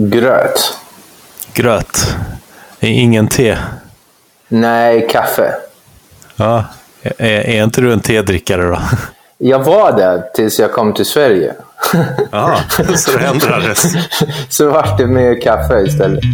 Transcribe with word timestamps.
Gröt. 0.00 0.78
Gröt. 1.52 2.16
Ingen 2.80 3.28
te? 3.28 3.58
Nej, 4.48 5.08
kaffe. 5.10 5.54
Ja. 6.36 6.64
Är, 7.02 7.26
är 7.26 7.64
inte 7.64 7.80
du 7.80 7.92
en 7.92 8.00
tedrickare 8.00 8.62
då? 8.62 8.78
Jag 9.38 9.64
var 9.64 9.92
det 9.92 10.32
tills 10.34 10.58
jag 10.58 10.72
kom 10.72 10.94
till 10.94 11.06
Sverige. 11.06 11.54
Ja, 12.30 12.56
så 12.96 13.18
det 13.18 13.26
ändrades. 13.26 13.86
så 14.48 14.70
vart 14.70 14.98
det 14.98 15.06
mer 15.06 15.40
kaffe 15.40 15.80
istället. 15.80 16.24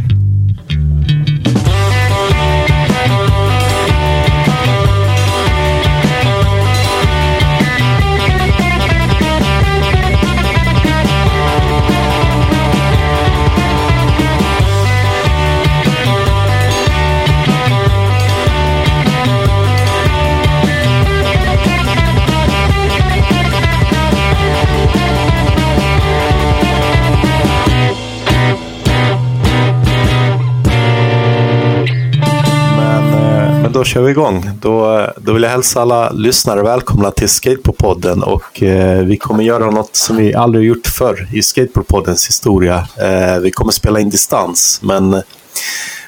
Då 33.85 33.89
kör 33.89 34.03
vi 34.03 34.11
igång. 34.11 34.51
Då, 34.61 35.07
då 35.17 35.33
vill 35.33 35.43
jag 35.43 35.51
hälsa 35.51 35.83
alla 35.83 36.11
lyssnare 36.11 36.63
välkomna 36.63 37.11
till 37.11 37.29
Skateboardpodden 37.29 38.23
och 38.23 38.63
eh, 38.63 39.05
vi 39.05 39.17
kommer 39.17 39.45
göra 39.45 39.71
något 39.71 39.97
som 39.97 40.17
vi 40.17 40.35
aldrig 40.35 40.65
gjort 40.65 40.87
förr 40.87 41.29
i 41.33 41.43
Skateboardpoddens 41.43 42.29
historia. 42.29 42.89
Eh, 42.97 43.39
vi 43.39 43.51
kommer 43.51 43.73
spela 43.73 44.01
in 44.01 44.11
distans, 44.11 44.81
men 44.83 45.23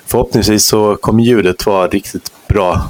förhoppningsvis 0.07 0.67
så 0.67 0.97
kommer 0.97 1.23
ljudet 1.23 1.67
vara 1.67 1.89
riktigt 1.89 2.33
bra 2.49 2.83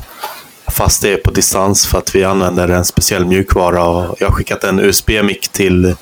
fast 0.73 1.03
det 1.03 1.13
är 1.13 1.17
på 1.17 1.31
distans 1.31 1.87
för 1.87 1.99
att 1.99 2.15
vi 2.15 2.25
använder 2.25 2.69
en 2.69 2.85
speciell 2.85 3.27
mjukvara 3.27 3.85
och 3.85 4.17
jag 4.19 4.27
har 4.27 4.35
skickat 4.35 4.65
en 4.65 4.81
USB-mick 4.81 5.49
till 5.49 5.95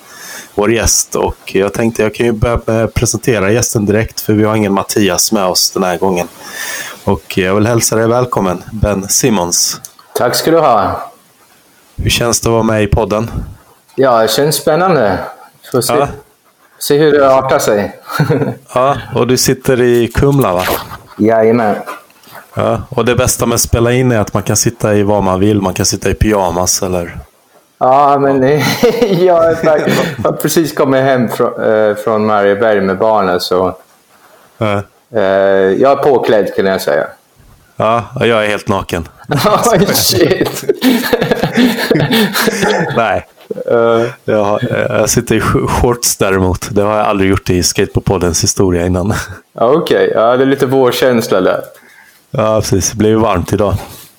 vår 0.55 0.73
gäst 0.73 1.15
och 1.15 1.55
jag 1.55 1.73
tänkte 1.73 2.03
jag 2.03 2.15
kan 2.15 2.27
ju 2.27 2.33
börja 2.33 2.87
presentera 2.87 3.53
gästen 3.53 3.87
direkt 3.87 4.21
för 4.21 4.33
vi 4.33 4.45
har 4.45 4.57
ingen 4.57 4.73
Mattias 4.73 5.33
med 5.33 5.45
oss 5.45 5.71
den 5.71 5.83
här 5.83 5.99
gången. 5.99 6.29
Och 7.05 7.39
jag 7.39 7.55
vill 7.55 7.67
hälsa 7.67 7.97
dig 7.97 8.09
välkommen, 8.09 8.63
Ben 8.73 9.09
Simmons. 9.09 9.81
Tack 10.15 10.35
ska 10.35 10.51
du 10.51 10.59
ha. 10.59 11.11
Hur 11.97 12.11
känns 12.11 12.41
det 12.41 12.49
att 12.49 12.53
vara 12.53 12.63
med 12.63 12.83
i 12.83 12.87
podden? 12.87 13.31
Ja, 13.95 14.23
det 14.23 14.29
känns 14.29 14.57
spännande. 14.57 15.19
Får 15.73 15.81
se, 15.81 15.95
ja. 15.95 16.09
se 16.79 16.99
hur 16.99 17.13
det 17.13 17.35
artar 17.35 17.59
sig. 17.59 18.01
ja, 18.75 18.97
och 19.15 19.27
du 19.27 19.37
sitter 19.37 19.83
i 19.83 20.09
Kumla 20.09 20.53
va? 20.53 20.63
Jajamän. 21.19 21.77
Ja, 22.55 22.83
och 22.89 23.05
det 23.05 23.15
bästa 23.15 23.47
med 23.47 23.55
att 23.55 23.61
spela 23.61 23.93
in 23.93 24.13
är 24.13 24.19
att 24.19 24.35
man 24.35 24.43
kan 24.43 24.57
sitta 24.57 24.95
i 24.95 25.03
vad 25.03 25.23
man 25.23 25.41
vill. 25.41 25.61
Man 25.61 25.75
kan 25.75 25.87
sitta 25.87 26.11
i 26.11 26.15
pyjamas 26.15 26.83
eller... 26.83 27.19
Ja, 27.79 28.19
men 28.19 28.43
jag 29.25 29.35
har 29.35 30.33
precis 30.33 30.73
kommit 30.73 31.03
hem 31.03 31.29
från, 31.29 31.63
äh, 31.63 31.95
från 31.95 32.27
Marieberg 32.27 32.81
med 32.81 32.99
barnen 32.99 33.41
så... 33.41 33.77
Ja. 34.59 34.83
Uh, 35.17 35.21
jag 35.83 35.93
är 35.93 35.97
påklädd 35.97 36.55
kan 36.55 36.67
jag 36.67 36.81
säga. 36.81 37.07
Ja, 37.77 38.05
jag 38.21 38.45
är 38.45 38.49
helt 38.49 38.69
naken. 38.69 39.09
oh, 39.29 39.93
shit! 39.93 40.65
Nej. 42.97 43.27
Jag, 44.25 44.61
jag, 44.89 45.11
sitter 45.11 45.35
i 45.35 45.41
shorts 45.41 46.17
däremot. 46.17 46.69
Det 46.71 46.83
har 46.83 46.97
jag 46.97 47.07
aldrig 47.07 47.31
gjort 47.31 47.51
i 47.51 47.63
Skateboardpoddens 47.63 48.43
historia 48.43 48.87
innan. 48.87 49.15
Okej, 49.55 49.77
okay. 49.77 50.11
ja, 50.15 50.37
det 50.37 50.45
är 50.45 50.47
lite 50.47 50.67
vårkänsla 50.67 51.41
där. 51.41 51.61
Ja, 52.31 52.61
precis. 52.61 52.91
Det 52.91 52.97
blir 52.97 53.11
ju 53.11 53.17
varmt 53.17 53.53
idag. 53.53 53.75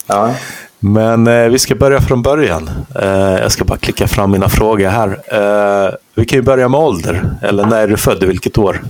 Ja. 0.07 0.35
Men 0.79 1.27
eh, 1.27 1.49
vi 1.49 1.59
ska 1.59 1.75
börja 1.75 2.01
från 2.01 2.21
början. 2.21 2.69
Eh, 3.01 3.09
jag 3.41 3.51
ska 3.51 3.65
bara 3.65 3.77
klicka 3.77 4.07
fram 4.07 4.31
mina 4.31 4.49
frågor 4.49 4.87
här. 4.87 5.09
Eh, 5.27 5.93
vi 6.15 6.25
kan 6.25 6.39
ju 6.39 6.43
börja 6.43 6.67
med 6.67 6.79
ålder. 6.79 7.29
Eller 7.41 7.65
när 7.65 7.81
är 7.81 7.87
du 7.87 7.97
född? 7.97 8.23
Vilket 8.23 8.57
år? 8.57 8.81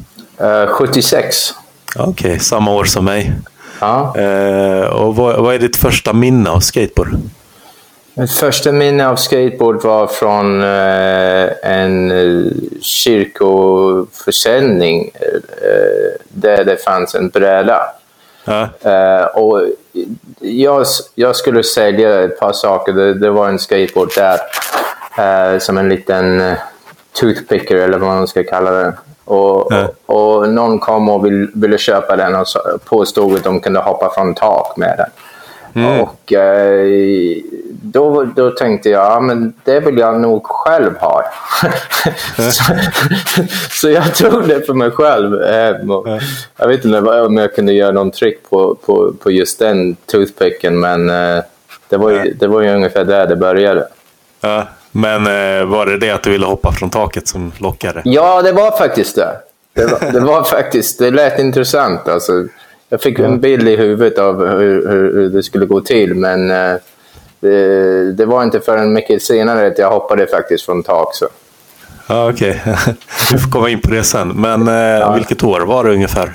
76. 0.68 1.54
Okej, 1.96 2.12
okay, 2.12 2.40
samma 2.40 2.74
år 2.74 2.84
som 2.84 3.06
mig. 3.06 3.34
Ja. 3.80 4.18
Eh, 4.18 4.86
och 4.86 5.16
vad, 5.16 5.42
vad, 5.42 5.56
är 5.56 5.60
ditt 5.60 5.76
första 5.76 6.14
minne 6.14 6.50
av 6.50 6.60
skateboard? 6.60 7.10
Mitt 8.14 8.32
första 8.32 8.72
minne 8.72 9.08
av 9.08 9.16
skateboard 9.16 9.84
var 9.84 10.08
från 10.08 10.64
eh, 10.64 11.50
en 11.64 12.12
eh, 12.12 12.44
kyrkoförsäljning 12.82 15.12
eh, 15.14 16.12
där 16.30 16.64
det 16.64 16.84
fanns 16.84 17.16
en 17.16 17.30
bräda. 17.30 17.82
Ja. 18.46 18.70
Eh, 18.82 19.26
och 19.26 19.62
jag, 20.40 20.86
jag 21.16 21.36
skulle 21.36 21.64
sälja 21.64 22.24
ett 22.24 22.40
par 22.40 22.54
saker. 22.54 22.94
Det, 22.94 23.14
det 23.14 23.30
var 23.30 23.50
en 23.50 23.60
skateboard 23.60 24.10
där 24.16 24.40
eh, 25.18 25.60
som 25.60 25.78
en 25.78 25.90
liten 25.90 26.56
toothpicker 27.20 27.76
eller 27.76 27.98
vad 27.98 28.10
man 28.10 28.28
ska 28.28 28.44
kalla 28.44 28.72
det. 28.72 28.94
Och, 29.26 29.72
mm. 29.72 29.88
och, 30.06 30.50
någon 30.50 30.80
kom 30.80 31.10
och 31.10 31.26
vill, 31.26 31.50
ville 31.54 31.78
köpa 31.78 32.16
den 32.16 32.36
och 32.36 32.46
påstod 32.86 33.36
att 33.36 33.44
de 33.44 33.60
kunde 33.60 33.80
hoppa 33.80 34.12
från 34.14 34.36
tak 34.36 34.78
med 34.78 34.98
den. 34.98 35.10
Mm. 35.84 36.02
Och 36.02 36.34
eh, 36.34 37.38
då, 37.82 38.24
då 38.24 38.52
tänkte 38.52 38.90
jag, 38.90 39.12
ja, 39.12 39.20
men 39.20 39.54
det 39.64 39.80
vill 39.80 39.98
jag 39.98 40.20
nog 40.20 40.46
själv 40.46 40.98
ha. 40.98 41.24
så, 42.52 42.64
så, 43.70 43.90
jag 43.90 44.16
tog 44.16 44.48
det 44.48 44.66
för 44.66 44.74
mig 44.74 44.92
själv 44.92 45.44
hem. 45.44 45.92
Och 45.92 46.08
jag 46.58 46.68
vet 46.68 46.86
inte 46.86 47.00
om 47.00 47.38
jag 47.38 47.56
kunde 47.56 47.74
göra 47.74 47.92
någon 47.92 48.12
trick 48.12 48.50
på, 48.50 48.76
på, 48.76 49.14
på 49.20 49.32
just 49.32 49.60
den 49.60 49.96
toothpicken, 50.06 50.80
men 50.80 51.10
eh, 51.10 51.44
det, 51.90 51.98
var 51.98 52.12
ju, 52.12 52.34
det 52.34 52.48
var 52.48 52.62
ju 52.62 52.70
ungefär 52.70 53.06
där 53.06 53.28
det 53.28 53.36
började. 53.36 53.88
Ja. 54.42 54.68
Men 54.98 55.28
eh, 55.28 55.66
var 55.66 55.86
det 55.86 55.98
det 55.98 56.12
att 56.12 56.24
du 56.24 56.30
ville 56.30 56.46
hoppa 56.46 56.72
från 56.72 56.90
taket 56.90 57.28
som 57.28 57.52
lockade? 57.58 58.02
Ja, 58.06 58.42
det 58.42 58.52
var 58.52 58.72
faktiskt 58.78 59.16
det. 59.16 59.38
Det 59.74 59.86
var, 59.86 60.12
det 60.12 60.20
var 60.20 60.44
faktiskt, 60.44 61.00
det 61.00 61.12
lät 61.12 61.40
intressant. 61.40 62.08
Alltså, 62.08 62.32
jag 62.90 63.02
fick 63.02 63.20
en 63.20 63.40
bild 63.40 63.68
i 63.68 63.76
huvudet 63.76 64.18
av 64.20 64.48
hur, 64.48 64.90
hur 64.90 65.30
det 65.30 65.44
skulle 65.44 65.66
gå 65.66 65.82
till, 65.82 66.16
men 66.16 66.52
eh, 66.52 66.76
det, 67.40 68.12
det, 68.12 68.26
var 68.26 68.44
inte 68.44 68.60
förrän 68.60 68.94
mycket 68.94 69.22
senare 69.22 69.68
att 69.68 69.78
jag 69.78 69.90
hoppade 69.90 70.28
faktiskt 70.28 70.66
från 70.66 70.84
tak. 70.84 71.16
Så. 71.16 71.28
Ja, 72.08 72.30
Okej, 72.30 72.62
okay. 72.62 72.94
vi 73.32 73.38
får 73.38 73.52
komma 73.52 73.70
in 73.70 73.82
på 73.82 73.92
det 73.92 74.04
sen. 74.04 74.28
Men 74.28 74.68
eh, 74.68 74.74
ja. 74.74 75.14
vilket 75.14 75.44
år 75.44 75.62
var 75.62 75.84
det 75.84 75.92
ungefär? 75.92 76.34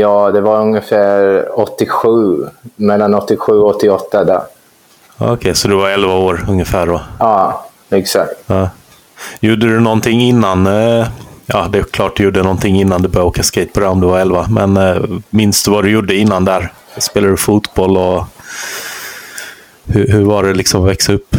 Ja, 0.00 0.30
det 0.30 0.40
var 0.40 0.60
ungefär 0.60 1.48
87. 1.60 2.46
Mellan 2.76 3.14
87 3.14 3.52
och 3.52 3.76
88 3.76 4.24
där. 4.24 4.40
Okej, 5.18 5.32
okay, 5.32 5.54
så 5.54 5.68
du 5.68 5.74
var 5.74 5.90
11 5.90 6.14
år 6.14 6.44
ungefär 6.48 6.86
då? 6.86 7.00
Ja, 7.18 7.66
exakt. 7.90 8.32
Ja. 8.46 8.68
Gjorde 9.40 9.66
du 9.66 9.80
någonting 9.80 10.20
innan? 10.20 10.66
Eh, 10.66 11.06
ja, 11.46 11.68
det 11.72 11.78
är 11.78 11.82
klart 11.82 12.16
du 12.16 12.24
gjorde 12.24 12.42
någonting 12.42 12.80
innan 12.80 13.02
du 13.02 13.08
började 13.08 13.28
åka 13.28 13.42
skateboard 13.42 13.88
om 13.88 14.00
du 14.00 14.06
var 14.06 14.18
11. 14.18 14.46
Men 14.50 14.76
eh, 14.76 14.96
minns 15.30 15.64
du 15.64 15.70
vad 15.70 15.84
du 15.84 15.90
gjorde 15.90 16.14
innan 16.14 16.44
där? 16.44 16.72
Spelade 16.98 17.32
du 17.32 17.36
fotboll 17.36 17.96
och 17.96 18.24
hur, 19.84 20.08
hur 20.08 20.24
var 20.24 20.42
det 20.42 20.54
liksom 20.54 20.82
att 20.82 20.88
växa 20.88 21.12
upp? 21.12 21.36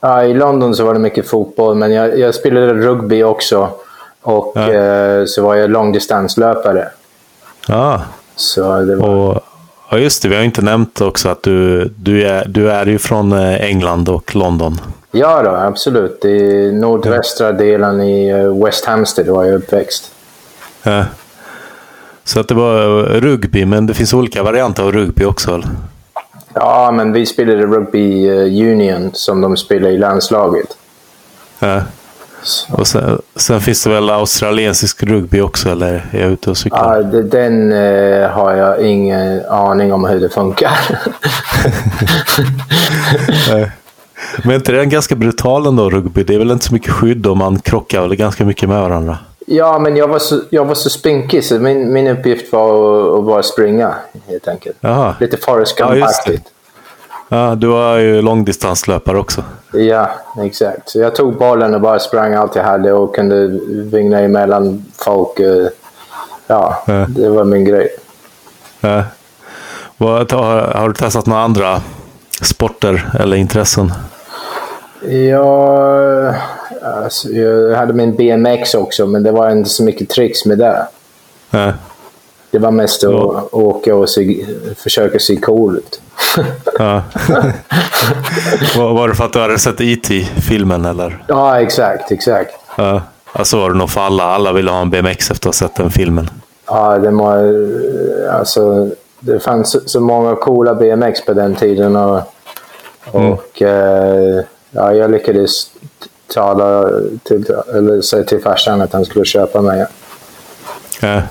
Ja, 0.00 0.24
I 0.24 0.34
London 0.34 0.74
så 0.74 0.84
var 0.84 0.94
det 0.94 1.00
mycket 1.00 1.28
fotboll, 1.28 1.74
men 1.74 1.92
jag, 1.92 2.18
jag 2.18 2.34
spelade 2.34 2.74
rugby 2.74 3.22
också. 3.22 3.70
Och 4.22 4.52
ja. 4.54 4.72
eh, 4.72 5.24
så 5.26 5.42
var 5.42 5.54
jag 5.54 5.70
långdistanslöpare. 5.70 6.88
Ja. 7.68 8.02
Så 8.36 8.80
det 8.80 8.96
var... 8.96 9.08
Och 9.08 9.40
Ja, 9.88 9.98
just 9.98 10.22
det. 10.22 10.28
Vi 10.28 10.36
har 10.36 10.42
inte 10.42 10.62
nämnt 10.62 11.00
också 11.00 11.28
att 11.28 11.42
du, 11.42 11.84
du, 11.96 12.26
är, 12.26 12.44
du 12.48 12.70
är 12.70 12.86
ju 12.86 12.98
från 12.98 13.32
eh, 13.32 13.64
England 13.64 14.08
och 14.08 14.36
London. 14.36 14.80
Ja, 15.10 15.42
då, 15.42 15.50
absolut. 15.50 16.24
I 16.24 16.72
nordvästra 16.72 17.52
delen 17.52 18.00
i 18.00 18.28
eh, 18.28 18.64
West 18.64 18.84
Hampstead 18.84 19.28
var 19.28 19.44
jag 19.44 19.54
uppväxt. 19.54 20.12
Ja. 20.82 21.04
Så 22.24 22.40
att 22.40 22.48
det 22.48 22.54
var 22.54 22.98
eh, 22.98 23.20
rugby, 23.20 23.64
men 23.64 23.86
det 23.86 23.94
finns 23.94 24.14
olika 24.14 24.42
varianter 24.42 24.82
av 24.82 24.92
rugby 24.92 25.24
också? 25.24 25.54
Eller? 25.54 25.68
Ja, 26.54 26.90
men 26.90 27.12
vi 27.12 27.26
spelade 27.26 27.66
rugby 27.66 28.30
union 28.72 29.10
som 29.12 29.40
de 29.40 29.56
spelar 29.56 29.88
i 29.88 29.98
landslaget. 29.98 30.76
Ja. 31.58 31.82
Och 32.70 32.86
sen, 32.86 33.22
sen, 33.36 33.60
finns 33.60 33.84
det 33.84 33.90
väl 33.90 34.10
australiensisk 34.10 35.02
rugby 35.02 35.40
också, 35.40 35.70
eller 35.70 36.08
är 36.12 36.20
jag 36.20 36.30
ute 36.30 36.50
och 36.50 36.56
cyklar? 36.56 37.10
Ja, 37.12 37.20
den 37.22 37.72
eh, 37.72 38.30
har 38.30 38.52
jag 38.52 38.80
ingen 38.80 39.46
aning 39.46 39.92
om 39.92 40.04
hur 40.04 40.20
det 40.20 40.28
funkar. 40.28 40.78
Men 44.42 44.50
är 44.50 44.54
inte 44.54 44.72
det 44.72 44.86
ganska 44.86 45.14
brutal 45.14 45.66
ändå, 45.66 45.90
rugby? 45.90 46.22
Det 46.22 46.34
är 46.34 46.38
väl 46.38 46.50
inte 46.50 46.64
så 46.64 46.74
mycket 46.74 46.92
skydd 46.92 47.26
och 47.26 47.36
man 47.36 47.58
krockar 47.58 48.00
väl 48.02 48.16
ganska 48.16 48.44
mycket 48.44 48.68
med 48.68 48.80
varandra? 48.80 49.18
Ja, 49.46 49.78
men 49.78 49.96
jag 49.96 50.08
var 50.08 50.18
så, 50.18 50.40
jag 50.50 50.64
var 50.64 50.74
så 50.74 50.90
spinkig 50.90 51.44
så 51.44 51.54
min, 51.54 51.92
min 51.92 52.06
uppgift 52.06 52.52
var 52.52 52.68
att, 52.68 53.18
att 53.18 53.24
bara 53.24 53.42
springa 53.42 53.94
helt 54.28 54.48
enkelt. 54.48 54.76
Jaha. 54.80 55.14
Lite 55.20 55.36
Forrest 55.36 55.78
Gump-aktigt. 55.78 56.42
Ja, 56.44 56.50
du 57.56 57.66
var 57.66 57.96
ju 57.96 58.22
långdistanslöpare 58.22 59.18
också. 59.18 59.42
Ja, 59.72 60.10
exakt. 60.42 60.88
Så 60.90 60.98
jag 60.98 61.14
tog 61.14 61.38
bollen 61.38 61.74
och 61.74 61.80
bara 61.80 61.98
sprang 61.98 62.34
allt 62.34 62.56
jag 62.56 62.64
hade 62.64 62.92
och 62.92 63.14
kunde 63.14 63.46
vingla 63.68 64.20
emellan 64.20 64.84
folk. 65.04 65.38
eh, 65.40 65.66
Ja, 66.46 66.82
Ja. 66.86 67.06
det 67.08 67.28
var 67.28 67.44
min 67.44 67.64
grej. 67.64 67.88
Ja. 68.80 69.02
Vad, 69.96 70.32
har, 70.32 70.60
har 70.60 70.88
du 70.88 70.94
testat 70.94 71.26
några 71.26 71.42
andra 71.42 71.80
sporter 72.42 73.10
eller 73.20 73.36
intressen? 73.36 73.92
Ja, 75.08 76.34
alltså, 76.82 77.28
jag 77.28 77.76
hade 77.76 77.92
min 77.92 78.16
BMX 78.16 78.74
också, 78.74 79.06
men 79.06 79.22
det 79.22 79.32
var 79.32 79.50
inte 79.50 79.70
så 79.70 79.82
mycket 79.82 80.08
tricks 80.08 80.44
med 80.44 80.58
det. 80.58 80.86
Ja. 81.50 81.72
Det 82.50 82.58
var 82.58 82.70
mest 82.70 83.04
att 83.04 83.12
Ja. 83.12 83.48
åka 83.52 83.94
och 83.94 84.08
se, 84.10 84.46
försöka 84.76 85.18
se 85.18 85.36
cool 85.36 85.76
ut. 85.76 86.00
Ja. 86.78 87.02
var, 88.76 89.08
det 89.08 89.14
för 89.14 89.24
att 89.24 89.32
du 89.32 89.38
hade 89.40 89.58
sett 89.58 89.80
E.T.-filmen 89.80 90.84
eller? 90.84 91.24
ja, 91.28 91.60
exakt, 91.60 92.12
exakt. 92.12 92.54
Ja. 92.76 93.02
Alltså 93.32 93.58
var 93.60 93.70
det 93.70 93.76
nog 93.76 93.90
för 93.90 94.00
alla. 94.00 94.24
Alla 94.24 94.52
ville 94.52 94.70
ha 94.70 94.80
en 94.80 94.90
BMX 94.90 95.30
efter 95.30 95.48
att 95.48 95.54
ha 95.60 95.68
sett 95.68 95.74
den 95.76 95.90
filmen. 95.90 96.30
Ja, 96.66 96.98
det 96.98 97.10
var... 97.10 97.54
Alltså, 98.32 98.90
det 99.20 99.40
fanns 99.40 99.70
så- 99.70 99.80
så 99.86 100.00
många 100.00 100.34
coola 100.36 100.74
BMX 100.74 101.24
på 101.24 101.32
den 101.32 101.54
tiden. 101.54 101.96
Och, 101.96 102.20
och 103.12 103.62
eh, 103.62 104.40
ja, 104.70 104.94
jag 104.94 105.10
lyckades 105.10 105.70
tala 106.34 106.90
till, 107.22 107.46
eller 107.74 108.00
säga 108.00 108.24
till 108.24 108.42
farsan 108.42 108.80
att 108.82 108.92
han 108.92 109.04
skulle 109.04 109.24
köpa 109.24 109.60
mig. 109.62 109.86
Ja. 111.00 111.22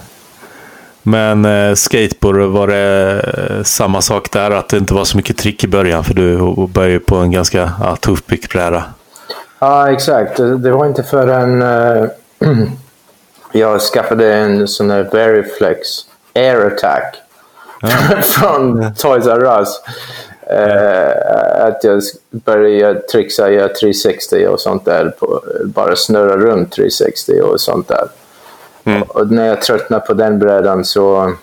Men 1.08 1.46
eh, 1.46 1.74
skateboard, 1.74 2.36
var 2.36 2.68
det 2.68 3.22
eh, 3.38 3.64
samma 3.64 4.02
sak 4.02 4.32
där? 4.32 4.52
Att 4.52 4.70
det 4.70 4.78
inte 4.78 4.94
var 4.94 5.04
så 5.04 5.18
mycket 5.18 5.38
trick 5.38 5.64
i 5.64 5.68
början? 5.68 6.04
För 6.04 6.14
du 6.14 6.38
började 6.68 6.94
ju 6.94 7.00
på 7.00 7.16
en 7.16 7.32
ganska 7.32 7.72
ja, 7.80 7.96
tuff 7.96 8.26
pickbräda. 8.26 8.84
Ja, 9.60 9.92
exakt. 9.92 10.38
Det, 10.38 10.72
var 10.72 10.86
inte 10.86 11.04
förrän 11.04 11.62
uh, 11.62 12.10
jag 13.52 13.82
skaffade 13.82 14.34
en 14.34 14.68
sån 14.68 14.90
här 14.90 15.10
Veriflex 15.12 15.88
Air 16.36 16.68
Attack 16.68 17.16
från 18.24 18.94
Toys 18.96 19.28
R 19.28 19.60
Us. 19.60 19.82
eh, 20.50 21.66
att 21.66 21.84
jag 21.84 22.02
började 22.32 23.00
trixa, 23.00 23.52
göra 23.52 23.68
360 23.68 24.48
och 24.48 24.60
sånt 24.60 24.86
där. 24.86 25.10
På, 25.20 25.42
bara 25.66 25.96
snurra 25.96 26.38
runt 26.38 26.72
360 26.72 27.42
och 27.42 27.62
sånt 27.62 27.88
där. 27.88 28.08
Och 29.08 29.32
när 29.32 29.48
jag 29.48 29.62
tröttnade 29.62 30.06
på 30.06 30.14
den 30.14 30.40
brädan 30.40 30.86
så, 30.86 31.34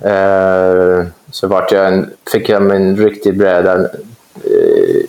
eh, 0.00 1.04
så 1.30 1.46
vart 1.46 1.72
jag 1.72 1.88
en, 1.88 2.10
fick 2.32 2.48
jag 2.48 2.62
min 2.62 2.96
riktig 2.96 3.38
bräda 3.38 3.74
eh, 3.74 5.00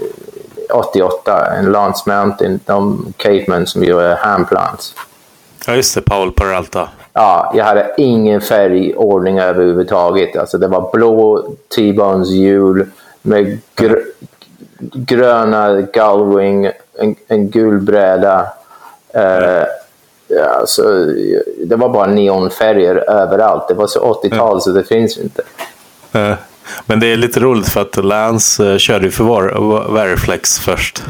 88, 0.74 1.46
en 1.46 1.66
Lance 1.72 2.04
Mountain, 2.10 2.60
de 2.66 3.14
cavemen 3.18 3.68
som 3.68 3.84
gör 3.84 4.16
handplants. 4.16 4.96
Ja, 5.68 5.76
just 5.76 5.96
det. 5.96 6.02
Paul 6.02 6.32
Peralta. 6.32 6.90
Ja, 7.14 7.52
jag 7.56 7.66
hade 7.66 7.94
ingen 7.98 8.42
färgordning 8.42 9.40
överhuvudtaget. 9.40 10.38
Alltså 10.38 10.58
det 10.58 10.68
var 10.68 10.92
blå 10.94 11.48
T-Bones 11.76 12.30
hjul 12.30 12.86
med 13.22 13.60
gr 13.76 13.96
gröna 14.80 15.82
gullwing, 15.82 16.66
en, 17.00 17.16
en 17.28 17.50
gul 17.50 17.80
bräda. 17.82 18.48
Eh, 19.14 19.64
alltså, 20.60 21.06
det 21.64 21.76
var 21.76 21.90
bara 21.90 22.06
neonfärger 22.06 22.96
överallt. 22.96 23.68
Det 23.68 23.74
var 23.74 23.88
så 23.88 24.22
80-tal 24.24 24.62
så 24.62 24.70
det 24.70 24.84
finns 24.84 25.18
inte. 25.18 25.44
Men 26.86 27.00
det 27.00 27.08
är 27.08 27.18
lite 27.18 27.40
roligt 27.40 27.70
för 27.70 27.82
att 27.82 28.06
Lance 28.06 28.72
eh, 28.72 28.78
körde 28.78 29.06
ju 29.06 29.12
för 29.12 29.94
Veriflex 29.94 30.60
först. 30.60 31.04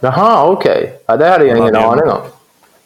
Jaha, 0.00 0.46
okej. 0.46 1.00
Ja, 1.06 1.16
det 1.16 1.28
hade 1.28 1.44
jag 1.44 1.56
ingen 1.58 1.74
hade 1.74 1.86
aning 1.86 2.10
om. 2.10 2.18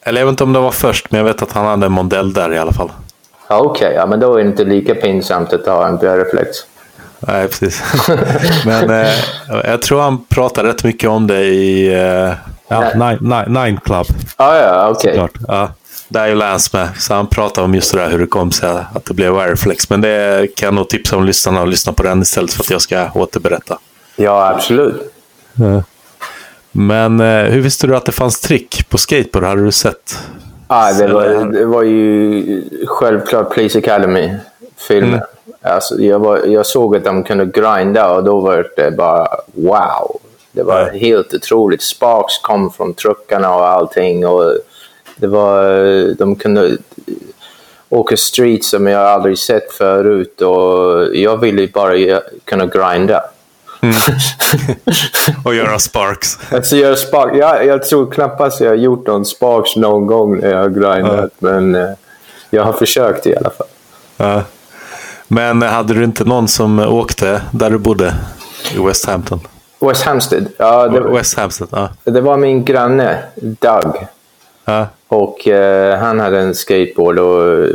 Eller 0.03 0.21
jag 0.21 0.27
vet 0.27 0.33
inte 0.33 0.45
om 0.45 0.53
det 0.53 0.61
var 0.61 0.71
först, 0.71 1.11
men 1.11 1.19
jag 1.19 1.25
vet 1.25 1.43
att 1.43 1.53
han 1.53 1.67
hade 1.67 1.87
en 1.87 1.93
modell 1.93 2.33
där 2.33 2.53
i 2.53 2.59
alla 2.59 2.73
fall. 2.73 2.91
Ja, 3.49 3.59
Okej, 3.59 3.93
ja, 3.95 4.07
men 4.07 4.21
då 4.21 4.35
är 4.35 4.43
det 4.43 4.49
inte 4.49 4.65
lika 4.65 4.95
pinsamt 4.95 5.53
att 5.53 5.67
ha 5.67 5.89
en 5.89 5.97
Veriflex. 5.99 6.57
Nej, 7.19 7.49
precis. 7.49 7.83
men 8.67 8.91
eh, 8.91 9.15
jag 9.65 9.83
tror 9.83 10.01
han 10.01 10.25
pratar 10.25 10.65
rätt 10.65 10.85
mycket 10.85 11.11
om 11.11 11.27
det 11.27 11.41
i 11.41 11.95
eh, 11.95 12.33
ja, 12.69 12.91
Nine, 12.95 13.19
Nine, 13.21 13.63
Nine 13.65 13.81
Club. 13.81 14.07
Ja, 14.39 14.57
ja, 14.59 14.89
okej. 14.89 15.29
Ja, 15.49 15.69
där 16.11 16.23
är 16.25 16.29
ju 16.29 16.35
Lance 16.35 16.71
med. 16.77 16.89
Så 16.99 17.15
han 17.15 17.27
pratar 17.27 17.63
om 17.63 17.75
just 17.75 17.93
det 17.93 17.99
där 18.01 18.11
hur 18.11 18.19
det 18.19 18.27
kom 18.27 18.53
sig 18.53 18.69
att 18.95 19.05
det 19.05 19.15
blev 19.15 19.33
Wireflex. 19.35 19.91
Men 19.91 20.01
det 20.01 20.49
kan 20.57 20.67
jag 20.67 20.75
nog 20.75 20.89
tipsa 20.89 21.17
om 21.17 21.25
lyssnarna 21.25 21.63
att 21.63 21.69
lyssna 21.69 21.93
på 21.93 22.03
den 22.03 22.23
istället 22.23 22.53
för 22.53 22.63
att 22.65 22.71
jag 22.71 22.81
ska 22.83 23.09
återberätta. 23.15 23.79
Ja, 24.17 24.49
absolut. 24.55 25.13
Men 26.73 27.21
eh, 27.21 27.45
hur 27.45 27.61
visste 27.61 27.87
du 27.87 27.97
att 27.97 28.07
det 28.07 28.13
fanns 28.13 28.41
trick 28.41 28.89
på 28.89 28.99
skateboard? 28.99 29.45
Hade 29.45 29.65
du 29.65 29.73
sett? 29.73 30.19
Ja, 30.69 30.93
det, 30.93 31.07
var, 31.13 31.53
det 31.53 31.65
var 31.65 31.83
ju 31.83 32.63
självklart 32.87 33.55
Police 33.55 33.79
Academy-filmen. 33.79 35.21
Alltså, 35.63 35.99
jag, 36.01 36.19
var, 36.19 36.39
jag 36.39 36.67
såg 36.67 36.97
att 36.97 37.05
de 37.05 37.25
kunde 37.25 37.45
grinda 37.47 38.11
och 38.13 38.25
då 38.25 38.41
var 38.41 38.67
det 38.77 38.91
bara 38.91 39.29
wow. 39.55 40.21
Det 40.53 40.63
var 40.63 40.81
Ja. 40.93 40.99
helt 40.99 41.35
otroligt. 41.35 41.83
Sparks 41.83 42.39
kom 42.39 42.71
från 42.71 42.95
truckarna 42.95 43.55
och 43.55 43.69
allting. 43.69 44.27
Och 44.27 44.53
det 45.21 45.27
var, 45.27 46.15
de 46.15 46.37
kunde 46.37 46.77
åka 47.89 48.17
street 48.17 48.65
som 48.65 48.87
jag 48.87 49.03
aldrig 49.03 49.39
sett 49.39 49.73
förut 49.73 50.41
och 50.41 51.17
jag 51.17 51.37
ville 51.37 51.69
bara 51.69 52.21
kunna 52.45 52.67
grinda. 52.67 53.23
Och 55.45 55.55
göra 55.55 55.79
sparks. 55.79 56.39
Alltså 56.53 56.77
jag, 56.77 56.99
spark, 56.99 57.37
jag, 57.37 57.67
jag 57.67 57.83
tror 57.83 58.11
knappast 58.11 58.61
jag 58.61 58.69
har 58.69 58.77
gjort 58.77 59.07
någon 59.07 59.25
sparks 59.25 59.77
någon 59.77 60.07
gång 60.07 60.41
när 60.41 60.51
jag 60.51 60.59
har 60.59 60.69
grindat, 60.69 61.31
men 61.39 61.75
eh, 61.75 61.89
jag 62.51 62.65
har 62.65 62.73
försökt 62.73 63.27
i 63.27 63.37
alla 63.37 63.51
fall. 63.51 63.67
Ja. 64.17 64.43
Men 65.29 65.63
hade 65.63 65.95
du 65.95 66.05
inte 66.05 66.25
någon 66.25 66.49
som 66.49 66.79
åkte 66.79 67.43
där 67.51 67.71
du 67.71 67.79
bodde? 67.79 68.15
I 68.75 68.79
West 68.79 69.07
Hampton? 69.07 69.41
West 69.81 70.03
Hampstead, 70.03 70.47
ja, 70.57 70.89
det, 70.89 71.01
West 71.01 71.39
Hampton, 71.39 71.69
ja. 71.71 71.89
det 72.05 72.21
var 72.21 72.37
min 72.37 72.65
granne 72.65 73.19
Doug. 73.37 73.95
Ja. 74.71 74.87
Och 75.09 75.49
eh, 75.49 75.99
han 75.99 76.21
hade 76.21 76.39
en 76.39 76.55
skateboard 76.55 77.19
och 77.19 77.53
eh, 77.53 77.69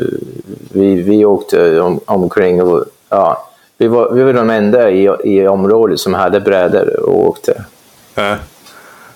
vi, 0.71 1.01
vi 1.01 1.25
åkte 1.25 1.79
om, 1.79 1.99
omkring. 2.05 2.61
Och, 2.61 2.85
ja, 3.09 3.47
vi, 3.77 3.87
var, 3.87 4.11
vi 4.11 4.23
var 4.23 4.33
de 4.33 4.49
enda 4.49 4.91
i, 4.91 5.09
i 5.23 5.47
området 5.47 5.99
som 5.99 6.13
hade 6.13 6.39
brädor 6.39 6.99
och 6.99 7.27
åkte. 7.27 7.63
ja. 8.15 8.35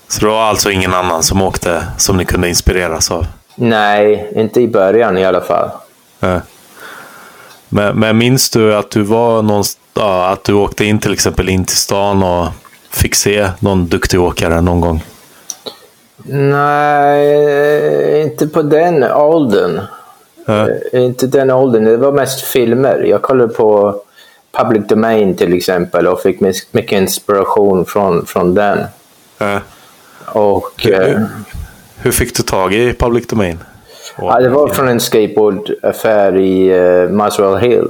Så 0.08 0.20
det 0.20 0.32
var 0.32 0.42
alltså 0.42 0.72
ingen 0.72 0.94
annan 0.94 1.24
som 1.24 1.42
åkte 1.42 1.84
som 1.98 2.18
ni 2.18 2.26
kunde 2.26 2.50
inspireras 2.50 3.12
av? 3.12 3.26
Nej, 3.56 4.32
inte 4.36 4.62
i 4.62 4.68
början 4.68 5.18
i 5.18 5.26
alla 5.26 5.42
fall. 5.42 5.70
Ja. 6.20 6.42
Men, 7.70 8.00
men 8.00 8.18
minns 8.18 8.50
du 8.50 8.76
att 8.76 8.92
du 8.92 9.02
var 9.02 9.42
någonstans, 9.42 9.80
ja, 9.94 10.28
att 10.28 10.44
du 10.44 10.54
åkte 10.54 10.86
in 10.86 11.00
till 11.00 11.14
exempel 11.14 11.50
in 11.50 11.66
till 11.66 11.78
stan 11.78 12.24
och 12.24 12.48
fick 12.90 13.16
se 13.16 13.50
någon 13.60 13.88
duktig 13.88 14.22
åkare 14.22 14.62
någon 14.62 14.82
gång? 14.82 15.04
Nej, 16.24 18.22
inte 18.22 18.48
på 18.48 18.62
den 18.62 19.04
åldern. 19.04 19.82
Eh, 20.48 20.68
Inte 21.04 21.28
den 21.28 21.52
åldern. 21.52 21.86
Det 21.86 21.98
var 21.98 22.12
mest 22.12 22.42
filmer. 22.42 23.04
Jag 23.04 23.22
kollade 23.22 23.54
på 23.54 24.02
Public 24.52 24.88
Domain 24.88 25.36
till 25.36 25.54
exempel 25.54 26.08
och 26.08 26.22
fick 26.22 26.40
mycket 26.72 26.92
inspiration 26.92 27.86
från, 27.86 28.26
från 28.26 28.56
den. 28.56 28.80
Ja. 29.38 29.60
Och, 30.26 30.88
eh, 30.88 31.00
Hur, 31.08 31.26
hur 31.98 32.12
fick 32.12 32.38
du 32.38 32.44
tag 32.44 32.74
i 32.74 32.94
Public 32.94 33.28
Domain? 33.28 33.60
ja, 34.18 34.40
det 34.40 34.50
var 34.50 34.68
från 34.68 34.88
en 34.88 35.00
skateboardaffär 35.00 36.38
i 36.38 36.74
uh, 36.80 37.10
Muswell 37.10 37.58
Hill. 37.58 37.88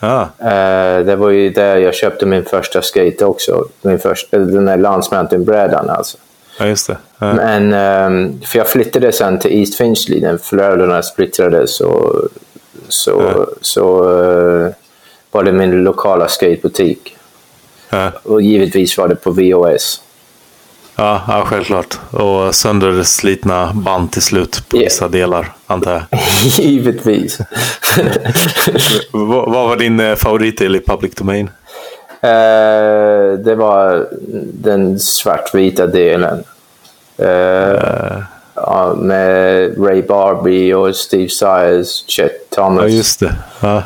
Ja, 0.00 0.28
Eh, 0.38 0.98
det 1.04 1.16
var 1.16 1.30
ju 1.30 1.50
där 1.50 1.76
jag 1.76 1.94
köpte 1.94 2.26
min 2.26 2.44
första 2.44 2.82
skate 2.82 3.24
också. 3.24 3.64
Min 3.82 3.98
första, 3.98 4.38
den 4.38 4.68
här 4.68 4.76
Lance 4.76 5.14
Mountain-brädan 5.14 5.90
alltså. 5.90 6.18
Ja 6.58 6.66
just 6.66 6.86
det. 6.86 6.96
Ja. 7.18 7.32
Men, 7.34 7.72
ehm, 7.72 8.40
för 8.44 8.58
jag 8.58 8.68
flyttade 8.68 9.12
sen 9.12 9.38
till 9.38 9.52
East 9.60 9.74
Finchley 9.74 10.20
när 10.20 10.36
föräldrarna 10.36 11.02
splittrades. 11.02 11.80
Och, 11.80 12.14
så 12.88 13.10
Ja. 13.10 13.46
så 13.60 14.02
eh, 14.20 14.70
var 15.30 15.42
det 15.44 15.52
min 15.52 15.70
lokala 15.70 16.28
skatebutik. 16.28 17.16
Ja. 17.90 18.10
Och 18.22 18.42
givetvis 18.42 18.98
var 18.98 19.08
det 19.08 19.14
på 19.16 19.30
VOS. 19.30 20.02
Ja, 20.96 21.22
ja, 21.28 21.44
självklart. 21.46 21.98
Och 22.10 22.54
sönderslitna 22.54 23.72
band 23.74 24.12
till 24.12 24.22
slut 24.22 24.62
på 24.68 24.76
Ja. 24.76 24.80
vissa 24.84 25.08
delar, 25.08 25.52
antar 25.66 25.92
jag. 25.92 26.20
givetvis. 26.58 27.38
vad, 29.10 29.52
vad 29.52 29.68
var 29.68 29.76
din 29.76 30.00
eh, 30.00 30.14
favoritdel 30.16 30.76
i 30.76 30.80
Public 30.80 31.14
Domain? 31.14 31.50
Eh, 32.22 33.38
det 33.38 33.54
var 33.54 34.08
den 34.52 35.00
svartvita 35.00 35.86
delen. 35.86 36.44
Eh, 37.18 38.18
ja, 38.54 38.94
med 38.96 39.74
Ray 39.86 40.02
Barbie 40.02 40.74
och 40.74 40.96
Steve 40.96 41.28
Sires, 41.28 42.04
Chet 42.08 42.32
Ja, 42.50 42.56
Thomas. 42.56 42.90
just 42.90 43.20
det. 43.20 43.34
Ja. 43.60 43.82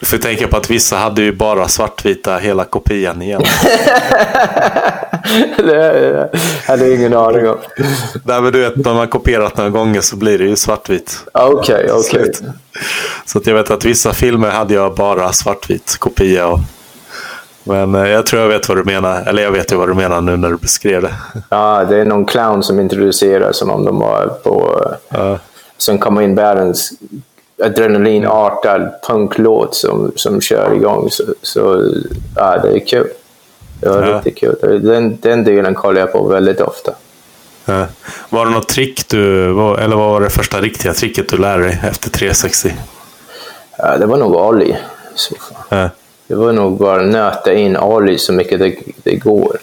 Du 0.00 0.06
får 0.06 0.18
tänka 0.18 0.48
på 0.48 0.56
att 0.56 0.70
vissa 0.70 0.96
hade 0.96 1.22
ju 1.22 1.32
bara 1.32 1.68
svartvita 1.68 2.36
hela 2.36 2.64
kopian 2.64 3.22
igen. 3.22 3.42
det 5.56 6.30
hade 6.66 6.86
jag 6.86 6.94
ingen 6.94 7.14
aning 7.14 7.48
om. 7.48 7.56
Nej, 8.24 8.42
men 8.42 8.52
du 8.52 8.60
vet, 8.60 8.76
när 8.76 8.94
man 8.94 9.08
kopierat 9.08 9.56
några 9.56 9.70
gånger 9.70 10.00
så 10.00 10.16
blir 10.16 10.38
det 10.38 10.44
ju 10.44 10.56
svartvit. 10.56 11.24
Okej, 11.32 11.90
okej. 11.90 12.02
Slut. 12.02 12.42
Så 13.26 13.38
att 13.38 13.46
jag 13.46 13.54
vet 13.54 13.70
att 13.70 13.84
vissa 13.84 14.12
filmer 14.12 14.50
hade 14.50 14.74
jag 14.74 14.94
bara 14.94 15.32
svartvit 15.32 15.96
kopia. 15.98 16.46
Och... 16.46 16.58
Men 17.70 17.94
eh, 17.94 18.08
jag 18.10 18.26
tror 18.26 18.42
jag 18.42 18.48
vet 18.48 18.68
vad 18.68 18.78
du 18.78 18.84
menar. 18.84 19.22
Eller 19.26 19.42
jag 19.42 19.50
vet 19.52 19.72
ju 19.72 19.76
vad 19.76 19.88
du 19.88 19.94
menar 19.94 20.20
nu 20.20 20.36
när 20.36 20.48
du 20.48 20.56
beskrev 20.56 21.02
det. 21.02 21.14
Ja, 21.48 21.84
det 21.88 21.96
är 22.00 22.04
någon 22.04 22.26
clown 22.26 22.62
som 22.62 22.80
introducerar 22.80 23.52
som 23.52 23.70
om 23.70 23.84
de 23.84 23.98
var 23.98 24.26
på... 24.42 24.84
Ja. 25.08 25.38
Sen 25.78 25.98
kommer 25.98 26.22
in 26.22 26.34
världens 26.34 26.92
adrenalinartad 27.64 28.90
punklåt 29.06 29.74
som, 29.74 30.12
som 30.16 30.40
kör 30.40 30.74
igång. 30.74 31.08
Så, 31.10 31.22
så 31.42 31.90
ja, 32.36 32.58
det 32.58 32.68
är 32.76 32.86
kul. 32.86 33.08
Det 33.80 33.88
var 33.88 34.02
Ja. 34.06 34.16
riktigt 34.16 34.38
kul. 34.38 34.80
Den, 34.82 35.18
den 35.20 35.44
delen 35.44 35.74
kollar 35.74 36.00
jag 36.00 36.12
på 36.12 36.22
väldigt 36.28 36.60
ofta. 36.60 36.92
Ja. 37.64 37.86
Var 38.28 38.46
det 38.46 38.50
något 38.52 38.68
trick 38.68 39.08
du, 39.08 39.44
eller 39.78 39.96
vad 39.96 40.10
var 40.10 40.20
det 40.20 40.30
första 40.30 40.60
riktiga 40.60 40.92
tricket 40.92 41.28
du 41.28 41.36
lärde 41.36 41.62
dig 41.62 41.80
efter 41.84 42.10
360? 42.10 42.72
Ja, 43.78 43.96
det 43.98 44.06
var 44.06 44.16
nog 44.16 44.36
Ali. 44.36 44.76
Det 46.30 46.36
var 46.36 46.52
nog 46.52 46.78
bara 46.78 47.02
nöta 47.02 47.52
in 47.52 47.76
Ali 47.76 48.18
så 48.18 48.32
mycket 48.32 48.58
det, 48.58 48.74
det 49.02 49.16
går. 49.16 49.58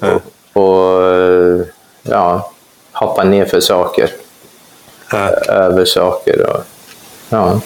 Ja. 0.00 0.20
Och 0.52 1.06
eh, 1.06 1.60
ja, 2.02 2.52
hoppa 2.92 3.24
ner 3.24 3.44
för 3.44 3.60
saker. 3.60 4.10
Ja. 5.10 5.18
Över 5.48 5.84
saker. 5.84 6.50
Och, 6.50 6.60
ja. 7.28 7.60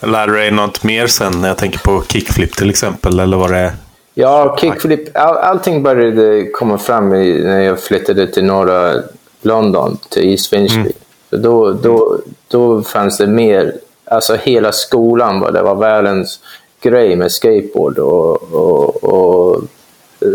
Lärde 0.00 0.32
du 0.32 0.38
dig 0.38 0.50
något 0.50 0.84
mer 0.84 1.06
sen? 1.06 1.44
Jag 1.44 1.56
tänker 1.58 1.78
på 1.78 2.02
kickflip 2.08 2.56
till 2.56 2.70
exempel. 2.70 3.20
Eller 3.20 3.36
var 3.36 3.48
det... 3.48 3.72
Ja, 4.14 4.56
kickflip. 4.60 5.16
All, 5.16 5.36
allting 5.36 5.82
började 5.82 6.50
komma 6.50 6.78
fram 6.78 7.14
i, 7.14 7.44
när 7.44 7.60
jag 7.60 7.80
flyttade 7.80 8.26
till 8.26 8.44
norra 8.44 9.02
London, 9.42 9.98
till 10.08 10.30
East 10.30 10.50
Finchley. 10.50 10.92
Så 11.30 11.36
då, 11.36 11.72
då, 11.72 12.18
då 12.48 12.82
fanns 12.82 13.18
det 13.18 13.26
mer, 13.26 13.74
alltså 14.10 14.34
hela 14.34 14.72
skolan 14.72 15.40
var, 15.40 15.52
det 15.52 15.62
var 15.62 15.74
världens 15.74 16.40
grej 16.80 17.16
med 17.16 17.32
skateboard 17.32 17.98
och, 17.98 18.52
och, 18.52 19.04
och 19.04 19.62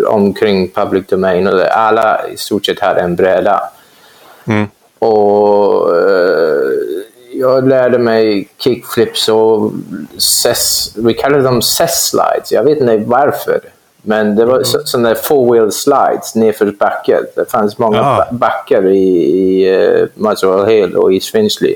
omkring 0.08 0.70
public 0.72 1.08
domain. 1.08 1.48
Och 1.48 1.58
det. 1.58 1.74
Alla 1.74 2.28
i 2.34 2.38
stort 2.38 2.66
sett 2.66 2.80
hade 2.80 3.02
en 3.02 3.16
bräda. 3.16 3.62
Mm. 4.48 4.68
Och 5.00 5.98
eh, 5.98 6.72
jag 7.34 7.68
lärde 7.68 7.98
mig 8.00 8.50
kickflips 8.58 9.30
och 9.30 9.72
ses, 10.18 10.94
vi 10.98 11.14
kallade 11.14 11.44
dem 11.44 11.62
cess-slides. 11.62 12.52
Jag 12.52 12.64
vet 12.64 12.78
inte 12.78 12.98
varför. 12.98 13.60
Men 14.04 14.36
det 14.36 14.46
var 14.46 14.64
så, 14.64 14.80
sådana 14.86 15.10
där 15.10 15.16
four-wheel 15.16 15.70
slides 15.72 16.36
nerför 16.36 16.66
backar. 16.80 17.22
Det 17.36 17.52
fanns 17.52 17.78
många 17.78 17.98
Ja. 17.98 18.28
ba- 18.32 18.38
backar 18.38 18.88
i, 18.88 19.08
i 19.08 19.76
uh, 19.78 20.08
Muswell 20.14 20.66
Hill 20.66 20.96
och 20.96 21.14
East 21.14 21.30
Finchley. 21.32 21.76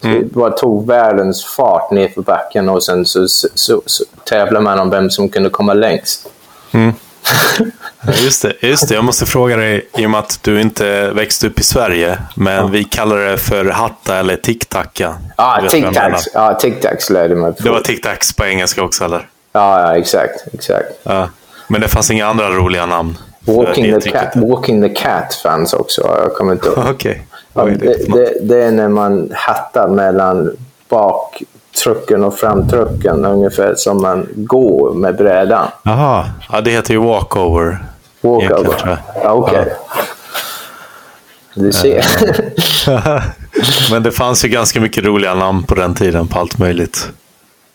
Så 0.00 0.08
Vi 0.08 0.24
bara 0.24 0.50
tog 0.50 0.86
världens 0.86 1.44
fart 1.44 1.90
nerför 1.90 2.22
backen 2.22 2.68
och 2.68 2.82
sen 2.82 3.06
så, 3.06 3.28
så, 3.28 3.48
så, 3.54 3.82
så 3.86 4.04
tävlade 4.24 4.64
man 4.64 4.78
om 4.78 4.90
vem 4.90 5.10
som 5.10 5.28
kunde 5.28 5.50
komma 5.50 5.74
längst. 5.74 6.28
Ja, 8.06 8.12
Just 8.12 8.42
det, 8.42 8.52
just 8.60 8.88
det, 8.88 8.94
jag 8.94 9.04
måste 9.04 9.26
fråga 9.26 9.56
dig, 9.56 9.88
i 9.98 10.06
och 10.06 10.10
med 10.10 10.20
att 10.20 10.38
du 10.42 10.60
inte 10.60 11.10
växte 11.10 11.46
upp 11.46 11.60
i 11.60 11.62
Sverige, 11.62 12.18
men 12.36 12.70
vi 12.70 12.84
kallar 12.84 13.16
det 13.16 13.38
för 13.38 13.64
hatta 13.64 14.16
eller 14.16 14.36
tic-tacka. 14.36 15.14
Ja, 15.36 15.56
menar. 15.56 15.68
tic-tacs. 15.68 16.22
Ja, 16.34 16.58
tic-tacs 16.60 17.12
lärde 17.12 17.34
man. 17.34 17.54
Det 17.58 17.70
var 17.70 17.80
tic-tacs 17.80 18.36
på 18.36 18.44
engelska 18.44 18.82
också, 18.82 19.04
eller? 19.04 19.28
Ja, 19.52 19.80
ja, 19.80 19.96
exakt. 19.96 20.54
exakt. 20.54 20.88
Ja. 21.02 21.28
Men 21.68 21.80
det 21.80 21.88
fanns 21.88 22.10
inga 22.10 22.26
andra 22.26 22.50
roliga 22.50 22.86
namn? 22.86 23.18
för 23.48 23.66
Walking 23.66 23.92
det 23.92 24.00
the, 24.00 24.10
cat, 24.10 24.36
Walking 24.36 24.82
the 24.82 24.88
Cat 24.88 25.34
fanns 25.34 25.72
också. 25.72 26.02
Jag 26.22 26.34
kommer 26.34 26.52
inte 26.52 26.68
ihåg. 26.68 26.78
Okej. 26.90 27.26
Ja, 27.58 27.64
det 27.64 28.12
det, 28.12 28.34
det, 28.42 28.62
är 28.64 28.70
när 28.70 28.88
man 28.88 29.30
hattar 29.34 29.88
mellan 29.88 30.56
baktrucken 30.88 32.24
och 32.24 32.38
framtrucken. 32.38 33.24
Ungefär 33.24 33.74
som 33.74 34.02
man 34.02 34.28
går 34.34 34.94
med 34.94 35.16
brädan. 35.16 35.66
Jaha, 35.82 36.30
ja, 36.52 36.60
det 36.60 36.70
heter 36.70 36.94
ju 36.94 37.00
walkover. 37.00 37.78
Walkover. 38.20 38.98
Ja, 39.22 39.32
Okej. 39.32 39.72
Du 41.54 41.72
ser. 41.72 42.04
Men 43.90 44.02
det 44.02 44.12
fanns 44.12 44.44
ju 44.44 44.48
ganska 44.48 44.80
mycket 44.80 45.04
roliga 45.04 45.34
namn 45.34 45.62
på 45.62 45.74
den 45.74 45.94
tiden 45.94 46.26
på 46.26 46.38
allt 46.38 46.58
möjligt. 46.58 47.08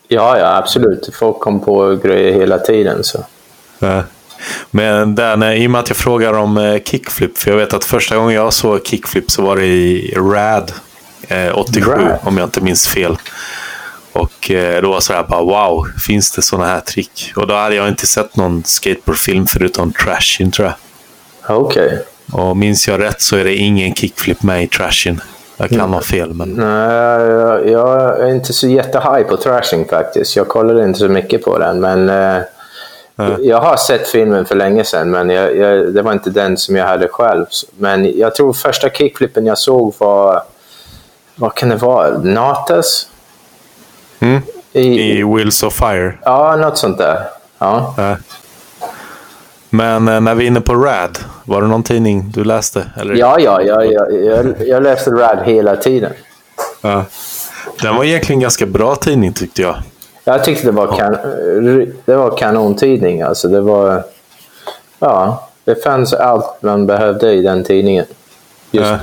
ja, 0.08 0.38
ja, 0.38 0.56
absolut. 0.56 1.10
Folk 1.14 1.40
kom 1.40 1.60
på 1.60 1.96
grejer 2.02 2.32
hela 2.32 2.58
tiden. 2.58 3.04
Så. 3.04 3.18
Ja. 3.78 4.02
Men 4.70 5.14
där, 5.14 5.36
när, 5.36 5.52
i 5.52 5.66
och 5.66 5.70
med 5.70 5.80
att 5.80 5.88
jag 5.88 5.96
frågar 5.96 6.32
om 6.32 6.56
eh, 6.56 6.82
kickflip, 6.82 7.38
för 7.38 7.50
jag 7.50 7.58
vet 7.58 7.74
att 7.74 7.84
första 7.84 8.16
gången 8.16 8.34
jag 8.34 8.52
såg 8.52 8.86
kickflip 8.86 9.30
så 9.30 9.42
var 9.42 9.56
det 9.56 9.66
i 9.66 10.14
RAD 10.16 10.72
eh, 11.28 11.58
87, 11.58 11.90
Rad. 11.90 12.18
om 12.22 12.38
jag 12.38 12.46
inte 12.46 12.60
minns 12.60 12.88
fel. 12.88 13.16
Och 14.12 14.50
eh, 14.50 14.82
då 14.82 14.90
var 14.90 15.00
så 15.00 15.12
här 15.12 15.22
bara 15.22 15.42
wow, 15.42 15.86
finns 16.06 16.32
det 16.32 16.42
sådana 16.42 16.66
här 16.66 16.80
trick? 16.80 17.32
Och 17.36 17.46
då 17.46 17.54
hade 17.54 17.74
jag 17.74 17.88
inte 17.88 18.06
sett 18.06 18.36
någon 18.36 18.64
skateboardfilm 18.64 19.46
förutom 19.46 19.92
Trashin 19.92 20.50
tror 20.50 20.68
jag. 20.68 20.76
Okej. 21.56 22.02
Och 22.32 22.56
minns 22.56 22.88
jag 22.88 23.00
rätt 23.00 23.20
så 23.20 23.36
är 23.36 23.44
det 23.44 23.54
ingen 23.54 23.94
kickflip 23.94 24.42
med 24.42 24.64
i 24.64 24.66
Trashin. 24.66 25.20
Jag 25.56 25.70
kan 25.70 25.92
ha 25.92 26.00
fel, 26.00 26.34
men... 26.34 26.48
Nej, 26.48 27.28
jag, 27.28 27.68
jag 27.68 28.20
är 28.20 28.34
inte 28.34 28.52
så 28.52 28.68
jättehaj 28.68 29.24
på 29.24 29.36
trashing 29.36 29.88
faktiskt. 29.88 30.36
Jag 30.36 30.48
kollade 30.48 30.84
inte 30.84 30.98
så 30.98 31.08
mycket 31.08 31.44
på 31.44 31.58
den. 31.58 31.80
Men 31.80 32.08
eh, 32.08 32.42
jag 33.40 33.60
har 33.60 33.76
sett 33.76 34.08
filmen 34.08 34.44
för 34.44 34.54
länge 34.54 34.84
sedan, 34.84 35.10
men 35.10 35.30
jag, 35.30 35.56
jag, 35.56 35.94
det 35.94 36.02
var 36.02 36.12
inte 36.12 36.30
den 36.30 36.56
som 36.56 36.76
jag 36.76 36.86
hade 36.86 37.08
själv. 37.08 37.46
Men 37.78 38.18
jag 38.18 38.34
tror 38.34 38.52
första 38.52 38.90
kickflippen 38.90 39.46
jag 39.46 39.58
såg 39.58 39.94
var... 39.98 40.42
Vad 41.36 41.54
kan 41.54 41.68
det 41.68 41.76
vara? 41.76 42.18
Natas? 42.18 43.08
Mm. 44.20 44.42
I, 44.72 45.18
I 45.18 45.22
Wheels 45.22 45.62
of 45.62 45.74
Fire. 45.74 46.18
Ja, 46.22 46.56
något 46.56 46.78
sånt 46.78 46.98
där. 46.98 47.24
Ja. 47.58 47.94
Ja. 47.96 48.16
Men 49.70 50.08
eh, 50.08 50.20
när 50.20 50.34
vi 50.34 50.44
är 50.44 50.48
inne 50.48 50.60
på 50.60 50.74
RAD, 50.74 51.18
var 51.44 51.62
det 51.62 51.68
någon 51.68 51.82
tidning 51.82 52.30
du 52.34 52.44
läste? 52.44 52.90
Eller? 52.96 53.14
Ja, 53.14 53.40
ja, 53.40 53.62
ja, 53.62 53.84
ja 53.84 54.10
jag, 54.10 54.54
jag 54.66 54.82
läste 54.82 55.10
Rad 55.10 55.38
hela 55.44 55.76
tiden. 55.76 56.12
Ja. 56.80 57.04
Den 57.82 57.96
var 57.96 58.04
egentligen 58.04 58.38
en 58.38 58.42
ganska 58.42 58.66
bra 58.66 58.96
tidning 58.96 59.32
tyckte 59.32 59.62
jag. 59.62 59.76
Jag 60.24 60.44
tyckte 60.44 60.66
det 60.66 60.72
var, 60.72 60.96
kan, 60.98 61.16
det 62.04 62.16
var 62.16 62.36
kanontidning. 62.36 63.22
Alltså 63.22 63.48
det 63.48 63.60
var... 63.60 64.04
Ja, 64.98 65.48
det 65.64 65.82
fanns 65.84 66.12
allt 66.12 66.62
man 66.62 66.86
behövde 66.86 67.32
i 67.32 67.42
den 67.42 67.64
tidningen. 67.64 68.04
Just, 68.70 68.86
Ja. 68.90 68.98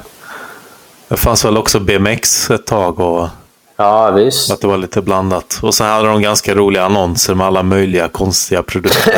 Det 1.07 1.17
fanns 1.17 1.45
väl 1.45 1.57
också 1.57 1.79
BMX 1.79 2.51
ett 2.51 2.65
tag 2.65 2.99
och 2.99 3.27
ja, 3.75 4.11
visst. 4.11 4.51
att 4.51 4.61
det 4.61 4.67
var 4.67 4.77
lite 4.77 5.01
blandat. 5.01 5.59
Och 5.61 5.73
sen 5.75 5.87
hade 5.87 6.07
de 6.07 6.21
ganska 6.21 6.55
roliga 6.55 6.83
annonser 6.83 7.35
med 7.35 7.47
alla 7.47 7.63
möjliga 7.63 8.07
konstiga 8.07 8.63
produkter. 8.63 9.13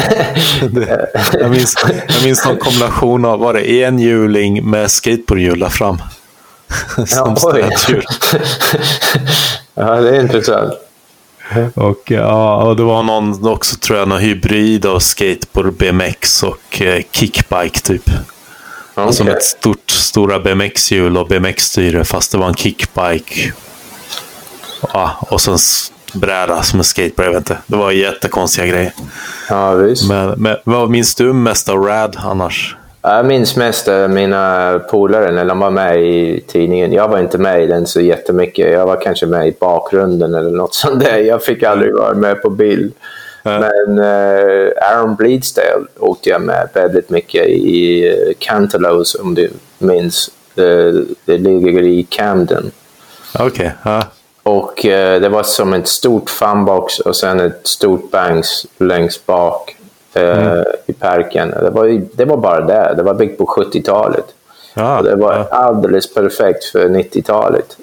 Det- 0.71 1.09
jag, 1.39 1.51
minns, 1.51 1.75
jag 2.07 2.23
minns 2.23 2.45
någon 2.45 2.57
kombination 2.57 3.25
av, 3.25 3.39
var 3.39 3.53
det 3.53 3.71
enhjuling 3.71 4.69
med 4.69 4.91
skateboardhjul 4.91 5.59
där 5.59 5.69
fram? 5.69 5.97
Som 6.95 7.05
Ja, 7.07 7.35
stödhjul. 7.35 8.05
ja, 9.75 9.95
det 10.01 10.09
är 10.17 10.21
intressant. 10.21 10.73
Och, 11.75 12.11
ja, 12.11 12.63
och 12.63 12.75
det 12.75 12.83
var 12.83 13.03
någon 13.03 13.47
också 13.47 13.75
tror 13.75 13.99
jag, 13.99 14.07
någon 14.07 14.19
hybrid 14.19 14.85
av 14.85 14.99
skateboard, 14.99 15.73
BMX 15.73 16.43
och 16.43 16.81
eh, 16.81 17.03
kickbike 17.11 17.79
typ. 17.79 18.09
Alltså 18.95 19.23
Okej. 19.23 19.33
med 19.33 19.37
ett 19.37 19.43
stort, 19.43 19.91
stora 19.91 20.39
BMX-hjul 20.39 21.17
och 21.17 21.27
BMX-styre 21.27 22.03
fast 22.03 22.31
det 22.31 22.37
var 22.37 22.47
en 22.47 22.55
kickbike. 22.55 23.53
Ja, 24.93 25.17
och 25.29 25.41
sen 25.41 25.57
bräda 26.13 26.63
som 26.63 26.79
en 26.79 26.83
skateboard, 26.83 27.27
jag 27.27 27.31
vet 27.31 27.39
inte. 27.39 27.57
Det 27.67 27.75
var 27.75 27.91
jättekonstiga 27.91 28.65
grejer. 28.67 28.93
Ja, 29.49 29.73
visst. 29.73 30.07
Men, 30.07 30.29
men 30.41 30.57
vad 30.63 30.89
minns 30.89 31.15
du 31.15 31.33
mest 31.33 31.69
av 31.69 31.83
RAD 31.83 32.17
annars? 32.19 32.75
Jag 33.05 33.25
minns 33.25 33.55
mest 33.55 33.87
eh, 33.87 34.07
mina 34.07 34.79
polare 34.89 35.31
när 35.31 35.45
de 35.45 35.59
var 35.59 35.69
med 35.69 36.03
i 36.03 36.43
tidningen. 36.47 36.93
Jag 36.93 37.07
var 37.07 37.19
inte 37.19 37.37
med 37.37 37.63
i 37.63 37.67
den 37.67 37.87
så 37.87 38.01
jättemycket. 38.01 38.71
Jag 38.71 38.85
var 38.85 39.01
kanske 39.01 39.25
med 39.25 39.47
i 39.47 39.55
bakgrunden 39.59 40.35
eller 40.35 40.51
något 40.51 40.75
sånt 40.75 41.03
där. 41.03 41.17
Jag 41.17 41.43
fick 41.43 41.63
aldrig 41.63 41.93
vara 41.93 42.13
med 42.13 42.41
på 42.41 42.49
bild. 42.49 42.93
Men 43.43 43.99
eh, 43.99 44.71
Aaron 44.81 45.15
Bleedsdale 45.15 45.85
åkte 45.99 46.29
jag 46.29 46.41
med 46.41 46.69
väldigt 46.73 47.09
mycket 47.09 47.47
i 47.47 48.09
uh, 48.09 48.33
Cantaloupe 48.39 49.21
om 49.21 49.35
du 49.35 49.51
minns. 49.77 50.29
Det, 50.53 50.91
det 51.25 51.37
ligger 51.37 51.83
i 51.83 52.03
Camden. 52.09 52.71
Okej, 53.39 53.71
ja. 53.83 54.03
Och 54.43 54.85
eh, 54.85 55.21
det 55.21 55.29
var 55.29 55.43
som 55.43 55.73
ett 55.73 55.87
stort 55.87 56.29
funbox 56.29 56.99
och 56.99 57.15
sen 57.15 57.39
ett 57.39 57.67
stort 57.67 58.11
banks 58.11 58.65
längst 58.77 59.25
bak 59.25 59.75
eh, 60.13 60.61
i 60.85 60.93
parken. 60.93 61.49
Det 61.49 61.69
var, 61.69 62.01
det 62.13 62.25
var 62.25 62.37
bara 62.37 62.61
det. 62.61 62.93
Det 62.97 63.03
var 63.03 63.13
byggt 63.13 63.37
på 63.37 63.45
70-talet. 63.45 64.25
Ja, 64.73 64.97
och 64.97 65.03
det 65.03 65.15
var 65.15 65.33
ja. 65.33 65.47
alldeles 65.49 66.13
perfekt 66.13 66.63
för 66.65 66.89
90-talet. 66.89 67.77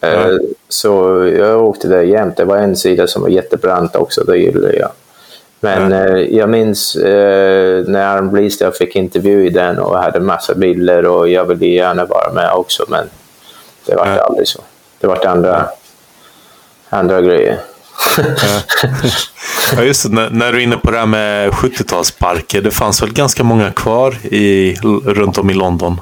Eh, 0.00 0.36
Så 0.68 1.24
jag 1.38 1.64
åkte 1.64 1.88
där 1.88 2.02
jämt. 2.02 2.36
Det 2.36 2.44
var 2.44 2.56
en 2.56 2.76
sida 2.76 3.06
som 3.06 3.22
var 3.22 3.28
jättebrant 3.28 3.96
också, 3.96 4.24
det 4.24 4.38
gillade 4.38 4.76
jag. 4.76 4.90
Men 5.60 5.92
eh, 5.92 6.36
jag 6.36 6.48
minns 6.48 6.96
eh, 6.96 7.84
när 7.86 8.22
Bleast, 8.22 8.60
jag 8.60 8.76
fick 8.76 8.96
intervju 8.96 9.46
i 9.46 9.50
den 9.50 9.78
och 9.78 9.98
hade 9.98 10.20
massa 10.20 10.54
bilder 10.54 11.06
och 11.06 11.28
jag 11.28 11.44
ville 11.44 11.66
gärna 11.66 12.04
vara 12.04 12.32
med 12.32 12.52
också, 12.52 12.84
men 12.88 13.08
det 13.86 13.94
var 13.94 14.06
aldrig 14.06 14.48
så. 14.48 14.60
Det 15.00 15.06
var 15.06 15.26
andra, 15.26 15.68
andra 16.88 17.20
grejer. 17.20 17.58
Ja, 19.76 19.82
just 19.82 20.02
det. 20.02 20.08
När, 20.14 20.30
när 20.30 20.52
du 20.52 20.58
är 20.58 20.62
inne 20.62 20.76
på 20.76 20.90
det 20.90 20.98
här 20.98 21.06
med 21.06 21.50
70-talsparker. 21.50 22.60
Det 22.60 22.70
fanns 22.70 23.02
väl 23.02 23.12
ganska 23.12 23.44
många 23.44 23.70
kvar 23.70 24.16
i, 24.24 24.74
runt 25.04 25.38
om 25.38 25.50
i 25.50 25.54
London? 25.54 26.00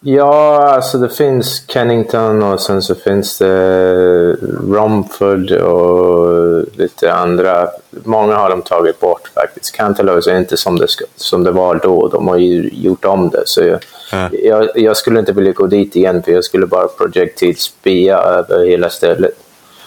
Ja, 0.00 0.68
alltså 0.74 0.98
det 0.98 1.08
finns 1.08 1.62
Kennington 1.68 2.42
och 2.42 2.60
sen 2.60 2.82
så 2.82 2.94
finns 2.94 3.38
det 3.38 4.32
Romford 4.70 5.50
och 5.50 6.64
lite 6.76 7.14
andra. 7.14 7.68
Många 7.90 8.36
har 8.36 8.50
de 8.50 8.62
tagit 8.62 9.00
bort 9.00 9.30
faktiskt. 9.34 9.74
Canterlös 9.76 10.26
är 10.26 10.38
inte 10.38 10.56
som 10.56 10.78
det, 10.78 10.86
som 11.16 11.44
det 11.44 11.50
var 11.50 11.74
då. 11.74 12.08
De 12.08 12.28
har 12.28 12.36
ju 12.36 12.70
gjort 12.72 13.04
om 13.04 13.30
det. 13.30 13.42
Så 13.46 13.62
jag, 13.62 13.78
Ja. 14.12 14.28
jag, 14.32 14.68
jag 14.74 14.96
skulle 14.96 15.20
inte 15.20 15.32
vilja 15.32 15.52
gå 15.52 15.66
dit 15.66 15.96
igen 15.96 16.22
för 16.22 16.32
jag 16.32 16.44
skulle 16.44 16.66
bara 16.66 16.88
projektilspia 16.88 18.18
över 18.18 18.66
hela 18.66 18.90
stället. 18.90 19.32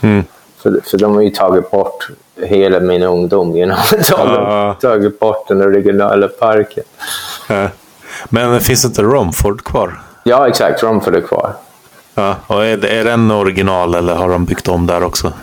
Mm. 0.01 0.23
För, 0.63 0.79
för 0.85 0.97
de 0.97 1.15
har 1.15 1.21
ju 1.21 1.29
tagit 1.29 1.71
bort 1.71 2.07
hela 2.41 2.79
min 2.79 3.03
ungdom 3.03 3.55
genom 3.55 3.77
att 3.77 4.07
ta 4.07 4.75
tagit 4.81 5.19
bort 5.19 5.47
den 5.47 5.61
originala 5.61 6.27
parken. 6.27 6.83
Ja. 7.49 7.67
Men 8.29 8.61
finns 8.61 8.85
inte 8.85 9.01
Romford 9.01 9.63
kvar? 9.63 10.01
Ja, 10.23 10.47
exakt. 10.47 10.83
Romford 10.83 11.15
är 11.15 11.21
kvar. 11.21 11.53
Ja. 12.15 12.35
Och 12.47 12.65
är, 12.65 12.85
är 12.85 13.03
den 13.03 13.31
original 13.31 13.95
eller 13.95 14.15
har 14.15 14.29
de 14.29 14.45
byggt 14.45 14.67
om 14.67 14.87
där 14.87 15.03
också? 15.03 15.33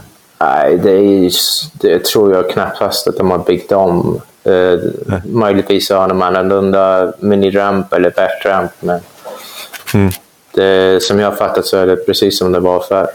Nej, 0.41 0.79
det, 0.79 0.91
är, 0.91 1.31
det 1.73 2.05
tror 2.05 2.35
jag 2.35 2.51
knappast 2.51 3.09
att 3.09 3.17
de 3.17 3.31
har 3.31 3.39
byggt 3.39 3.73
om. 3.73 4.21
Eh, 4.45 4.79
möjligtvis 5.25 5.91
har 5.91 6.09
de 6.09 6.23
annorlunda 6.23 7.13
miniramp 7.21 7.93
eller 7.93 8.11
backramp, 8.11 8.71
men 8.81 9.01
Mm. 9.95 10.11
det, 10.55 11.03
som 11.03 11.19
jag 11.19 11.31
har 11.31 11.37
fattat 11.37 11.67
så 11.67 11.77
är 11.77 11.87
det 11.87 11.97
precis 11.97 12.39
som 12.39 12.53
det 12.53 12.61
var 12.61 12.81
förr. 12.81 13.07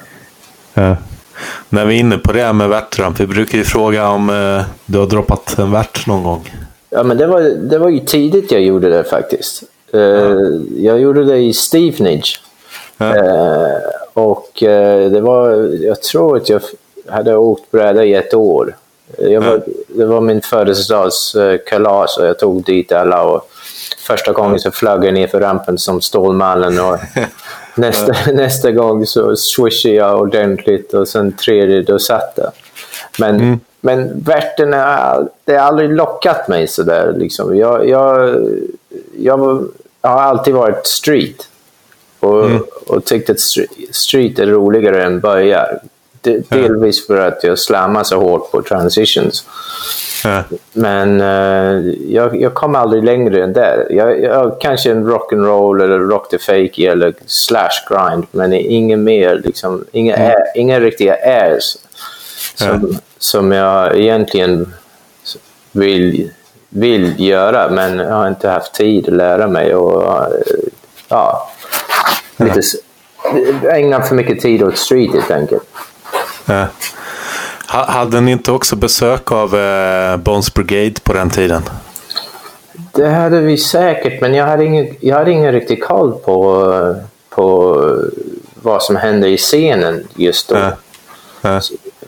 Ja. 0.74 0.96
När 1.70 1.86
vi 1.86 1.96
är 1.96 2.00
inne 2.00 2.18
på 2.18 2.32
det 2.32 2.42
här 2.42 2.54
med 2.54 2.70
värtramp. 2.70 3.20
Vi 3.20 3.28
brukar 3.28 3.58
ju 3.58 3.64
fråga 3.64 4.08
om 4.10 4.30
eh, 4.30 4.66
du 4.86 5.00
har 5.00 5.06
droppat 5.06 5.60
en 5.60 5.72
värt 5.72 6.08
någon 6.08 6.24
gång. 6.24 6.52
Ja, 6.90 7.04
men 7.04 7.18
det 7.18 7.28
var, 7.28 7.42
det 7.42 7.78
var 7.78 7.90
ju 7.90 8.00
tidigt 8.00 8.52
jag 8.52 8.62
gjorde 8.62 8.90
det 8.90 9.04
faktiskt. 9.04 9.64
Eh, 9.94 10.00
Jag 10.78 11.00
gjorde 11.00 11.24
det 11.26 11.38
i 11.38 11.54
Stevenage. 11.54 12.42
Ja. 12.98 13.16
Eh, 13.16 13.68
och 14.14 14.64
eh, 14.64 15.12
det 15.12 15.22
var, 15.22 15.70
jag 15.82 16.02
tror 16.02 16.38
att 16.38 16.50
jag 16.50 16.62
hade 17.10 17.36
åkt 17.36 17.72
bräda 17.72 18.06
i 18.06 18.14
ett 18.14 18.34
år. 18.34 18.76
Var, 19.18 19.62
Det 19.88 20.06
var 20.06 20.22
min 20.22 20.42
födelsedagskalas 20.42 22.18
och 22.18 22.26
jag 22.26 22.40
tog 22.40 22.64
dit 22.64 22.92
alla. 22.92 23.24
Och 23.24 23.50
första 24.08 24.32
gången 24.32 24.60
så 24.60 24.72
flög 24.72 25.06
jag 25.06 25.14
ner 25.14 25.28
för 25.28 25.40
rampen 25.40 25.78
som 25.78 26.02
Stålmannen. 26.02 26.80
Och 26.80 26.98
nästa, 27.76 28.14
nästa 28.34 28.72
gång 28.72 29.06
så 29.06 29.36
swishade 29.36 29.96
jag 29.96 30.22
ordentligt 30.22 30.94
och 30.94 31.08
sen 31.08 31.32
tredje 31.32 31.82
då 31.82 32.00
satt 32.00 32.34
jag. 32.36 32.52
Men, 33.20 33.60
men 33.82 34.22
värten 34.22 34.74
är, 34.74 35.28
det 35.46 35.54
har 35.54 35.66
aldrig 35.66 35.90
lockat 35.90 36.48
mig 36.48 36.68
sådär. 36.68 37.14
Liksom. 37.18 37.58
Jag, 37.58 37.90
jag, 37.90 38.36
jag, 39.18 39.68
jag 40.02 40.10
har 40.10 40.22
alltid 40.22 40.54
varit 40.54 40.88
street. 40.88 41.48
Och, 42.20 42.46
och 42.88 43.06
tyckte 43.06 43.32
att 43.32 43.38
stre- 43.38 43.92
street 43.92 44.40
är 44.40 44.46
roligare 44.46 45.04
än 45.04 45.20
böjar. 45.20 45.80
De- 46.24 46.44
Delvis 46.50 47.08
för 47.08 47.18
att 47.28 47.44
jag 47.44 47.60
slammar 47.60 48.04
så 48.04 48.20
hårt 48.20 48.52
på 48.52 48.62
transitions. 48.62 49.46
Ja. 50.24 50.44
Men 50.74 51.22
eh, 51.22 51.94
jag, 52.08 52.42
jag 52.42 52.54
kom 52.54 52.76
aldrig 52.76 53.04
längre 53.04 53.44
än 53.44 53.54
där. 53.54 53.88
Jag, 53.90 54.22
jag, 54.22 54.62
kanske 54.62 54.92
en 54.92 55.08
rock'n'roll 55.12 55.84
eller 55.84 56.00
rock 56.00 56.30
the 56.30 56.38
fake 56.38 56.92
eller 56.92 57.14
slash 57.26 57.70
grind, 57.90 58.26
men 58.32 58.54
ingen 58.54 59.04
mer. 59.04 59.42
Liksom, 59.46 59.86
inga, 59.92 60.16
air, 60.16 60.44
inga 60.56 60.80
riktiga 60.80 61.16
airs 61.16 61.78
som, 62.56 62.98
som 63.18 63.52
jag 63.52 63.98
egentligen 64.00 64.74
vill, 65.72 66.30
vill 66.70 67.14
göra, 67.18 67.70
men 67.70 68.00
jag 68.00 68.12
har 68.16 68.28
inte 68.28 68.50
haft 68.50 68.74
tid 68.74 69.08
att 69.08 69.14
lära 69.14 69.48
mig. 69.48 69.76
Och, 69.76 70.04
eh, 70.04 70.30
ja, 71.08 71.52
lite, 72.38 72.62
ägna 73.70 74.02
för 74.02 74.16
mycket 74.16 74.40
tid 74.42 74.64
åt 74.64 74.78
street 74.78 75.14
helt 75.14 75.32
enkelt. 75.32 75.64
Ha- 77.68 77.86
Hade 77.92 78.22
ni 78.22 78.32
inte 78.32 78.52
också 78.52 78.76
besök 78.76 79.32
av 79.32 79.56
eh, 79.56 80.18
Bones 80.18 80.54
Brigade 80.54 80.96
på 81.04 81.14
den 81.14 81.30
tiden? 81.30 81.62
Det 82.92 83.08
hade 83.10 83.40
vi 83.42 83.58
säkert, 83.58 84.22
men 84.22 84.34
jag 84.34 84.46
hade 84.46 84.66
ingen, 84.66 84.96
jag 85.00 85.16
hade 85.18 85.32
ingen 85.32 85.52
riktig 85.52 85.84
koll 85.84 86.12
på, 86.12 86.96
på 87.30 87.78
vad 88.62 88.84
som 88.84 88.96
hände 88.96 89.30
i 89.30 89.38
scenen 89.38 90.08
just 90.16 90.50
då. 90.50 90.56
Ja. 90.56 90.72
Ja. 91.42 91.62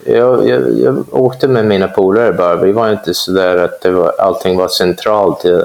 Jag, 0.05 0.49
jag, 0.49 0.79
jag 0.79 1.05
åkte 1.11 1.47
med 1.47 1.65
mina 1.65 1.87
polare 1.87 2.33
bara. 2.33 2.55
Vi 2.55 2.71
var 2.71 2.91
inte 2.91 3.13
så 3.13 3.31
där 3.31 3.57
att 3.57 3.81
det 3.81 3.91
var, 3.91 4.13
allting 4.19 4.57
var 4.57 4.67
centralt 4.67 5.45
eh, 5.45 5.59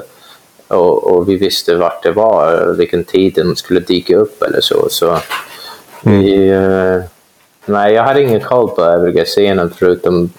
och, 0.67 1.03
och 1.11 1.29
vi 1.29 1.35
visste 1.35 1.75
vart 1.75 2.03
det 2.03 2.11
var, 2.11 2.73
vilken 2.77 3.03
tid 3.03 3.33
de 3.35 3.55
skulle 3.55 3.79
dyka 3.79 4.15
upp 4.17 4.41
eller 4.43 4.61
så. 4.61 4.87
så 4.89 5.17
vi, 6.01 6.49
eh, 6.49 6.97
nej, 7.65 7.93
jag 7.93 8.03
hade 8.03 8.21
ingen 8.21 8.41
koll 8.41 8.69
på 8.69 8.83
övriga 8.83 9.25
scenen 9.25 9.73
förutom, 9.79 10.29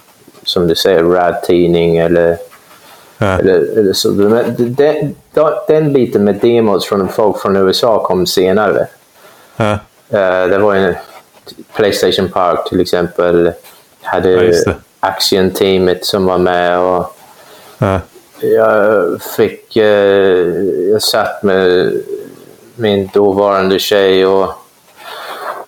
som 0.45 0.69
du 0.69 0.75
säger, 0.75 1.03
Rad 1.05 1.43
Tidning 1.43 1.97
eller 1.99 2.37
Ja. 3.19 3.39
eller, 3.39 3.79
eller 3.79 3.93
så. 3.93 4.11
Men 4.11 4.55
den, 4.59 5.15
den 5.69 5.93
biten 5.93 6.25
med 6.25 6.35
demos 6.35 6.87
från 6.87 7.09
folk 7.09 7.39
från 7.39 7.57
USA 7.57 8.05
kom 8.07 8.27
senare. 8.27 8.87
Ja. 9.57 9.73
Eh, 10.11 10.49
det 10.49 10.59
var 10.59 10.75
en 10.75 10.95
Playstation 11.77 12.29
Park 12.29 12.69
till 12.69 12.81
exempel. 12.81 13.53
Hade 14.03 14.31
Ja. 14.45 14.73
Action-teamet 15.01 16.05
som 16.05 16.27
var 16.27 16.39
med. 16.39 16.79
och 16.79 17.17
Ja. 17.79 18.01
Jag 18.41 19.23
fick... 19.23 19.77
eh, 19.77 20.47
jag 20.93 21.03
satt 21.03 21.43
med 21.43 21.93
min 22.77 23.11
dåvarande 23.15 23.79
tjej 23.79 24.27
och 24.27 24.49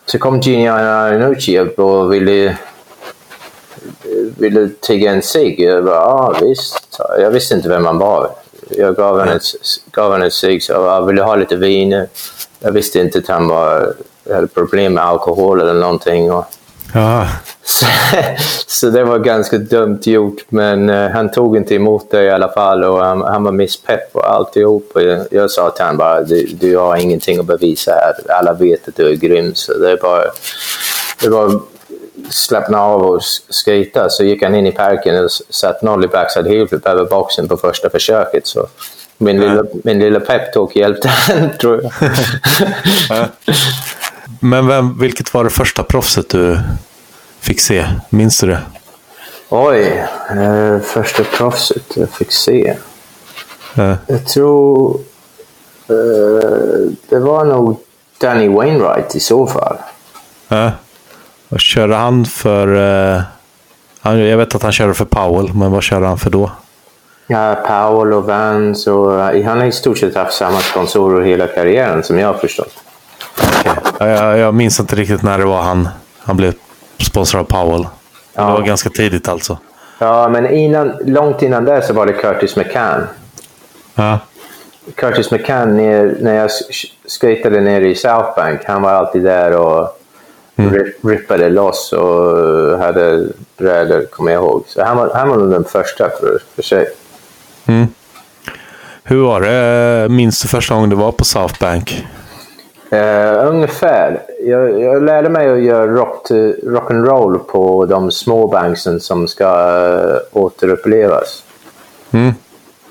så 0.07 0.19
kom 0.19 0.41
Gianni 0.41 0.65
Iannucci 0.65 1.59
upp 1.59 1.79
och 1.79 2.13
ville 2.13 2.57
ville 4.39 4.69
tigga 4.81 5.11
en 5.11 5.23
cigg. 5.23 5.61
Jag 5.61 5.85
bara, 5.85 5.95
ja 5.95 6.35
visst. 6.43 7.01
Jag 7.19 7.31
visste 7.31 7.55
inte 7.55 7.69
vem 7.69 7.87
han 7.87 7.99
var. 7.99 8.31
Jag 8.71 8.97
gav 8.97 9.21
henne, 9.21 9.33
ett- 9.35 9.93
gav 9.93 10.13
henne 10.13 10.25
en 10.25 10.31
cigg. 10.31 10.63
Så 10.63 10.73
jag 10.73 10.83
bara, 10.83 11.01
vill 11.01 11.17
du 11.17 11.23
ha 11.23 11.35
lite 11.37 11.57
vin? 11.57 12.07
Jag 12.61 12.73
visste 12.73 13.01
inte 13.01 13.19
att 13.19 13.29
han 13.29 13.49
var, 13.49 13.95
hade 14.35 14.47
problem 14.47 14.95
med 14.95 15.05
alkohol 15.05 15.61
eller 15.61 15.75
någonting. 15.75 16.33
Och, 16.33 16.45
Ja. 16.95 17.29
så, 17.65 17.87
så 18.67 18.91
det 18.91 19.05
var 19.05 19.19
ganska 19.19 19.59
dumt 19.59 20.01
gjort, 20.03 20.37
men 20.49 20.91
eh, 20.91 21.11
han 21.11 21.31
tog 21.31 21.57
inte 21.57 21.75
emot 21.75 22.11
det 22.11 22.23
i 22.25 22.31
alla 22.31 22.49
fall 22.53 22.85
och 22.85 23.05
han, 23.05 23.23
han 23.23 23.45
var 23.45 23.53
misspepp 23.53 24.09
och 24.17 24.31
alltihop. 24.31 24.91
Och 24.95 25.03
jag, 25.03 25.27
jag 25.31 25.51
sa 25.51 25.71
till 25.71 25.85
honom 25.85 25.99
bara, 25.99 26.23
du, 26.23 26.47
du 26.61 26.77
har 26.77 26.97
ingenting 26.97 27.39
att 27.39 27.47
bevisa 27.47 27.93
här. 27.93 28.37
Alla 28.39 28.53
vet 28.53 28.89
att 28.89 28.97
du 28.97 29.09
är 29.11 29.15
grym, 29.15 29.55
så 29.55 29.79
det 29.79 29.91
är 29.91 29.97
bara... 29.97 30.23
Det 31.23 31.29
var 31.29 31.61
slappna 32.31 32.81
av 32.83 33.03
och 33.03 33.19
s- 33.21 33.43
skata. 33.49 34.11
Så 34.11 34.25
gick 34.25 34.43
han 34.43 34.55
in 34.55 34.67
i 34.67 34.73
parken 34.73 35.25
och 35.25 35.31
satt 35.51 35.83
noll 35.83 36.05
i 36.05 36.09
backside 36.09 36.47
heelflip 36.49 36.87
över 36.87 37.05
boxen 37.05 37.49
på 37.49 37.57
första 37.57 37.91
försöket. 37.91 38.47
Så 38.47 38.67
min, 39.19 39.41
lilla, 39.41 39.65
min 39.85 39.99
lilla 39.99 40.21
peptalk 40.21 40.77
hjälpte 40.77 41.09
han, 41.29 41.51
tror 41.61 41.83
jag. 41.83 41.93
Men 44.45 44.67
vem, 44.67 44.99
vilket 44.99 45.35
var 45.35 45.45
det 45.45 45.51
första 45.51 45.83
proffset 45.83 46.29
du 46.29 46.59
fick 47.41 47.61
se? 47.61 47.87
Minns 48.11 48.41
du 48.41 48.47
det? 48.47 48.61
Oj, 49.49 50.05
eh, 50.31 50.79
första 50.81 51.25
proffset 51.25 51.97
jag 51.97 52.11
fick 52.11 52.33
se. 52.33 52.77
Ja. 53.75 53.97
Jag 54.07 54.27
tror 54.27 55.01
eh, 55.89 56.91
det 57.09 57.19
var 57.19 57.45
nog 57.45 57.81
Danny 58.21 58.49
Wainwright 58.49 59.15
i 59.15 59.21
så 59.21 59.47
fall. 59.47 59.77
Ja. 60.49 60.71
Vad 61.49 61.61
körde 61.61 61.95
han 61.95 62.25
för... 62.25 62.75
eh, 63.17 63.23
han, 64.01 64.19
jag 64.19 64.37
vet 64.37 64.55
att 64.55 64.63
han 64.63 64.73
körde 64.73 64.95
för 64.95 65.05
Powell, 65.05 65.55
men 65.55 65.71
vad 65.71 65.83
körde 65.83 66.07
han 66.07 66.19
för 66.19 66.31
då? 66.31 66.51
Ja, 67.27 67.55
Powell 67.55 68.13
och 68.13 68.25
Vans 68.25 68.87
och 68.87 69.21
eh, 69.21 69.47
han 69.47 69.59
har 69.59 69.67
i 69.67 69.73
stort 69.73 69.99
sett 69.99 70.15
haft 70.15 70.37
samma 70.37 70.59
sponsorer 70.59 71.25
hela 71.25 71.47
karriären 71.47 72.03
som 72.03 72.19
jag 72.19 72.27
har 72.27 72.35
förstått. 72.35 72.75
Ja, 73.65 73.74
jag, 74.09 74.39
jag 74.39 74.55
minns 74.55 74.81
inte 74.81 74.97
riktigt 74.97 75.23
när 75.23 75.39
det 75.39 75.45
var 75.45 75.63
han, 75.63 75.89
han 76.19 76.37
blev 76.37 76.55
sponsrad 76.99 77.41
av 77.41 77.45
Powell. 77.45 77.87
Ja. 78.35 78.47
Det 78.47 78.53
var 78.53 78.63
ganska 78.63 78.91
tidigt 78.91 79.29
alltså. 79.29 79.59
Ja, 79.99 80.29
men 80.29 80.51
innan, 80.51 80.93
långt 81.05 81.43
innan 81.43 81.65
det 81.65 81.83
så 81.83 81.93
var 81.93 82.07
det 82.07 82.13
Curtis 82.13 82.57
McCann. 82.57 83.07
Ja. 83.95 84.19
Curtis 84.95 85.31
McCann, 85.31 85.77
när 86.21 86.35
jag 86.35 86.49
sk- 86.49 87.21
skejtade 87.21 87.61
nere 87.61 87.89
i 87.89 87.95
South 87.95 88.37
Bank, 88.37 88.61
han 88.67 88.83
var 88.83 88.91
alltid 88.91 89.23
där 89.23 89.57
och 89.57 90.01
rip, 90.57 91.05
rippade 91.05 91.49
loss 91.51 91.93
och 91.93 92.79
hade 92.79 93.27
brädor, 93.57 94.07
kommer 94.11 94.33
jag 94.33 94.43
ihåg. 94.43 94.65
Så 94.69 94.85
han 94.85 94.97
var, 94.97 95.11
han 95.15 95.29
var 95.29 95.37
nog 95.37 95.51
den 95.51 95.65
första 95.65 96.11
för, 96.21 96.39
för 96.55 96.63
sig. 96.63 96.87
Hur 99.05 99.23
var 99.23 99.41
det? 99.41 100.09
Minns 100.09 100.43
du 100.43 100.49
första 100.49 100.75
gången 100.75 100.91
du 100.91 100.97
var 100.97 101.13
på 101.13 101.25
South 101.25 101.55
Bank? 101.61 102.07
Uh, 102.95 103.49
ungefär. 103.49 104.23
Jag, 104.41 104.81
jag 104.81 105.03
lärde 105.03 105.29
mig 105.29 105.53
att 105.53 105.63
göra 105.63 105.87
rock, 105.87 106.31
rock'n'roll 106.63 107.39
på 107.39 107.87
de 107.87 108.11
små 108.11 108.47
banksen 108.47 109.01
som 109.01 109.29
ska 109.29 109.45
uh, 109.45 110.17
återupplevas. 110.33 111.43
Mm. 112.11 112.35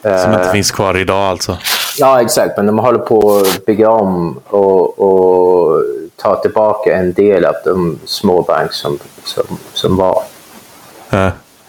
Som 0.02 0.34
inte 0.34 0.50
finns 0.52 0.72
kvar 0.72 0.98
idag 0.98 1.30
alltså? 1.30 1.58
Ja, 1.98 2.22
exakt. 2.22 2.58
Men 2.58 2.66
de 2.66 2.80
håller 2.80 3.00
på 3.00 3.38
att 3.38 3.66
bygga 3.66 3.90
om 3.90 4.40
och, 4.48 5.00
och 5.00 5.84
ta 6.16 6.36
tillbaka 6.36 6.96
en 6.96 7.14
del 7.14 7.46
av 7.46 7.56
de 7.66 8.00
små 8.06 8.42
banks 8.42 8.78
som, 8.78 9.00
som, 9.24 9.44
som 9.74 9.96
var. 9.96 10.24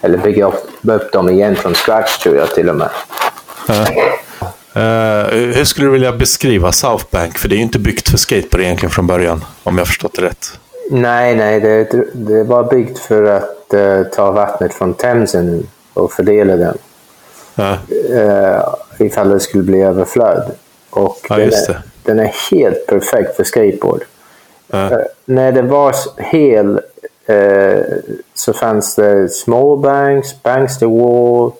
Eller 0.00 0.18
bygga 0.18 0.46
upp, 0.46 0.68
upp 0.82 1.12
dem 1.12 1.30
igen 1.30 1.56
från 1.56 1.74
scratch 1.74 2.18
tror 2.18 2.36
jag 2.36 2.50
till 2.50 2.68
och 2.68 2.76
med. 2.76 2.88
Uh, 4.76 5.52
hur 5.54 5.64
skulle 5.64 5.86
du 5.86 5.90
vilja 5.90 6.12
beskriva 6.12 6.72
South 6.72 7.04
Bank? 7.10 7.38
För 7.38 7.48
det 7.48 7.54
är 7.54 7.56
ju 7.56 7.62
inte 7.62 7.78
byggt 7.78 8.08
för 8.08 8.18
skateboard 8.18 8.60
egentligen 8.60 8.90
från 8.90 9.06
början, 9.06 9.44
om 9.62 9.78
jag 9.78 9.86
förstått 9.86 10.14
det 10.14 10.22
rätt. 10.22 10.58
Nej, 10.90 11.36
nej. 11.36 11.60
Det, 11.60 12.04
det 12.12 12.44
var 12.44 12.64
byggt 12.70 12.98
för 12.98 13.22
att 13.22 13.74
uh, 13.74 14.02
ta 14.02 14.30
vattnet 14.30 14.74
från 14.74 14.94
Themsen 14.94 15.66
och 15.94 16.12
fördela 16.12 16.56
den. 16.56 16.78
Ja. 17.54 17.78
Uh, 18.10 19.06
ifall 19.06 19.28
det 19.28 19.40
skulle 19.40 19.62
bli 19.64 19.80
överflöd. 19.80 20.52
Och 20.90 21.18
Ja, 21.28 21.36
den, 21.36 21.48
är, 21.48 21.82
den 22.02 22.18
är 22.18 22.32
helt 22.50 22.86
perfekt 22.86 23.36
för 23.36 23.44
skateboard. 23.44 24.04
Ja. 24.66 24.90
Eh, 24.90 24.98
när 25.24 25.52
det 25.52 25.62
var 25.62 25.94
hel 26.16 26.80
eh, 27.26 27.82
så 28.34 28.52
fanns 28.52 28.94
det 28.94 29.28
små 29.28 29.76
banks, 29.76 30.42
banks 30.42 30.78
to 30.78 30.98
wall, 30.98 31.52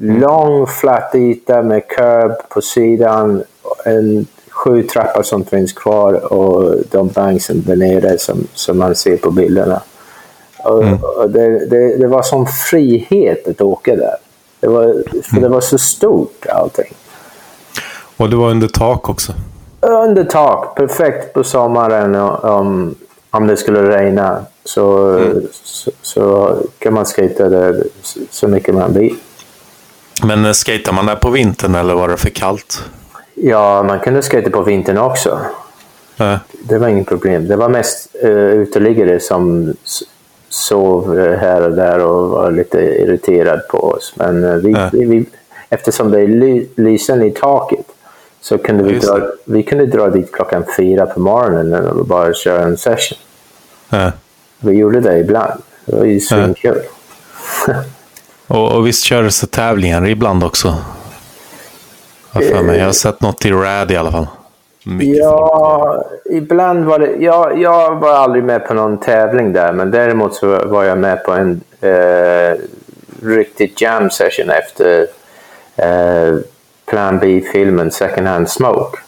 lång 0.00 0.66
flat 0.66 1.14
yta 1.14 1.62
med 1.62 1.88
curb 1.88 2.32
på 2.48 2.60
sidan, 2.60 3.42
en 3.84 4.26
sju 4.50 4.82
trappor 4.82 5.22
som 5.22 5.44
finns 5.44 5.72
kvar 5.72 6.32
och 6.32 6.74
de 6.90 7.08
banksen 7.08 7.62
där 7.66 7.76
nere 7.76 8.18
som, 8.18 8.46
som 8.54 8.78
man 8.78 8.94
ser 8.94 9.16
på 9.16 9.30
bilderna. 9.30 9.82
Och, 10.64 10.84
och 11.18 11.30
det, 11.30 11.66
det, 11.66 11.96
det 11.96 12.06
var 12.06 12.22
som 12.22 12.46
frihet 12.46 13.48
att 13.48 13.60
åka 13.60 13.96
där. 13.96 14.16
Det 14.60 14.68
var, 14.68 15.02
för 15.22 15.40
det 15.40 15.48
var 15.48 15.60
så 15.60 15.78
stort 15.78 16.46
allting. 16.48 16.94
Och 18.16 18.30
det 18.30 18.36
var 18.36 18.50
under 18.50 18.68
tak 18.68 19.08
också. 19.08 19.32
Under 19.80 20.24
tak, 20.24 20.76
perfekt 20.76 21.34
på 21.34 21.44
sommaren 21.44 22.14
om, 22.14 22.94
om 23.30 23.46
det 23.46 23.56
skulle 23.56 23.98
regna. 23.98 24.44
Så, 24.64 25.18
så, 25.52 25.90
så 26.02 26.56
kan 26.78 26.94
man 26.94 27.06
skata 27.06 27.48
där 27.48 27.84
så 28.30 28.48
mycket 28.48 28.74
man 28.74 28.94
vill. 28.94 29.16
Men 30.22 30.44
eh, 30.44 30.52
skater 30.52 30.92
man 30.92 31.06
där 31.06 31.16
på 31.16 31.30
vintern 31.30 31.74
eller 31.74 31.94
var 31.94 32.08
det 32.08 32.16
för 32.16 32.30
kallt? 32.30 32.84
Ja, 33.34 33.82
man 33.82 34.00
kunde 34.00 34.22
skata 34.22 34.50
på 34.50 34.62
vintern 34.62 34.98
också. 34.98 35.40
Ja. 36.16 36.38
Det 36.62 36.78
var 36.78 36.88
inget 36.88 37.06
problem. 37.08 37.48
Det 37.48 37.56
var 37.56 37.68
mest 37.68 38.16
uh, 38.24 38.30
uteliggare 38.30 39.20
som 39.20 39.74
sov 40.48 41.18
eh, 41.18 41.38
här 41.38 41.62
och 41.62 41.76
där 41.76 41.98
och 41.98 42.30
var 42.30 42.50
lite 42.50 42.78
irriterad 42.78 43.68
på 43.68 43.78
oss. 43.78 44.12
Men 44.16 44.44
eh, 44.44 44.54
vi, 44.54 44.72
Ja. 44.72 44.90
vi, 44.92 45.04
vi, 45.04 45.24
eftersom 45.68 46.10
det 46.10 46.20
är 46.20 46.26
ly, 46.28 46.66
lysen 46.76 47.22
i 47.22 47.30
taket 47.30 47.86
så 48.40 48.58
kunde 48.58 48.84
vi, 48.84 48.92
Just 48.92 49.08
dra, 49.08 49.18
det. 49.18 49.30
vi 49.44 49.62
kunde 49.62 49.86
dra 49.86 50.08
dit 50.10 50.32
klockan 50.32 50.64
fyra 50.76 51.06
på 51.06 51.20
morgonen 51.20 51.74
och 51.86 52.06
bara 52.06 52.34
köra 52.34 52.62
en 52.62 52.76
session. 52.76 53.18
Ja. 53.88 54.12
Vi 54.58 54.72
gjorde 54.72 55.00
det 55.00 55.18
ibland. 55.18 55.62
Det 55.84 55.96
var 55.96 56.04
ju 56.04 56.20
svinkul. 56.20 56.78
Och, 58.46 58.72
och 58.72 58.86
visst 58.86 59.04
kördes 59.04 59.40
det 59.40 59.46
tävlingar 59.46 60.08
ibland 60.08 60.44
också? 60.44 60.76
Har 62.30 62.42
för 62.42 62.62
mig. 62.62 62.78
Jag 62.78 62.86
har 62.86 62.92
sett 62.92 63.20
något 63.20 63.46
i 63.46 63.50
RAD 63.50 63.90
i 63.90 63.96
alla 63.96 64.12
fall. 64.12 64.26
Mycket 64.84 65.24
folk. 65.24 65.34
Ja, 65.34 66.04
ibland 66.30 66.84
var 66.84 66.98
det... 66.98 67.16
Ja, 67.18 67.52
jag 67.52 67.96
var 67.96 68.10
aldrig 68.10 68.44
med 68.44 68.66
på 68.66 68.74
någon 68.74 68.98
tävling 68.98 69.52
där, 69.52 69.72
men 69.72 69.90
däremot 69.90 70.34
så 70.34 70.66
var 70.66 70.84
jag 70.84 70.98
med 70.98 71.24
på 71.24 71.32
en 71.32 71.60
eh, 71.80 72.58
riktig 73.22 73.74
jam 73.76 74.10
session 74.10 74.50
efter 74.50 75.06
eh, 75.76 76.36
Plan 76.86 77.18
B-filmen 77.18 77.90
Second 77.90 78.26
Hand 78.26 78.50
Smoke. 78.50 78.98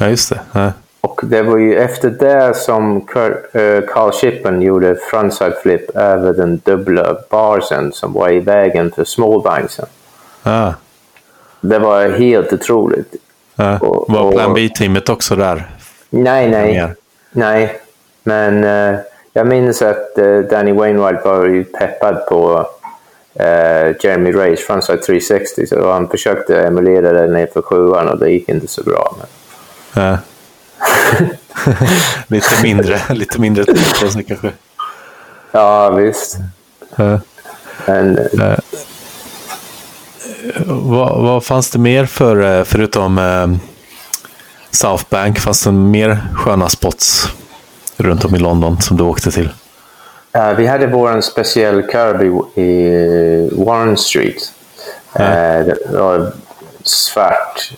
Ja, 0.00 0.08
just 0.08 0.30
det. 0.30 0.40
Ja. 0.52 0.72
Och 1.04 1.20
det 1.24 1.42
var 1.42 1.56
ju 1.58 1.76
efter 1.78 2.10
det 2.10 2.54
som 2.56 2.96
eh, 2.96 3.80
Carl 3.88 4.12
Shippen 4.12 4.62
gjorde 4.62 4.96
frontside 5.10 5.54
flip 5.62 5.96
över 5.96 6.32
den 6.32 6.60
dubbla 6.64 7.16
barsen 7.30 7.92
som 7.92 8.12
var 8.12 8.28
i 8.32 8.40
vägen 8.40 8.92
för 8.96 9.04
smallbanksen. 9.04 9.86
Ja. 10.42 10.74
Det 11.60 11.78
var 11.78 12.08
helt 12.08 12.52
otroligt. 12.52 13.14
Och- 13.80 14.04
Var 14.08 14.32
Plan 14.32 14.54
B-teamet 14.54 15.08
också 15.08 15.36
där? 15.36 15.70
Nej, 16.10 16.48
nej. 16.50 16.92
Nej, 17.32 17.80
men 18.22 18.64
eh, 18.64 18.98
jag 19.32 19.46
minns 19.46 19.82
att 19.82 20.18
eh, 20.18 20.38
Danny 20.38 20.72
Wainwright 20.72 21.24
var 21.24 21.44
ju 21.44 21.64
peppad 21.64 22.26
på 22.26 22.66
eh, 23.34 23.94
Jeremy 24.00 24.32
Rays 24.32 24.60
frontside 24.66 25.02
360 25.02 25.66
så 25.66 25.92
han 25.92 26.08
försökte 26.08 26.60
emulera 26.62 27.12
det 27.12 27.26
ner 27.26 27.46
för 27.46 27.62
sjuan 27.62 28.08
och 28.08 28.18
det 28.18 28.30
gick 28.30 28.48
inte 28.48 28.66
så 28.66 28.82
bra. 28.82 29.16
Men... 29.18 29.26
Ja. 30.04 30.18
lite 32.26 32.62
mindre, 32.62 33.00
lite 33.10 33.40
mindre 33.40 33.64
tid 33.64 33.94
på 34.00 34.10
sig 34.10 34.24
kanske. 34.24 34.50
Ja, 35.52 35.90
visst. 35.90 36.36
Ja. 36.96 37.20
Men, 37.86 38.18
eh, 38.18 38.58
Vad, 40.66 41.22
vad 41.22 41.44
fanns 41.44 41.70
det 41.70 41.78
mer 41.78 42.06
för, 42.06 42.58
eh, 42.58 42.64
förutom 42.64 43.18
eh, 43.18 43.46
South 44.70 45.04
Bank? 45.10 45.38
Fanns 45.38 45.62
det 45.62 45.72
mer 45.72 46.18
sköna 46.34 46.68
spots 46.68 47.28
runt 47.96 48.24
om 48.24 48.34
i 48.34 48.38
London 48.38 48.80
som 48.80 48.96
du 48.96 49.04
åkte 49.04 49.30
till? 49.30 49.50
vi 50.56 50.66
hade 50.66 50.86
vår 50.86 51.20
speciell 51.20 51.82
curb 51.82 52.22
i, 52.22 52.60
i 52.62 53.50
Warren 53.52 53.96
Street. 53.96 54.52
Eh, 55.14 55.66
det 55.66 55.76
var 55.90 56.32
svart 56.82 57.72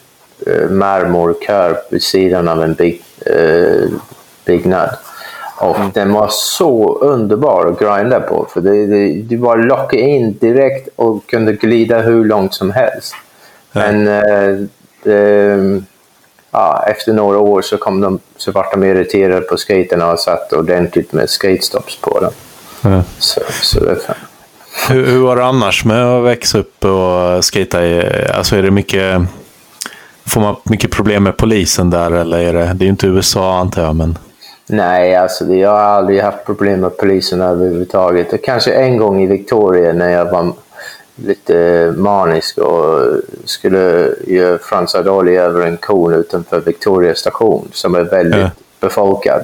eh, 0.47 0.71
marmorkurv 0.71 1.77
vid 1.91 2.03
sidan 2.03 2.49
av 2.49 2.63
en 2.63 2.75
bygg, 2.75 3.03
eh, 3.27 3.89
byggnad. 4.45 4.91
Och 5.59 5.77
den 5.95 6.13
var 6.13 6.29
så 6.31 6.99
underbar 6.99 7.67
att 7.67 7.79
grinda 7.79 8.21
på. 8.21 8.47
För 8.53 8.61
det, 8.61 8.87
det, 8.87 9.23
du 9.23 9.37
bara 9.37 9.55
lockade 9.55 10.03
in 10.03 10.39
direkt 10.41 10.89
och 10.97 11.27
kunde 11.27 11.53
glida 11.53 12.01
hur 12.01 12.25
långt 12.25 12.55
som 12.55 12.71
helst. 12.71 13.15
Men 13.73 14.09
eh, 14.09 14.67
det, 15.03 15.83
ja, 16.51 16.85
efter 16.87 17.13
några 17.13 17.39
år 17.39 17.63
så, 17.63 17.77
kom 17.77 18.01
de, 18.01 18.19
så 18.37 18.53
vart 18.53 18.73
de 18.73 18.85
irriterade 18.85 19.41
på 19.41 19.57
skaterna 19.57 20.13
och 20.13 20.19
satt 20.19 20.53
ordentligt 20.53 21.13
med 21.13 21.31
skatestops 21.31 21.97
på 21.97 22.21
dem. 22.21 22.33
Ja. 22.83 23.03
Så, 23.19 23.41
så 23.63 23.81
det. 23.81 23.99
Hur, 24.89 25.07
hur 25.07 25.19
var 25.19 25.37
det 25.37 25.45
annars 25.45 25.85
med 25.85 26.05
att 26.05 26.25
växa 26.25 26.59
upp 26.59 26.85
och 26.85 27.45
skata? 27.45 27.79
Alltså 28.35 28.57
är 28.57 28.63
det 28.63 28.71
mycket... 28.71 29.21
Får 30.27 30.41
man 30.41 30.57
mycket 30.63 30.91
problem 30.91 31.23
med 31.23 31.37
polisen 31.37 31.91
där 31.91 32.11
eller 32.11 32.39
är 32.39 32.53
det... 32.53 32.73
Det 32.75 32.83
är 32.83 32.87
ju 32.87 32.91
inte 32.91 33.07
USA 33.07 33.59
antar 33.59 33.83
jag, 33.83 33.97
men... 33.97 34.19
Nej, 34.67 35.17
alltså 35.17 35.45
jag 35.55 35.71
har 35.71 35.79
aldrig 35.79 36.21
haft 36.21 36.45
problem 36.47 36.81
med 36.81 36.97
polisen 36.97 37.41
överhuvudtaget. 37.41 38.33
Och 38.33 38.45
kanske 38.45 38.73
en 38.73 38.97
gång 38.97 39.23
i 39.23 39.27
Victoria 39.27 39.93
när 39.93 40.09
jag 40.11 40.25
var 40.31 40.53
lite 41.17 41.95
manisk 41.97 42.59
och 42.59 43.01
skulle 43.45 44.15
göra 44.27 44.59
frontside 44.59 45.09
ollie 45.09 45.41
över 45.41 45.67
en 45.67 45.77
kon 45.77 46.15
utanför 46.15 46.61
Victoria 46.61 47.15
station 47.15 47.69
som 47.73 47.95
är 47.95 48.05
väldigt 48.05 48.41
Ja. 48.41 48.51
befolkad. 48.81 49.43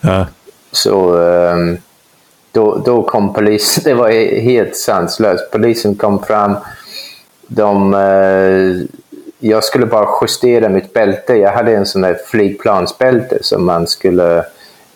Ja. 0.00 0.26
Så 0.72 1.16
ehm, 1.22 1.78
då, 2.52 2.82
då 2.84 3.02
kom 3.02 3.34
polisen. 3.34 3.82
Det 3.84 3.94
var 3.94 4.40
helt 4.40 4.76
sanslöst. 4.76 5.50
Polisen 5.52 5.94
kom 5.94 6.22
fram. 6.22 6.54
De, 7.46 7.94
eh, 7.94 8.86
jag 9.44 9.64
skulle 9.64 9.86
bara 9.86 10.08
justera 10.20 10.68
mitt 10.68 10.92
bälte. 10.92 11.34
Jag 11.34 11.52
hade 11.52 11.76
en 11.76 11.86
sån 11.86 12.02
där 12.02 12.18
flygplansbälte 12.26 13.38
som 13.40 13.64
man 13.64 13.86
skulle 13.86 14.38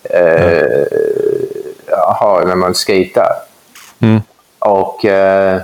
eh, 0.02 0.86
ha 2.20 2.44
när 2.46 2.54
man 2.54 2.74
skater. 2.74 3.28
Mm. 4.00 4.20
Och 4.58 5.04
eh, 5.04 5.60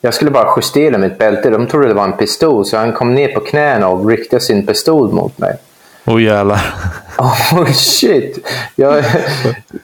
jag 0.00 0.14
skulle 0.14 0.30
bara 0.30 0.52
justera 0.56 0.98
mitt 0.98 1.18
bälte. 1.18 1.50
De 1.50 1.66
trodde 1.66 1.88
det 1.88 1.94
var 1.94 2.04
en 2.04 2.16
pistol 2.16 2.64
så 2.64 2.76
han 2.76 2.92
kom 2.92 3.14
ner 3.14 3.28
på 3.28 3.40
knäna 3.40 3.88
och 3.88 4.08
riktade 4.08 4.42
sin 4.42 4.66
pistol 4.66 5.12
mot 5.12 5.38
mig. 5.38 5.56
Åh 6.04 6.22
jävlar. 6.22 6.60
Oh 7.18 7.72
shit! 7.72 8.48
Jag, 8.74 9.04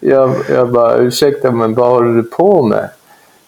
jag, 0.00 0.34
jag 0.48 0.72
bara, 0.72 0.96
ursäkta 0.96 1.50
men 1.50 1.74
vad 1.74 1.90
håller 1.90 2.14
du 2.14 2.22
på 2.22 2.62
med? 2.62 2.88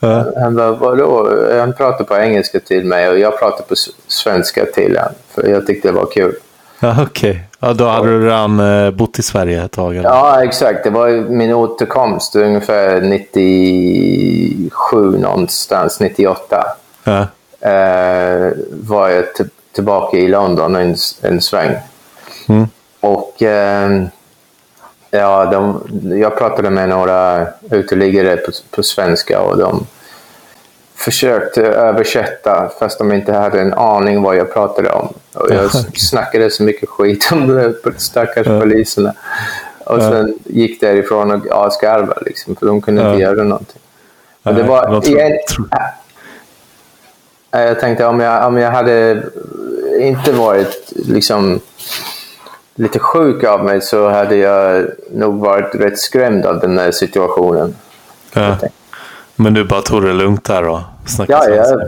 Ja. 0.09 0.25
Han 0.37 0.57
bara, 0.57 0.73
vadå? 0.73 1.37
Han 1.59 1.73
pratade 1.73 2.05
på 2.05 2.17
engelska 2.17 2.61
till 2.61 2.85
mig 2.85 3.09
och 3.09 3.19
jag 3.19 3.39
pratade 3.39 3.63
på 3.69 3.75
svenska 4.07 4.65
till 4.65 4.97
honom. 4.97 5.13
För 5.35 5.49
jag 5.49 5.67
tyckte 5.67 5.89
det 5.89 5.93
var 5.93 6.07
kul. 6.07 6.35
Ja, 6.81 6.97
okej. 7.03 7.43
Ja, 7.61 7.73
då 7.73 7.87
hade 7.87 8.09
du 8.09 8.25
redan 8.25 8.61
eh, 8.61 8.91
bott 8.91 9.19
i 9.19 9.23
Sverige 9.23 9.65
ett 9.65 9.73
tag? 9.73 9.97
Eller? 9.97 10.09
Ja, 10.09 10.45
exakt. 10.45 10.85
Det 10.85 10.91
var 10.91 11.31
min 11.31 11.53
återkomst 11.53 12.37
ungefär 12.37 13.01
97 13.01 15.19
någonstans, 15.19 16.01
98. 16.01 16.65
Ja. 17.05 17.27
Eh, 17.69 18.53
var 18.71 19.09
jag 19.09 19.25
tillbaka 19.73 20.17
i 20.17 20.29
London 20.29 20.77
en, 20.77 20.97
en 21.23 21.41
sväng. 21.41 21.77
Mm. 22.49 22.67
Och 23.01 23.43
eh, 23.43 24.03
ja, 25.19 25.45
de, 25.45 25.83
jag 26.19 26.39
pratade 26.39 26.71
med 26.71 26.89
några 26.89 27.47
uteliggare 27.71 28.37
på, 28.37 28.53
på 28.71 28.83
svenska 28.83 29.41
och 29.41 29.59
de 29.59 29.87
försökte 30.95 31.63
översätta 31.63 32.71
fast 32.79 32.99
de 32.99 33.13
inte 33.13 33.33
hade 33.33 33.61
en 33.61 33.75
aning 33.75 34.23
vad 34.23 34.37
jag 34.37 34.53
pratade 34.53 34.91
om. 34.91 35.15
Och 35.35 35.51
jag 35.51 35.71
snackade 35.97 36.51
så 36.51 36.63
mycket 36.63 36.89
skit 36.89 37.29
om 37.33 37.49
de 37.49 37.75
stackars 37.97 38.47
ja. 38.47 38.61
poliserna. 38.61 39.15
Och 39.85 40.03
sen 40.03 40.39
gick 40.45 40.81
därifrån 40.81 41.31
och 41.31 41.67
asgarvade 41.67 42.21
liksom, 42.27 42.57
för 42.57 42.67
de 42.67 42.81
kunde 42.81 43.03
ja. 43.03 43.11
inte 43.11 43.23
göra 43.23 43.43
någonting. 43.43 43.81
Men 44.43 44.55
det 44.55 44.63
var... 44.63 45.01
De 45.01 45.11
igen, 45.11 45.39
jag 47.51 47.81
tänkte 47.81 48.07
om 48.07 48.21
jag, 48.21 48.47
om 48.47 48.57
jag 48.57 48.71
hade 48.71 49.23
inte 49.99 50.33
varit 50.33 50.93
liksom 50.93 51.61
lite 52.75 52.99
sjuk 52.99 53.45
av 53.45 53.65
mig 53.65 53.81
så 53.81 54.09
hade 54.09 54.37
jag 54.37 54.87
nog 55.11 55.41
varit 55.41 55.75
rätt 55.75 55.99
skrämd 55.99 56.47
av 56.47 56.61
den 56.61 56.79
här 56.79 56.91
situationen. 56.91 57.75
Ja. 58.33 58.57
Men 59.37 59.55
du 59.55 59.65
bara 59.65 59.83
tog 59.83 60.03
det 60.03 60.13
lugnt 60.13 60.45
där 60.45 60.63
då? 60.63 60.85
Ja, 61.29 61.49
jag, 61.49 61.81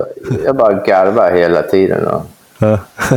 jag 0.44 0.56
bara 0.56 0.72
garvade 0.72 1.38
hela 1.38 1.62
tiden. 1.62 2.04
Då. 2.04 2.22
Ja. 2.58 2.78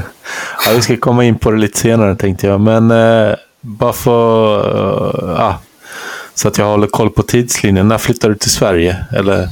ja, 0.65 0.71
vi 0.75 0.81
ska 0.81 0.97
komma 0.97 1.23
in 1.23 1.39
på 1.39 1.51
det 1.51 1.57
lite 1.57 1.77
senare 1.77 2.15
tänkte 2.15 2.47
jag. 2.47 2.59
Men 2.59 2.91
eh, 2.91 3.35
bara 3.61 3.93
för 3.93 4.57
uh, 5.23 5.41
ah, 5.41 5.55
så 6.33 6.47
att 6.47 6.57
jag 6.57 6.65
håller 6.65 6.87
koll 6.87 7.09
på 7.09 7.23
tidslinjen. 7.23 7.87
När 7.87 7.97
flyttade 7.97 8.33
du 8.33 8.37
till 8.37 8.51
Sverige? 8.51 9.05
Eller? 9.15 9.49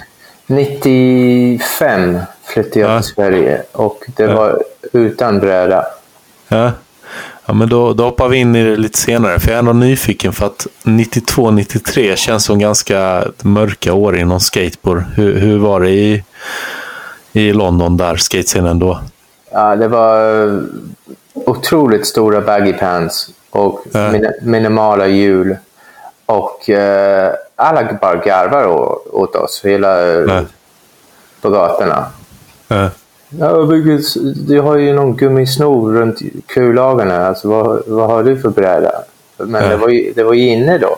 95 0.48 2.20
flyttade 2.44 2.80
jag 2.80 2.92
ja. 2.92 3.02
till 3.02 3.14
Sverige 3.14 3.62
och 3.72 4.04
det 4.16 4.24
ja. 4.24 4.36
var 4.36 4.64
utan 4.94 5.40
bräda. 5.40 5.86
Ja. 6.48 6.72
Ja, 7.48 7.54
men 7.54 7.70
då, 7.70 7.94
då 7.94 8.04
hoppar 8.04 8.28
vi 8.28 8.38
in 8.38 8.56
i 8.56 8.64
det 8.64 8.76
lite 8.76 8.98
senare. 8.98 9.40
För 9.40 9.48
jag 9.48 9.56
är 9.56 9.60
ändå 9.60 9.74
nyfiken 9.74 10.34
för 10.34 10.46
att 10.46 10.68
92-93 10.84 12.16
känns 12.16 12.46
som 12.46 12.60
ganska 12.60 13.24
mörka 13.42 13.94
år 13.94 14.18
inom 14.18 14.40
skateboard. 14.40 15.04
Hur, 15.16 15.40
hur 15.40 15.58
var 15.58 15.82
det 15.82 15.90
i, 15.90 16.24
i 17.32 17.54
London 17.54 17.98
där, 17.98 18.16
skatescenen 18.16 18.80
då? 18.80 19.00
Ja, 19.52 19.76
det 19.76 19.88
var 19.88 20.44
eh, 20.48 20.60
otroligt 21.34 22.08
stora 22.08 22.42
baggy 22.42 22.74
pants 22.74 23.30
och 23.50 23.84
ja. 23.92 24.12
min, 24.12 24.32
minimala 24.42 25.08
hjul. 25.08 25.58
Och 26.26 26.70
uh, 26.70 27.30
alla 27.56 27.94
bara 28.02 28.16
garvar 28.16 28.66
åt 29.16 29.36
oss 29.36 29.62
hela, 29.66 30.02
ja. 30.02 30.42
på 31.42 31.50
gatorna. 31.50 32.06
Ja. 32.68 32.90
Ja, 33.30 33.68
du 34.48 34.60
har 34.60 34.78
ju 34.78 34.94
någon 34.94 35.16
gummisnor 35.16 35.94
runt 35.94 36.20
kullagarna. 36.46 37.28
Alltså, 37.28 37.48
vad, 37.48 37.84
vad 37.88 38.10
har 38.10 38.24
du 38.24 38.38
för 38.38 38.50
bräda? 38.50 38.92
Men 39.38 39.64
ja. 39.64 39.70
det, 39.70 39.78
var 39.78 39.90
ju, 39.90 40.14
det 40.16 40.24
var 40.24 40.34
ju 40.34 40.50
inne 40.50 40.78
då. 40.78 40.98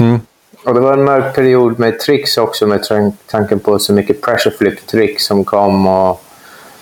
Mm. 0.00 0.20
Och 0.64 0.74
det 0.74 0.80
var 0.80 0.92
en 0.92 1.04
mörk 1.04 1.34
period 1.34 1.78
med 1.78 2.00
tricks 2.00 2.38
också 2.38 2.66
med 2.66 2.86
tanken 3.26 3.58
på 3.58 3.78
så 3.78 3.92
mycket 3.92 4.20
pressure 4.20 4.54
flip-tricks 4.58 5.18
som 5.18 5.44
kom. 5.44 5.86
Och, 5.86 6.22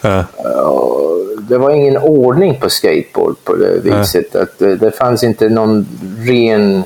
ja. 0.00 0.24
och, 0.62 0.96
det 1.40 1.58
var 1.58 1.70
ingen 1.70 1.96
ordning 1.96 2.60
på 2.60 2.70
skateboard 2.70 3.36
på 3.44 3.56
det 3.56 3.80
viset. 3.82 4.26
Ja. 4.32 4.42
Att 4.42 4.58
det, 4.58 4.76
det 4.76 4.90
fanns 4.90 5.24
inte 5.24 5.48
någon 5.48 5.86
ren... 6.18 6.82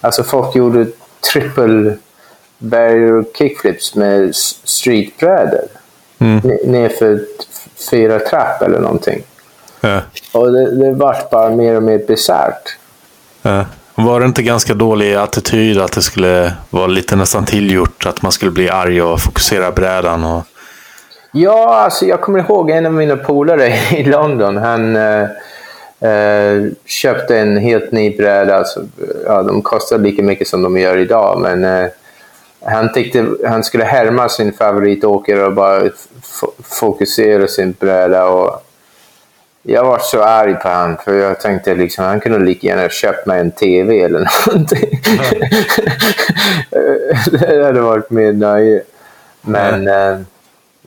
Alltså 0.00 0.22
folk 0.22 0.56
gjorde 0.56 0.86
triple 1.32 1.96
barrier 2.58 3.24
kickflips 3.34 3.94
med 3.94 4.34
streetbrädor 4.64 5.68
mm. 6.22 6.58
nerför 6.64 7.20
fyra 7.90 8.18
trapp 8.18 8.62
eller 8.62 8.80
någonting. 8.80 9.22
Ja. 9.80 10.00
Och 10.32 10.52
det, 10.52 10.76
det 10.76 10.92
vart 10.92 11.30
bara 11.30 11.50
mer 11.50 11.76
och 11.76 11.82
mer 11.82 11.98
bisarrt. 11.98 12.76
Ja. 13.42 13.64
Var 13.94 14.20
det 14.20 14.26
inte 14.26 14.42
ganska 14.42 14.74
dålig 14.74 15.14
attityd 15.14 15.78
att 15.78 15.92
det 15.92 16.02
skulle 16.02 16.52
vara 16.70 16.86
lite 16.86 17.16
nästan 17.16 17.44
tillgjort? 17.44 18.06
Att 18.06 18.22
man 18.22 18.32
skulle 18.32 18.50
bli 18.50 18.70
arg 18.70 19.02
och 19.02 19.20
fokusera 19.20 19.70
brädan? 19.70 20.24
Och... 20.24 20.42
Ja, 21.32 21.74
alltså 21.74 22.06
jag 22.06 22.20
kommer 22.20 22.38
ihåg 22.38 22.70
en 22.70 22.86
av 22.86 22.92
mina 22.92 23.16
polare 23.16 23.66
i 23.96 24.04
London. 24.04 24.56
Han 24.56 24.96
eh, 24.96 25.22
eh, 26.10 26.62
köpte 26.84 27.38
en 27.38 27.56
helt 27.56 27.92
ny 27.92 28.16
bräda. 28.16 28.56
Alltså, 28.56 28.80
ja, 29.26 29.42
de 29.42 29.62
kostar 29.62 29.98
lika 29.98 30.22
mycket 30.22 30.48
som 30.48 30.62
de 30.62 30.78
gör 30.78 30.96
idag, 30.96 31.40
men 31.40 31.64
eh, 31.64 31.90
han 32.64 32.92
tyckte 32.92 33.26
han 33.46 33.64
skulle 33.64 33.84
härma 33.84 34.28
sin 34.28 34.52
favoritåkare 34.52 35.44
och 35.44 35.52
bara 35.52 35.90
fokusera 36.62 37.48
sin 37.48 37.74
bräda. 37.78 38.26
Och 38.26 38.66
jag 39.62 39.84
var 39.84 39.98
så 39.98 40.22
arg 40.22 40.54
på 40.54 40.68
honom 40.68 40.96
för 41.04 41.14
jag 41.14 41.40
tänkte 41.40 41.74
liksom 41.74 42.04
han 42.04 42.20
kunde 42.20 42.38
lika 42.38 42.66
gärna 42.66 42.88
köpt 42.88 43.26
mig 43.26 43.40
en 43.40 43.50
TV 43.50 44.00
eller 44.00 44.28
någonting. 44.46 45.00
det 47.40 47.64
hade 47.64 47.80
varit 47.80 48.10
mer 48.10 48.32
nöje. 48.32 48.82
Men 49.40 49.74
mm. 49.74 50.24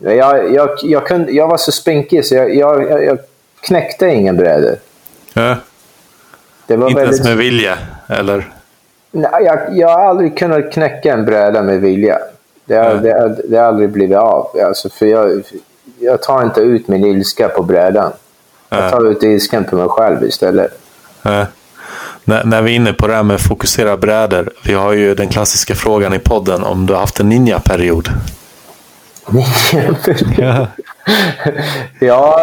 eh, 0.02 0.16
jag, 0.16 0.54
jag, 0.54 0.70
jag, 0.84 1.08
kunde, 1.08 1.32
jag 1.32 1.48
var 1.48 1.58
så 1.58 1.72
spinkig 1.72 2.26
så 2.26 2.36
jag, 2.36 2.56
jag, 2.56 3.04
jag 3.04 3.18
knäckte 3.62 4.08
ingen 4.08 4.38
brädor. 4.38 4.76
Ja. 5.34 5.56
Inte 6.62 6.78
väldigt... 6.78 6.98
ens 6.98 7.24
med 7.24 7.38
vilja, 7.38 7.78
eller? 8.08 8.55
Nej, 9.15 9.43
jag, 9.43 9.60
jag 9.71 9.89
har 9.89 10.06
aldrig 10.06 10.38
kunnat 10.38 10.71
knäcka 10.71 11.13
en 11.13 11.25
bräda 11.25 11.62
med 11.62 11.82
vilja. 11.82 12.19
Det 12.65 12.75
har, 12.75 12.91
mm. 12.91 13.04
det, 13.04 13.13
har, 13.13 13.36
det 13.49 13.58
har 13.58 13.65
aldrig 13.65 13.89
blivit 13.89 14.17
av. 14.17 14.47
Alltså, 14.67 14.89
för 14.89 15.06
jag, 15.06 15.43
jag 15.99 16.21
tar 16.21 16.43
inte 16.43 16.62
ut 16.62 16.88
min 16.88 17.06
ilska 17.06 17.49
på 17.49 17.63
brädan. 17.63 18.12
Jag 18.69 18.91
tar 18.91 19.12
ut 19.12 19.23
ilskan 19.23 19.63
på 19.63 19.75
mig 19.75 19.88
själv 19.88 20.23
istället. 20.23 20.80
Mm. 21.23 21.45
När, 22.23 22.43
när 22.43 22.62
vi 22.62 22.71
är 22.71 22.75
inne 22.75 22.93
på 22.93 23.08
det 23.08 23.13
här 23.13 23.23
med 23.23 23.41
fokusera 23.41 23.97
brädor. 23.97 24.49
Vi 24.63 24.73
har 24.73 24.93
ju 24.93 25.15
den 25.15 25.30
klassiska 25.30 25.75
frågan 25.75 26.13
i 26.13 26.19
podden 26.19 26.63
om 26.63 26.86
du 26.86 26.93
har 26.93 26.99
haft 26.99 27.19
en 27.19 27.30
ninja-period. 27.30 28.10
Ninja-period? 29.28 30.67
ja, 31.99 32.39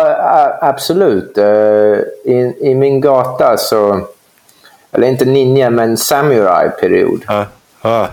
absolut. 0.60 1.38
Eh, 1.38 1.44
I, 2.24 2.56
I 2.60 2.74
min 2.74 3.00
gata 3.00 3.56
så 3.56 4.06
eller 4.92 5.06
inte 5.06 5.24
ninja, 5.24 5.70
men 5.70 5.96
samurai-period. 5.96 7.24
Ja, 7.26 7.46
ja. 7.82 8.08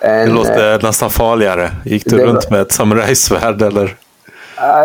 det 0.00 0.26
låter 0.26 0.74
eh, 0.74 0.82
nästan 0.82 1.10
farligare. 1.10 1.70
Gick 1.84 2.04
du 2.04 2.18
runt 2.18 2.44
var, 2.44 2.50
med 2.50 2.60
ett 2.60 2.72
samurajsvärd 2.72 3.62
eller? 3.62 3.96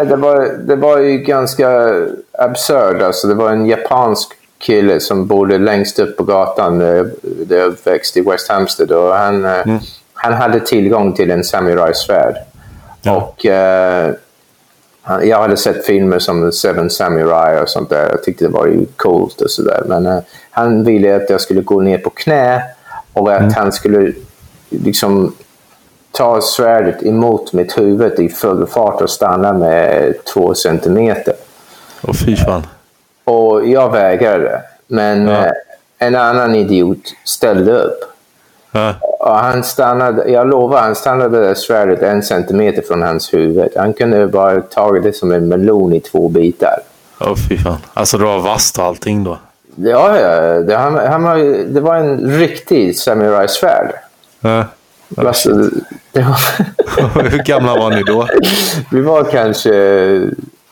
det, 0.09 0.15
var, 0.15 0.57
det 0.67 0.75
var 0.75 0.97
ju 0.97 1.17
ganska 1.17 1.91
absurt. 2.31 3.01
Alltså, 3.01 3.27
det 3.27 3.33
var 3.33 3.51
en 3.51 3.65
japansk 3.65 4.33
kille 4.57 4.99
som 4.99 5.27
bodde 5.27 5.57
längst 5.57 5.99
upp 5.99 6.17
på 6.17 6.23
gatan 6.23 6.81
eh, 6.81 7.03
där 7.21 7.57
jag 7.57 7.75
växte 7.83 8.19
i 8.19 8.21
West 8.21 8.49
Hampstead. 8.49 8.91
Och 8.91 9.13
han, 9.13 9.45
eh, 9.45 9.51
mm. 9.51 9.79
han 10.13 10.33
hade 10.33 10.59
tillgång 10.59 11.13
till 11.13 11.31
en 11.31 11.43
samurajsvärd. 11.43 12.35
Ja. 13.01 13.15
Och 13.15 13.45
eh, 13.45 14.13
jag 15.07 15.37
hade 15.37 15.57
sett 15.57 15.85
filmer 15.85 16.19
som 16.19 16.51
Seven 16.51 16.89
Samurai 16.89 17.63
och 17.63 17.69
sånt 17.69 17.89
där. 17.89 18.09
Jag 18.09 18.23
tyckte 18.23 18.45
det 18.45 18.51
var 18.51 18.65
ju 18.65 18.85
coolt 18.95 19.41
och 19.41 19.51
sådär. 19.51 19.83
Men 19.85 20.05
uh, 20.05 20.19
han 20.49 20.83
ville 20.83 21.15
att 21.15 21.29
jag 21.29 21.41
skulle 21.41 21.61
gå 21.61 21.81
ner 21.81 21.97
på 21.97 22.09
knä 22.09 22.63
och 23.13 23.33
att 23.33 23.39
mm. 23.39 23.53
han 23.53 23.71
skulle 23.71 24.13
liksom 24.69 25.35
ta 26.11 26.41
svärdet 26.41 27.03
emot 27.03 27.53
mitt 27.53 27.77
huvud 27.77 28.19
i 28.19 28.29
full 28.29 28.67
fart 28.67 29.01
och 29.01 29.09
stanna 29.09 29.53
med 29.53 30.13
två 30.33 30.53
centimeter. 30.53 31.33
Och 32.01 32.15
fy 32.15 32.35
fan. 32.35 32.67
Och 33.23 33.67
jag 33.67 33.91
vägrade. 33.91 34.61
Men 34.87 35.27
ja. 35.27 35.45
uh, 35.45 35.51
en 35.97 36.15
annan 36.15 36.55
idiot 36.55 37.13
ställde 37.23 37.71
upp. 37.71 38.16
Ja. 38.77 38.93
Och 39.19 39.35
han 39.35 39.63
stannade, 39.63 40.31
jag 40.31 40.47
lovar, 40.47 40.81
han 40.81 40.95
stannade 40.95 41.39
där 41.39 41.53
svärdet 41.53 42.01
en 42.01 42.23
centimeter 42.23 42.81
från 42.87 43.01
hans 43.01 43.33
huvud. 43.33 43.69
Han 43.75 43.93
kunde 43.93 44.27
bara 44.27 44.61
tagit 44.61 45.03
det 45.03 45.13
som 45.13 45.31
en 45.31 45.47
melon 45.47 45.93
i 45.93 45.99
två 45.99 46.29
bitar. 46.29 46.79
Åh 47.19 47.31
oh, 47.31 47.35
fy 47.49 47.57
fan. 47.57 47.77
Alltså 47.93 48.17
det 48.17 48.23
var 48.23 48.39
vasst 48.39 48.79
allting 48.79 49.23
då? 49.23 49.37
Ja, 49.75 50.19
ja. 50.19 50.59
Det, 50.59 50.75
han, 50.75 50.95
han 50.95 51.23
var, 51.23 51.37
det 51.73 51.81
var 51.81 51.95
en 51.95 52.37
riktig 52.37 52.97
samurajsvärd. 52.97 53.91
Ja. 54.39 54.65
Alltså, 55.17 55.49
det 56.11 56.21
var... 56.21 56.39
Hur 57.29 57.43
gamla 57.43 57.75
var 57.75 57.89
ni 57.89 58.03
då? 58.03 58.27
Vi 58.91 59.01
var 59.01 59.23
kanske 59.23 59.71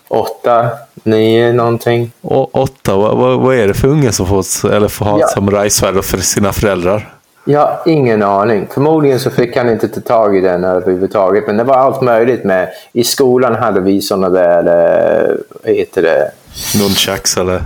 åtta, 0.07 0.69
nio 1.03 1.53
någonting. 1.53 2.11
Och 2.21 2.55
åtta? 2.55 2.95
Vad, 2.95 3.17
vad, 3.17 3.39
vad 3.39 3.55
är 3.55 3.67
det 3.67 3.73
för 3.73 3.87
unge 3.87 4.11
som 4.11 4.27
får, 4.27 4.71
eller 4.71 4.87
får 4.87 5.05
ha 5.05 5.19
ja. 5.19 5.25
ett 5.25 5.31
samurajsvärd 5.31 6.03
för 6.03 6.17
sina 6.17 6.53
föräldrar? 6.53 7.14
Jag 7.47 7.59
har 7.59 7.79
ingen 7.85 8.23
aning. 8.23 8.67
Förmodligen 8.71 9.19
så 9.19 9.29
fick 9.29 9.57
han 9.57 9.69
inte 9.69 9.87
ta 9.87 10.01
tag 10.01 10.37
i 10.37 10.41
den 10.41 10.63
överhuvudtaget. 10.63 11.47
Men 11.47 11.57
det 11.57 11.63
var 11.63 11.75
allt 11.75 12.01
möjligt 12.01 12.43
med. 12.43 12.69
I 12.93 13.03
skolan 13.03 13.55
hade 13.55 13.79
vi 13.79 14.01
sådana 14.01 14.29
där, 14.29 15.37
vad 15.63 15.73
heter 15.73 16.01
det? 16.01 16.31
Nunchucks 16.79 17.37
eller? 17.37 17.63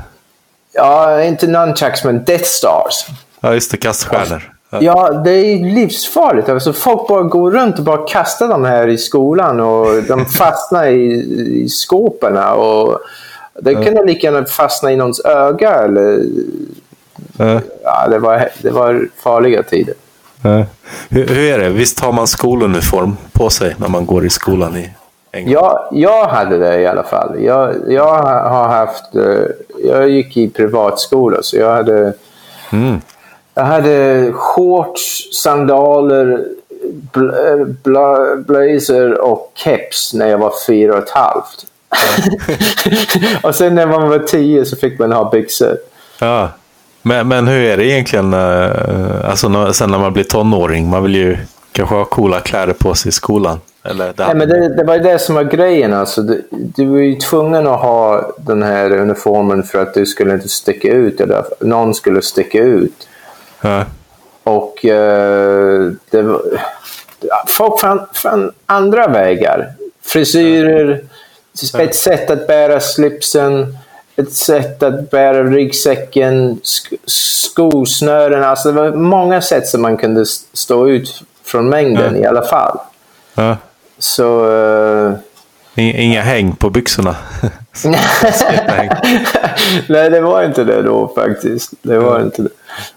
Ja, 0.73 1.23
inte 1.23 1.47
nunchucks, 1.47 2.03
men 2.03 2.23
Death 2.23 2.43
Stars. 2.43 3.05
Ja, 3.39 3.53
just 3.53 3.71
det. 3.71 3.77
Kaststjärnor. 3.77 4.53
Ja, 4.69 5.09
det 5.09 5.31
är 5.31 5.75
livsfarligt. 5.75 6.49
Alltså, 6.49 6.73
folk 6.73 7.07
bara 7.07 7.23
går 7.23 7.51
runt 7.51 7.77
och 7.77 7.85
bara 7.85 8.07
kastar 8.07 8.47
dem 8.47 8.65
här 8.65 8.87
i 8.87 8.97
skolan 8.97 9.59
och 9.59 10.03
de 10.03 10.25
fastnar 10.37 10.87
i, 10.87 11.13
i 11.63 11.69
skåpen. 11.69 12.37
Och 12.37 12.99
det 13.61 13.73
kunde 13.73 14.05
lika 14.05 14.27
gärna 14.27 14.45
fastna 14.45 14.91
i 14.91 14.95
någons 14.95 15.25
öga. 15.25 15.71
Eller... 15.71 16.23
Ja. 17.37 17.61
Ja, 17.83 18.07
det, 18.09 18.19
var, 18.19 18.49
det 18.61 18.69
var 18.71 19.07
farliga 19.23 19.63
tider. 19.63 19.93
Ja. 20.41 20.65
Hur, 21.09 21.27
hur 21.27 21.37
är 21.53 21.59
det? 21.59 21.69
Visst 21.69 21.99
har 21.99 22.11
man 22.11 22.27
skoluniform 22.27 23.17
på 23.31 23.49
sig 23.49 23.75
när 23.77 23.87
man 23.87 24.05
går 24.05 24.25
i 24.25 24.29
skolan 24.29 24.77
i 24.77 24.89
England? 25.31 25.53
Jag, 25.53 25.87
jag 25.91 26.25
hade 26.27 26.57
det 26.57 26.79
i 26.81 26.87
alla 26.87 27.03
fall. 27.03 27.43
Jag, 27.43 27.75
jag 27.87 28.17
har 28.23 28.67
haft... 28.67 29.15
eh, 29.15 29.43
Jag 29.83 30.09
gick 30.09 30.37
i 30.37 30.49
privatskola 30.49 31.37
så 31.41 31.57
jag 31.57 31.73
hade... 31.73 32.13
Mm. 32.71 33.01
Jag 33.53 33.63
hade 33.63 34.31
shorts, 34.33 35.29
sandaler, 35.43 36.45
bl 37.11 37.29
bla 37.83 38.35
blazer 38.35 39.21
och 39.21 39.51
keps 39.55 40.13
när 40.13 40.27
jag 40.27 40.37
var 40.37 40.53
fyra 40.67 40.93
och 40.97 41.03
ett 41.03 41.09
halvt. 41.09 41.65
och 43.43 43.55
sen 43.55 43.75
när 43.75 43.85
man 43.87 44.09
var 44.09 44.19
tio 44.19 44.65
så 44.65 44.75
fick 44.75 44.99
man 44.99 45.11
ha 45.11 45.29
byxor. 45.29 45.77
Ja. 46.19 46.49
Men, 47.09 47.27
men 47.27 47.47
hur 47.47 47.63
är 47.63 47.77
det 47.77 47.85
egentligen 47.85 48.33
eh, 48.33 49.29
alltså, 49.29 49.49
när, 49.49 49.71
sen 49.71 49.91
när 49.91 49.99
man 49.99 50.13
blir 50.13 50.23
tonåring? 50.23 50.89
Man 50.89 51.03
vill 51.03 51.15
ju 51.15 51.37
kanske 51.71 51.95
ha 51.95 52.05
coola 52.05 52.39
kläder 52.39 52.73
på 52.73 52.95
sig 52.95 53.09
i 53.09 53.11
skolan. 53.11 53.59
Eller 53.83 54.13
Nej, 54.17 54.35
men 54.35 54.49
det, 54.49 54.75
det 54.75 54.83
var 54.83 54.95
ju 54.95 55.01
det 55.01 55.19
som 55.19 55.35
var 55.35 55.43
grejen. 55.43 55.93
Alltså, 55.93 56.21
du, 56.21 56.47
du 56.51 56.85
var 56.85 56.99
ju 56.99 57.15
tvungen 57.15 57.67
att 57.67 57.79
ha 57.79 58.31
den 58.37 58.63
här 58.63 58.91
uniformen 58.91 59.63
för 59.63 59.81
att 59.81 59.93
du 59.93 60.05
skulle 60.05 60.33
inte 60.33 60.49
sticka 60.49 60.91
ut. 60.91 61.21
Eller 61.21 61.43
någon 61.59 61.93
skulle 61.93 62.21
sticka 62.21 62.59
ut. 62.59 63.07
Ja. 63.61 63.85
Och 64.43 64.85
eh, 64.85 65.91
det 66.09 66.21
var, 66.21 66.41
folk 67.47 67.79
fann, 67.79 68.01
fann 68.13 68.51
andra 68.65 69.07
vägar. 69.07 69.71
Frisyrer, 70.01 71.03
ett 71.79 71.95
sätt 71.95 72.31
att 72.31 72.47
bära 72.47 72.79
slipsen, 72.79 73.77
ett 74.19 74.33
sätt 74.33 74.83
att 74.83 75.09
bära 75.09 75.43
ryggsäcken, 75.43 76.59
sk 76.63 76.93
skosnören. 77.05 78.43
Alltså 78.43 78.71
det 78.71 78.81
var 78.81 78.91
många 78.91 79.41
sätt 79.41 79.67
som 79.67 79.81
man 79.81 79.97
kunde 79.97 80.25
stå 80.53 80.87
ut 80.87 81.23
från 81.43 81.69
mängden 81.69 82.15
i 82.15 82.25
alla 82.25 82.41
fall. 82.41 82.77
Ja. 83.35 83.57
Så... 83.97 84.45
I- 85.75 86.01
Inga 86.03 86.21
häng 86.21 86.55
på 86.55 86.69
byxorna. 86.69 87.15
Nej, 89.87 90.09
det 90.09 90.21
var 90.21 90.43
inte 90.43 90.63
det 90.63 90.81
då 90.81 91.11
faktiskt. 91.15 91.71
Det 91.81 91.99
var 91.99 92.21
inte 92.21 92.41
det. 92.41 92.49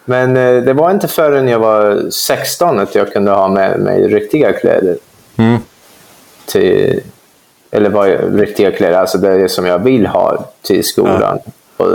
Men 0.04 0.36
eh, 0.36 0.62
det 0.62 0.72
var 0.72 0.90
inte 0.90 1.08
förrän 1.08 1.48
jag 1.48 1.58
var 1.58 2.10
16 2.10 2.78
att 2.80 2.94
jag 2.94 3.12
kunde 3.12 3.30
ha 3.30 3.48
med 3.48 3.80
mig 3.80 4.08
riktiga 4.08 4.52
kläder. 4.52 4.96
Mm. 5.36 5.58
Till, 6.46 7.00
eller 7.72 7.90
vad 7.90 8.10
jag, 8.10 8.40
riktiga 8.40 8.72
kläder, 8.72 8.98
alltså 8.98 9.18
det 9.18 9.48
som 9.48 9.66
jag 9.66 9.78
vill 9.78 10.06
ha 10.06 10.44
till 10.62 10.84
skolan. 10.84 11.38
Och 11.76 11.88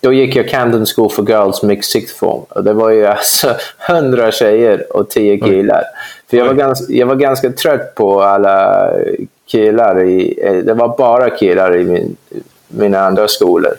då 0.00 0.12
gick 0.12 0.36
jag 0.36 0.48
Camden 0.48 0.86
School 0.86 1.10
for 1.10 1.28
Girls 1.28 1.62
Mixed 1.62 1.84
Sixth 1.84 2.18
Form. 2.18 2.42
Och 2.48 2.64
det 2.64 2.72
var 2.72 2.90
ju 2.90 3.06
alltså 3.06 3.56
100 3.88 4.32
tjejer 4.32 4.96
och 4.96 5.10
10 5.10 5.38
killar. 5.38 5.82
För 6.30 6.36
jag 6.36 6.44
var, 6.44 6.54
ganska, 6.54 6.92
jag 6.92 7.06
var 7.06 7.14
ganska 7.14 7.50
trött 7.50 7.94
på 7.94 8.22
alla 8.22 8.90
killar. 9.46 10.02
I, 10.02 10.38
eh, 10.42 10.56
det 10.56 10.74
var 10.74 10.96
bara 10.98 11.30
killar 11.30 11.76
i 11.76 11.84
min, 11.84 12.16
mina 12.68 13.00
andra 13.00 13.28
skolor. 13.28 13.74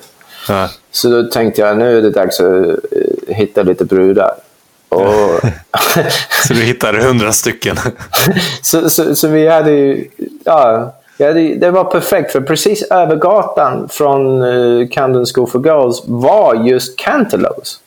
Ja. 0.47 0.69
Så 0.91 1.09
då 1.09 1.23
tänkte 1.23 1.61
jag 1.61 1.77
nu 1.77 1.97
är 1.97 2.01
det 2.01 2.09
dags 2.09 2.39
att 2.39 2.67
eh, 2.67 3.35
hitta 3.35 3.63
lite 3.63 3.85
brudar. 3.85 4.31
Och, 4.89 5.01
Så 6.47 6.53
du 6.53 6.61
hittade 6.61 7.03
hundra 7.03 7.31
stycken. 7.31 7.75
så, 8.61 8.89
så, 8.89 9.15
så 9.15 9.27
vi 9.27 9.47
hade 9.47 9.71
ju... 9.71 10.07
Ja, 10.43 10.93
hade, 11.23 11.41
ju- 11.41 11.55
det 11.59 11.71
var 11.71 11.83
perfekt 11.83 12.31
för 12.31 12.41
precis 12.41 12.83
över 12.91 13.15
gatan 13.15 13.89
från 13.91 14.41
uh, 14.43 14.87
Camden 14.87 15.25
School 15.25 15.47
for 15.47 15.65
Girls 15.65 16.03
var 16.05 16.55
just 16.55 16.97
Cantaloups. 16.99 17.79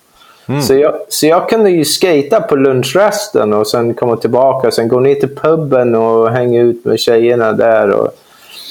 Så, 0.66 0.74
jag, 0.74 0.94
så 1.08 1.26
jag 1.26 1.48
kunde 1.48 1.70
ju 1.70 1.84
skata 1.84 2.40
på 2.40 2.56
lunchrasten 2.56 3.52
och 3.52 3.66
sen 3.66 3.94
komma 3.94 4.16
tillbaka 4.16 4.68
och 4.68 4.74
sen 4.74 4.88
gå 4.88 5.00
ner 5.00 5.14
till 5.14 5.36
puben 5.36 5.94
och 5.94 6.30
hänga 6.30 6.60
ut 6.60 6.84
med 6.84 7.00
tjejerna 7.00 7.52
där. 7.52 7.90
Och, 7.90 8.08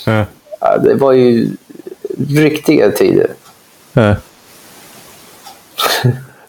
Ja. 0.06 0.24
ja, 0.60 0.78
det 0.78 0.94
var 0.94 1.12
ju 1.14 1.48
riktiga 2.30 2.92
tider. 2.92 3.28
Ja. 3.94 4.16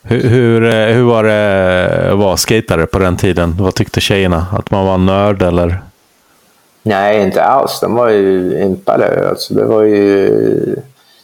Hur, 0.03 0.21
hur, 0.29 0.64
eh, 0.64 0.94
hur 0.94 1.03
var 1.03 1.25
det 1.25 2.11
att 2.12 2.18
vara 2.18 2.37
skatare 2.37 2.87
på 2.87 2.99
den 2.99 3.16
tiden? 3.16 3.57
Vad 3.61 3.75
tyckte 3.75 4.01
tjejerna? 4.01 4.47
Att 4.59 4.71
man 4.71 4.87
var 4.87 4.99
nörd 4.99 5.42
eller? 5.42 5.81
Nej, 6.82 7.22
inte 7.22 7.42
alls. 7.42 7.80
De 7.80 7.94
var 7.94 8.08
ju 8.08 8.58
impade. 8.62 9.28
Alltså, 9.28 9.54
det 9.54 9.64
var 9.64 9.82
ju... 9.82 10.76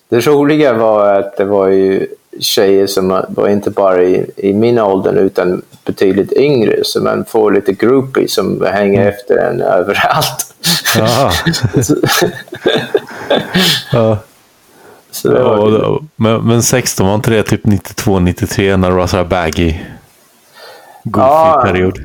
Det 0.08 0.26
roliga 0.26 0.72
var 0.72 1.14
att 1.14 1.36
det 1.36 1.44
var 1.44 1.68
ju 1.68 2.06
tjejer 2.40 2.86
som 2.86 3.22
var 3.28 3.48
inte 3.48 3.70
bara 3.70 4.02
i, 4.02 4.30
i 4.36 4.52
min 4.52 4.78
ålder 4.78 5.14
utan 5.14 5.62
betydligt 5.84 6.32
yngre. 6.32 6.80
Så 6.84 7.00
man 7.02 7.24
får 7.24 7.52
lite 7.52 7.72
groupies 7.72 8.34
som 8.34 8.66
hänger 8.72 9.08
efter 9.08 9.36
en 9.36 9.60
överallt. 9.78 10.54
Så, 10.62 10.98
Ja. 13.92 14.18
så 15.10 15.28
det 15.28 15.42
var, 15.42 15.84
och, 15.84 16.02
men, 16.16 16.42
men 16.46 16.62
16 16.62 17.06
var 17.06 17.14
inte 17.14 17.30
det 17.30 17.42
typ 17.42 17.66
92, 17.66 18.18
93 18.18 18.76
när 18.76 18.90
det 18.90 18.96
var 18.96 19.06
så 19.06 19.16
här 19.16 19.24
baggy? 19.24 19.74
Goofy 21.04 21.26
Ja. 21.26 21.62
period. 21.66 21.98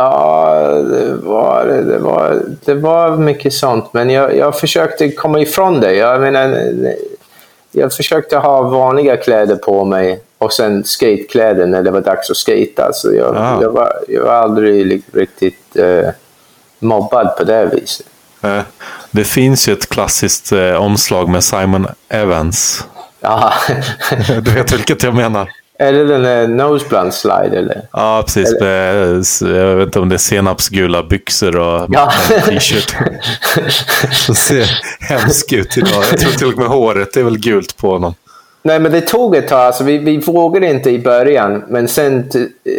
Ja, 0.00 0.54
det 0.90 1.14
var, 1.14 1.64
det, 1.66 1.98
var, 1.98 2.42
det 2.64 2.74
var 2.74 3.16
mycket 3.16 3.52
sånt. 3.52 3.84
Men 3.92 4.10
jag, 4.10 4.36
jag 4.36 4.58
försökte 4.58 5.10
komma 5.10 5.40
ifrån 5.40 5.80
det. 5.80 5.94
Jag 5.94 6.20
menar, 6.20 6.56
jag 7.72 7.92
försökte 7.92 8.36
ha 8.36 8.62
vanliga 8.62 9.16
kläder 9.16 9.56
på 9.56 9.84
mig 9.84 10.20
och 10.38 10.52
sen 10.52 10.84
skatekläder 10.84 11.66
när 11.66 11.82
det 11.82 11.90
var 11.90 12.00
dags 12.00 12.30
att 12.30 12.36
skata. 12.36 12.92
Så 12.92 13.14
jag, 13.14 13.36
Ah. 13.36 13.58
jag, 13.62 13.70
var, 13.72 13.92
jag 14.08 14.22
var 14.24 14.32
aldrig 14.32 15.02
riktigt 15.12 15.76
eh, 15.76 16.08
mobbad 16.78 17.36
på 17.36 17.44
det 17.44 17.66
viset. 17.66 18.06
Eh, 18.42 18.60
Det 19.10 19.24
finns 19.24 19.68
ju 19.68 19.72
ett 19.72 19.88
klassiskt 19.88 20.52
eh, 20.52 20.74
omslag 20.74 21.28
med 21.28 21.44
Simon 21.44 21.86
Evans. 22.08 22.84
Ja. 23.20 23.52
Du 24.44 24.50
vet 24.50 24.72
vilket 24.72 25.02
jag 25.02 25.14
menar? 25.14 25.50
Är 25.80 25.92
det 25.92 26.04
den 26.04 26.22
där 26.22 26.48
noseblunt 26.48 27.14
slide 27.14 27.58
eller? 27.58 27.82
Ja, 27.92 28.22
precis. 28.26 28.48
S- 29.20 29.42
jag 29.42 29.76
vet 29.76 29.86
inte 29.86 30.00
om 30.00 30.08
det 30.08 30.16
är 30.16 30.18
senapsgula 30.18 31.02
byxor 31.02 31.56
och 31.56 31.86
Ja. 31.90 32.12
t-shirt. 32.46 32.94
Det 34.28 34.34
ser 34.34 34.70
hemskt 35.00 35.52
ut 35.52 35.76
idag. 35.78 36.04
Jag 36.10 36.20
tror 36.20 36.30
till 36.32 36.46
och 36.52 36.58
med 36.58 36.66
håret 36.68 37.16
är 37.16 37.22
väl 37.22 37.38
gult 37.38 37.76
på 37.76 37.90
honom. 37.90 38.14
Nej, 38.62 38.80
men 38.80 38.92
det 38.92 39.00
tog 39.00 39.36
ett 39.36 39.48
tag. 39.48 39.60
Alltså, 39.60 39.84
vi, 39.84 39.98
vi 39.98 40.16
vågade 40.18 40.66
inte 40.66 40.90
i 40.90 40.98
början, 40.98 41.64
men 41.68 41.88
sen, 41.88 42.30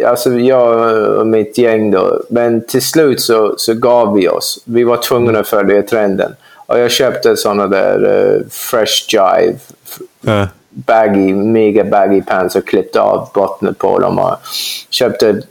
alltså 0.06 0.30
jag 0.32 0.92
och 1.18 1.26
mitt 1.26 1.58
gäng 1.58 1.90
då, 1.90 2.20
men 2.30 2.66
till 2.66 2.82
slut 2.82 3.20
så, 3.20 3.54
så 3.56 3.74
gav 3.74 4.14
vi 4.14 4.28
oss. 4.28 4.58
Vi 4.64 4.84
var 4.84 4.96
tvungna 4.96 5.38
att 5.38 5.48
följa 5.48 5.82
trenden. 5.82 6.32
Och 6.66 6.78
jag 6.78 6.90
köpte 6.90 7.36
sådana 7.36 7.66
där 7.66 8.24
eh, 8.36 8.40
Fresh 8.50 9.04
Jive, 9.14 9.54
Eh, 10.26 10.46
baggy, 10.72 11.34
mega 11.34 11.84
baggy 11.84 12.22
pants 12.22 12.56
och 12.56 12.66
klippte 12.66 13.00
av 13.00 13.28
botten 13.34 13.74
på 13.74 13.98
dem. 13.98 14.18
Och 14.18 14.36
köpte 14.90 15.42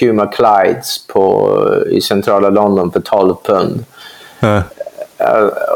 Puma 0.00 0.26
Clydes 0.26 1.06
på, 1.06 1.56
i 1.90 2.00
centrala 2.00 2.50
London 2.50 2.92
för 2.92 3.00
12 3.00 3.34
pund. 3.44 3.84
Eh, 4.40 4.62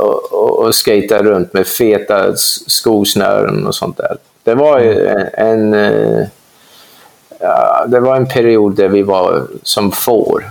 och, 0.00 0.32
och, 0.32 0.58
och 0.58 0.74
skata 0.74 1.22
runt 1.22 1.52
med 1.52 1.66
feta 1.66 2.37
skosnören 2.66 3.66
och 3.66 3.74
sånt 3.74 3.96
där. 3.96 4.16
Det 4.42 4.54
var 4.54 4.80
ju 4.80 5.06
en, 5.06 5.28
en 5.34 5.74
eh, 5.74 6.26
ja, 7.40 7.84
det 7.88 8.00
var 8.00 8.16
en 8.16 8.28
period 8.28 8.76
där 8.76 8.88
vi 8.88 9.02
var 9.02 9.46
som 9.62 9.92
får 9.92 10.44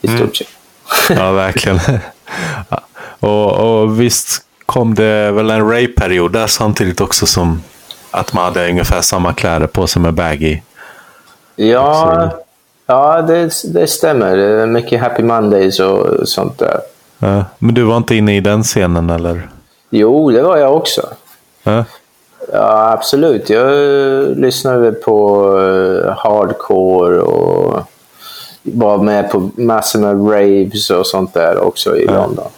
i 0.00 0.08
stort 0.08 0.36
sett. 0.36 0.48
Ja, 1.10 1.32
verkligen. 1.32 1.78
Och, 3.20 3.52
och 3.52 4.00
visst 4.00 4.45
kom 4.66 4.94
det 4.94 5.30
väl 5.32 5.50
en 5.50 5.70
Ray-period 5.70 6.32
där 6.32 6.46
samtidigt 6.46 7.00
också 7.00 7.26
som 7.26 7.62
att 8.10 8.32
man 8.32 8.44
hade 8.44 8.68
ungefär 8.70 9.00
samma 9.00 9.32
kläder 9.32 9.66
på 9.66 9.86
sig 9.86 10.02
med 10.02 10.14
baggy. 10.14 10.60
Ja, 11.56 12.30
ja 12.86 13.22
det, 13.22 13.50
det 13.64 13.86
stämmer. 13.86 14.66
Mycket 14.66 15.00
Happy 15.00 15.22
Mondays 15.22 15.80
och 15.80 16.28
sånt 16.28 16.58
där. 16.58 16.80
Ja. 17.18 17.44
Men 17.58 17.74
du 17.74 17.82
var 17.82 17.96
inte 17.96 18.14
inne 18.14 18.36
i 18.36 18.40
den 18.40 18.62
scenen 18.62 19.10
eller? 19.10 19.48
Jo, 19.90 20.30
det 20.30 20.42
var 20.42 20.56
jag 20.56 20.76
också. 20.76 21.02
Ja. 21.62 21.84
Ja, 22.52 22.92
absolut. 22.92 23.50
Jag 23.50 23.72
lyssnade 24.38 24.92
på 24.92 25.46
eh, 25.58 26.16
hardcore 26.16 27.18
och 27.20 27.80
var 28.62 28.98
med 28.98 29.30
på 29.30 29.50
massor 29.56 29.98
med 30.00 30.32
raves 30.32 30.90
och 30.90 31.06
sånt 31.06 31.34
där 31.34 31.58
också 31.58 31.96
i 31.96 32.06
London. 32.06 32.48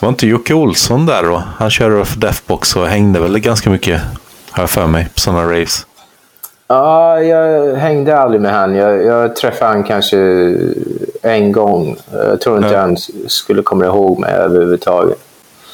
Var 0.00 0.08
inte 0.08 0.26
Jocke 0.26 0.54
Olsson 0.54 1.06
där 1.06 1.22
då? 1.22 1.42
Han 1.58 1.70
körde 1.70 2.04
för 2.04 2.20
Deathbox 2.20 2.76
och 2.76 2.86
hängde 2.86 3.20
väl 3.20 3.38
ganska 3.38 3.70
mycket 3.70 4.00
Har 4.50 4.62
jag 4.62 4.70
för 4.70 4.86
mig, 4.86 5.08
på 5.14 5.20
sådana 5.20 5.42
raves. 5.42 5.86
Ja, 6.68 7.20
jag 7.20 7.74
hängde 7.76 8.18
aldrig 8.18 8.40
med 8.40 8.52
han. 8.52 8.74
Jag, 8.74 9.04
jag 9.04 9.36
träffade 9.36 9.70
han 9.70 9.84
kanske 9.84 10.18
en 11.22 11.52
gång. 11.52 11.96
Jag 12.12 12.40
tror 12.40 12.56
inte 12.56 12.68
Ja. 12.74 12.80
han 12.80 12.96
skulle 13.26 13.62
komma 13.62 13.84
ihåg 13.84 14.18
mig 14.18 14.32
överhuvudtaget. 14.32 15.18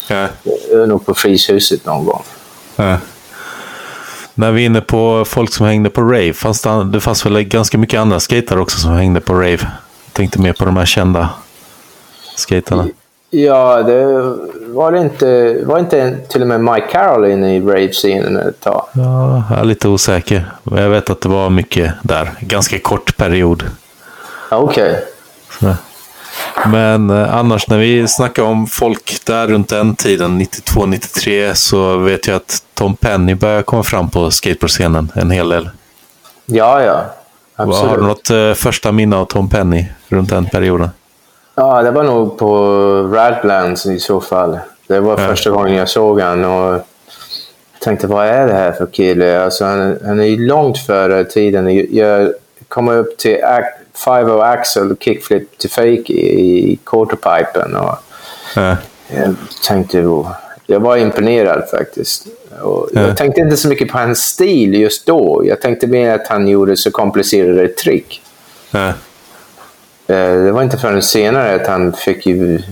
Ja. 0.08 0.26
Nog 0.86 1.06
på 1.06 1.14
Fryshuset 1.14 1.86
någon 1.86 2.04
gång. 2.04 2.22
Ja. 2.76 2.96
När 4.34 4.52
vi 4.52 4.62
är 4.62 4.66
inne 4.66 4.80
på 4.80 5.24
folk 5.24 5.52
som 5.52 5.66
hängde 5.66 5.90
på 5.90 6.00
rave, 6.02 6.32
fanns 6.32 6.62
det, 6.62 6.84
det 6.84 7.00
fanns 7.00 7.26
väl 7.26 7.42
ganska 7.42 7.78
mycket 7.78 8.00
andra 8.00 8.20
skatare 8.20 8.60
också 8.60 8.78
som 8.78 8.92
hängde 8.92 9.20
på 9.20 9.34
rave? 9.34 9.58
Jag 10.04 10.12
tänkte 10.12 10.40
mer 10.40 10.52
på 10.52 10.64
de 10.64 10.76
här 10.76 10.86
kända 10.86 11.28
skaterna. 12.36 12.88
Ja, 13.34 13.82
det 13.82 14.04
var 14.66 14.92
det 14.92 14.98
inte, 14.98 15.58
var 15.64 15.78
inte 15.78 16.16
till 16.28 16.42
och 16.42 16.48
med 16.48 16.60
Mike 16.60 16.86
Carroll 16.86 17.30
inne 17.30 17.56
i 17.56 17.60
rave-scenen 17.60 18.36
ett 18.36 18.60
tag. 18.60 18.86
Ja, 18.92 19.42
jag 19.50 19.58
är 19.58 19.64
lite 19.64 19.88
osäker. 19.88 20.52
Men 20.62 20.82
jag 20.82 20.90
vet 20.90 21.10
att 21.10 21.20
det 21.20 21.28
var 21.28 21.50
mycket 21.50 21.92
där. 22.02 22.30
Ganska 22.40 22.78
kort 22.78 23.16
period. 23.16 23.64
Okej. 24.50 25.04
Så. 25.60 25.74
Men 26.66 27.10
eh, 27.10 27.36
annars 27.36 27.68
när 27.68 27.78
vi 27.78 28.08
snackar 28.08 28.42
om 28.42 28.66
folk 28.66 29.24
där 29.24 29.46
runt 29.46 29.68
den 29.68 29.96
tiden, 29.96 30.40
92-93, 30.40 31.54
så 31.54 31.96
vet 31.96 32.26
jag 32.26 32.36
att 32.36 32.62
Tom 32.74 32.96
Penny 32.96 33.34
börjar 33.34 33.62
komma 33.62 33.82
fram 33.82 34.10
på 34.10 34.30
skateboardscenen 34.30 35.12
en 35.14 35.30
hel 35.30 35.48
del. 35.48 35.70
Ja, 36.46 36.82
ja. 36.82 37.04
Absolut. 37.56 37.90
Har 37.90 37.96
du 37.96 38.02
något 38.02 38.30
eh, 38.30 38.52
första 38.54 38.92
minne 38.92 39.16
av 39.16 39.24
Tom 39.24 39.48
Penny 39.48 39.86
runt 40.08 40.30
den 40.30 40.46
perioden? 40.46 40.90
Ja, 41.62 41.82
det 41.82 41.90
var 41.90 42.02
nog 42.02 42.38
på 42.38 42.56
Radlands 43.12 43.86
i 43.86 43.98
så 43.98 44.20
fall. 44.20 44.58
Det 44.86 45.00
var 45.00 45.20
Ja. 45.20 45.28
första 45.28 45.50
gången 45.50 45.74
jag 45.74 45.88
såg 45.88 46.20
han 46.20 46.44
och 46.44 46.80
tänkte 47.80 48.06
vad 48.06 48.26
är 48.26 48.46
det 48.46 48.52
här 48.54 48.72
för 48.72 48.86
kille? 48.86 49.44
Alltså, 49.44 49.64
han, 49.64 49.98
han 50.04 50.20
är 50.20 50.24
ju 50.24 50.46
långt 50.46 50.78
före 50.78 51.24
tiden. 51.24 51.86
Jag 51.96 52.32
kom 52.68 52.88
upp 52.88 53.18
till 53.18 53.36
ac- 53.36 53.98
5 54.04 54.30
axel 54.40 54.96
kickflip 55.00 55.58
till 55.58 55.70
fake 55.70 56.12
i, 56.12 56.78
quarterpipen 56.86 57.76
och 57.76 57.96
Ja. 58.56 58.76
jag 59.08 59.34
tänkte, 59.68 59.98
jag 60.66 60.80
var 60.80 60.96
imponerad 60.96 61.68
faktiskt. 61.70 62.26
Och 62.62 62.88
Ja. 62.92 63.00
Jag 63.00 63.16
tänkte 63.16 63.40
inte 63.40 63.56
så 63.56 63.68
mycket 63.68 63.88
på 63.92 63.98
hans 63.98 64.18
stil 64.22 64.74
just 64.74 65.06
då. 65.06 65.42
Jag 65.44 65.60
tänkte 65.60 65.86
mer 65.86 66.14
att 66.14 66.26
han 66.26 66.48
gjorde 66.48 66.76
så 66.76 66.90
komplicerade 66.90 67.68
trick. 67.68 68.22
Ja. 68.70 68.92
Eh, 70.06 70.16
Det 70.44 70.52
var 70.52 70.62
inte 70.62 70.78
förrän 70.78 71.02
senare 71.02 71.54
att 71.54 71.66
han 71.66 71.92
fick 71.92 72.26
ju 72.26 72.62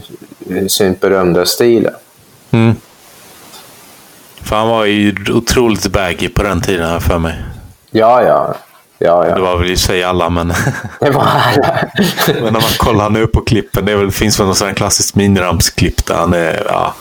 sin 0.68 0.95
berömda 1.01 1.47
stil. 1.47 1.89
Mm. 2.51 2.74
För 4.43 4.57
han 4.57 4.68
var 4.68 4.85
ju 4.85 5.14
otroligt 5.33 5.87
baggy 5.87 6.28
på 6.28 6.43
den 6.43 6.61
tiden 6.61 6.89
här 6.89 7.01
för 7.01 7.18
mig. 7.18 7.35
Ja, 7.91 8.22
ja. 8.22 8.55
ja, 8.99 9.22
Det 9.24 9.28
ja. 9.31 9.39
var 9.41 9.57
väl 9.57 9.70
i 9.70 9.76
sig 9.76 10.05
alla, 10.05 10.31
men, 10.31 10.49
Det 11.01 11.11
var 11.11 11.22
alla. 11.22 11.78
men 12.26 12.45
när 12.45 12.51
man 12.51 12.62
kollar 12.78 13.11
nu 13.11 13.26
på 13.26 13.41
klippen, 13.41 13.85
det 13.85 13.97
väl, 13.97 14.11
finns 14.11 14.41
väl 14.41 14.47
någon 14.47 14.57
sån 14.57 14.68
här 14.68 14.74
klassisk 14.74 15.14
miniramsklipp 15.14 16.07
där 16.07 16.14
han 16.14 16.35
är, 16.35 16.62
ja, 16.68 16.95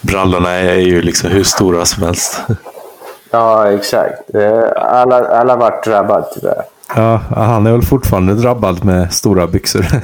brallorna 0.00 0.50
är 0.50 0.74
ju 0.78 1.02
liksom 1.02 1.30
hur 1.30 1.44
stora 1.44 1.84
som 1.84 2.02
helst. 2.02 2.40
ja, 3.30 3.72
exakt. 3.72 4.34
Eh, 4.34 4.62
Alla, 4.76 5.16
alla 5.28 5.56
vart 5.56 5.84
drabbade 5.84 6.26
tyvärr. 6.34 6.62
Ja, 6.96 7.20
han 7.30 7.66
är 7.66 7.72
väl 7.72 7.82
fortfarande 7.82 8.34
drabbad 8.34 8.84
med 8.84 9.12
stora 9.14 9.46
byxor. 9.46 9.86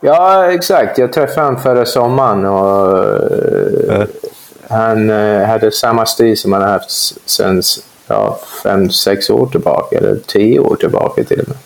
Ja, 0.00 0.52
exakt. 0.52 0.98
Jag 0.98 1.12
träffade 1.12 1.46
honom 1.46 1.60
förra 1.60 1.84
sommaren 1.86 2.44
och 2.46 2.98
eh, 3.92 4.06
han 4.68 5.10
eh, 5.10 5.46
hade 5.48 5.70
samma 5.72 6.06
stil 6.06 6.38
som 6.38 6.52
han 6.52 6.62
har 6.62 6.68
haft 6.68 6.90
s- 6.90 7.14
sen 7.26 7.62
ja, 8.06 8.38
fem, 8.62 8.90
sex 8.90 9.30
år 9.30 9.46
tillbaka. 9.46 9.98
Eller 9.98 10.16
tio 10.26 10.58
år 10.60 10.76
tillbaka 10.76 11.24
till 11.24 11.40
och 11.40 11.48
med. 11.48 11.56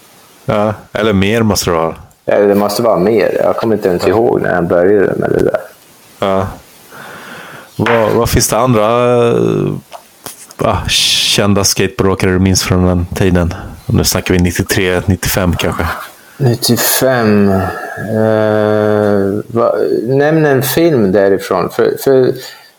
ja, 0.45 0.75
eller 0.93 1.13
mer 1.13 1.43
måste 1.43 1.71
det 1.71 1.77
vara. 1.77 1.95
Eller 2.27 2.49
det 2.49 2.55
måste 2.55 2.83
vara 2.83 2.99
mer. 2.99 3.41
Jag 3.45 3.57
kommer 3.57 3.75
inte 3.77 3.89
ens 3.89 4.07
ihåg 4.07 4.41
när 4.43 4.55
han 4.55 4.67
började 4.69 5.15
med 5.17 5.31
det 5.31 5.45
där. 5.45 5.61
Ja. 6.19 6.47
Vad, 7.77 8.11
vad 8.13 8.31
finns 8.31 8.49
det 8.49 8.59
andra 8.59 8.87
eh, 9.29 9.35
ah, 10.59 10.79
kända 10.89 11.65
skateboardåkare 11.65 12.31
du 12.31 12.39
minns 12.39 12.63
från 12.63 12.87
den 12.87 13.07
tiden? 13.15 13.55
Nu 13.93 14.05
snackar 14.05 14.35
vi 14.35 14.41
93, 14.41 15.03
95 15.07 15.57
kanske. 15.57 15.87
95. 16.37 17.51
Eh, 17.51 17.61
va, 19.47 19.75
nämn 20.03 20.47
en 20.47 20.63
film 20.63 21.13
därifrån. 21.13 21.71
För, 21.71 21.97
för 22.05 22.33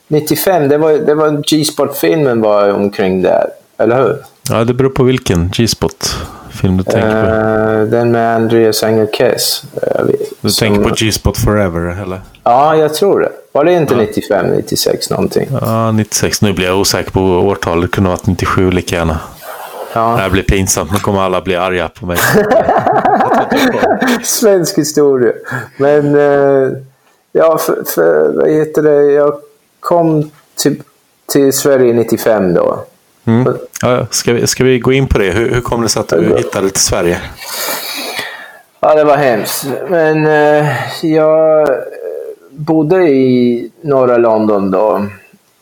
95, 0.07 0.70
det 0.70 0.78
var, 0.78 0.91
det 0.91 1.16
var 1.16 1.43
G-sport-filmen 1.49 2.41
var 2.41 2.74
omkring 2.74 3.22
där. 3.22 3.47
Eller 3.78 4.03
hur? 4.03 4.18
Ja, 4.49 4.64
det 4.64 4.74
beror 4.74 4.89
på 4.89 5.03
vilken 5.03 5.49
G-spot-film 5.49 6.78
du 6.78 6.84
tänker 6.84 7.24
på. 7.24 7.30
Eh, 7.30 7.82
den 7.84 8.12
med 8.12 8.36
Andreas 8.36 8.84
Engelkes. 8.84 9.64
Uh, 9.76 10.12
Du 10.41 10.49
tänker 10.49 10.84
på 10.84 10.95
G-spot 10.95 11.38
Forever, 11.38 12.01
eller? 12.03 12.22
Ja, 12.43 12.76
jag 12.76 12.93
tror 12.93 13.20
det. 13.20 13.30
Var 13.51 13.66
det 13.66 13.74
inte 13.74 13.95
95, 13.95 14.45
96 14.55 15.10
någonting? 15.10 15.47
Ja, 15.62 15.91
96. 15.91 16.41
Nu 16.41 16.53
blir 16.53 16.66
jag 16.66 16.80
osäker 16.80 17.12
på 17.12 17.22
årtalet. 17.22 17.82
Det 17.91 17.95
kunde 17.95 18.10
ha 18.10 18.16
varit 18.16 18.28
97 18.28 18.72
lika 18.72 18.95
gärna. 18.95 19.20
Det 19.94 20.00
här 20.00 20.30
blir 20.30 20.44
pinsamt. 20.44 20.92
Nu 20.92 21.00
kommer 21.00 21.22
alla 21.22 21.42
bli 21.42 21.56
arga 21.56 21.90
på 21.90 22.06
mig. 22.06 22.18
Svensk 24.24 24.78
historia. 24.78 25.34
Men, 25.78 26.16
eh, 26.16 26.72
ja, 27.32 27.58
för, 27.58 27.84
för, 27.84 28.34
vad 28.34 28.50
heter 28.50 28.82
det? 28.82 29.12
Jag 29.12 29.34
kom 29.80 30.32
till, 30.56 30.82
till 31.32 31.54
Sverige 31.54 31.94
95 31.94 32.54
då. 32.54 32.86
Mm. 33.26 33.58
Ja, 33.82 34.08
ska, 34.10 34.34
vi, 34.34 34.48
ska 34.48 34.64
vi 34.64 34.80
gå 34.80 34.92
in 34.92 35.08
på 35.08 35.18
det? 35.18 35.32
Hur, 35.32 35.50
hur 35.50 35.62
kom 35.62 35.82
det 35.82 35.90
sig 35.90 36.00
att 36.00 36.08
du 36.08 36.38
hittade 36.38 36.70
till 36.70 36.82
Sverige? 36.82 37.22
Ja, 38.80 38.96
det 38.96 39.04
var 39.04 39.18
hemskt. 39.18 39.68
Men 39.90 40.26
eh, 40.26 40.68
jag 41.06 41.70
bodde 42.50 43.04
i 43.10 43.72
norra 43.82 44.18
London 44.18 44.72
då 44.72 45.06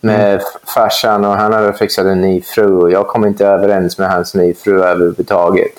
med 0.01 0.41
farsan 0.75 1.25
och 1.25 1.33
han 1.33 1.53
hade 1.53 1.73
fixat 1.73 2.05
en 2.05 2.21
ny 2.21 2.41
fru 2.41 2.77
och 2.77 2.91
jag 2.91 3.07
kom 3.07 3.25
inte 3.25 3.47
överens 3.47 3.97
med 3.97 4.09
hans 4.09 4.33
ny 4.33 4.53
fru 4.53 4.83
överhuvudtaget. 4.83 5.71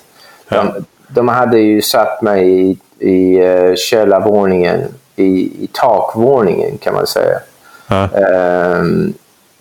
De, 0.48 0.84
de 1.08 1.28
hade 1.28 1.58
ju 1.58 1.82
satt 1.82 2.22
mig 2.22 2.70
i, 2.70 2.78
i 2.98 3.42
uh, 3.46 3.74
källarvåningen, 3.76 4.84
i, 5.16 5.64
i 5.64 5.68
takvåningen 5.72 6.78
kan 6.78 6.94
man 6.94 7.06
säga. 7.06 7.38
Ja. 7.86 8.08
Ehm, 8.08 9.14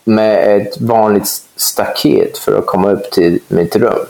med 0.03 0.57
ett 0.57 0.81
vanligt 0.81 1.27
staket 1.55 2.37
för 2.37 2.59
att 2.59 2.65
komma 2.65 2.91
upp 2.91 3.11
till 3.11 3.39
mitt 3.47 3.75
rum. 3.75 4.05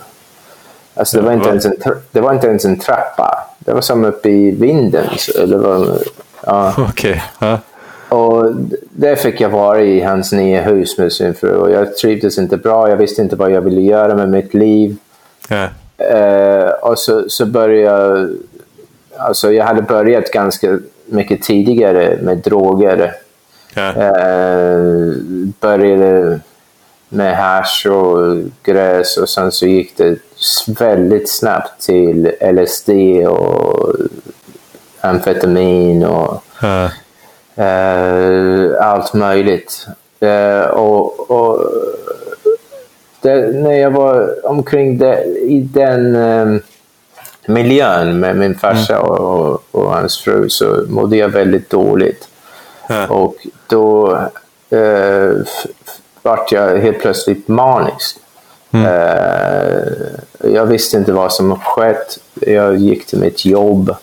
Alltså 0.94 1.18
det, 1.18 1.24
var 1.24 1.34
inte 1.34 1.50
ens 1.50 1.66
en, 1.66 1.76
det 2.12 2.22
var 2.22 2.34
inte 2.34 2.48
ens 2.48 2.66
en 2.66 2.80
trappa. 2.80 3.48
Det 3.60 3.74
var 3.74 3.82
som 3.82 4.06
uppe 4.06 4.30
i 4.30 4.52
vinden. 4.52 5.08
så 5.18 5.46
Det 5.46 5.58
var, 5.58 5.98
ja. 6.46 6.74
Okej. 6.90 7.24
Ja. 7.40 7.60
Och 8.10 8.46
där 8.90 9.16
fick 9.16 9.42
jag 9.42 9.50
vara 9.50 9.82
i 9.82 10.02
hans 10.02 10.32
nya 10.32 10.62
hus 10.62 10.98
med 10.98 11.14
sin 11.14 11.34
fru. 11.34 11.56
Och 11.56 11.72
jag 11.72 11.98
trivdes 11.98 12.38
inte 12.38 12.58
bra. 12.58 12.90
Jag 12.90 12.98
visste 12.98 13.22
inte 13.22 13.36
vad 13.36 13.52
jag 13.52 13.62
ville 13.62 13.82
göra 13.82 14.16
med 14.16 14.30
mitt 14.30 14.54
liv. 14.54 14.98
Ja. 15.48 15.70
Eh, 16.06 16.70
och 16.70 17.00
så, 17.00 17.30
så 17.30 17.46
började 17.46 17.82
jag... 17.82 18.30
Alltså 19.18 19.52
jag 19.52 19.66
hade 19.66 19.82
börjat 19.82 20.32
ganska 20.32 20.80
mycket 21.06 21.42
tidigare 21.42 22.18
med 22.22 22.38
droger. 22.38 23.14
Ja. 23.74 23.94
Eh, 23.94 24.90
började 25.60 26.40
med 27.10 27.38
hash 27.38 27.88
och 27.88 28.38
gräs 28.64 29.18
och 29.18 29.30
sen 29.30 29.52
så 29.52 29.66
gick 29.66 29.98
det 29.98 30.18
väldigt 30.68 31.30
snabbt 31.30 31.82
till 31.82 32.32
LSD 32.42 32.90
och 33.28 33.96
amfetamin 35.02 36.06
och 36.06 36.44
Ja. 36.62 36.90
Eh, 37.58 38.86
allt 38.88 39.14
möjligt. 39.14 39.88
Eh, 40.20 40.62
och, 40.62 41.32
och 41.32 41.72
det, 43.22 43.36
när 43.52 43.74
jag 43.74 43.92
var 43.92 44.46
omkring 44.46 44.98
det, 44.98 45.24
i 45.26 45.60
den 45.60 46.16
eh, 46.16 46.62
miljön 47.46 48.20
med 48.20 48.36
min 48.36 48.56
farsa 48.56 49.00
och, 49.00 49.20
och, 49.20 49.64
och 49.72 49.94
hans 49.94 50.20
fru 50.20 50.50
så 50.50 50.84
mådde 50.88 51.18
jag 51.18 51.30
väldigt 51.30 51.70
dåligt. 51.70 52.28
Ja. 52.90 53.08
Och 53.08 53.36
då 53.68 54.18
eh, 54.70 55.32
vart 56.22 56.52
jag 56.52 56.78
helt 56.78 57.00
plötsligt 57.00 57.48
manisk. 57.48 58.18
Eh, 58.72 59.88
jag 60.44 60.66
visste 60.66 60.98
inte 60.98 61.14
vad 61.14 61.34
som 61.34 61.60
skett. 61.60 62.20
Jag 62.34 62.78
gick 62.78 63.06
till 63.06 63.20
mitt 63.20 63.46
jobb 63.46 63.96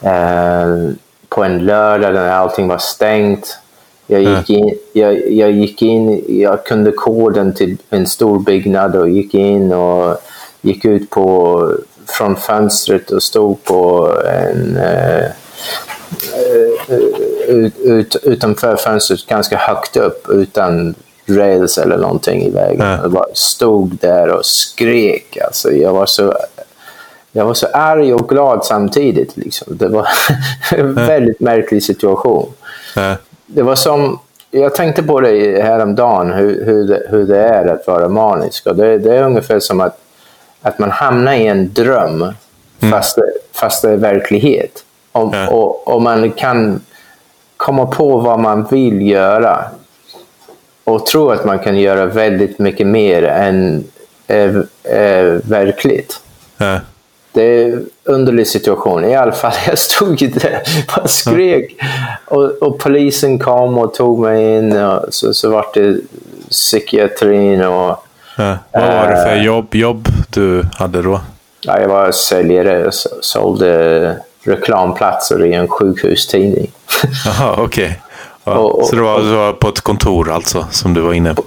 eh, 0.00 0.90
på 1.34 1.44
en 1.44 1.58
lördag 1.58 2.14
när 2.14 2.30
allting 2.30 2.68
var 2.68 2.78
stängt. 2.78 3.58
Jag 4.06 4.22
gick, 4.22 4.50
in, 4.50 4.78
jag, 4.92 5.32
jag 5.32 5.50
gick 5.50 5.82
in, 5.82 6.24
jag 6.28 6.64
kunde 6.64 6.92
koden 6.92 7.54
till 7.54 7.76
en 7.90 8.06
stor 8.06 8.38
byggnad 8.38 8.96
och 8.96 9.08
gick 9.08 9.34
in 9.34 9.72
och 9.72 10.16
gick 10.60 10.84
ut 10.84 11.10
på, 11.10 11.74
från 12.06 12.36
fönstret 12.36 13.10
och 13.10 13.22
stod 13.22 13.64
på 13.64 14.10
en 14.26 14.76
eh, 14.76 15.24
ut, 17.48 17.78
ut, 17.78 18.16
utanför 18.22 18.76
fönstret 18.76 19.26
ganska 19.26 19.56
högt 19.56 19.96
upp 19.96 20.28
utan 20.28 20.94
rails 21.26 21.78
eller 21.78 21.98
någonting 21.98 22.42
i 22.42 22.50
vägen. 22.50 22.86
Ja. 22.86 22.98
Jag 23.02 23.10
bara 23.10 23.34
stod 23.34 23.96
där 24.00 24.28
och 24.28 24.46
skrek. 24.46 25.38
Alltså, 25.46 25.72
jag, 25.72 25.92
var 25.92 26.06
så, 26.06 26.34
jag 27.32 27.44
var 27.44 27.54
så 27.54 27.66
arg 27.66 28.14
och 28.14 28.28
glad 28.28 28.64
samtidigt. 28.64 29.36
Liksom. 29.36 29.76
Det 29.76 29.88
var 29.88 30.08
en 30.72 30.94
väldigt 30.94 31.40
märklig 31.40 31.82
situation. 31.82 32.52
Det 33.46 33.62
var 33.62 33.74
som, 33.74 34.18
jag 34.50 34.74
tänkte 34.74 35.02
på 35.02 35.20
det 35.20 35.62
häromdagen, 35.62 36.32
hur, 36.32 36.64
hur, 36.64 36.84
det, 36.88 37.02
hur 37.10 37.26
det 37.26 37.38
är 37.38 37.66
att 37.66 37.86
vara 37.86 38.08
manisk. 38.08 38.66
Och 38.66 38.76
det, 38.76 38.98
det 38.98 39.16
är 39.16 39.22
ungefär 39.22 39.60
som 39.60 39.80
att, 39.80 39.98
att 40.62 40.78
man 40.78 40.90
hamnar 40.90 41.32
i 41.34 41.46
en 41.46 41.72
dröm 41.72 42.32
fast, 42.90 43.16
det, 43.16 43.32
fast 43.52 43.82
det 43.82 43.90
är 43.90 43.96
verklighet. 43.96 44.84
Om, 45.12 45.30
Ja. 45.32 45.48
och, 45.48 45.88
och 45.88 46.02
man 46.02 46.30
kan 46.30 46.80
komma 47.56 47.86
på 47.86 48.18
vad 48.18 48.40
man 48.40 48.64
vill 48.64 49.02
göra 49.08 49.64
och 50.84 51.06
tro 51.06 51.30
att 51.30 51.44
man 51.44 51.58
kan 51.58 51.78
göra 51.78 52.06
väldigt 52.06 52.58
mycket 52.58 52.86
mer 52.86 53.22
än 53.22 53.84
är, 54.26 54.66
är 54.82 55.40
verkligt. 55.44 56.20
Ja. 56.56 56.80
Det 57.32 57.42
är 57.42 57.66
en 57.72 57.86
underlig 58.04 58.46
situation. 58.48 59.04
I 59.04 59.14
alla 59.16 59.32
fall, 59.32 59.52
jag 59.66 59.78
stod 59.78 60.22
ju 60.22 60.28
där 60.28 60.62
och 61.02 61.10
skrek. 61.10 61.76
Och, 62.24 62.42
och 62.62 62.78
polisen 62.78 63.38
kom 63.38 63.78
och 63.78 63.94
tog 63.94 64.18
mig 64.18 64.56
in. 64.58 64.76
Och 64.76 65.14
så, 65.14 65.34
så 65.34 65.50
var 65.50 65.66
det 65.74 65.96
psykiatrin 66.50 67.62
och 67.64 67.96
Ja. 68.36 68.56
Vad 68.72 68.82
var 68.82 69.08
det 69.10 69.16
för 69.16 69.36
Eh. 69.36 69.44
jobb, 69.44 69.74
jobb 69.74 70.08
du 70.30 70.64
hade 70.74 71.02
då? 71.02 71.20
ja, 71.60 71.80
jag 71.80 71.88
var 71.88 72.12
säljare. 72.12 72.88
S- 72.88 73.06
sålde 73.20 74.16
reklamplatser 74.44 75.44
i 75.46 75.52
en 75.54 75.68
sjukhustidning. 75.68 76.70
Jaha, 77.26 77.54
okej. 77.58 78.00
Ja. 78.44 78.52
Och- 78.58 78.78
och- 78.78 78.86
Så 78.86 78.96
det 78.96 79.02
var, 79.02 79.20
det 79.20 79.36
var 79.36 79.52
på 79.52 79.68
ett 79.68 79.80
kontor 79.80 80.30
alltså, 80.30 80.66
som 80.70 80.94
du 80.94 81.00
var 81.00 81.12
inne 81.12 81.34
på 81.34 81.42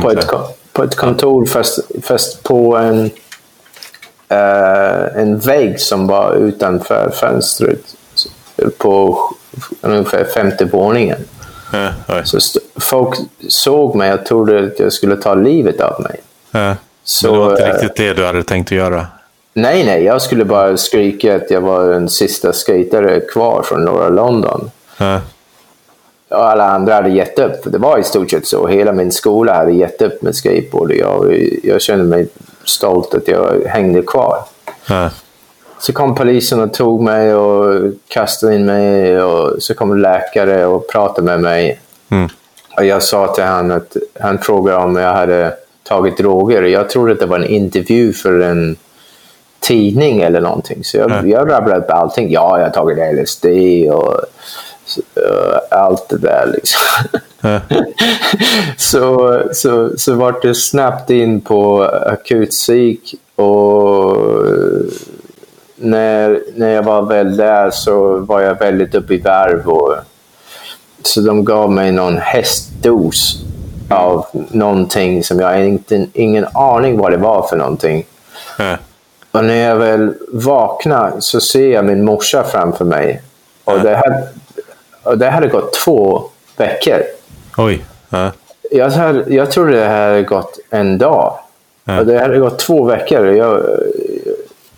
på, 0.00 0.10
ett, 0.10 0.26
på 0.72 0.82
ett 0.84 0.96
kontor 0.96 1.46
fast, 1.46 1.78
fast 2.02 2.42
på 2.42 2.76
en, 2.76 3.10
eh, 4.28 5.20
en 5.22 5.38
vägg 5.38 5.80
som 5.80 6.06
var 6.06 6.34
utanför 6.34 7.10
fönstret 7.10 7.80
på 8.78 9.18
ungefär 9.80 10.24
femte 10.24 10.64
våningen. 10.64 11.18
Oj. 12.08 12.22
Så 12.24 12.60
folk 12.80 13.18
såg 13.48 13.94
mig 13.94 14.14
och 14.14 14.26
trodde 14.26 14.66
att 14.66 14.80
jag 14.80 14.92
skulle 14.92 15.16
ta 15.16 15.34
livet 15.34 15.80
av 15.80 16.00
mig. 16.02 16.20
Ja. 16.50 16.74
Så, 17.04 17.26
Men 17.26 17.34
det 17.34 17.44
var 17.44 17.50
inte 17.50 17.72
riktigt 17.72 17.96
det 17.96 18.14
du 18.14 18.26
hade 18.26 18.42
tänkt 18.42 18.68
att 18.68 18.78
göra? 18.78 19.06
Nej, 19.54 19.84
nej, 19.84 20.04
jag 20.04 20.22
skulle 20.22 20.44
bara 20.44 20.76
skrika 20.76 21.36
att 21.36 21.50
jag 21.50 21.60
var 21.60 21.86
den 21.86 22.08
sista 22.08 22.52
skatare 22.52 23.20
kvar 23.20 23.62
från 23.62 23.84
norra 23.84 24.08
London. 24.08 24.70
Ja. 24.98 25.20
Och 26.28 26.50
alla 26.50 26.64
andra 26.64 26.94
hade 26.94 27.10
gett 27.10 27.38
upp. 27.38 27.60
Det 27.64 27.78
var 27.78 27.98
i 27.98 28.04
stort 28.04 28.30
sett 28.30 28.46
så. 28.46 28.66
Hela 28.66 28.92
min 28.92 29.12
skola 29.12 29.54
hade 29.54 29.72
gett 29.72 30.02
upp 30.02 30.22
med 30.22 30.34
skateboard. 30.34 30.90
Och 30.90 30.96
jag, 30.96 31.48
jag 31.62 31.82
kände 31.82 32.04
mig 32.04 32.28
stolt 32.66 33.14
att 33.14 33.28
jag 33.28 33.62
hängde 33.66 34.02
kvar. 34.02 34.38
Ja. 34.88 35.10
Så 35.78 35.92
kom 35.92 36.14
polisen 36.14 36.60
och 36.60 36.74
tog 36.74 37.02
mig 37.02 37.34
och 37.34 37.92
kastade 38.08 38.54
in 38.54 38.66
mig. 38.66 39.22
Och 39.22 39.62
så 39.62 39.74
kom 39.74 39.98
läkare 39.98 40.66
och 40.66 40.88
pratade 40.88 41.26
med 41.26 41.40
mig. 41.40 41.80
Mm. 42.08 42.28
Och 42.76 42.84
jag 42.84 43.02
sa 43.02 43.34
till 43.34 43.44
honom 43.44 43.76
att 43.76 43.96
han 44.20 44.38
frågade 44.38 44.78
om 44.78 44.96
jag 44.96 45.12
hade 45.12 45.54
tagit 45.82 46.18
droger. 46.18 46.62
Jag 46.62 46.90
trodde 46.90 47.12
att 47.12 47.20
det 47.20 47.26
var 47.26 47.38
en 47.38 47.44
intervju 47.44 48.12
för 48.12 48.40
en 48.40 48.76
tidning 49.60 50.20
eller 50.20 50.40
någonting. 50.40 50.84
Så 50.84 50.96
jag, 50.96 51.10
Ja. 51.10 51.22
jag 51.24 51.50
rabblade 51.50 51.80
upp 51.80 51.90
allting. 51.90 52.30
Ja, 52.30 52.58
jag 52.58 52.66
har 52.66 52.72
tagit 52.72 52.98
LSD 53.22 53.46
och 53.92 54.20
allt 55.70 56.08
det 56.08 56.18
där. 56.18 56.46
Liksom. 56.54 56.80
Så, 58.76 59.42
så, 59.52 59.90
så 59.96 60.14
vart 60.14 60.42
det 60.42 60.54
snabbt 60.54 61.10
in 61.10 61.40
på 61.40 61.84
akutpsyk 61.84 63.14
och 63.36 64.16
när, 65.76 66.40
när 66.54 66.70
jag 66.70 66.82
var 66.82 67.02
väl 67.02 67.36
där 67.36 67.70
så 67.70 68.18
var 68.18 68.40
jag 68.40 68.58
väldigt 68.58 68.94
uppe 68.94 69.14
i 69.14 69.18
varv. 69.18 69.68
Och, 69.68 69.94
så 71.02 71.20
de 71.20 71.44
gav 71.44 71.72
mig 71.72 71.92
någon 71.92 72.18
hästdos 72.18 73.44
av 73.90 74.26
någonting 74.32 75.24
som 75.24 75.40
jag 75.40 75.66
inte 75.66 76.06
ingen 76.12 76.46
aning 76.54 76.98
vad 76.98 77.12
det 77.12 77.16
var 77.16 77.46
för 77.46 77.56
någonting. 77.56 78.06
Ja. 78.58 78.76
Och 79.30 79.44
när 79.44 79.68
jag 79.68 79.76
väl 79.76 80.14
vaknar 80.32 81.12
så 81.18 81.40
ser 81.40 81.68
jag 81.68 81.84
min 81.84 82.04
morsa 82.04 82.44
framför 82.44 82.84
mig. 82.84 83.22
Och 83.64 83.80
det, 83.80 83.96
och 83.96 84.12
det 85.14 85.30
hade 85.30 85.48
gått 85.48 85.72
två 85.72 86.22
veckor. 86.56 87.02
Oj. 87.56 87.84
Ja. 88.08 88.30
Jag, 88.70 88.90
hade, 88.90 89.34
jag 89.34 89.50
trodde 89.50 89.72
det 89.72 89.86
hade 89.86 90.22
gått 90.22 90.58
en 90.70 90.98
dag. 90.98 91.38
Ja. 91.84 92.04
Det 92.04 92.18
hade 92.18 92.38
gått 92.38 92.58
två 92.58 92.84
veckor. 92.84 93.26
Jag, 93.26 93.62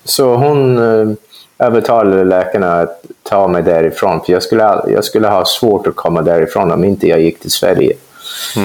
så 0.05 0.35
hon 0.35 0.79
eh, 0.79 1.16
övertalade 1.59 2.24
läkarna 2.24 2.81
att 2.81 3.03
ta 3.22 3.49
mig 3.49 3.62
därifrån. 3.62 4.20
För 4.24 4.33
jag 4.33 4.43
skulle, 4.43 4.62
jag 4.89 5.05
skulle 5.05 5.29
ha 5.29 5.45
svårt 5.45 5.87
att 5.87 5.97
komma 5.97 6.22
därifrån 6.22 6.72
om 6.72 6.85
inte 6.85 7.09
jag 7.09 7.20
gick 7.20 7.41
till 7.41 7.51
Sverige. 7.51 7.93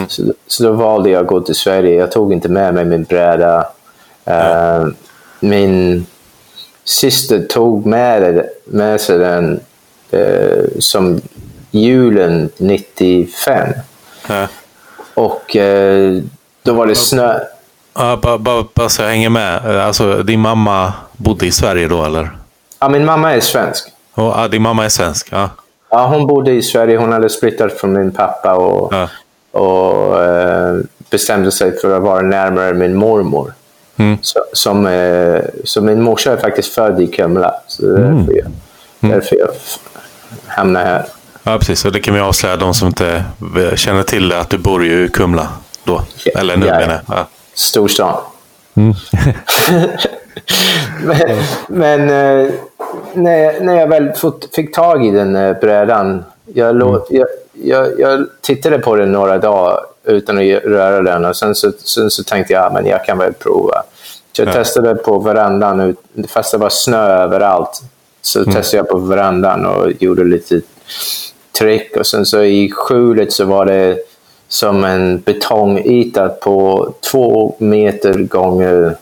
Så, 0.07 0.23
så 0.47 0.63
då 0.63 0.71
valde 0.71 1.09
jag 1.09 1.21
att 1.21 1.27
gå 1.27 1.41
till 1.41 1.55
Sverige. 1.55 1.95
Jag 1.95 2.11
tog 2.11 2.33
inte 2.33 2.49
med 2.49 2.73
mig 2.73 2.85
min 2.85 3.03
bräda. 3.03 3.67
Eh, 4.25 4.87
min 5.39 6.05
syster 6.83 7.39
tog 7.39 7.85
med, 7.85 8.49
med 8.65 9.01
sig 9.01 9.17
den 9.17 9.59
eh, 10.11 10.63
som 10.79 11.21
julen 11.73 12.49
95. 12.57 13.67
Ja. 14.27 14.47
Och 15.13 15.55
eh, 15.55 16.21
då 16.63 16.73
var 16.73 16.87
det 16.87 16.95
snö. 16.95 17.39
Ja, 17.95 18.19
bara, 18.21 18.37
bara, 18.37 18.65
bara 18.73 18.89
så 18.89 19.01
jag 19.01 19.09
hänger 19.09 19.29
med. 19.29 19.65
Alltså, 19.81 20.23
din 20.23 20.39
mamma 20.39 20.93
bodde 21.17 21.45
i 21.45 21.51
Sverige 21.51 21.87
då, 21.87 22.03
eller? 22.05 22.29
Ja, 22.79 22.89
min 22.89 23.05
mamma 23.05 23.33
är 23.33 23.39
svensk. 23.39 23.87
Och, 24.13 24.23
ja, 24.23 24.47
din 24.47 24.61
mamma 24.61 24.85
är 24.85 24.89
svensk? 24.89 25.27
Ja. 25.31 25.49
Ja, 25.89 26.07
hon 26.07 26.27
bodde 26.27 26.51
i 26.51 26.61
Sverige. 26.61 26.97
Hon 26.97 27.11
hade 27.11 27.29
splittat 27.29 27.73
från 27.73 27.93
min 27.93 28.11
pappa 28.11 28.53
och, 28.53 28.93
Ja. 28.93 29.09
och 29.59 30.23
eh, 30.23 30.75
bestämde 31.09 31.51
sig 31.51 31.79
för 31.79 31.97
att 31.97 32.03
vara 32.03 32.21
närmare 32.21 32.73
min 32.73 32.95
mormor. 32.95 33.53
Mm. 33.97 34.17
Så, 34.21 34.39
som, 34.53 34.85
eh, 34.87 35.41
så 35.63 35.81
min 35.81 36.01
morsa 36.01 36.31
är 36.31 36.37
faktiskt 36.37 36.73
född 36.73 37.01
i 37.01 37.07
Kumla. 37.07 37.53
Så 37.67 37.85
är 37.85 37.97
Mm. 37.97 38.25
därför 38.25 38.33
jag, 38.41 38.51
därför 39.11 39.35
jag 39.35 39.49
f- 39.55 39.79
hamnar 40.47 40.83
här. 40.85 41.05
Ja, 41.43 41.57
precis. 41.57 41.85
Och 41.85 41.91
det 41.91 41.99
kan 41.99 42.13
vi 42.13 42.19
avslöja 42.19 42.57
de 42.57 42.73
som 42.73 42.87
inte 42.87 43.23
känner 43.75 44.03
till 44.03 44.29
det, 44.29 44.39
att 44.39 44.49
du 44.49 44.57
bor 44.57 44.85
ju 44.85 45.05
i 45.05 45.09
Kumla 45.09 45.47
då. 45.83 46.01
Eller 46.35 46.57
nu 46.57 46.65
Ja, 46.65 46.79
menar 46.79 46.93
jag. 47.07 47.17
Ja. 47.17 47.27
Storstan. 47.53 48.17
Mm. 48.75 48.93
men 51.03 51.37
men 51.67 52.01
eh, 52.01 52.51
när, 53.13 53.61
när 53.63 53.79
jag 53.79 53.87
väl 53.87 54.11
fick 54.55 54.75
tag 54.75 55.05
i 55.05 55.11
den 55.11 55.35
eh, 55.35 55.57
brädan, 55.59 56.23
jag, 56.53 56.75
låt, 56.75 57.07
jag, 57.09 57.27
jag, 57.53 57.99
jag 57.99 58.25
tittade 58.41 58.79
på 58.79 58.95
den 58.95 59.11
några 59.11 59.37
dagar 59.37 59.79
utan 60.05 60.37
att 60.37 60.63
röra 60.63 61.01
den 61.01 61.25
och 61.25 61.35
sen 61.35 61.55
så, 61.55 61.71
sen 61.77 62.11
så 62.11 62.23
tänkte 62.23 62.53
jag 62.53 62.77
att 62.77 62.87
jag 62.87 63.05
kan 63.05 63.17
väl 63.17 63.33
prova. 63.33 63.83
Så 64.35 64.41
jag 64.41 64.47
Ja. 64.47 64.53
testade 64.53 64.95
på 64.95 65.19
verandan, 65.19 65.95
fast 66.27 66.51
det 66.51 66.57
var 66.57 66.69
snö 66.69 67.23
överallt. 67.23 67.81
Så 68.21 68.45
testade 68.45 68.77
jag 68.77 68.89
på 68.89 68.97
verandan 68.97 69.65
och 69.65 69.91
gjorde 69.99 70.23
lite 70.23 70.61
trick. 71.59 71.97
Och 71.97 72.07
sen 72.07 72.25
så 72.25 72.43
i 72.43 72.71
skjulet 72.71 73.33
så 73.33 73.45
var 73.45 73.65
det 73.65 73.97
som 74.47 74.83
en 74.83 75.19
betongyta 75.19 76.29
på 76.29 76.89
två 77.11 77.55
meter 77.57 78.13
gånger 78.13 78.95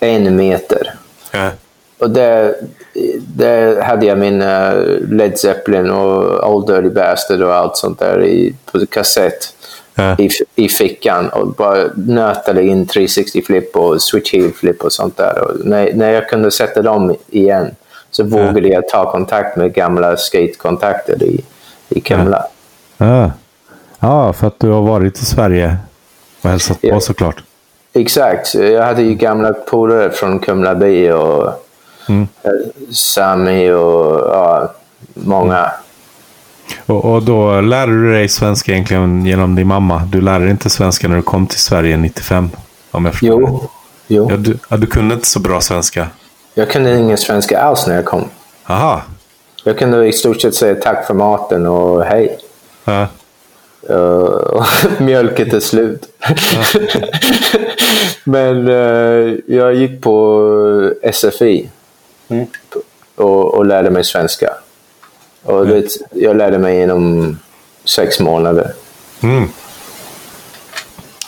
en 0.00 0.36
meter. 0.36 0.94
Ja. 1.32 1.50
Och 1.98 2.10
där, 2.10 2.54
där 3.34 3.82
hade 3.82 4.06
jag 4.06 4.18
min 4.18 4.42
eh, 4.42 4.74
Led 5.10 5.38
Zeppelin 5.38 5.90
och 5.90 6.54
Old 6.54 6.66
Dirty 6.66 6.88
Bastard 6.88 7.42
och 7.42 7.54
allt 7.54 7.76
sånt 7.76 7.98
där 7.98 8.24
i, 8.24 8.54
på 8.64 8.86
kassett 8.86 9.52
Ja. 9.98 10.16
i, 10.18 10.30
i 10.54 10.68
fickan 10.68 11.28
och 11.28 11.48
bara 11.48 11.84
nötade 11.96 12.62
in 12.62 12.86
360 12.86 13.42
flip 13.42 13.76
och 13.76 14.02
switch 14.02 14.32
heel 14.32 14.52
flip 14.52 14.82
och 14.84 14.92
sånt 14.92 15.16
där. 15.16 15.42
Och 15.42 15.66
när, 15.66 15.92
när 15.94 16.12
jag 16.12 16.28
kunde 16.28 16.50
sätta 16.50 16.82
dem 16.82 17.16
igen 17.30 17.74
så 18.10 18.24
vågade 18.24 18.68
jag 18.68 18.88
ta 18.88 19.12
kontakt 19.12 19.56
med 19.56 19.74
gamla 19.74 20.16
skatekontakter 20.16 21.22
i, 21.22 21.44
i 21.88 22.00
Kumla. 22.00 22.44
Ja. 22.98 23.30
ja, 23.98 24.32
för 24.32 24.46
att 24.46 24.60
du 24.60 24.70
har 24.70 24.82
varit 24.82 25.18
i 25.18 25.24
Sverige 25.24 25.76
och 26.42 26.50
hälsat 26.50 26.80
på 26.80 26.86
Ja. 26.88 27.00
såklart. 27.00 27.42
Exakt. 27.92 28.54
Jag 28.54 28.82
hade 28.84 29.02
ju 29.02 29.14
gamla 29.14 29.52
polare 29.52 30.10
från 30.10 30.38
Kumla 30.38 30.74
by 30.74 31.10
och 31.10 31.62
Mm. 32.08 32.28
eh, 32.42 32.50
Sami 32.90 33.70
och 33.70 34.20
ja, 34.32 34.72
många. 35.14 35.70
Och, 36.86 37.04
och 37.04 37.22
då 37.22 37.60
lärde 37.60 37.92
du 37.92 38.12
dig 38.12 38.28
svenska 38.28 38.72
egentligen 38.72 39.26
genom 39.26 39.54
din 39.54 39.66
mamma. 39.66 40.02
Du 40.12 40.20
lärde 40.20 40.44
dig 40.44 40.50
inte 40.50 40.70
svenska 40.70 41.08
när 41.08 41.16
du 41.16 41.22
kom 41.22 41.46
till 41.46 41.58
Sverige 41.60 41.96
95. 41.96 42.50
Om 42.90 43.04
jag 43.04 43.14
förstår. 43.14 43.40
Jo, 43.40 43.70
jo. 44.06 44.26
Ja, 44.30 44.36
du, 44.36 44.58
ja, 44.70 44.76
du 44.76 44.86
kunde 44.86 45.14
inte 45.14 45.26
så 45.26 45.40
bra 45.40 45.60
svenska. 45.60 46.06
Jag 46.54 46.70
kunde 46.70 46.98
ingen 46.98 47.18
svenska 47.18 47.60
alls 47.60 47.86
när 47.86 47.94
jag 47.94 48.04
kom. 48.04 48.24
Aha. 48.66 49.02
Jag 49.66 49.78
kunde 49.78 50.06
i 50.06 50.12
stort 50.12 50.40
sett 50.40 50.54
säga 50.54 50.74
tack 50.74 51.06
för 51.06 51.14
maten 51.14 51.66
och 51.66 52.04
hej. 52.04 52.38
Ja. 52.84 53.08
Uh, 53.90 54.66
mjölket 54.98 55.52
är 55.52 55.60
slut. 55.60 56.08
Men 58.24 58.68
uh, 58.68 59.38
jag 59.46 59.74
gick 59.74 60.02
på 60.02 60.92
SFI 61.12 61.68
mm. 62.28 62.46
och, 63.16 63.54
och, 63.54 63.66
lärde 63.66 63.90
mig 63.90 64.04
svenska. 64.04 64.52
Och 65.42 65.60
mm. 65.60 65.68
det, 65.70 65.88
jag 66.10 66.36
lärde 66.36 66.58
mig 66.58 66.82
inom 66.82 67.38
sex 67.84 68.20
månader. 68.20 68.72
Mm. 69.22 69.48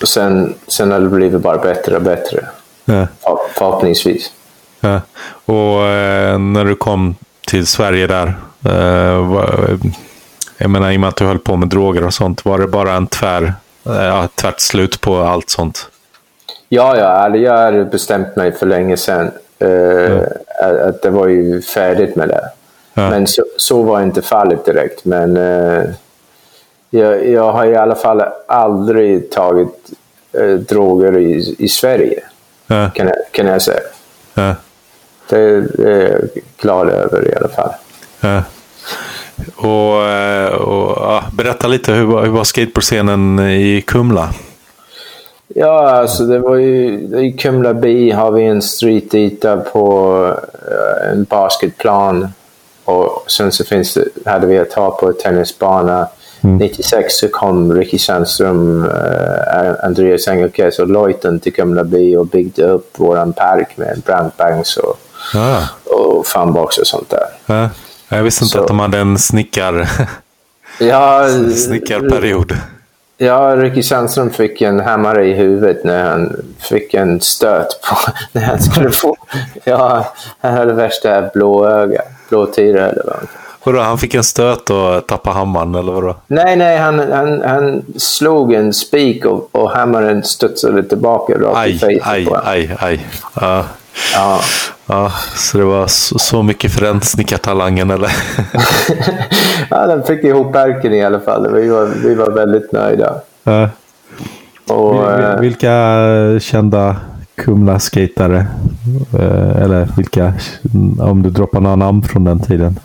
Och 0.02 0.08
sen, 0.08 0.54
sen 0.66 0.90
har 0.90 1.00
det 1.00 1.08
blivit 1.08 1.40
bara 1.40 1.58
bättre 1.58 1.96
och 1.96 2.02
bättre. 2.02 2.46
Ja. 2.84 3.06
Förhoppningsvis. 3.54 4.32
Ja. 4.80 5.00
Och 5.44 5.82
eh, 5.82 6.38
när 6.38 6.64
du 6.64 6.74
kom 6.74 7.14
till 7.48 7.66
Sverige 7.66 8.06
där. 8.06 8.34
Eh, 8.64 9.78
jag 10.58 10.70
menar 10.70 10.90
i 10.90 10.96
och 10.96 11.00
med 11.00 11.08
att 11.08 11.16
du 11.16 11.24
höll 11.24 11.38
på 11.38 11.56
med 11.56 11.68
droger 11.68 12.04
och 12.04 12.14
sånt. 12.14 12.44
Var 12.44 12.58
det 12.58 12.66
bara 12.66 12.92
en 12.92 13.06
tvär, 13.06 13.52
eh, 13.86 14.26
tvärt 14.26 14.60
slut 14.60 15.00
på 15.00 15.16
allt 15.16 15.50
sånt? 15.50 15.90
Ja, 16.68 16.96
ja. 16.96 17.36
Jag 17.36 17.58
hade 17.58 17.84
bestämt 17.84 18.36
mig 18.36 18.52
för 18.52 18.66
länge 18.66 18.96
sedan. 18.96 19.30
Eh, 19.58 20.22
att 20.88 21.02
det 21.02 21.10
var 21.10 21.26
ju 21.28 21.62
färdigt 21.62 22.16
med 22.16 22.28
det. 22.28 22.48
Ja. 22.94 23.10
Men 23.10 23.26
så, 23.26 23.44
så, 23.56 23.82
var 23.82 24.02
inte 24.02 24.22
fallet 24.22 24.64
direkt. 24.64 25.04
Men 25.04 25.36
jag, 26.90 27.28
jag, 27.28 27.52
har 27.52 27.66
i 27.66 27.76
alla 27.76 27.94
fall 27.94 28.22
aldrig 28.48 29.30
tagit 29.30 29.90
droger 30.68 31.18
i, 31.18 31.56
i 31.58 31.68
Sverige. 31.68 32.20
Ja. 32.66 32.90
Kan, 32.94 33.06
jag, 33.06 33.16
kan 33.32 33.46
jag 33.46 33.62
säga. 33.62 33.80
Ja. 34.34 34.54
Det, 35.28 35.38
är 35.38 36.10
jag 36.10 36.42
glad 36.60 36.88
över 36.88 37.28
i 37.28 37.36
alla 37.36 37.48
fall. 37.48 37.70
Ja. 38.20 38.42
Och, 39.56 40.06
eh, 40.06 40.52
och 40.52 40.96
ja, 40.96 41.24
berätta 41.32 41.66
lite, 41.66 41.92
hur 41.92 42.04
var, 42.04 42.22
hur 42.22 42.30
var 42.30 42.44
skateboardscenen 42.44 43.38
i 43.38 43.84
Kumla? 43.86 44.28
Ja, 45.54 45.90
alltså 45.90 46.24
det 46.24 46.38
var 46.38 46.56
ju... 46.56 46.98
I 47.18 47.32
Kumla 47.32 47.74
by 47.74 48.10
har 48.10 48.30
vi 48.30 48.44
en 48.44 48.62
streetyta 48.62 49.56
på 49.56 50.12
uh, 50.22 51.10
en 51.12 51.24
basketplan. 51.24 52.28
Och 52.84 53.24
sen 53.26 53.52
så 53.52 53.64
finns 53.64 53.94
det, 53.94 54.30
hade 54.30 54.46
vi 54.46 54.56
ett 54.56 54.70
tak 54.70 55.00
på 55.00 55.06
en 55.06 55.14
tennisbana. 55.14 56.08
Mm. 56.40 56.56
96 56.56 57.14
så 57.14 57.28
kom 57.28 57.74
Ricky 57.74 57.98
Sandström, 57.98 58.84
uh, 58.84 59.84
Andreas 59.84 60.28
Engelkes 60.28 60.78
och 60.78 60.90
Leuten 60.90 61.40
till 61.40 61.52
Kumla 61.52 61.84
by 61.84 62.16
och 62.16 62.26
byggde 62.26 62.64
upp 62.64 62.98
våran 62.98 63.32
park 63.32 63.76
med 63.76 64.02
brandbanks 64.06 64.76
och, 64.76 64.98
ah. 65.34 65.62
och 65.84 66.26
funbox 66.26 66.78
och 66.78 66.86
sånt 66.86 67.10
där. 67.10 67.54
Ah. 67.54 67.68
Jag 68.08 68.22
visste 68.22 68.44
inte 68.44 68.56
så. 68.56 68.62
att 68.62 68.68
de 68.68 68.78
hade 68.78 68.98
en 68.98 69.18
snickar... 69.18 69.90
ja, 70.78 71.28
snickarperiod. 71.56 72.56
Ja, 73.20 73.56
Ricky 73.56 73.82
Sandström 73.82 74.30
fick 74.30 74.62
en 74.62 74.80
hammare 74.80 75.26
i 75.26 75.32
huvudet 75.32 75.84
när 75.84 76.10
han 76.10 76.36
fick 76.58 76.94
en 76.94 77.20
stöt 77.20 77.68
på 77.82 77.96
när 78.32 78.42
han 78.42 78.60
skulle 78.60 78.90
få... 78.90 79.16
Ja, 79.64 80.14
han 80.40 80.54
hade 80.54 80.72
värsta 80.72 81.30
blåöga, 81.34 82.02
blåtira 82.28 82.88
eller 82.88 83.02
vad 83.04 83.28
Vadå, 83.64 83.80
han 83.80 83.98
fick 83.98 84.14
en 84.14 84.24
stöt 84.24 84.70
och 84.70 85.06
tappade 85.06 85.36
hammaren 85.36 85.74
eller 85.74 85.92
vadå? 85.92 86.16
Nej, 86.26 86.56
nej, 86.56 86.78
han, 86.78 86.98
han, 87.12 87.42
han 87.42 87.84
slog 87.96 88.52
en 88.52 88.72
spik 88.72 89.24
och, 89.24 89.48
och 89.52 89.70
hammaren 89.70 90.24
studsade 90.24 90.82
tillbaka 90.82 91.34
rakt 91.34 91.56
aj, 91.56 91.70
i 91.74 91.78
fejset 91.78 92.06
aj, 92.06 92.24
på 92.24 92.30
honom. 92.30 92.46
Aj, 92.46 92.76
aj, 92.80 93.06
aj. 93.36 93.58
Uh. 93.58 93.64
Ja. 94.14 94.40
Ja. 94.88 95.12
Så 95.34 95.58
det 95.58 95.64
var 95.64 95.86
så, 95.86 96.18
så 96.18 96.42
mycket 96.42 96.72
för 96.72 96.80
den 96.80 97.00
snickartalangen 97.00 97.90
eller? 97.90 98.10
ja, 99.70 99.86
den 99.86 100.02
fick 100.02 100.24
ihop 100.24 100.54
verken 100.54 100.94
i 100.94 101.04
alla 101.04 101.20
fall. 101.20 101.54
Vi 101.54 101.68
var, 101.68 101.86
vi 101.86 102.14
var 102.14 102.30
väldigt 102.30 102.72
nöjda. 102.72 103.14
Ja. 103.44 103.68
Och, 104.68 105.12
eh, 105.12 105.40
vilka 105.40 105.70
kända 106.40 106.96
Kumla-skatare? 107.34 108.46
Eh, 109.18 109.62
eller 109.62 109.88
vilka, 109.96 110.32
om 111.00 111.22
du 111.22 111.30
droppar 111.30 111.60
några 111.60 111.76
namn 111.76 112.02
från 112.02 112.24
den 112.24 112.40
tiden. 112.40 112.78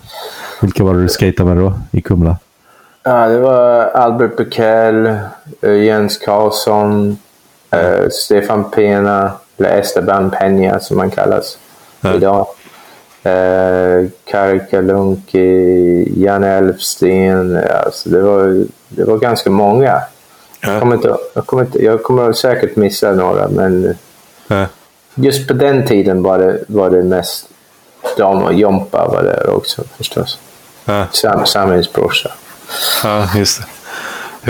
Vilka 0.62 0.84
var 0.84 0.94
det 0.94 1.02
du 1.02 1.08
skejtade 1.08 1.54
med 1.54 1.64
då 1.64 1.74
i 1.92 2.02
Kumla? 2.02 2.38
Ja, 3.04 3.28
det 3.28 3.40
var 3.40 3.86
Albert 3.86 4.38
Bukell, 4.38 5.06
eh, 5.62 5.74
Jens 5.74 6.18
Karlsson, 6.18 7.18
Stefan 8.12 8.72
Pena, 8.72 9.32
eller 9.58 9.80
Esteban 9.80 10.32
Peña 10.32 10.80
som 10.80 11.00
han 11.00 11.12
kallas 11.12 11.58
ja. 12.04 12.16
idag. 12.16 12.48
Eh, 13.24 14.10
Karika 14.26 14.82
Lunki, 14.82 16.24
Jan 16.24 16.44
Elfsten. 16.44 17.60
Alltså 17.86 18.10
det, 18.10 18.22
var, 18.22 18.66
det 18.90 19.04
var 19.04 19.18
ganska 19.18 19.50
många. 19.50 20.02
Ja. 20.60 20.72
Jag, 20.72 20.82
kommer 20.82 20.96
inte, 20.96 21.18
jag, 21.34 21.46
kommer 21.46 21.64
inte, 21.64 21.84
jag 21.84 22.04
kommer 22.04 22.34
säkert 22.34 22.76
missa 22.76 23.12
några, 23.12 23.48
men 23.48 23.98
ja. 24.48 24.66
just 25.16 25.48
på 25.48 25.54
den 25.54 25.88
tiden 25.88 26.24
var 26.24 26.40
det, 26.40 26.60
var 26.68 26.90
det 26.90 27.04
mest 27.04 27.50
de 28.18 28.44
och 28.44 28.54
Jompa 28.54 29.08
var 29.08 29.24
där 29.24 29.50
också 29.50 29.84
förstås. 29.98 30.40
Ja. 30.86 31.06
Sam, 31.12 31.46
Samins 31.46 31.94
brorsa. 31.94 32.32
Ja, 33.04 33.30
just 33.36 33.62
det. 33.62 33.66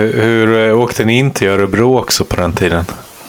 Hur, 0.02 0.14
hur 0.14 0.70
eh, 0.70 0.80
åkte 0.80 1.06
ni 1.06 1.20
in 1.20 1.32
till 1.32 1.48
Örebro 1.48 1.98
också 1.98 2.26
på 2.26 2.36
den 2.36 2.54
tiden? 2.54 2.86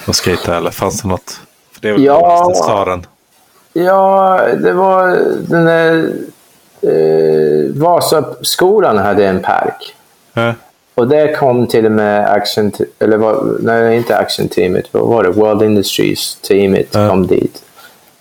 Och 0.07 0.17
skejtade, 0.17 0.57
eller 0.57 0.71
fanns 0.71 1.03
det 1.03 1.09
något? 1.09 1.41
Det 1.81 1.89
är 1.89 1.93
väl 1.93 2.05
ja, 2.05 2.53
staden? 2.55 3.07
Ja, 3.77 4.41
det 4.63 4.73
var 4.73 5.19
den 5.49 5.65
där... 5.65 6.13
Eh, 6.81 7.75
Vasaskolan 7.75 8.99
hade 8.99 9.27
en 9.27 9.41
park. 9.41 9.95
Äh. 10.35 10.51
Och 10.95 11.09
där 11.09 11.35
kom 11.35 11.67
till 11.67 11.87
och 11.87 11.93
med 11.93 12.31
action... 12.31 12.73
Eller 12.99 13.17
var, 13.17 13.57
nej, 13.61 13.97
inte 13.97 14.17
action-teamet. 14.17 14.85
Vad 14.93 15.09
var 15.09 15.23
det? 15.23 15.31
World 15.31 15.63
Industries-teamet 15.63 16.95
äh. 16.95 17.09
kom 17.09 17.27
dit. 17.27 17.63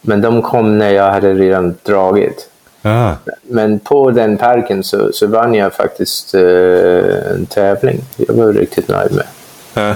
Men 0.02 0.22
de 0.22 0.42
kom 0.42 0.78
när 0.78 0.90
jag 0.90 1.12
hade 1.12 1.34
redan 1.34 1.76
dragit. 1.84 2.50
Äh. 2.84 3.12
Men 3.42 3.80
på 3.80 4.12
den 4.12 4.38
parken 4.38 4.84
så, 4.84 5.14
så 5.14 5.28
vann 5.28 5.54
jag 5.54 5.74
faktiskt 5.74 6.36
uh, 6.36 7.32
en 7.34 7.46
tävling. 7.46 8.02
Jag 8.18 8.34
var 8.34 8.54
riktigt 8.54 8.88
nöjd 8.88 9.12
med. 9.12 9.96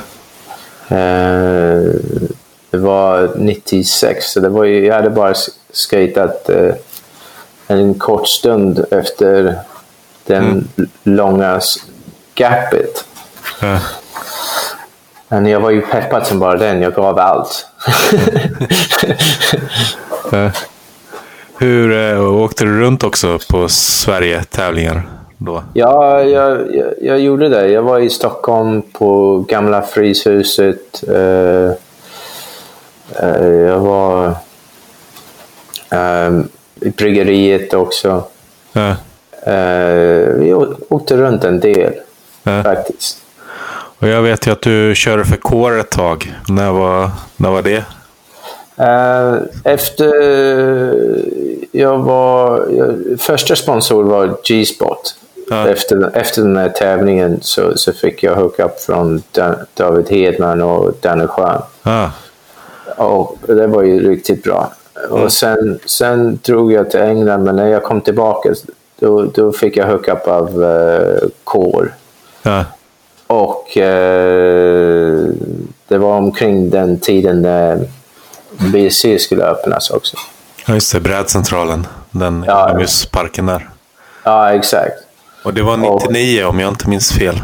Uh, 0.91 1.91
det 2.78 2.84
var 2.84 3.30
96, 3.36 4.32
så 4.32 4.39
det 4.39 4.49
var 4.49 4.63
ju, 4.63 4.86
jag 4.86 4.95
hade 4.95 5.09
bara 5.09 5.34
skejtat 5.73 6.49
eh, 6.49 6.75
en 7.67 7.93
kort 7.93 8.28
stund 8.28 8.86
efter 8.91 9.55
den 10.25 10.43
mm. 10.43 10.67
långa 11.03 11.61
gapet. 12.36 13.05
Mm. 13.61 13.80
Men 15.28 15.45
jag 15.45 15.59
var 15.59 15.69
ju 15.69 15.82
peppad 15.82 16.28
som 16.28 16.39
bara 16.39 16.57
den, 16.57 16.82
jag 16.82 16.93
gav 16.93 17.19
allt. 17.19 17.65
mm. 20.32 20.51
Hur 21.57 22.13
äh, 22.13 22.36
åkte 22.36 22.63
du 22.63 22.80
runt 22.80 23.03
också 23.03 23.39
på 23.49 23.69
Sverige-tävlingar? 23.69 25.09
Då? 25.38 25.63
Ja, 25.73 26.23
jag, 26.23 26.75
jag, 26.75 26.93
jag, 27.01 27.19
gjorde 27.19 27.49
det. 27.49 27.67
Jag 27.67 27.82
var 27.82 27.99
i 27.99 28.09
Stockholm 28.09 28.82
på 28.82 29.39
gamla 29.39 29.82
Fryshuset. 29.82 31.03
Eh, 31.07 31.71
Eh, 31.71 31.71
jag 33.68 33.80
var 33.80 34.36
um, 35.91 36.49
i 36.82 36.89
bryggeriet 36.89 37.74
också. 37.74 38.24
Ja. 38.74 38.95
Uh, 39.47 40.34
vi 40.39 40.53
åkte 40.89 41.18
runt 41.18 41.43
en 41.43 41.60
del 41.60 41.93
faktiskt. 42.43 43.18
Och 43.99 44.08
jag 44.08 44.22
vet 44.22 44.47
ju 44.47 44.51
att 44.51 44.62
du 44.62 44.95
körde 44.95 45.26
för 45.26 45.36
Core 45.36 45.80
ett 45.80 45.89
tag. 45.89 46.34
När 46.49 46.72
var, 46.72 47.12
när 47.38 47.49
var 47.49 47.62
det? 47.62 47.84
Uh, 48.80 49.41
efter 49.64 50.14
jag 51.72 51.97
var... 51.97 52.68
Jag, 52.72 53.20
första 53.20 53.55
sponsor 53.55 54.03
var 54.03 54.38
G-spot. 54.47 55.16
Ja. 55.49 55.68
Efter, 55.68 56.18
efter 56.18 56.41
den 56.41 56.58
här 56.58 56.70
tävlingen 56.70 57.39
så, 57.41 57.78
så 57.78 57.93
fick 57.93 58.24
jag 58.24 58.36
hookup 58.36 58.80
från 58.80 59.24
David 59.74 60.10
Hedman 60.10 60.62
och 60.62 60.93
Danne 61.01 61.28
Schön. 61.28 61.62
Ja. 61.84 62.12
Och 62.95 63.38
det 63.47 63.67
var 63.67 63.83
ju 63.83 64.09
riktigt 64.09 64.43
bra. 64.43 64.71
Mm. 65.09 65.23
Och 65.23 65.33
sen, 65.33 65.79
sen 65.85 66.39
drog 66.43 66.71
jag 66.71 66.91
till 66.91 66.99
England, 66.99 67.43
men 67.43 67.55
när 67.55 67.67
jag 67.67 67.83
kom 67.83 68.01
tillbaka 68.01 68.53
då, 68.99 69.23
då 69.23 69.51
fick 69.51 69.77
jag 69.77 69.88
hookup 69.88 70.27
av 70.27 70.63
uh, 70.63 71.29
Core. 71.43 71.89
Ja. 72.41 72.65
Och 73.27 73.77
uh, 73.77 75.29
det 75.88 75.97
var 75.97 76.17
omkring 76.17 76.69
den 76.69 76.99
tiden 76.99 77.41
när 77.41 77.88
BC 78.57 79.19
skulle 79.19 79.43
öppnas 79.43 79.89
också. 79.89 80.17
Ja, 80.67 80.73
just 80.73 80.93
det. 80.93 80.99
Brädcentralen. 80.99 81.88
Den 82.11 82.43
ja, 82.47 82.69
inomhusparken 82.69 83.45
där. 83.45 83.69
Ja, 84.23 84.53
exakt. 84.53 84.93
Och 85.43 85.53
det 85.53 85.61
var 85.61 85.77
99 85.77 86.43
och, 86.43 86.49
om 86.49 86.59
jag 86.59 86.69
inte 86.69 86.89
minns 86.89 87.11
fel. 87.11 87.41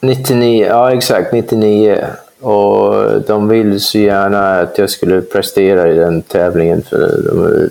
99, 0.00 0.66
ja 0.66 0.92
exakt. 0.92 1.32
99. 1.32 2.04
Och 2.40 3.20
de 3.26 3.48
ville 3.48 3.80
så 3.80 3.98
gärna 3.98 4.60
att 4.60 4.78
jag 4.78 4.90
skulle 4.90 5.20
prestera 5.20 5.88
i 5.88 5.94
den 5.94 6.22
tävlingen 6.22 6.82
för 6.82 7.22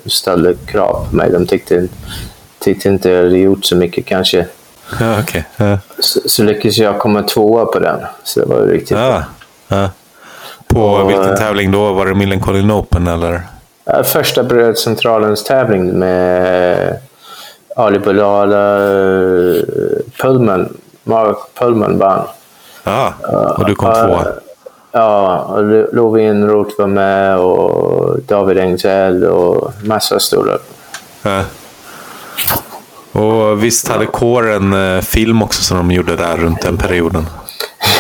de 0.04 0.10
ställde 0.10 0.54
krav 0.54 1.08
på 1.10 1.16
mig. 1.16 1.32
De 1.32 1.46
tyckte, 1.48 1.88
tyckte 2.60 2.90
inte 2.90 3.10
jag 3.10 3.24
hade 3.24 3.38
gjort 3.38 3.66
så 3.66 3.76
mycket 3.76 4.06
kanske 4.06 4.46
Ja, 5.00 5.20
okej. 5.20 5.46
Ja. 5.58 5.78
Så, 6.00 6.20
så 6.26 6.44
lyckades 6.44 6.78
jag 6.78 7.00
komma 7.00 7.24
tvåa 7.24 7.66
på 7.66 7.80
den. 7.80 8.00
Så 8.24 8.40
det 8.40 8.46
var 8.46 8.62
riktigt 8.62 8.98
Ja. 8.98 9.24
Ja. 9.68 9.90
På 10.68 10.82
Och, 10.82 11.10
vilken 11.10 11.30
eh, 11.30 11.36
tävling 11.36 11.72
då? 11.72 11.94
Var 11.94 12.06
det 12.06 12.16
Millencolin 12.16 12.72
Open 12.72 13.08
eller? 13.08 13.42
Första 14.04 14.44
Brödcentralens 14.44 15.44
tävling 15.44 16.00
med 16.00 16.98
Ali 17.76 18.00
Bulala 18.00 18.78
Pullman. 20.22 20.78
Mark 21.04 21.38
Pullman 21.60 21.98
vann. 21.98 22.28
Ja, 22.84 23.14
och 23.58 23.66
du 23.66 23.76
kom 23.76 23.90
Ja, 23.90 24.08
tvåa. 24.08 24.26
Ja, 24.98 25.58
Lovin 25.94 26.48
Roth 26.48 26.80
var 26.80 26.88
med 26.88 27.38
och 27.40 28.20
David 28.28 28.58
Engzell 28.58 29.24
och 29.26 29.72
massa 29.84 30.20
stora. 30.20 30.58
Ja. 31.24 31.42
Och 33.12 33.64
visst 33.64 33.88
hade 33.88 34.06
kåren 34.06 34.74
eh, 34.96 35.02
film 35.02 35.42
också 35.42 35.62
som 35.64 35.78
de 35.78 35.92
gjorde 35.92 36.16
där 36.16 36.38
runt 36.38 36.62
den 36.62 36.78
perioden? 36.78 37.26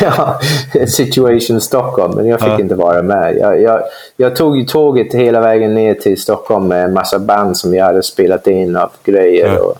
Ja, 0.01 0.39
Situation 0.87 1.61
Stockholm, 1.61 2.13
men 2.15 2.27
jag 2.27 2.39
fick 2.39 2.49
Ja. 2.49 2.59
inte 2.59 2.75
vara 2.75 3.01
med. 3.01 3.37
Jag, 3.37 3.61
jag, 3.61 3.81
jag 4.17 4.35
tog 4.35 4.67
tåget 4.67 5.13
hela 5.13 5.39
vägen 5.39 5.73
ner 5.73 5.93
till 5.93 6.21
Stockholm 6.21 6.67
med 6.67 6.83
en 6.83 6.93
massa 6.93 7.19
band 7.19 7.57
som 7.57 7.73
jag 7.75 7.85
hade 7.85 8.03
spelat 8.03 8.47
in 8.47 8.75
av 8.75 8.89
grejer. 9.03 9.53
Ja. 9.53 9.59
Och 9.59 9.77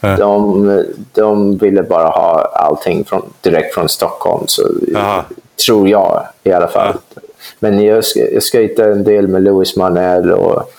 Ja. 0.00 0.16
de, 0.16 0.84
de 1.12 1.56
ville 1.58 1.82
bara 1.82 2.08
ha 2.08 2.52
allting 2.54 3.04
från, 3.04 3.22
direkt 3.40 3.74
från 3.74 3.88
Stockholm, 3.88 4.44
så. 4.46 4.62
Tror 5.66 5.88
jag 5.88 6.26
i 6.44 6.52
alla 6.52 6.68
fall. 6.68 6.94
Men 7.58 7.82
jag, 7.84 8.04
jag 8.32 8.42
skejtade 8.42 8.92
en 8.92 9.04
del 9.04 9.28
med 9.28 9.42
Louis 9.42 9.76
Manell 9.76 10.32
och 10.32 10.72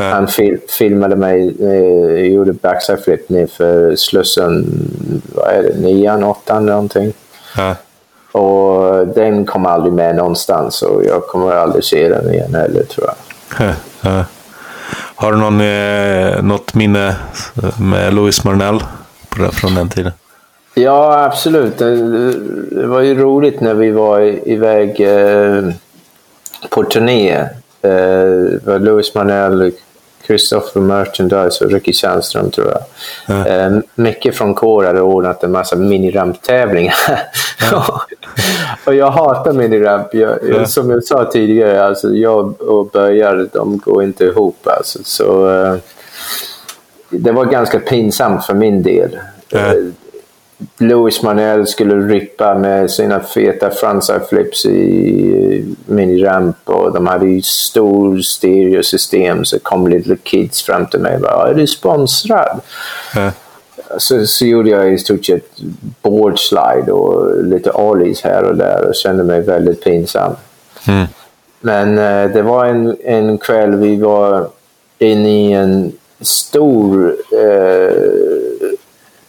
Ja. 0.00 0.04
han 0.04 0.28
fil, 0.28 0.58
filmade 0.78 1.16
mig, 1.16 1.54
eh, 1.60 2.24
gjorde 2.32 2.52
backside 2.52 3.00
flip 3.04 3.28
ner 3.28 3.46
för 3.46 3.96
Slussen, 3.96 4.66
vad 5.34 5.48
är 5.48 5.62
det, 5.62 5.80
nian, 5.80 6.24
åttan 6.24 6.66
någonting. 6.66 7.12
Ja. 7.56 7.74
Och 8.40 9.06
den 9.06 9.46
kom 9.46 9.66
aldrig 9.66 9.92
med 9.92 10.16
någonstans 10.16 10.82
och 10.82 11.04
jag 11.04 11.26
kommer 11.26 11.52
aldrig 11.52 11.84
se 11.84 12.08
den 12.08 12.34
igen 12.34 12.54
heller 12.54 12.82
tror 12.82 13.06
jag. 13.06 13.68
Ja. 13.68 13.74
Ja. 14.00 14.24
Har 15.14 15.32
du 15.32 15.38
någon, 15.38 15.60
eh, 15.60 16.42
något 16.42 16.74
minne 16.74 17.16
med 17.80 18.14
Louis 18.14 18.44
Marnell 18.44 18.82
från 19.52 19.74
den 19.74 19.88
tiden? 19.88 20.12
Ja, 20.78 21.24
absolut. 21.24 21.78
Det, 21.78 22.86
var 22.86 23.00
ju 23.00 23.14
roligt 23.14 23.60
när 23.60 23.74
vi 23.74 23.90
var 23.90 24.20
i- 24.20 24.42
iväg 24.52 25.00
eh, 25.00 25.64
på 26.70 26.84
turné. 26.84 27.32
Eh, 27.82 27.90
det 28.52 28.60
var 28.66 28.78
Louis 28.78 29.14
Manell, 29.14 29.72
Christopher 30.26 30.80
Merchandise 30.80 31.64
och 31.64 31.70
Ricky 31.70 31.92
Tjärnström 31.92 32.50
tror 32.50 32.66
jag. 32.68 32.80
Ja. 33.36 33.46
Eh, 33.46 33.78
Micke 33.94 34.34
från 34.34 34.54
Kår 34.54 34.84
hade 34.84 35.00
ordnat 35.00 35.44
en 35.44 35.52
massa 35.52 35.76
miniramp-tävlingar. 35.76 36.94
och 38.84 38.94
jag 38.94 39.10
hatar 39.10 39.52
miniramp. 39.52 40.14
Jag, 40.14 40.38
Ja. 40.48 40.66
Som 40.66 40.90
jag 40.90 41.04
sa 41.04 41.24
tidigare, 41.24 41.84
alltså 41.84 42.14
jag 42.14 42.62
och 42.62 42.86
Böjar, 42.86 43.48
de 43.52 43.78
går 43.78 44.02
inte 44.02 44.24
ihop. 44.24 44.66
Alltså. 44.78 44.98
Så, 45.04 45.46
det 47.10 47.32
var 47.32 47.44
ganska 47.44 47.78
pinsamt 47.80 48.44
för 48.46 48.54
min 48.54 48.82
del. 48.82 49.18
Louis 50.78 51.22
Manel 51.22 51.66
skulle 51.66 52.14
rippa 52.14 52.54
med 52.54 52.90
sina 52.90 53.20
feta 53.20 53.70
frontside 53.70 54.28
flips 54.28 54.66
i 54.66 55.74
miniramp 55.86 56.56
och 56.64 56.92
de 56.92 57.06
hade 57.06 57.26
ju 57.26 57.42
stor 57.42 58.18
stereosystem 58.18 59.44
så 59.44 59.58
kom 59.58 59.88
little 59.88 60.16
kids 60.16 60.62
fram 60.62 60.86
till 60.86 61.00
mig 61.00 61.14
och 61.14 61.20
bara 61.20 61.50
“Är 61.50 61.54
du 61.54 61.66
sponsrad?” 61.66 62.60
Ja. 63.14 63.30
så, 63.98 64.26
så 64.26 64.46
gjorde 64.46 64.70
jag 64.70 64.92
i 64.92 64.98
stort 64.98 65.24
sett 65.24 65.50
boardslide 66.02 66.92
och 66.92 67.44
lite 67.44 67.70
ollies 67.72 68.22
här 68.22 68.44
och 68.44 68.56
där 68.56 68.88
och 68.88 68.94
kände 68.94 69.24
mig 69.24 69.40
väldigt 69.40 69.84
pinsam. 69.84 70.32
Mm. 70.88 71.06
Men 71.60 71.98
eh, 71.98 72.30
det 72.34 72.42
var 72.42 72.66
en, 72.66 72.96
en 73.04 73.38
kväll 73.38 73.76
vi 73.76 73.96
var 73.96 74.48
inne 74.98 75.28
i 75.28 75.52
en 75.52 75.92
stor 76.20 77.16
eh, 77.32 77.92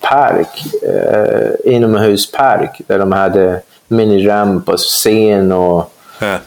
park, 0.09 0.63
eh, 0.83 1.73
inomhuspark 1.75 2.81
där 2.87 2.99
de 2.99 3.11
hade 3.11 3.61
miniramp 3.87 4.69
och 4.69 4.79
scen 4.79 5.51
och 5.51 5.91
Ja. 6.21 6.37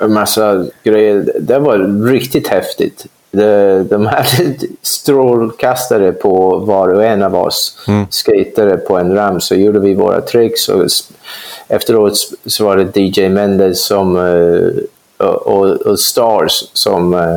en 0.00 0.12
massa 0.12 0.66
grejer. 0.82 1.32
Det 1.40 1.58
var 1.58 2.06
riktigt 2.08 2.48
häftigt. 2.48 3.06
De, 3.30 3.82
de 3.90 4.06
hade 4.06 4.54
strålkastare 4.82 6.12
på 6.12 6.58
var 6.58 6.88
och 6.88 7.04
en 7.04 7.22
av 7.22 7.34
oss. 7.36 7.76
Mm. 7.88 8.06
Skatare 8.10 8.76
på 8.76 8.96
en 8.98 9.14
ram 9.14 9.40
så 9.40 9.54
gjorde 9.54 9.80
vi 9.80 9.94
våra 9.94 10.20
tricks. 10.20 10.68
Och 10.68 10.84
efteråt 11.68 12.14
så 12.46 12.64
var 12.64 12.76
det 12.76 13.00
DJ 13.00 13.28
Mendes 13.28 13.84
som, 13.84 14.16
eh, 14.16 15.26
och, 15.28 15.46
och, 15.46 15.66
och 15.70 16.00
Stars 16.00 16.64
som, 16.72 17.14
eh, 17.14 17.36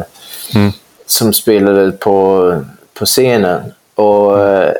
Mm. 0.55 0.71
som 1.05 1.33
spelade 1.33 1.91
på, 1.91 2.53
på 2.93 3.05
scenen. 3.05 3.61
Och 3.95 4.39
eh, 4.47 4.73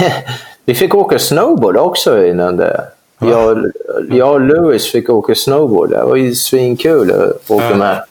vi 0.64 0.74
fick 0.74 0.94
åka 0.94 1.18
snowboard 1.18 1.76
också 1.76 2.24
innan 2.24 2.56
det. 2.56 2.84
Jag, 3.18 3.70
jag 4.10 4.32
och 4.32 4.40
Louis 4.40 4.92
fick 4.92 5.10
åka 5.10 5.34
snowboard. 5.34 5.90
Det 5.90 6.02
var 6.02 6.16
ju 6.16 6.34
svinkul 6.34 7.10
att 7.12 7.50
åka 7.50 7.70
Ja. 7.70 7.76
med. 7.76 8.02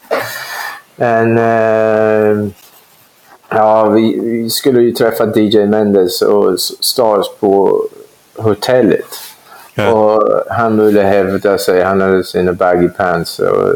Men 0.96 1.38
eh, 1.38 2.48
ja, 3.50 3.86
vi, 3.90 4.20
vi 4.20 4.50
skulle 4.50 4.82
ju 4.82 4.92
träffa 4.92 5.26
DJ 5.36 5.66
Mendes 5.66 6.22
och 6.22 6.60
Stars 6.60 7.26
på 7.40 7.84
hotellet. 8.38 9.06
Ja. 9.76 9.92
Och 9.92 10.44
han 10.50 10.86
ville 10.86 11.02
hävda 11.02 11.58
sig. 11.58 11.84
Han 11.84 12.02
hade 12.02 12.24
sina 12.24 12.54
baggy 12.54 12.88
pants. 12.90 13.40
Och, 13.40 13.74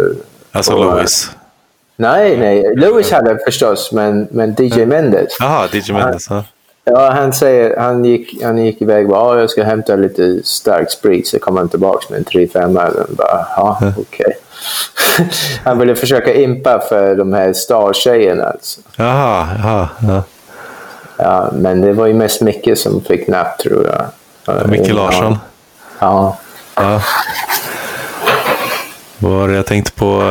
Alltså 0.51 0.73
och, 0.73 0.79
Louis. 0.95 1.31
Nej, 1.95 2.37
nej. 2.37 2.75
Louis 2.75 3.11
hade 3.11 3.37
förstås, 3.45 3.91
men, 3.91 4.27
men 4.31 4.55
DJ 4.59 4.85
Mendes. 4.85 5.37
Jaha, 5.39 5.67
DJ 5.73 5.91
Mendes. 5.93 6.27
Ja. 6.29 6.43
Ja, 6.87 7.11
han 7.11 7.33
säger, 7.33 7.77
han 7.77 8.05
gick, 8.05 8.43
han 8.43 8.57
gick 8.57 8.81
iväg 8.81 9.05
och 9.05 9.11
bara, 9.11 9.35
"Ja, 9.35 9.39
jag 9.39 9.49
ska 9.49 9.63
hämta 9.63 9.95
lite 9.95 10.39
stark 10.43 10.91
sprit, 10.91 11.27
så 11.27 11.39
kommer 11.39 11.59
han 11.59 11.69
tillbaka 11.69 12.05
med 12.09 12.17
en 12.17 12.25
3-5 12.25 12.73
bara, 13.09 13.47
ja, 13.55 13.79
okej. 13.97 14.33
han 15.63 15.79
ville 15.79 15.95
försöka 15.95 16.33
impa 16.33 16.79
för 16.89 17.15
de 17.15 17.33
här 17.33 17.53
star-tjejerna 17.53 18.43
alltså. 18.43 18.81
Jaha, 18.97 19.47
jaha. 19.63 19.89
Ja. 20.07 20.23
Ja, 21.17 21.49
men 21.53 21.81
det 21.81 21.93
var 21.93 22.05
ju 22.07 22.13
mest 22.13 22.41
Micke 22.41 22.77
som 22.77 23.01
fick 23.01 23.27
napp 23.27 23.57
tror 23.59 23.85
jag. 23.85 24.05
Ja, 24.45 24.67
Micke 24.67 24.93
Larsson. 24.93 25.37
Ja. 25.99 26.37
Ja. 26.75 27.01
Vad 29.17 29.31
var 29.31 29.47
det 29.47 29.55
jag 29.55 29.65
tänkte 29.65 29.91
på? 29.91 30.21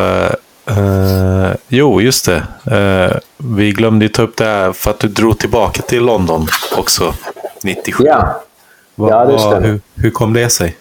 eh, 0.67 1.34
jo, 1.69 2.01
just 2.01 2.27
det. 2.27 2.43
Eh, 2.77 3.17
vi 3.37 3.73
glömde 3.73 4.05
ju 4.05 4.09
ta 4.09 4.23
upp 4.23 4.37
det 4.37 4.45
här 4.45 4.73
för 4.73 4.91
att 4.91 4.99
du 4.99 5.09
drog 5.09 5.39
tillbaka 5.39 5.83
till 5.83 6.05
London 6.05 6.47
också 6.77 7.15
97. 7.63 8.05
Ja. 8.07 8.41
Vad- 8.95 9.13
ja, 9.13 9.25
det 9.25 9.39
stämmer. 9.39 9.69
hur, 9.69 9.81
hur 9.95 10.11
kom 10.11 10.33
det 10.33 10.51
sig? 10.51 10.77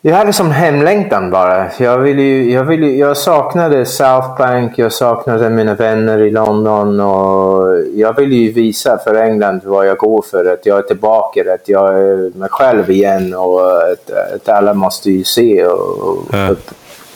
Jag 0.00 0.16
hade 0.16 0.32
som 0.32 0.50
hemlängtan 0.50 1.30
bara. 1.30 1.66
Jag, 1.78 1.98
ville 1.98 2.22
ju, 2.22 2.52
jag, 2.52 2.64
ville, 2.64 2.86
jag 2.90 3.16
saknade 3.16 3.86
South 3.86 4.36
Bank, 4.38 4.72
jag 4.78 4.92
saknade 4.92 5.50
mina 5.50 5.74
vänner 5.74 6.18
i 6.18 6.30
London 6.30 7.00
och 7.00 7.64
jag 7.94 8.16
ville 8.16 8.34
ju 8.34 8.52
visa 8.52 8.98
för 9.04 9.14
England 9.14 9.60
vad 9.64 9.86
jag 9.86 9.96
går 9.98 10.24
för. 10.30 10.52
Att 10.52 10.66
jag 10.66 10.78
är 10.78 10.82
tillbaka, 10.82 11.40
att 11.54 11.68
jag 11.68 11.88
är 11.94 12.38
mig 12.38 12.48
själv 12.50 12.90
igen 12.90 13.34
och 13.34 13.60
att, 13.92 14.10
att 14.34 14.48
alla 14.48 14.74
måste 14.74 15.10
ju 15.10 15.24
se 15.24 15.66
och, 15.66 16.18
Ja. 16.32 16.54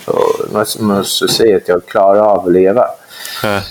Och, 0.07 0.53
man 0.53 0.67
måste 0.81 1.29
se 1.29 1.55
att 1.57 1.69
jag 1.69 1.87
klarar 1.87 2.21
av 2.21 2.47
att 2.47 2.53
leva. 2.53 2.83
Eh, 3.45 3.63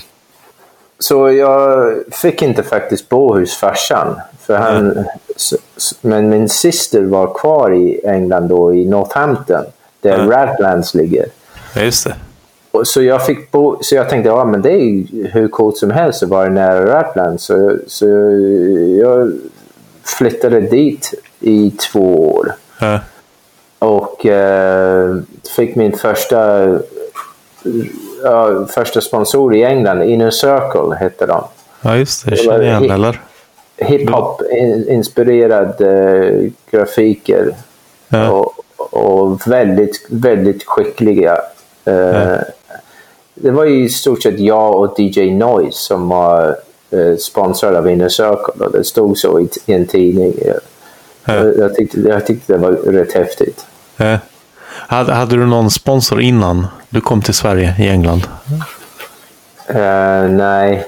Så 0.99 1.31
jag 1.31 1.93
fick 2.11 2.41
inte 2.41 2.63
faktiskt 2.63 3.09
bo 3.09 3.39
hos 3.39 3.55
farsan. 3.55 4.19
För 4.41 4.57
han, 4.57 5.05
s- 5.35 5.53
men 6.01 6.29
min 6.29 6.49
syster 6.49 7.01
var 7.01 7.33
kvar 7.33 7.73
i 7.73 8.01
England 8.05 8.47
då, 8.47 8.73
i 8.75 8.85
Northampton, 8.87 9.63
där 10.01 10.17
Ja. 10.17 10.31
Radlands 10.31 10.93
ligger. 10.93 11.25
ja, 11.75 11.81
just 11.81 12.03
det. 12.07 12.15
Och 12.71 12.87
så, 12.87 13.01
jag 13.01 13.25
fick 13.25 13.51
bo, 13.51 13.77
så 13.81 13.95
jag 13.95 14.09
tänkte 14.09 14.29
ja, 14.29 14.45
men 14.45 14.61
det 14.61 14.71
är 14.71 14.77
ju 14.85 15.27
hur 15.33 15.47
coolt 15.47 15.77
som 15.77 15.91
helst 15.91 16.23
att 16.23 16.29
vara 16.29 16.49
nära 16.49 16.85
Radlands. 16.85 17.43
Så, 17.43 17.77
så 17.87 18.05
jag 19.01 19.33
flyttade 20.17 20.61
dit 20.61 21.13
i 21.39 21.71
två 21.71 22.31
år. 22.35 22.53
Eh, 22.81 22.97
Och 23.81 24.25
eh, 24.25 25.15
fick 25.55 25.75
min 25.75 25.97
första, 25.97 26.67
ja, 28.23 28.65
första 28.65 29.01
sponsor 29.01 29.55
i 29.55 29.63
England, 29.63 30.01
Inner 30.03 30.31
Circle 30.31 30.95
hette 30.99 31.25
de. 31.25 31.43
ja, 31.81 31.97
just 31.97 32.25
det. 32.25 32.31
Det 32.31 32.37
Känner 32.37 32.61
igen 32.63 32.81
hit- 32.83 32.91
eller? 32.91 33.21
hiphop-inspirerad 33.77 35.81
eh, 35.81 36.49
grafiker 36.71 37.55
Ja. 38.09 38.29
och, 38.31 38.53
och 38.93 39.47
väldigt, 39.47 40.05
väldigt 40.09 40.63
skickliga. 40.63 41.37
Eh, 41.85 41.93
Ja. 41.93 42.37
Det 43.35 43.51
var 43.51 43.65
i 43.65 43.89
stort 43.89 44.23
sett 44.23 44.39
jag 44.39 44.75
och 44.75 44.99
DJ 44.99 45.31
Noise 45.31 45.77
som 45.77 46.09
var 46.09 46.55
eh, 46.91 47.15
sponsrade 47.19 47.77
av 47.77 47.89
Inner 47.89 48.09
Circle 48.09 48.65
och 48.65 48.71
det 48.71 48.83
stod 48.83 49.17
så 49.17 49.39
i, 49.39 49.49
i 49.65 49.73
en 49.73 49.87
tidning. 49.87 50.33
Ja. 50.45 50.53
Jag, 51.33 51.57
jag, 51.57 51.75
tyckte, 51.75 51.99
jag 51.99 52.25
tyckte 52.27 52.53
det 52.53 52.59
var 52.59 52.71
rätt 52.71 53.13
häftigt. 53.13 53.65
Ja. 53.97 54.17
Hade, 54.67 55.13
hade 55.13 55.35
du 55.35 55.45
någon 55.45 55.71
sponsor 55.71 56.21
innan 56.21 56.67
du 56.89 57.01
kom 57.01 57.21
till 57.21 57.33
Sverige 57.33 57.75
i 57.79 57.89
England? 57.89 58.27
Uh, 59.69 60.31
nej, 60.31 60.85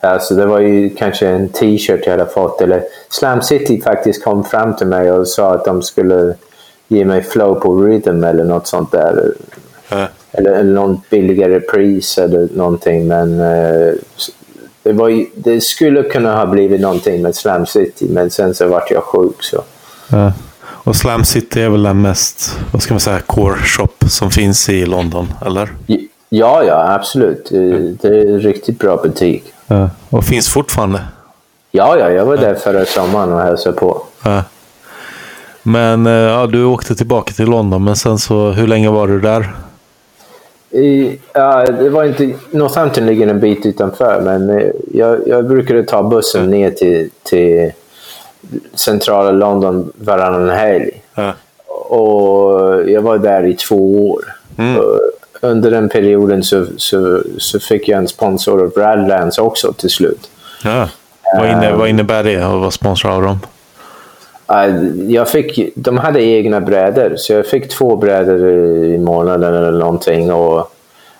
alltså 0.00 0.34
det 0.34 0.46
var 0.46 0.60
ju 0.60 0.90
kanske 0.90 1.28
en 1.28 1.48
t-shirt 1.48 2.00
jag 2.04 2.10
hade 2.10 2.26
fått. 2.26 2.60
Eller 2.60 2.82
Slam 3.10 3.42
City 3.42 3.80
faktiskt 3.80 4.24
kom 4.24 4.44
fram 4.44 4.76
till 4.76 4.86
mig 4.86 5.12
och 5.12 5.28
sa 5.28 5.54
att 5.54 5.64
de 5.64 5.82
skulle 5.82 6.34
ge 6.88 7.04
mig 7.04 7.22
flow 7.22 7.54
på 7.54 7.82
rhythm 7.82 8.24
eller 8.24 8.44
något 8.44 8.66
sånt 8.66 8.92
där. 8.92 9.32
Uh. 9.92 10.04
Eller, 10.32 10.62
något 10.62 11.10
billigare 11.10 11.60
pris 11.60 12.18
eller 12.18 12.48
någonting. 12.54 13.08
Men 13.08 13.40
uh, 13.40 13.94
det, 14.82 14.92
var 14.92 15.08
ju, 15.08 15.26
det 15.34 15.60
skulle 15.60 16.02
kunna 16.02 16.36
ha 16.36 16.46
blivit 16.46 16.80
någonting 16.80 17.22
med 17.22 17.34
Slam 17.34 17.66
City, 17.66 18.06
men 18.10 18.30
sen 18.30 18.54
så 18.54 18.68
vart 18.68 18.90
jag 18.90 19.02
sjuk. 19.02 19.42
Så. 19.42 19.62
Ja. 20.08 20.32
Och 20.84 20.96
Slam 20.96 21.24
City 21.24 21.62
är 21.62 21.68
väl 21.68 21.82
den 21.82 22.02
mest, 22.02 22.58
vad 22.72 22.82
ska 22.82 22.94
man 22.94 23.00
säga, 23.00 23.20
core 23.20 23.56
shop 23.56 24.08
som 24.08 24.30
finns 24.30 24.68
i 24.68 24.86
London, 24.86 25.32
eller? 25.46 25.68
Ja, 26.28 26.64
ja, 26.64 26.94
absolut. 26.94 27.48
Det 28.00 28.08
är 28.08 28.34
en 28.34 28.40
riktigt 28.40 28.78
bra 28.78 28.96
butik. 28.96 29.44
Ja. 29.66 29.90
Och 30.10 30.24
finns 30.24 30.48
fortfarande? 30.48 31.00
Ja, 31.70 31.98
ja, 31.98 32.10
jag 32.10 32.24
var 32.24 32.36
där 32.36 32.54
förra 32.54 32.84
sommaren 32.84 33.32
och 33.32 33.40
hälsade 33.40 33.76
på. 33.76 34.02
Ja. 34.24 34.42
Men 35.62 36.06
eh, 36.06 36.12
ja, 36.12 36.46
du 36.46 36.64
åkte 36.64 36.94
tillbaka 36.94 37.32
till 37.32 37.46
London, 37.46 37.84
men 37.84 37.96
sen 37.96 38.18
så, 38.18 38.50
hur 38.50 38.66
länge 38.66 38.90
var 38.90 39.08
du 39.08 39.20
där? 39.20 39.54
I, 40.70 41.18
ja, 41.32 41.66
det 41.66 41.90
var 41.90 42.04
inte... 42.04 42.32
Northampton 42.50 43.06
ligger 43.06 43.26
en 43.26 43.40
bit 43.40 43.66
utanför, 43.66 44.20
men 44.20 44.50
eh, 44.50 44.70
jag, 44.92 45.28
jag 45.28 45.48
brukade 45.48 45.82
ta 45.82 46.02
bussen 46.02 46.50
ner 46.50 46.70
till, 46.70 47.10
till 47.22 47.72
centrala 48.74 49.30
London 49.30 49.92
varannan 49.94 50.50
helg. 50.50 51.02
Ja. 51.14 51.32
Och 51.66 52.90
jag 52.90 53.02
var 53.02 53.18
där 53.18 53.46
i 53.46 53.54
två 53.54 54.10
år. 54.10 54.24
Mm. 54.58 54.82
Under 55.40 55.70
den 55.70 55.88
perioden 55.88 56.42
så, 56.42 56.66
så, 56.76 57.22
så, 57.38 57.60
fick 57.60 57.88
jag 57.88 57.98
en 57.98 58.08
sponsor 58.08 58.62
av 58.62 58.72
Radlands 58.76 59.38
också 59.38 59.72
till 59.72 59.90
slut. 59.90 60.30
Ja. 60.64 60.88
Vad, 61.38 61.50
inne, 61.50 61.72
vad 61.72 61.88
innebär 61.88 62.24
det 62.24 62.36
att 62.36 62.60
vara 62.60 62.70
sponsor 62.70 63.10
av 63.10 63.22
dem? 63.22 63.38
Jag 65.08 65.28
fick, 65.28 65.72
de 65.74 65.98
hade 65.98 66.22
egna 66.22 66.60
brädor, 66.60 67.14
så 67.16 67.32
jag 67.32 67.46
fick 67.46 67.68
två 67.68 67.96
brädor 67.96 68.48
i 68.84 68.98
månaden 68.98 69.54
eller 69.54 69.78
någonting. 69.78 70.32
Och, 70.32 70.72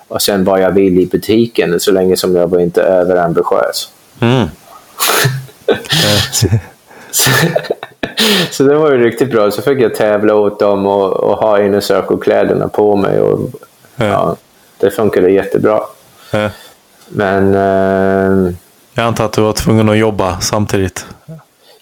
och 0.08 0.22
sen 0.22 0.44
var 0.44 0.58
jag 0.58 0.70
vill 0.70 0.98
i 0.98 1.06
butiken 1.06 1.80
så 1.80 1.92
länge 1.92 2.16
som 2.16 2.36
jag 2.36 2.46
var 2.46 2.58
inte 2.58 2.82
överambitiös. 2.82 3.88
Mm. 4.20 4.48
så, 7.12 7.30
så 8.50 8.62
det 8.62 8.74
var 8.74 8.92
ju 8.92 9.04
riktigt 9.04 9.30
bra. 9.30 9.50
Så 9.50 9.62
fick 9.62 9.80
jag 9.80 9.94
tävla 9.94 10.34
åt 10.34 10.60
dem 10.60 10.86
och, 10.86 11.12
och 11.12 11.36
ha 11.36 11.60
inner 11.62 11.80
circle-kläderna 11.80 12.68
på 12.68 12.96
mig. 12.96 13.20
Och, 13.20 13.50
ja. 13.96 14.04
ja. 14.04 14.36
det 14.78 14.90
funkade 14.90 15.30
jättebra. 15.30 15.80
Ja. 16.30 16.50
Men... 17.08 17.54
Eh, 17.54 18.54
jag 18.94 19.04
antar 19.06 19.24
att 19.24 19.32
du 19.32 19.42
var 19.42 19.52
tvungen 19.52 19.88
att 19.88 19.98
jobba 19.98 20.40
samtidigt? 20.40 21.06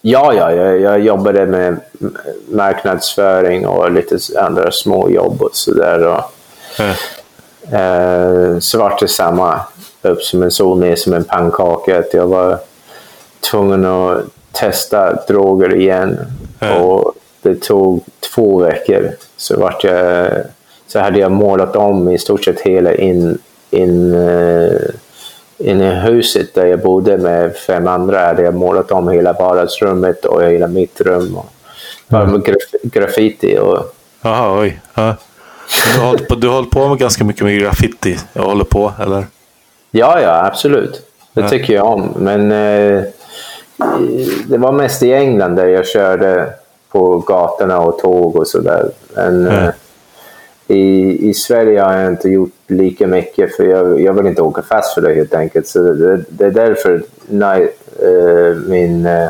Ja, 0.02 0.34
ja 0.34 0.52
jag, 0.52 0.80
jag 0.80 1.00
jobbade 1.00 1.46
med 1.46 1.80
marknadsföring 2.50 3.66
och 3.66 3.92
lite 3.92 4.18
andra 4.38 4.70
små 4.70 5.10
jobb 5.10 5.42
och 5.42 5.50
sådär. 5.52 6.22
Mm. 6.78 6.94
Eh, 7.72 8.58
så 8.58 8.78
vart 8.78 9.00
det 9.00 9.08
samma. 9.08 9.60
Upp 10.02 10.22
som 10.22 10.42
en 10.42 10.50
sol, 10.50 10.78
ner 10.78 10.96
som 10.96 11.12
en 11.12 11.24
pannkaka. 11.24 12.02
jag 12.12 12.26
var 12.26 12.58
tvungen 13.40 13.84
att 13.84 14.22
testa 14.61 15.14
droger 15.28 15.74
igen. 15.74 16.18
Mm. 16.61 16.82
Och 16.82 17.14
det 17.42 17.62
tog 17.62 18.04
två 18.34 18.58
veckor. 18.58 19.11
Så, 19.36 19.61
vart 19.61 19.84
jag, 19.84 20.30
så 20.86 20.98
hade 20.98 21.18
jag 21.18 21.32
målat 21.32 21.76
om 21.76 22.08
i 22.08 22.18
stort 22.18 22.44
sett 22.44 22.61
hela 22.61 22.94
in, 22.94 23.38
in 23.70 24.14
uh, 24.14 24.80
inne 25.58 25.92
i 25.92 25.94
huset 25.94 26.54
där 26.54 26.66
jag 26.66 26.80
bodde 26.80 27.18
med 27.18 27.56
fem 27.56 27.88
andra 27.88 28.26
hade 28.26 28.42
jag 28.42 28.54
målat 28.54 28.92
om 28.92 29.08
hela 29.08 29.32
vardagsrummet 29.32 30.24
och 30.24 30.42
hela 30.42 30.66
mitt 30.66 31.00
rum. 31.00 31.36
Och 31.36 31.52
bara 32.08 32.26
med 32.26 32.44
graf 32.44 32.56
graffiti. 32.82 33.58
Och... 33.58 33.94
Jaha, 34.22 34.61
oj. 34.61 34.80
Ja. 34.94 35.14
Du 35.94 36.00
har, 36.00 36.06
hållit 36.06 36.28
på, 36.28 36.34
du 36.34 36.48
har 36.48 36.54
hållit 36.54 36.70
på 36.70 36.88
med 36.88 36.98
ganska 36.98 37.24
mycket 37.24 37.42
med 37.42 37.61
graffiti? 37.61 38.18
Jag 38.32 38.42
håller 38.42 38.64
på, 38.64 38.92
eller? 39.00 39.26
Ja, 39.90 40.20
ja, 40.20 40.46
absolut. 40.46 41.06
Det 41.32 41.40
ja. 41.40 41.48
tycker 41.48 41.74
jag 41.74 41.86
om. 41.86 42.12
Men 42.16 42.52
eh, 42.52 43.02
det 44.46 44.58
var 44.58 44.72
mest 44.72 45.02
i 45.02 45.12
England 45.12 45.56
där 45.56 45.66
jag 45.66 45.86
körde 45.86 46.52
på 46.88 47.18
gatorna 47.18 47.80
och 47.80 47.98
tåg 47.98 48.36
och 48.36 48.48
sådär. 48.48 48.90
Men 49.14 49.46
eh, 49.46 49.70
i, 50.68 51.28
I 51.30 51.34
Sverige 51.34 51.80
har 51.80 51.96
jag 51.96 52.12
inte 52.12 52.28
gjort 52.28 52.52
lika 52.66 53.06
mycket 53.06 53.56
för 53.56 53.64
jag, 53.64 54.00
jag 54.00 54.12
vill 54.12 54.26
inte 54.26 54.42
åka 54.42 54.62
fast 54.62 54.94
för 54.94 55.00
det 55.00 55.14
helt 55.14 55.34
enkelt. 55.34 55.66
Så 55.66 55.78
det, 55.78 56.24
det 56.28 56.44
är 56.44 56.50
därför 56.50 57.02
night, 57.28 57.70
uh, 58.02 58.56
min 58.56 59.06
uh, 59.06 59.28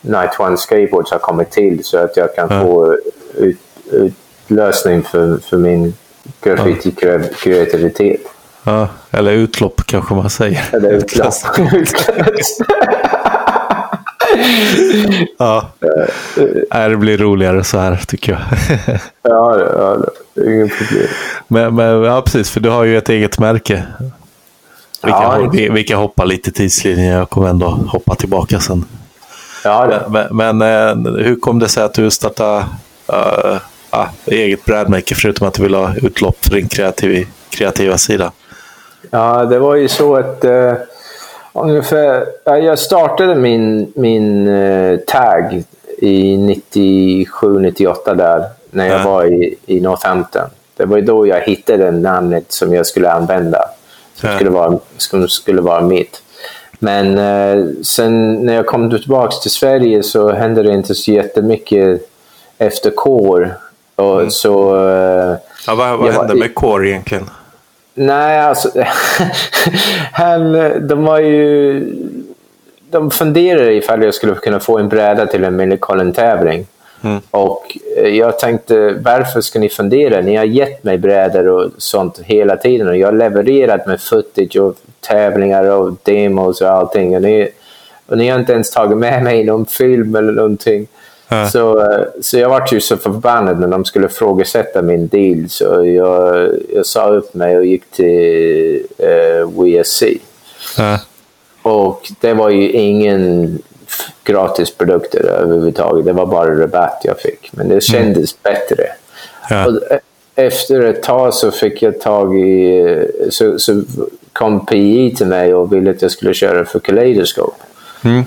Night 0.00 0.40
One 0.40 0.56
Skateboards 0.56 1.10
har 1.10 1.18
kommit 1.18 1.50
till 1.50 1.84
så 1.84 1.98
att 1.98 2.16
jag 2.16 2.34
kan 2.34 2.48
ja. 2.50 2.60
få 2.60 2.96
ut, 3.36 3.58
utlösning 3.90 5.02
för, 5.02 5.36
för 5.36 5.56
min 5.56 5.94
graffiti-kreativitet. 6.40 8.20
Ja, 8.64 8.88
eller 9.10 9.32
utlopp 9.32 9.82
kanske 9.86 10.14
man 10.14 10.30
säger. 10.30 10.68
Eller 10.72 10.90
utlopp. 10.92 11.34
ja. 15.38 15.70
Nej, 16.70 16.88
det 16.88 16.96
blir 16.96 17.18
roligare 17.18 17.64
så 17.64 17.78
här 17.78 18.00
tycker 18.08 18.32
jag. 18.32 18.40
ja, 19.22 19.60
ja, 19.60 19.96
det 20.34 20.40
är 20.40 20.50
inget 20.50 20.78
problem. 20.78 21.06
Men, 21.48 21.74
men, 21.74 22.02
ja, 22.02 22.22
precis, 22.22 22.50
för 22.50 22.60
du 22.60 22.68
har 22.68 22.84
ju 22.84 22.98
ett 22.98 23.08
eget 23.08 23.38
märke. 23.38 23.84
Vi 25.02 25.10
kan, 25.10 25.42
ja, 25.42 25.50
vi, 25.52 25.68
vi 25.68 25.84
kan 25.84 25.98
hoppa 25.98 26.24
lite 26.24 26.52
tidslinjen, 26.52 27.06
jag 27.06 27.30
kommer 27.30 27.48
ändå 27.48 27.66
hoppa 27.66 28.14
tillbaka 28.14 28.60
sen. 28.60 28.84
Ja, 29.64 29.86
det. 29.86 30.02
Men, 30.10 30.36
men 30.36 30.62
eh, 30.62 31.24
hur 31.24 31.36
kom 31.36 31.58
det 31.58 31.68
sig 31.68 31.82
att 31.82 31.94
du 31.94 32.10
startade 32.10 32.64
uh, 33.12 33.58
uh, 33.94 34.08
eget 34.26 34.64
brädmärke 34.64 35.14
förutom 35.14 35.48
att 35.48 35.54
du 35.54 35.62
vill 35.62 35.74
ha 35.74 35.94
utlopp 35.96 36.44
för 36.44 36.54
din 36.54 36.68
kreativ, 36.68 37.26
kreativa 37.50 37.98
sida? 37.98 38.32
Ja, 39.10 39.44
det 39.44 39.58
var 39.58 39.74
ju 39.74 39.88
så 39.88 40.16
att 40.16 40.44
uh, 40.44 40.72
ungefär, 41.52 42.26
jag 42.44 42.78
startade 42.78 43.34
min, 43.34 43.92
min 43.96 44.48
uh, 44.48 44.98
tag 44.98 45.62
i 45.98 46.36
97-98 46.36 48.14
där, 48.14 48.44
när 48.70 48.86
jag 48.86 49.04
var 49.04 49.24
i, 49.24 49.54
i 49.66 49.80
Northampton. 49.80 50.50
Det 50.76 50.84
var 50.84 51.00
då 51.00 51.26
jag 51.26 51.40
hittade 51.40 51.90
namnet 51.90 52.52
som 52.52 52.74
jag 52.74 52.86
skulle 52.86 53.10
använda. 53.10 53.64
Som, 54.14 54.28
skulle, 54.34 54.50
vara, 54.50 54.78
som 54.96 55.28
skulle 55.28 55.60
vara 55.60 55.80
mitt. 55.80 56.22
Men 56.82 57.18
eh, 57.18 57.64
sen 57.82 58.34
när 58.46 58.54
jag 58.54 58.66
kom 58.66 58.90
tillbaka 58.90 59.36
till 59.36 59.50
Sverige 59.50 60.02
så 60.02 60.32
hände 60.32 60.62
det 60.62 60.72
inte 60.72 60.94
så 60.94 61.12
jättemycket 61.12 62.08
efter. 62.58 62.92
Och 63.96 64.20
mm. 64.20 64.30
så, 64.30 64.76
eh, 64.88 65.36
ja, 65.66 65.74
vad 65.74 65.98
vad 65.98 66.12
hände 66.12 66.34
med 66.34 66.54
Core 66.54 66.88
egentligen? 66.88 67.30
Nej, 68.00 68.40
alltså... 68.40 68.70
han, 70.12 70.52
de 70.88 71.04
var 71.04 71.18
ju... 71.18 71.80
De 72.90 73.10
funderade 73.10 73.72
ifall 73.72 74.02
jag 74.02 74.14
skulle 74.14 74.34
kunna 74.34 74.60
få 74.60 74.78
en 74.78 74.88
bräda 74.88 75.26
till 75.26 75.44
en 75.44 75.56
Millencolin-tävling. 75.56 76.66
Mm. 77.04 77.20
Och 77.30 77.76
eh, 77.96 78.08
jag 78.08 78.38
tänkte, 78.38 78.94
varför 79.04 79.40
ska 79.40 79.58
ni 79.58 79.68
fundera? 79.68 80.20
Ni 80.20 80.36
har 80.36 80.44
gett 80.44 80.84
mig 80.84 80.98
brädor 80.98 81.46
och 81.46 81.70
sånt 81.78 82.20
hela 82.24 82.56
tiden 82.56 82.88
och 82.88 82.96
jag 82.96 83.06
har 83.06 83.12
levererat 83.12 83.86
med 83.86 84.00
footage 84.00 84.56
och 84.56 84.74
tävlingar 85.00 85.70
och 85.70 85.96
demos 86.02 86.60
och 86.60 86.70
allting. 86.70 87.16
Och 87.16 87.22
ni, 87.22 87.48
och 88.06 88.18
ni 88.18 88.28
har 88.28 88.38
inte 88.38 88.52
ens 88.52 88.70
tagit 88.70 88.98
med 88.98 89.22
mig 89.22 89.44
någon 89.44 89.66
film 89.66 90.16
eller 90.16 90.32
någonting. 90.32 90.86
Mm. 91.30 91.48
Så, 91.48 91.80
eh, 91.80 92.06
så 92.20 92.38
jag 92.38 92.48
var 92.48 92.68
ju 92.72 92.80
så 92.80 92.96
förbannad 92.96 93.60
när 93.60 93.68
de 93.68 93.84
skulle 93.84 94.08
frågasätta 94.08 94.82
min 94.82 95.08
deal 95.08 95.48
så 95.48 95.84
jag, 95.84 96.48
jag 96.74 96.86
sa 96.86 97.08
upp 97.08 97.34
mig 97.34 97.56
och 97.56 97.64
gick 97.64 97.90
till 97.90 98.86
eh, 98.98 99.48
WSC. 99.48 100.02
Mm. 100.78 100.98
Och 101.62 102.12
det 102.20 102.34
var 102.34 102.50
ju 102.50 102.70
ingen 102.70 103.58
gratisprodukter 104.24 105.20
överhuvudtaget. 105.20 106.04
Det 106.04 106.12
var 106.12 106.26
bara 106.26 106.60
rabatt 106.60 107.00
jag 107.04 107.20
fick. 107.20 107.52
Men 107.52 107.68
det 107.68 107.80
kändes 107.80 108.36
mm. 108.44 108.54
bättre. 108.54 108.86
Ja. 109.50 109.66
Och 109.66 109.80
efter 110.34 110.82
ett 110.82 111.02
tag 111.02 111.34
så 111.34 111.50
fick 111.50 111.82
jag 111.82 112.00
tag 112.00 112.38
i... 112.38 113.06
Så, 113.30 113.58
så 113.58 113.82
kom 114.32 114.66
PI 114.66 115.14
till 115.16 115.26
mig 115.26 115.54
och 115.54 115.72
ville 115.72 115.90
att 115.90 116.02
jag 116.02 116.10
skulle 116.10 116.34
köra 116.34 116.64
för 116.64 116.78
Kaleidoscope. 116.78 117.56
Mm. 118.04 118.24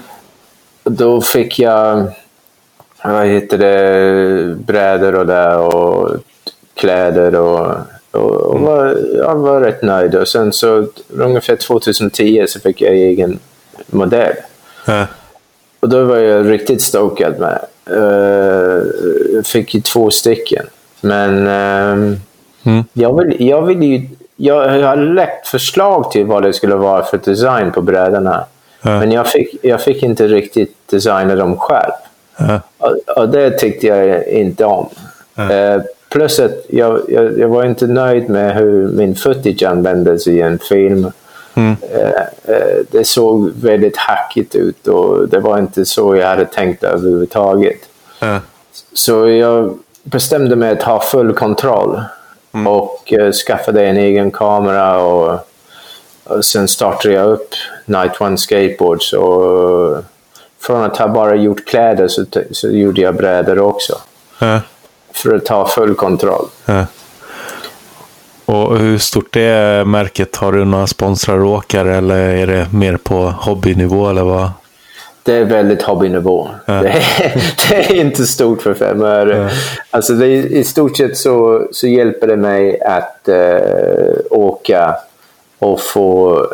Då 0.84 1.22
fick 1.22 1.60
jag 1.60 2.08
vad 3.04 3.28
heter 3.28 3.58
det, 3.58 4.56
brädor 4.56 5.16
och 5.16 5.26
där 5.26 5.58
och 5.58 6.10
kläder 6.74 7.36
och, 7.36 7.76
och, 8.12 8.32
och 8.32 8.60
var, 8.60 8.98
jag 9.18 9.36
var 9.36 9.62
rätt 9.62 9.82
nöjd. 9.82 10.16
Och 10.16 10.28
sen 10.28 10.54
så 10.54 10.88
ungefär 11.10 11.56
2010 11.56 12.46
så 12.48 12.60
fick 12.60 12.82
jag 12.82 12.94
egen 12.94 13.40
modell. 13.88 14.36
Ja. 14.86 15.08
Och 15.80 15.90
då 15.90 16.04
var 16.04 16.18
jag 16.18 16.52
riktigt 16.52 16.82
stokad 16.82 17.34
med. 17.40 17.60
Uh, 17.98 18.82
fick 19.44 19.76
ju 19.76 19.82
två 19.82 20.10
stycken. 20.10 20.66
Men 21.02 21.48
uh, 21.48 22.18
Mm. 22.66 22.84
jag, 22.94 23.20
vill, 23.20 23.48
jag 23.48 23.62
vill 23.62 23.84
ju... 23.84 24.08
Jag, 24.36 24.80
jag 24.80 24.88
har 24.88 24.96
läckt 24.96 25.48
förslag 25.48 26.12
till 26.12 26.26
vad 26.26 26.44
det 26.44 26.54
skulle 26.54 26.76
vara 26.76 27.04
för 27.04 27.18
design 27.18 27.72
på 27.72 27.82
brädorna. 27.82 28.46
Ja. 28.82 29.00
Men 29.00 29.12
jag 29.12 29.28
fick, 29.28 29.56
jag 29.62 29.82
fick 29.82 30.04
inte 30.04 30.28
riktigt 30.28 30.76
designa 30.86 31.36
dem 31.36 31.58
själv. 31.58 31.92
Ja. 32.48 32.62
Och, 32.78 33.18
och 33.18 33.30
det 33.30 33.52
tyckte 33.52 33.88
jag 33.88 34.28
inte 34.28 34.66
om. 34.66 34.90
Eh, 35.38 35.82
plus 36.10 36.40
att 36.40 36.66
jag, 36.70 37.02
jag, 37.08 37.40
jag 37.40 37.48
var 37.48 37.64
inte 37.64 37.88
nöjd 37.88 38.30
med 38.30 38.56
hur 38.56 38.88
min 38.88 39.16
footage 39.16 39.64
användes 39.64 40.28
i 40.28 40.42
en 40.42 40.60
film. 40.60 41.12
Mm. 41.56 41.76
Eh, 41.94 42.56
eh, 42.56 42.78
det 42.92 43.04
såg 43.04 43.52
väldigt 43.62 43.98
hackigt 43.98 44.56
ut 44.56 44.88
och 44.88 45.30
det 45.30 45.40
var 45.40 45.60
inte 45.60 45.86
så 45.86 46.16
jag 46.16 46.28
hade 46.28 46.46
tänkt 46.46 46.84
överhuvudtaget. 46.84 47.80
Ja. 48.20 48.40
Så 48.94 49.28
jag 49.28 49.78
bestämde 50.04 50.56
mig 50.56 50.72
att 50.72 50.84
ha 50.84 51.02
full 51.02 51.34
kontroll 51.34 52.02
och 52.68 53.14
eh, 53.14 53.32
skaffade 53.32 53.86
en 53.86 53.98
egen 53.98 54.32
kamera 54.32 54.98
och, 54.98 55.40
och 56.24 56.46
sen 56.46 56.68
startade 56.68 57.14
jag 57.14 57.30
upp 57.30 57.50
Night 57.86 58.22
One 58.22 58.38
Skateboards 58.38 59.14
och 59.14 60.04
från 60.66 60.84
att 60.84 60.98
ha 60.98 61.08
bara 61.08 61.36
gjort 61.36 61.66
kläder 61.66 62.08
så, 62.08 62.26
så 62.52 62.70
gjorde 62.70 63.02
jag 63.02 63.16
brädor 63.16 63.60
också 63.60 63.98
Ja. 64.40 64.60
för 65.14 65.36
att 65.36 65.46
ta 65.46 65.68
full 65.68 65.96
kontroll. 65.96 66.46
Ja. 66.66 66.86
Och 68.46 68.78
hur 68.78 68.98
stort 68.98 69.36
är 69.36 69.86
märket? 69.86 70.36
Har 70.36 70.52
du 70.52 70.66
några 70.66 70.88
sponsrar 70.88 71.38
och 71.40 71.52
åkare 71.52 71.96
eller 71.96 72.16
är 72.16 72.48
det 72.48 72.68
mer 72.74 72.98
på 72.98 73.16
hobbynivå 73.16 74.10
eller 74.10 74.24
vad? 74.24 74.52
Det 75.24 75.34
är 75.34 75.46
väldigt 75.46 75.82
hobbynivå. 75.82 76.50
Det, 76.66 76.72
är, 76.74 77.04
det 77.70 77.76
är 77.76 77.94
inte 77.96 78.26
stort 78.26 78.62
för 78.62 78.74
fem 78.74 79.02
öre. 79.04 79.50
Alltså 79.90 80.14
det 80.14 80.28
I 80.28 80.64
stort 80.64 80.98
sett 80.98 81.18
så, 81.18 81.68
så 81.72 81.88
hjälper 81.88 82.28
det 82.28 82.36
mig 82.38 82.82
att 82.82 83.28
eh, 83.28 84.16
åka 84.30 84.96
och 85.60 85.82
få, 85.82 86.46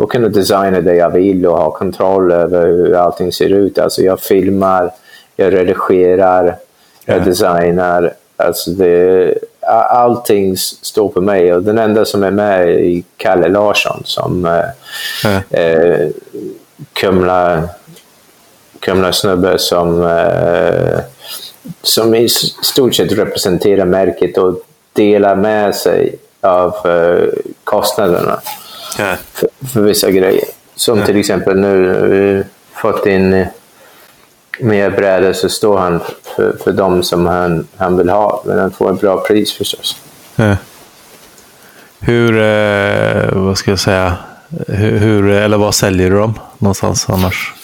få 0.00 0.06
kunna 0.06 0.28
designa 0.28 0.80
det 0.80 0.94
jag 0.94 1.10
vill 1.10 1.46
och 1.46 1.56
ha 1.58 1.70
kontroll 1.70 2.32
över 2.32 2.66
hur 2.66 2.94
allting 2.94 3.32
ser 3.32 3.48
ut. 3.48 3.78
Alltså 3.78 4.02
jag 4.02 4.20
filmar, 4.20 4.90
jag 5.36 5.52
redigerar, 5.54 6.56
jag 7.04 7.16
Ja. 7.18 7.24
designar. 7.24 8.12
Alltså 8.36 8.70
det, 8.70 9.34
allting 9.90 10.56
står 10.56 11.08
på 11.08 11.20
mig 11.20 11.54
och 11.54 11.62
den 11.62 11.78
enda 11.78 12.04
som 12.04 12.22
är 12.22 12.30
med 12.30 12.68
är 12.68 13.02
Kalle 13.16 13.48
Larsson 13.48 14.02
som 14.04 14.62
Ja. 15.24 15.58
eh, 15.58 16.08
Kumla, 16.92 17.68
Kumla 18.80 19.12
snubbe 19.12 19.58
som, 19.58 20.02
eh, 20.06 20.98
som 21.82 22.14
i 22.14 22.28
stort 22.62 22.94
sett 22.94 23.12
representerar 23.12 23.84
märket 23.84 24.38
och 24.38 24.54
delar 24.92 25.34
med 25.36 25.74
sig 25.74 26.14
av 26.40 26.74
eh, 26.86 27.28
kostnaderna 27.64 28.40
Ja. 28.98 29.16
för, 29.32 29.48
för 29.72 29.80
vissa 29.80 30.10
grejer. 30.10 30.44
Som 30.74 31.02
till 31.02 31.16
exempel 31.16 31.60
nu 31.60 31.92
vi 32.08 32.44
fått 32.80 33.06
in 33.06 33.32
eh, 33.32 33.46
mer 34.60 34.90
brädor 34.90 35.32
så 35.32 35.48
står 35.48 35.78
han 35.78 36.00
för, 36.36 36.56
för 36.64 36.72
dem 36.72 37.02
som 37.02 37.26
han, 37.26 37.66
han 37.76 37.96
vill 37.96 38.08
ha. 38.08 38.42
Men 38.46 38.58
han 38.58 38.70
får 38.70 38.94
ett 38.94 39.00
bra 39.00 39.20
pris 39.20 39.52
förstås. 39.52 39.96
Ja. 40.36 40.56
Hur, 42.00 42.40
eh, 42.40 43.32
vad 43.32 43.58
ska 43.58 43.70
jag 43.70 43.80
säga, 43.80 44.16
hur, 44.66 44.98
hur, 44.98 45.30
eller 45.30 45.56
vad 45.58 45.74
säljer 45.74 46.10
du 46.10 46.16
dem 46.16 46.38
någonstans 46.58 47.06
annars? 47.08 47.54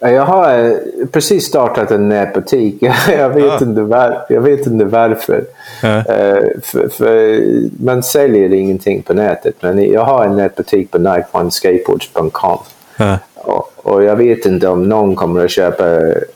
Ja, 0.00 0.10
Jag 0.10 0.22
har 0.26 0.58
eh, 0.64 0.72
precis 1.12 1.44
startat 1.46 1.90
en 1.90 2.08
nätbutik. 2.08 2.82
Jag 3.08 3.30
vet, 3.30 3.50
Ah. 3.62 3.64
inte, 3.64 3.80
var, 3.80 4.26
jag 4.28 4.40
vet 4.40 4.66
inte 4.66 4.84
varför. 4.84 5.44
Ja. 5.82 5.88
Eh, 5.88 6.44
för, 6.62 6.88
för 6.88 7.40
man 7.84 8.02
säljer 8.02 8.52
ingenting 8.54 9.02
på 9.02 9.14
nätet. 9.14 9.54
Men 9.60 9.92
jag 9.92 10.04
har 10.04 10.24
en 10.24 10.36
nätbutik 10.36 10.90
på 10.90 10.98
nightOneSkateboards.com. 10.98 12.58
Ja. 12.96 13.18
Och, 13.34 13.72
och 13.76 14.04
jag 14.04 14.16
vet 14.16 14.46
inte 14.46 14.68
om 14.68 14.88
någon 14.88 15.16
kommer 15.16 15.44
att 15.44 15.50
köpa 15.50 15.84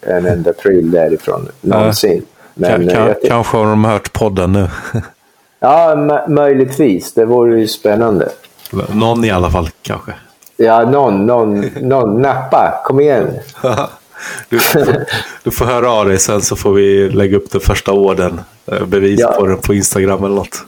en 0.00 0.26
enda 0.26 0.52
pryl 0.52 0.90
därifrån 0.90 1.48
någonsin. 1.60 2.22
Men, 2.54 2.70
Kan, 2.70 2.88
eh, 2.88 2.94
kan, 2.94 3.06
jag, 3.06 3.16
kanske 3.28 3.56
har 3.56 3.64
de 3.64 3.84
hört 3.84 4.12
podden 4.12 4.52
nu. 4.52 4.68
ja, 5.60 5.94
möjligtvis. 6.28 7.14
Det 7.14 7.24
vore 7.24 7.60
ju 7.60 7.68
spännande. 7.68 8.28
Någon 8.92 9.24
i 9.24 9.30
alla 9.30 9.50
fall 9.50 9.68
kanske. 9.82 10.12
Ja, 10.64 10.84
någon, 10.90 11.26
någon, 11.26 11.60
någon 11.80 12.22
nappa. 12.22 12.80
Kom 12.84 13.00
igen. 13.00 13.30
Du, 14.48 14.58
du 15.44 15.50
får 15.50 15.64
höra 15.64 15.90
av 15.90 16.08
dig 16.08 16.18
sen 16.18 16.42
så 16.42 16.56
får 16.56 16.72
vi 16.72 17.08
lägga 17.08 17.36
upp 17.36 17.50
den 17.50 17.60
första 17.60 17.92
orden. 17.92 18.40
eh, 18.66 18.84
Bevis 18.84 19.20
Ja. 19.20 19.32
på 19.38 19.46
den 19.46 19.58
på 19.58 19.74
Instagram 19.74 20.24
eller 20.24 20.34
något. 20.34 20.64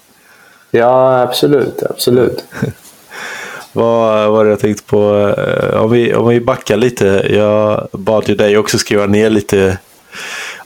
Ja, 0.70 1.20
absolut. 1.22 1.82
absolut. 1.90 2.44
Vad 3.72 4.30
var 4.30 4.44
det 4.44 4.50
jag 4.50 4.60
tänkte 4.60 4.82
på? 4.84 5.34
Eh, 5.38 5.80
Om 5.82 5.90
vi, 5.90 6.14
om 6.14 6.28
vi 6.28 6.40
backar 6.40 6.76
lite. 6.76 7.06
Jag 7.30 7.88
bad 7.92 8.28
ju 8.28 8.34
dig 8.34 8.58
också 8.58 8.78
skriva 8.78 9.06
ner 9.06 9.30
lite 9.30 9.78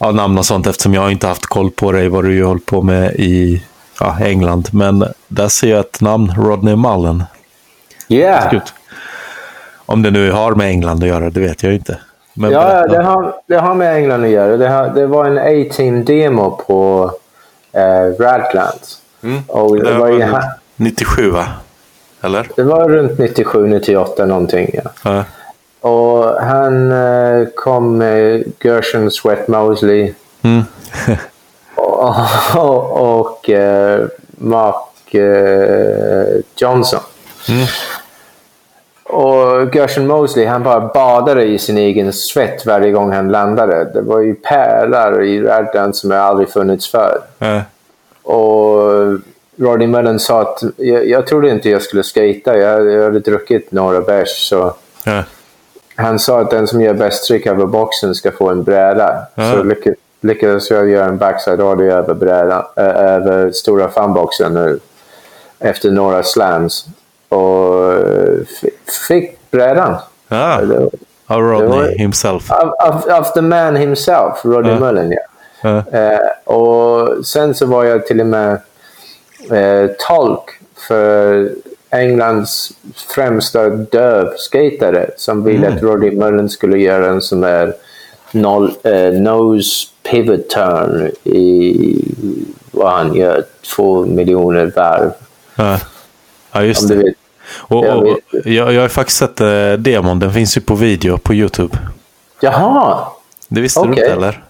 ja, 0.00 0.10
namn 0.10 0.38
och 0.38 0.46
sånt 0.46 0.66
eftersom 0.66 0.94
jag 0.94 1.12
inte 1.12 1.26
haft 1.26 1.46
koll 1.46 1.70
på 1.70 1.92
dig 1.92 2.08
vad 2.08 2.24
du 2.24 2.44
hållit 2.44 2.66
på 2.66 2.82
med 2.82 3.14
i 3.14 3.62
ja, 4.00 4.16
England. 4.20 4.68
Men 4.72 5.04
där 5.28 5.48
ser 5.48 5.68
jag 5.70 5.80
ett 5.80 6.00
namn, 6.00 6.32
Rodney 6.38 6.76
Mullen. 6.76 7.24
Yeah. 8.08 8.54
Om 9.88 10.02
det 10.02 10.10
nu 10.10 10.30
har 10.30 10.54
med 10.54 10.66
England 10.68 11.02
att 11.02 11.08
göra, 11.08 11.30
det 11.30 11.40
vet 11.40 11.62
jag 11.62 11.74
inte. 11.74 11.98
Men 12.34 12.50
Ja, 12.50 12.60
berätta. 12.64 12.88
det 12.88 13.02
har, 13.02 13.34
det 13.46 13.56
har 13.56 13.74
med 13.74 13.96
England 13.96 14.24
att 14.24 14.30
göra. 14.30 14.56
Det, 14.56 14.68
har, 14.68 14.88
det 14.88 15.06
var 15.06 15.24
en 15.26 15.38
A-Team-demo 15.38 16.50
på 16.66 17.10
eh, 17.72 18.22
Radlands. 18.22 19.00
Och 19.46 19.76
det, 19.76 19.90
Mm. 19.90 19.94
Det 19.94 19.98
var 20.26 20.30
var 20.32 20.42
97 20.76 21.30
va? 21.30 21.46
Eller? 22.20 22.48
det 22.56 22.62
var 22.62 22.88
runt 22.88 23.18
97, 23.18 23.66
98 23.66 24.26
någonting. 24.26 24.70
Ja. 24.74 24.90
Ja. 25.04 25.24
Och 25.88 26.24
han 26.40 26.92
eh, 26.92 27.46
kom 27.56 27.98
med 27.98 28.44
Gershon 28.64 29.10
Sweat 29.10 29.48
Mosley 29.48 30.14
Mm. 30.42 30.62
och, 31.74 32.14
och, 32.56 33.18
och 33.20 33.50
eh, 33.50 34.06
Mark 34.30 35.14
eh, 35.14 36.40
Johnson. 36.56 37.00
Och 39.08 39.74
Gershon 39.74 40.06
Mosley 40.06 40.46
han 40.46 40.62
bara 40.62 40.80
badade 40.80 41.44
i 41.44 41.58
sin 41.58 41.78
egen 41.78 42.12
svett 42.12 42.66
varje 42.66 42.90
gång 42.90 43.12
han 43.12 43.28
landade. 43.28 43.84
Det 43.84 44.00
var 44.00 44.20
ju 44.20 44.34
pärlar 44.34 45.22
i 45.22 45.40
Radland 45.42 45.96
som 45.96 46.10
jag 46.10 46.20
aldrig 46.20 46.48
funnits 46.48 46.90
för. 46.90 47.18
Ja. 47.38 47.60
Och 48.22 48.92
Rodney 49.56 49.86
Mullen 49.88 50.18
sa 50.18 50.40
att 50.40 50.62
jag, 50.76 51.08
jag 51.08 51.26
trodde 51.26 51.50
inte 51.50 51.70
jag 51.70 51.82
skulle 51.82 52.02
skata. 52.02 52.58
Jag, 52.58 52.90
jag 52.90 53.02
hade 53.04 53.20
druckit 53.20 53.72
några 53.72 54.00
bärs. 54.00 54.48
Så 54.48 54.74
Ja. 55.04 55.22
han 55.96 56.18
sa 56.18 56.40
att 56.40 56.50
den 56.50 56.66
som 56.66 56.80
gör 56.80 56.94
bäst 56.94 57.26
tryck 57.26 57.46
över 57.46 57.66
boxen 57.66 58.14
ska 58.14 58.30
få 58.30 58.48
en 58.48 58.62
bräda. 58.62 59.26
Ja. 59.34 59.52
Så 59.52 59.62
lyck, 59.62 59.86
lyckades 60.20 60.70
jag 60.70 60.88
göra 60.88 61.06
en 61.06 61.18
backside 61.18 61.60
radio 61.60 61.92
över, 61.92 62.14
brädan, 62.14 62.62
äh, 62.76 62.84
över 62.84 63.50
stora 63.50 63.88
fanboxen 63.88 64.54
nu, 64.54 64.78
efter 65.58 65.90
några 65.90 66.22
slams. 66.22 66.86
Och 67.28 67.92
eh, 67.92 68.38
fick 69.08 69.50
brädan. 69.50 69.94
Det 70.28 70.36
var- 70.66 70.90
Av 71.26 71.40
Rodney 71.42 71.68
var- 71.68 71.98
himself. 71.98 72.50
Of 73.20 73.32
the 73.32 73.40
man 73.42 73.76
himself, 73.76 74.44
Rodney 74.44 74.72
Ja. 74.72 74.78
Mullen. 74.80 75.12
Ja. 75.12 75.18
Ja. 75.62 75.98
Eh, 75.98 76.54
och 76.54 77.26
sen 77.26 77.54
så 77.54 77.66
var 77.66 77.84
jag 77.84 78.06
till 78.06 78.20
och 78.20 78.26
med 78.26 78.52
eh, 79.50 79.90
tolk 80.08 80.50
för 80.88 81.50
Englands 81.90 82.72
främsta 83.14 83.68
dövskatare 83.68 85.10
som 85.16 85.44
ville 85.44 85.68
att 85.68 85.82
Rodney 85.82 86.10
Mullen 86.16 86.48
skulle 86.48 86.78
göra 86.78 87.06
en 87.06 87.20
sån 87.20 87.40
där 87.40 87.74
noll, 88.32 88.72
nose 89.12 89.88
pivot 90.10 90.48
turn 90.50 91.10
i 91.24 92.14
vad 92.70 92.92
han 92.92 93.14
gör, 93.14 93.44
två 93.76 94.06
miljoner 94.06 94.72
varv. 94.76 95.10
Ja. 95.56 95.78
ja, 96.52 96.62
just 96.62 96.88
det. 96.88 97.12
Och, 97.58 97.86
Jag 97.86 97.98
och, 98.06 98.18
jag, 98.44 98.72
jag 98.72 98.80
har 98.82 98.88
faktiskt 98.88 99.18
sett 99.18 99.40
eh, 99.40 99.72
demon. 99.72 100.18
Den 100.18 100.32
finns 100.32 100.56
ju 100.56 100.60
på 100.60 100.74
video 100.74 101.18
på 101.18 101.34
YouTube. 101.34 101.78
Jaha! 102.40 102.98
Det 103.48 103.60
visste 103.60 103.80
du 103.80 103.92
Okej. 103.92 104.04
inte 104.04 104.12
eller? 104.12 104.42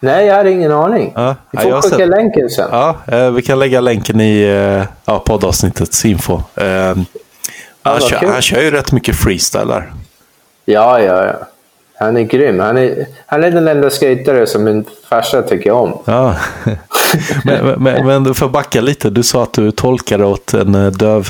Nej, 0.00 0.26
jag 0.26 0.34
hade 0.34 0.50
ingen 0.50 0.72
aning. 0.72 1.12
Ja, 1.14 1.36
Du 1.50 1.58
ja, 1.58 1.62
får 1.62 1.82
skicka 1.82 1.96
sett- 1.96 2.08
länken 2.08 2.50
sen. 2.50 2.68
Ja, 2.72 2.96
eh, 3.06 3.30
vi 3.30 3.42
kan 3.42 3.58
lägga 3.58 3.80
länken 3.80 4.20
i 4.20 4.42
eh, 4.42 4.84
ja, 5.04 5.18
poddavsnittets 5.18 6.04
info. 6.04 6.40
Eh, 6.54 6.96
han, 7.82 8.00
kör, 8.00 8.18
kul. 8.18 8.28
han 8.28 8.42
kör 8.42 8.60
ju 8.62 8.70
rätt 8.70 8.92
mycket 8.92 9.16
freestyle. 9.16 9.82
Ja, 10.64 11.00
ja, 11.00 11.26
ja. 11.26 11.32
Han 11.98 12.16
är 12.16 12.22
grym. 12.22 12.60
Han 12.60 12.76
är, 12.76 13.06
han 13.26 13.44
är 13.44 13.50
den 13.50 13.68
enda 13.68 13.90
skatare 13.90 14.46
som 14.46 14.64
min 14.64 14.84
farsa 15.10 15.42
tycker 15.42 15.70
om. 15.70 15.98
Ja. 16.04 16.34
men, 17.44 17.82
men, 17.82 18.06
men 18.06 18.24
du 18.24 18.34
får 18.34 18.48
backa 18.48 18.80
lite. 18.80 19.10
Du 19.10 19.22
sa 19.22 19.42
att 19.42 19.52
du 19.52 19.70
tolkade 19.70 20.24
åt 20.24 20.54
en 20.54 20.74
eh, 20.74 20.90
döv. 20.92 21.28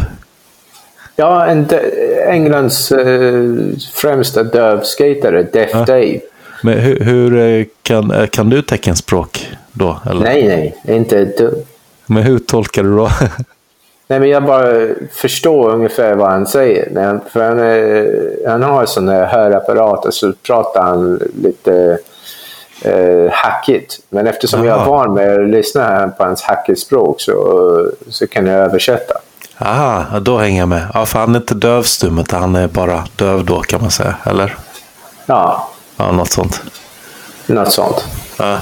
Ja, 1.16 1.46
en 1.46 1.66
Englands 2.28 2.92
eh, 2.92 3.54
främsta 3.94 4.42
dövskatare, 4.42 5.42
Def 5.42 5.70
Ja. 5.72 5.84
Dave. 5.84 6.20
Men 6.62 6.78
hur, 6.78 7.00
hur 7.00 7.38
eh, 7.38 7.66
kan, 7.82 8.10
eh, 8.10 8.26
kan 8.26 8.50
du 8.50 8.62
teckenspråk 8.62 9.48
då? 9.72 10.00
Eller? 10.10 10.20
Nej, 10.20 10.46
nej, 10.46 10.96
inte 10.96 11.24
dugg. 11.24 11.54
Men 12.06 12.22
hur 12.22 12.38
tolkar 12.38 12.82
du 12.82 12.96
då? 12.96 13.08
Nej, 14.06 14.20
men 14.20 14.28
jag 14.28 14.44
bara 14.44 14.86
förstår 15.12 15.70
ungefär 15.70 16.14
vad 16.14 16.30
han 16.30 16.46
säger. 16.46 17.20
För 17.32 17.48
han, 17.48 17.58
är, 17.58 18.48
han 18.48 18.62
har 18.62 18.86
sån 18.86 19.08
här 19.08 19.26
hörapparat 19.26 20.06
och 20.06 20.14
så 20.14 20.32
pratar 20.32 20.82
han 20.82 21.20
lite 21.42 21.98
eh, 22.82 23.30
hackigt. 23.30 24.00
Men 24.08 24.26
eftersom 24.26 24.64
jag 24.64 24.80
är 24.80 24.84
van 24.84 25.14
med 25.14 25.40
att 25.40 25.48
lyssna 25.48 26.08
på 26.08 26.24
hans 26.24 26.42
hackigt 26.42 26.80
språk 26.80 27.20
så, 27.20 27.90
så 28.08 28.26
kan 28.26 28.46
jag 28.46 28.60
översätta. 28.60 29.14
Aha, 29.58 30.18
då 30.20 30.38
hänger 30.38 30.58
jag 30.60 30.68
med. 30.68 30.86
Ja, 30.94 31.06
för 31.06 31.18
han 31.18 31.34
är 31.34 31.38
inte 31.38 31.54
dövstum, 31.54 32.18
utan 32.18 32.40
han 32.40 32.54
är 32.56 32.68
bara 32.68 33.04
döv 33.16 33.44
då 33.44 33.60
kan 33.60 33.80
man 33.80 33.90
säga. 33.90 34.14
Eller? 34.24 34.56
Ja, 35.26 35.70
Ja, 35.96 36.12
något 36.12 36.32
sånt. 36.32 36.62
något 37.46 37.72
sånt. 37.72 38.04
Ja, 38.36 38.58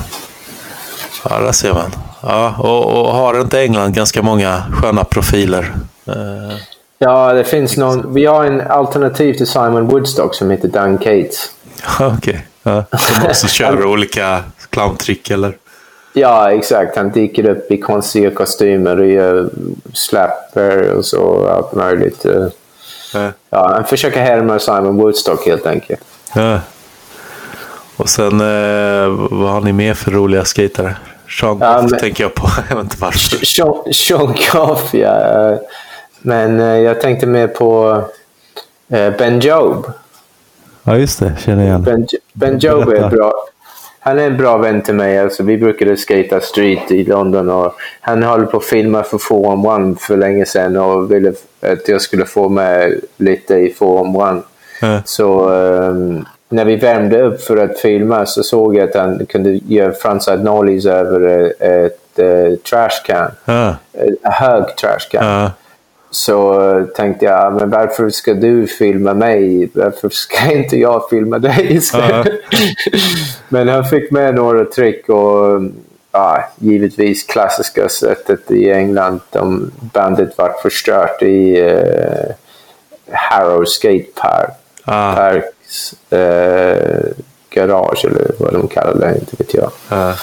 ja 1.24 1.38
där 1.38 1.52
ser 1.52 1.72
man. 1.74 1.90
Ja, 2.22 2.54
och, 2.58 2.86
och 3.00 3.12
har 3.14 3.40
inte 3.40 3.60
England 3.60 3.94
ganska 3.94 4.22
många 4.22 4.62
sköna 4.72 5.04
profiler? 5.04 5.74
Eh, 6.06 6.56
Ja, 6.98 7.32
det 7.32 7.44
finns 7.44 7.76
någon. 7.76 8.14
Vi 8.14 8.24
har 8.26 8.44
en 8.44 8.60
alternativ 8.60 9.34
till 9.34 9.46
Simon 9.46 9.86
Woodstock 9.86 10.34
som 10.34 10.50
heter 10.50 10.68
Dan 10.68 10.98
Cates. 10.98 11.50
Okej. 12.00 12.46
Ja, 12.62 12.84
som 12.98 13.26
också 13.26 13.46
kör 13.48 13.86
olika 13.86 14.42
clowntrick 14.70 15.30
eller? 15.30 15.56
Ja, 16.12 16.52
exakt. 16.52 16.96
Han 16.96 17.10
dyker 17.10 17.48
upp 17.48 17.70
i 17.70 17.78
konstiga 17.80 18.30
kostymer 18.30 19.00
och 19.00 19.06
gör 19.06 19.50
slapper 19.94 20.90
och 20.92 21.04
så 21.04 21.48
allt 21.48 21.72
möjligt. 21.74 22.24
Eh, 22.24 22.46
Ja. 23.14 23.30
Ja, 23.50 23.68
han 23.74 23.84
försöker 23.84 24.20
härma 24.20 24.58
Simon 24.58 24.96
Woodstock 24.96 25.46
helt 25.46 25.66
enkelt. 25.66 26.00
Ja. 26.34 26.60
Och 27.96 28.08
sen, 28.08 28.40
eh, 28.40 29.08
vad 29.30 29.50
har 29.50 29.60
ni 29.60 29.72
mer 29.72 29.94
för 29.94 30.10
roliga 30.10 30.44
skatare? 30.44 30.96
Sean 31.40 31.58
Ja, 31.60 31.80
Goff 31.80 31.90
men- 31.90 32.00
tänker 32.00 32.24
jag 32.24 32.34
på. 32.34 32.48
Jag 32.68 32.76
vet 32.76 32.84
inte 32.84 32.96
varför. 33.00 33.46
Sean, 33.46 33.92
Sean 33.92 34.34
Goff, 34.52 34.94
ja. 34.94 35.58
Men 36.22 36.60
eh, 36.60 36.66
jag 36.78 37.00
tänkte 37.00 37.26
mer 37.26 37.46
på 37.48 38.02
eh, 38.88 39.10
Ben 39.18 39.40
Job. 39.40 39.92
Ja, 40.84 40.96
just 40.98 41.18
det. 41.18 41.32
Känner 41.44 41.64
igen. 41.64 41.82
Ben, 41.82 42.06
ben 42.32 42.58
Job 42.58 42.88
är 42.88 43.08
bra. 43.10 43.32
Han 44.04 44.18
är 44.18 44.26
en 44.26 44.36
bra 44.36 44.56
vän 44.56 44.82
till 44.82 44.94
mig. 44.94 45.18
Alltså, 45.18 45.42
vi 45.42 45.58
brukade 45.58 45.96
skata 45.96 46.40
street 46.40 46.90
i 46.90 47.04
London. 47.04 47.50
Och 47.50 47.74
han 48.00 48.22
höll 48.22 48.46
på 48.46 48.56
att 48.56 48.64
filma 48.64 49.02
för 49.02 49.18
4-on-1 49.18 49.96
för 49.98 50.16
länge 50.16 50.46
sedan 50.46 50.76
och 50.76 51.12
ville 51.12 51.32
att 51.60 51.88
jag 51.88 52.00
skulle 52.00 52.24
få 52.24 52.48
med 52.48 53.00
lite 53.16 53.54
i 53.54 53.74
4-on-1. 53.78 54.42
Ja. 54.80 55.02
Så 55.04 55.50
ehm, 55.50 56.24
när 56.48 56.64
vi 56.64 56.76
värmde 56.76 57.22
upp 57.22 57.40
för 57.42 57.56
att 57.56 57.78
filma 57.78 58.26
så 58.26 58.42
såg 58.42 58.76
jag 58.76 58.88
att 58.88 58.94
han 58.94 59.26
kunde 59.26 59.50
göra 59.50 59.92
frontside 59.92 60.44
nollies 60.44 60.86
över 60.86 61.52
eh, 61.60 61.68
ett 61.68 62.18
eh, 62.18 62.58
trash 62.70 63.06
can. 63.06 63.30
Ja. 63.44 63.76
En 63.92 64.16
hög 64.22 64.76
trash 64.76 65.08
can. 65.10 65.50
Så 66.14 66.70
eh, 66.70 66.84
tänkte 66.84 67.24
jag, 67.24 67.52
men 67.52 67.70
varför 67.70 68.10
ska 68.10 68.34
du 68.34 68.66
filma 68.66 69.14
mig? 69.14 69.70
Varför 69.74 70.08
ska 70.08 70.52
inte 70.52 70.76
jag 70.76 71.08
filma 71.10 71.38
dig 71.38 71.66
istället? 71.76 72.26
men 73.48 73.68
han 73.68 73.84
fick 73.84 74.10
med 74.10 74.34
några 74.34 74.64
trick 74.64 75.08
och 75.08 75.62
ja, 76.12 76.44
givetvis 76.56 77.22
klassiska 77.22 77.88
sättet 77.88 78.50
i 78.50 78.70
England. 78.70 79.20
De 79.30 79.70
bandet 79.80 80.38
var 80.38 80.52
förstört 80.62 81.22
i 81.22 81.60
eh, 81.60 82.34
Harrow 83.10 83.64
Skate 83.64 84.10
Park. 84.14 84.50
Ah. 84.84 85.14
Parks 85.14 85.94
eh, 86.10 87.02
garage 87.50 88.04
eller 88.04 88.30
vad 88.38 88.52
de 88.52 88.68
kallar 88.68 88.94
det, 88.94 89.18
inte 89.18 89.36
vet 89.38 89.54
jag. 89.54 89.70
Ja. 89.88 90.14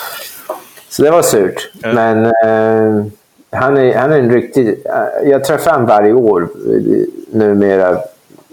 Så 0.90 1.04
det 1.04 1.12
var 1.12 1.22
surt. 1.22 1.72
Men 1.84 2.26
eh, 2.26 3.06
han, 3.52 3.78
är, 3.78 3.96
han 3.96 4.12
är 4.12 4.20
en 4.20 4.32
riktig... 4.32 4.68
eh, 4.68 5.30
jag 5.30 5.44
träffar 5.44 5.72
honom 5.72 5.88
varje 5.88 6.14
år 6.14 6.50
eh, 6.68 7.06
numera 7.32 7.98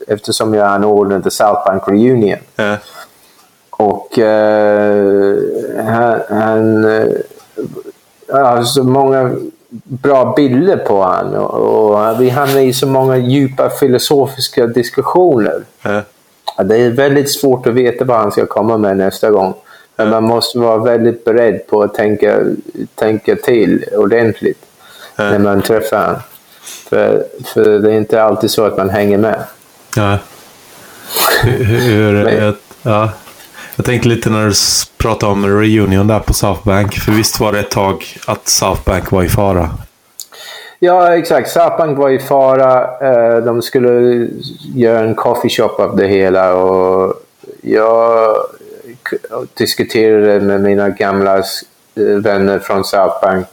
eftersom 0.06 0.54
jag 0.54 0.66
anordnade 0.66 1.30
South 1.30 1.66
Bank 1.66 1.82
Reunion. 1.86 2.38
Ja. 2.56 2.76
Och 3.70 4.18
eh, 4.18 5.36
han... 5.86 6.20
han 6.28 6.84
eh, 6.84 7.08
har 8.28 8.62
så 8.62 8.82
många 8.82 9.36
bra 9.84 10.34
bilder 10.36 10.76
på 10.76 11.02
honom 11.02 11.44
och, 11.44 11.90
och 11.90 12.20
vi 12.20 12.28
hamnar 12.28 12.60
i 12.60 12.72
så 12.72 12.86
många 12.86 13.16
djupa 13.16 13.70
filosofiska 13.70 14.66
diskussioner. 14.66 15.62
Ja. 15.82 16.02
Ja, 16.56 16.64
det 16.64 16.76
är 16.76 16.90
väldigt 16.90 17.30
svårt 17.30 17.66
att 17.66 17.74
veta 17.74 18.04
vad 18.04 18.16
han 18.16 18.32
ska 18.32 18.46
komma 18.46 18.78
med 18.78 18.96
nästa 18.96 19.30
gång. 19.30 19.54
Men 19.96 20.10
man 20.10 20.24
måste 20.24 20.58
vara 20.58 20.78
väldigt 20.78 21.24
beredd 21.24 21.66
på 21.66 21.82
att 21.82 21.94
tänka, 21.94 22.40
tänka 22.94 23.36
till 23.36 23.84
ordentligt 23.96 24.65
när 25.16 25.38
man 25.38 25.62
träffar 25.62 26.04
honom. 26.04 26.20
För, 26.88 27.24
för 27.54 27.78
det 27.78 27.92
är 27.92 27.96
inte 27.96 28.22
alltid 28.22 28.50
så 28.50 28.64
att 28.64 28.76
man 28.76 28.90
hänger 28.90 29.18
med. 29.18 29.44
Ja. 29.96 30.18
Hur, 31.42 31.64
hur, 31.64 32.28
jag, 32.42 32.54
ja. 32.82 33.10
jag 33.76 33.86
tänkte 33.86 34.08
lite 34.08 34.30
när 34.30 34.46
du 34.46 34.52
pratade 34.98 35.32
om 35.32 35.46
reunion 35.46 36.06
där 36.06 36.20
på 36.20 36.32
South 36.32 36.64
Bank. 36.64 36.94
För 36.94 37.12
visst 37.12 37.40
var 37.40 37.52
det 37.52 37.60
ett 37.60 37.70
tag 37.70 38.04
att 38.26 38.48
South 38.48 38.80
Bank 38.84 39.10
var 39.10 39.22
i 39.22 39.28
fara? 39.28 39.70
Ja, 40.78 41.16
exakt. 41.16 41.50
Sapang 41.50 41.94
var 41.94 42.10
i 42.10 42.18
fara. 42.18 42.82
Eh, 43.00 43.44
De 43.44 43.62
skulle 43.62 44.28
göra 44.74 45.00
en 45.00 45.14
coffee 45.14 45.48
shop 45.50 45.74
av 45.78 45.96
det 45.96 46.06
hela. 46.06 46.54
Och 46.54 47.14
jag 47.62 48.36
diskuterade 49.54 50.40
med 50.40 50.60
mina 50.60 50.88
gamla 50.88 51.38
eh, 51.38 51.42
vänner 52.22 52.58
från 52.58 52.84
South 52.84 53.20
Bank 53.22 53.46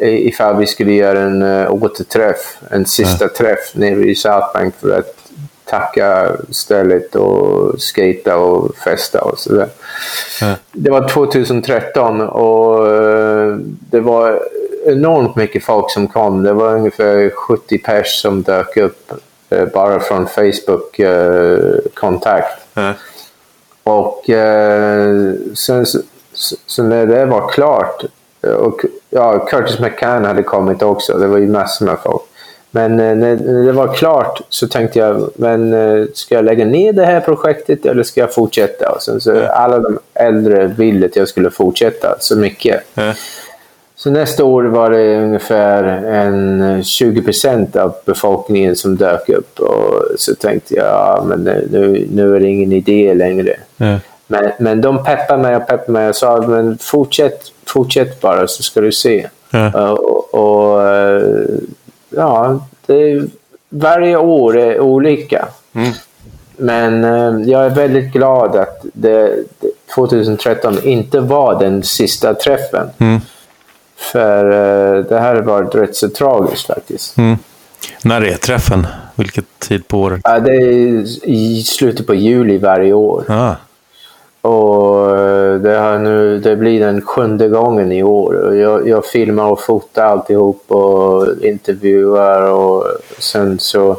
ifall 0.00 0.56
vi 0.56 0.66
skulle 0.66 0.92
göra 0.92 1.20
en 1.20 1.42
uh, 1.42 1.72
återträff, 1.72 2.56
en 2.70 2.86
sista 2.86 3.28
träff 3.28 3.74
nere 3.74 4.04
i 4.04 4.14
South 4.14 4.52
Bank 4.54 4.74
för 4.80 4.98
att 4.98 5.24
tacka 5.64 6.36
stället 6.50 7.14
och 7.14 7.80
skata 7.80 8.36
och 8.36 8.76
festa 8.76 9.20
och 9.20 9.38
sådär. 9.38 9.68
Ja. 10.40 10.54
Det 10.72 10.90
var 10.90 11.08
2013 11.08 12.20
och 12.20 12.92
eh, 12.92 13.56
det 13.90 14.00
var 14.00 14.42
enormt 14.86 15.36
mycket 15.36 15.64
folk 15.64 15.90
som 15.90 16.08
kom. 16.08 16.42
Det 16.42 16.52
var 16.52 16.74
ungefär 16.74 17.30
70 17.30 17.78
pers 17.78 18.20
som 18.22 18.42
dök 18.42 18.76
upp 18.76 19.12
eh, 19.50 19.64
bara 19.64 20.00
från 20.00 20.26
Facebook-kontakt. 20.26 22.60
Ja. 22.74 22.92
Och 23.82 24.30
eh, 24.30 25.34
sen, 25.54 25.86
så, 25.86 25.98
så 26.66 26.82
när 26.82 27.06
det 27.06 27.26
var 27.26 27.48
klart 27.48 28.04
eh, 28.04 28.10
och 28.52 28.84
ja, 29.10 29.38
Curtis 29.38 29.78
McCann 29.78 30.24
hade 30.24 30.42
kommit 30.42 30.82
också. 30.82 31.18
Det 31.18 31.26
var 31.26 31.38
ju 31.38 31.48
massor 31.48 31.86
med 31.86 31.98
folk. 32.04 32.22
Men 32.74 33.00
eh, 33.00 33.16
när, 33.16 33.64
det 33.66 33.72
var 33.72 33.94
klart 33.94 34.40
så 34.48 34.68
tänkte 34.68 34.98
jag, 34.98 35.30
men 35.34 35.72
eh, 35.72 36.06
ska 36.14 36.34
jag 36.34 36.44
lägga 36.44 36.64
ner 36.64 36.92
det 36.92 37.06
här 37.06 37.20
projektet 37.20 37.86
eller 37.86 38.02
ska 38.02 38.20
jag 38.20 38.34
fortsätta? 38.34 38.90
Och 38.90 39.02
sen 39.02 39.20
så 39.20 39.46
alla 39.46 39.78
de 39.78 39.98
äldre 40.14 40.66
ville 40.66 41.06
att 41.06 41.16
jag 41.16 41.28
skulle 41.28 41.50
fortsätta 41.50 42.16
så 42.20 42.36
mycket. 42.36 42.80
Ja. 42.94 43.14
Så 43.96 44.10
nästa 44.10 44.44
år 44.44 44.62
var 44.62 44.90
det 44.90 45.16
ungefär 45.16 45.84
en 46.04 46.84
20 46.84 47.22
procent 47.22 47.76
av 47.76 47.94
befolkningen 48.04 48.76
som 48.76 48.96
dök 48.96 49.28
upp. 49.28 49.60
Och 49.60 50.02
så 50.16 50.34
tänkte 50.34 50.74
jag, 50.74 50.86
ja, 50.86 51.24
men 51.28 51.40
nu, 51.70 52.08
nu 52.12 52.36
är 52.36 52.40
det 52.40 52.48
ingen 52.48 52.72
idé 52.72 53.14
längre. 53.14 53.56
Ja. 53.76 53.98
Men, 54.26 54.52
men 54.58 54.80
de 54.80 55.04
peppade 55.04 55.42
mig 55.42 55.56
och 55.56 55.66
peppade 55.66 55.92
mig 55.92 56.08
och 56.08 56.16
sa, 56.16 56.40
men 56.40 56.78
fortsätt, 56.78 57.40
fortsätt 57.66 58.20
bara 58.20 58.46
så 58.46 58.62
ska 58.62 58.80
du 58.80 58.92
se. 58.92 59.28
Ja. 59.50 59.66
Uh, 59.66 59.90
och, 59.90 60.34
och 60.34 60.80
uh, 60.80 61.58
ja, 62.10 62.60
det, 62.86 63.22
varje 63.68 64.16
år 64.16 64.58
är 64.58 64.80
olika. 64.80 65.48
Mm. 65.72 65.92
Men 66.56 67.04
uh, 67.04 67.50
jag 67.50 67.66
är 67.66 67.70
väldigt 67.70 68.12
glad 68.12 68.56
att 68.56 68.84
det, 68.92 69.44
det, 69.60 69.68
2013 69.94 70.78
inte 70.82 71.20
var 71.20 71.60
den 71.60 71.82
sista 71.82 72.34
träffen. 72.34 72.90
Mm. 72.98 73.20
För 73.96 74.44
uh, 74.44 75.04
det 75.04 75.18
här 75.18 75.34
har 75.34 75.42
varit 75.42 75.74
rätt 75.74 75.96
så 75.96 76.08
tragiskt 76.08 76.66
faktiskt. 76.66 77.18
Mm. 77.18 77.36
När 78.02 78.24
är 78.24 78.36
träffen? 78.36 78.86
Vilket 79.14 79.58
tid 79.58 79.88
på 79.88 80.00
året? 80.00 80.20
Ja, 80.24 80.40
det 80.40 80.52
är 80.52 81.28
i 81.28 81.62
slutet 81.62 82.06
på 82.06 82.14
juli 82.14 82.58
varje 82.58 82.92
år. 82.92 83.24
Ah. 83.28 83.54
Och 84.44 85.18
eh, 85.18 85.54
det, 85.60 85.78
här 85.78 85.98
nu, 85.98 86.38
det 86.38 86.56
blir 86.56 86.80
den 86.80 87.02
sjunde 87.02 87.48
gången 87.48 87.92
i 87.92 88.02
år. 88.02 88.54
Jag, 88.54 88.88
jag 88.88 89.06
filmar 89.06 89.44
och 89.44 89.60
fotar 89.60 90.04
alltihop 90.04 90.64
och 90.68 91.26
intervjuar 91.42 92.42
och 92.50 92.86
sen 93.18 93.58
så... 93.58 93.96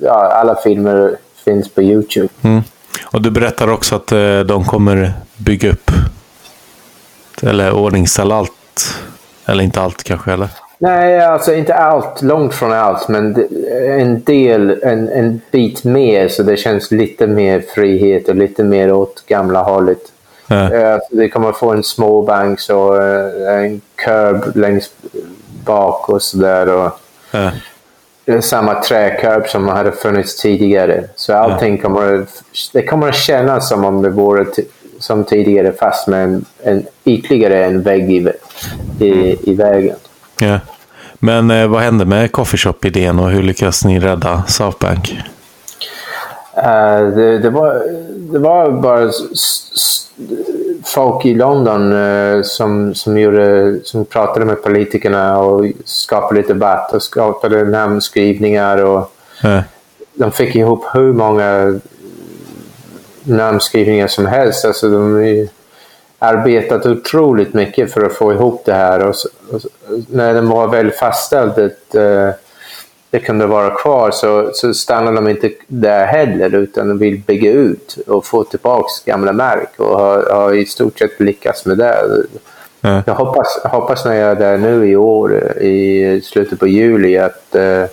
Ja, 0.00 0.32
alla 0.32 0.54
filmer 0.54 1.16
finns 1.44 1.68
på 1.68 1.82
Youtube. 1.82 2.28
Mm. 2.42 2.62
Och 3.06 3.22
du 3.22 3.30
berättar 3.30 3.70
också 3.70 3.96
att 3.96 4.12
eh, 4.12 4.40
de 4.40 4.64
kommer 4.64 5.12
bygga 5.36 5.72
upp 5.72 5.90
eller 7.42 7.72
ordningställa 7.72 8.36
allt. 8.36 8.52
Eller 9.46 9.64
inte 9.64 9.80
allt 9.80 10.04
kanske, 10.04 10.32
eller? 10.32 10.48
Nej, 10.78 11.20
alltså 11.20 11.54
inte 11.54 11.74
allt, 11.74 12.22
långt 12.22 12.54
från 12.54 12.72
allt, 12.72 13.08
men 13.08 13.46
en 13.98 14.22
del, 14.22 14.80
en, 14.82 15.08
en 15.08 15.40
bit 15.50 15.84
mer 15.84 16.28
så 16.28 16.42
det 16.42 16.56
känns 16.56 16.90
lite 16.90 17.26
mer 17.26 17.60
frihet 17.74 18.28
och 18.28 18.34
lite 18.34 18.64
mer 18.64 18.92
åt 18.92 19.24
gamla 19.26 19.62
hållet. 19.62 19.98
Ja. 20.48 20.72
Eh, 20.72 20.98
Vi 21.10 21.28
kommer 21.28 21.52
få 21.52 21.70
en 21.70 21.82
småbank 21.82 22.60
och 22.70 23.02
eh, 23.02 23.64
en 23.64 23.80
curb 23.94 24.56
längst 24.56 24.92
bak 25.64 26.08
och 26.08 26.22
sådär. 26.22 26.90
Är 28.26 28.40
samma 28.40 28.82
träkurb 28.82 29.48
som 29.48 29.68
hade 29.68 29.92
funnits 29.92 30.42
tidigare. 30.42 31.04
Så 31.16 31.34
allting 31.34 31.78
kommer, 31.78 32.26
det 32.72 32.82
kommer 32.82 33.08
att 33.08 33.16
kännas 33.16 33.68
som 33.68 33.84
om 33.84 34.02
det 34.02 34.10
vore 34.10 34.46
som 34.98 35.24
tidigare 35.24 35.72
fast 35.72 36.08
med 36.08 36.24
en, 36.24 36.44
en 36.62 36.86
ytterligare 37.04 37.64
en 37.64 37.82
vägg 37.82 38.12
i, 38.12 38.28
i, 39.04 39.38
i 39.50 39.54
vägen. 39.54 39.96
Ja. 40.38 40.60
Men 41.14 41.50
eh, 41.50 41.66
vad 41.68 41.82
hände 41.82 42.04
med 42.04 42.32
coffeeshop-idén 42.32 43.18
och 43.18 43.30
hur 43.30 43.42
lyckas 43.42 43.84
ni 43.84 44.00
rädda 44.00 44.42
South 44.46 44.78
Bank? 44.80 45.18
Eh, 46.56 47.06
det, 47.06 47.38
det, 47.38 47.50
var, 47.50 47.82
det 48.32 48.38
var 48.38 48.70
bara 48.70 49.10
folk 50.84 51.26
i 51.26 51.34
London 51.34 51.92
eh, 51.92 52.42
som, 52.42 52.94
som, 52.94 53.18
gjorde, 53.18 53.78
som 53.84 54.04
pratade 54.04 54.44
med 54.44 54.62
politikerna 54.62 55.38
och 55.38 55.66
skapade 55.84 56.40
lite 56.40 56.52
debatt 56.52 56.92
och 56.92 57.02
skapade 57.02 57.64
namnskrivningar. 57.64 58.84
Och 58.84 59.14
Ja. 59.42 59.62
de 60.14 60.32
fick 60.32 60.54
ihop 60.56 60.84
hur 60.94 61.12
många 61.12 61.80
namnskrivningar 63.22 64.06
som 64.06 64.26
helst. 64.26 64.64
Alltså 64.64 64.88
de 64.88 65.48
arbetat 66.18 66.86
otroligt 66.86 67.54
mycket 67.54 67.92
för 67.92 68.06
att 68.06 68.12
få 68.12 68.32
ihop 68.32 68.62
det 68.66 68.74
här. 68.74 69.06
Och, 69.06 69.14
när 70.08 70.34
den 70.34 70.48
var 70.48 70.68
väl 70.68 70.90
fastställd 70.90 71.50
att 71.50 71.94
eh, 71.94 72.30
det 73.10 73.18
kunde 73.18 73.46
vara 73.46 73.70
kvar 73.70 74.10
så, 74.10 74.50
så 74.54 74.74
stannade 74.74 75.16
de 75.16 75.28
inte 75.28 75.50
där 75.66 76.06
heller 76.06 76.54
utan 76.54 76.88
de 76.88 76.98
vill 76.98 77.20
bygga 77.26 77.50
ut 77.50 77.98
och 78.06 78.26
få 78.26 78.44
tillbaka 78.44 78.88
gamla 79.04 79.32
märk 79.32 79.70
och 79.76 79.98
har, 79.98 80.30
har 80.30 80.54
i 80.54 80.66
stort 80.66 80.98
sett 80.98 81.20
lyckats 81.20 81.66
med 81.66 81.78
det. 81.78 81.96
Ja. 82.80 83.02
Jag 83.06 83.14
hoppas, 83.14 83.58
hoppas 83.64 84.04
när 84.04 84.14
jag 84.14 84.30
är 84.30 84.34
där 84.34 84.58
nu 84.58 84.88
i 84.88 84.96
år, 84.96 85.58
i 85.58 86.20
slutet 86.24 86.60
på 86.60 86.66
juli, 86.66 87.18
att 87.18 87.54
eh, 87.54 87.84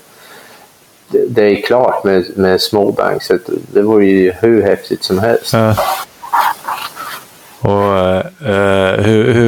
det, 1.28 1.44
är 1.44 1.62
klart 1.62 2.04
med, 2.04 2.26
med 2.36 2.62
Smallbank. 2.62 3.24
Så 3.24 3.38
det 3.48 3.82
vore 3.82 4.06
ju 4.06 4.32
hur 4.32 4.62
häftigt 4.62 5.04
som 5.04 5.20
helst. 5.20 5.54
Ja. 5.54 5.76
Och 7.60 7.98
eh, 8.48 9.02
hur, 9.02 9.34
hur, 9.34 9.34
eh, 9.34 9.34
för 9.34 9.34
att 9.34 9.45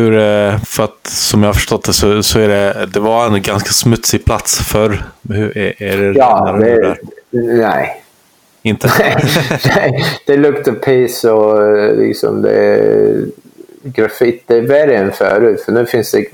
som 1.27 1.43
jag 1.43 1.49
har 1.49 1.53
förstått 1.53 1.83
det 1.85 1.93
så, 1.93 2.23
så 2.23 2.39
är 2.39 2.47
det, 2.47 2.85
det 2.93 2.99
var 2.99 3.25
en 3.25 3.41
ganska 3.41 3.69
smutsig 3.69 4.25
plats 4.25 4.59
förr. 4.59 5.03
Hur, 5.29 5.57
är, 5.57 5.83
är 5.83 5.97
det 5.97 6.19
Ja, 6.19 6.57
det, 6.59 6.81
där? 6.81 6.99
nej. 7.31 8.03
Inte? 8.61 8.91
Nej, 9.75 10.05
det 10.25 10.37
luktar 10.37 10.71
piss 10.71 11.23
och 11.23 11.63
eh, 11.63 11.95
liksom 11.95 12.41
det 12.41 12.51
är 12.51 13.25
graffiti. 13.83 14.43
Det 14.45 14.57
är 14.57 14.61
värre 14.61 14.97
än 14.97 15.11
förut. 15.11 15.61
För 15.61 15.71
nu 15.71 15.85
finns 15.85 16.11
det 16.11 16.25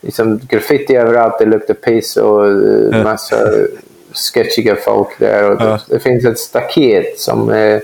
liksom 0.00 0.40
graffiti 0.48 0.96
överallt. 0.96 1.38
Det 1.38 1.44
luktar 1.46 1.74
piss 1.74 2.16
och 2.16 2.46
eh, 2.46 3.02
massa 3.04 3.36
sketchiga 4.12 4.76
folk 4.76 5.08
där. 5.18 5.50
Och 5.50 5.58
det, 5.58 5.80
det 5.88 6.00
finns 6.00 6.24
ett 6.24 6.38
staket 6.38 7.20
som 7.20 7.48
är 7.48 7.82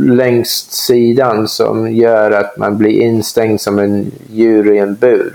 längst 0.00 0.72
sidan 0.72 1.48
som 1.48 1.92
gör 1.92 2.30
att 2.30 2.56
man 2.56 2.78
blir 2.78 2.90
instängd 3.00 3.60
som 3.60 3.78
en 3.78 4.12
djur 4.30 4.72
i 4.74 4.78
en 4.78 4.94
bur. 4.94 5.32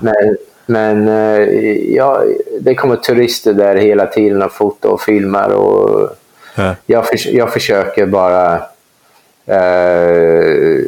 Men, 0.00 0.36
men 0.66 1.08
eh, 1.08 1.48
ja, 1.94 2.22
det 2.60 2.74
kommer 2.74 2.96
turister 2.96 3.52
där 3.52 3.76
hela 3.76 4.06
tiden 4.06 4.42
och 4.42 4.52
fotar 4.52 4.88
och 4.88 5.00
filmar. 5.00 5.48
Och 5.50 6.10
Ja. 6.58 6.74
jag, 6.86 7.06
förs- 7.06 7.26
jag 7.32 7.52
försöker 7.52 8.06
bara 8.06 8.62
eh, 9.46 10.80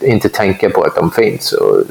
inte 0.00 0.28
tänka 0.28 0.70
på 0.70 0.82
att 0.82 0.94
de 0.94 1.10
finns. 1.10 1.52
Och 1.52 1.82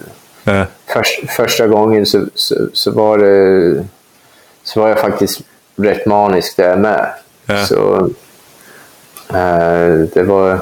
Ja. 0.43 0.65
först, 0.85 1.29
första 1.31 1.67
gången 1.67 2.05
så, 2.05 2.25
så, 2.34 2.55
så, 2.73 2.91
var 2.91 3.17
det, 3.17 3.85
så 4.63 4.79
var 4.81 4.89
jag 4.89 4.99
faktiskt 4.99 5.41
rätt 5.75 6.05
manisk 6.05 6.57
där 6.57 6.75
med. 6.75 7.09
Ja. 7.45 7.65
Så, 7.65 8.09
det 10.13 10.23
var 10.23 10.61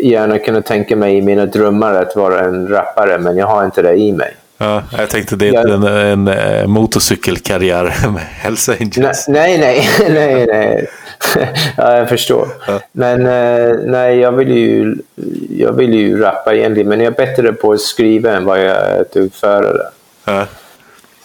gärna 0.00 0.38
kunna 0.38 0.62
tänka 0.62 0.96
mig 0.96 1.16
i 1.16 1.22
mina 1.22 1.46
drömmar 1.46 1.94
att 1.94 2.16
vara 2.16 2.40
en 2.40 2.68
rappare, 2.68 3.18
men 3.18 3.36
jag 3.36 3.46
har 3.46 3.64
inte 3.64 3.82
det 3.82 3.94
i 3.94 4.12
mig. 4.12 4.34
Ja, 4.62 4.82
jag 4.98 5.10
tänkte 5.10 5.36
det 5.36 5.48
är 5.48 5.52
Jag- 5.54 5.70
en, 5.70 5.84
en, 5.86 6.28
eh, 6.28 6.66
motorcykelkarriär 6.66 7.84
med 8.12 8.22
Hells 8.22 8.68
Angels. 8.68 9.28
nej, 9.28 9.58
nej. 9.58 9.88
nej, 10.10 10.46
nej. 10.52 10.88
ja, 11.76 11.96
jag 11.96 12.08
förstår. 12.08 12.48
Ja. 12.66 12.80
Men 12.92 13.26
eh, 13.26 13.76
nej, 13.84 14.18
jag 14.18 14.32
vill, 14.32 14.50
ju, 14.56 14.96
jag 15.56 15.72
vill 15.72 15.94
ju 15.94 16.20
rappa 16.20 16.54
egentligen, 16.54 16.88
men 16.88 17.00
jag 17.00 17.12
är 17.20 17.26
bättre 17.26 17.52
på 17.52 17.72
att 17.72 17.80
skriva 17.80 18.32
än 18.32 18.44
vad 18.44 18.58
jag 18.58 18.66
är 18.76 19.00
att 19.00 19.16
utföra. 19.16 19.82
Ja. 20.24 20.46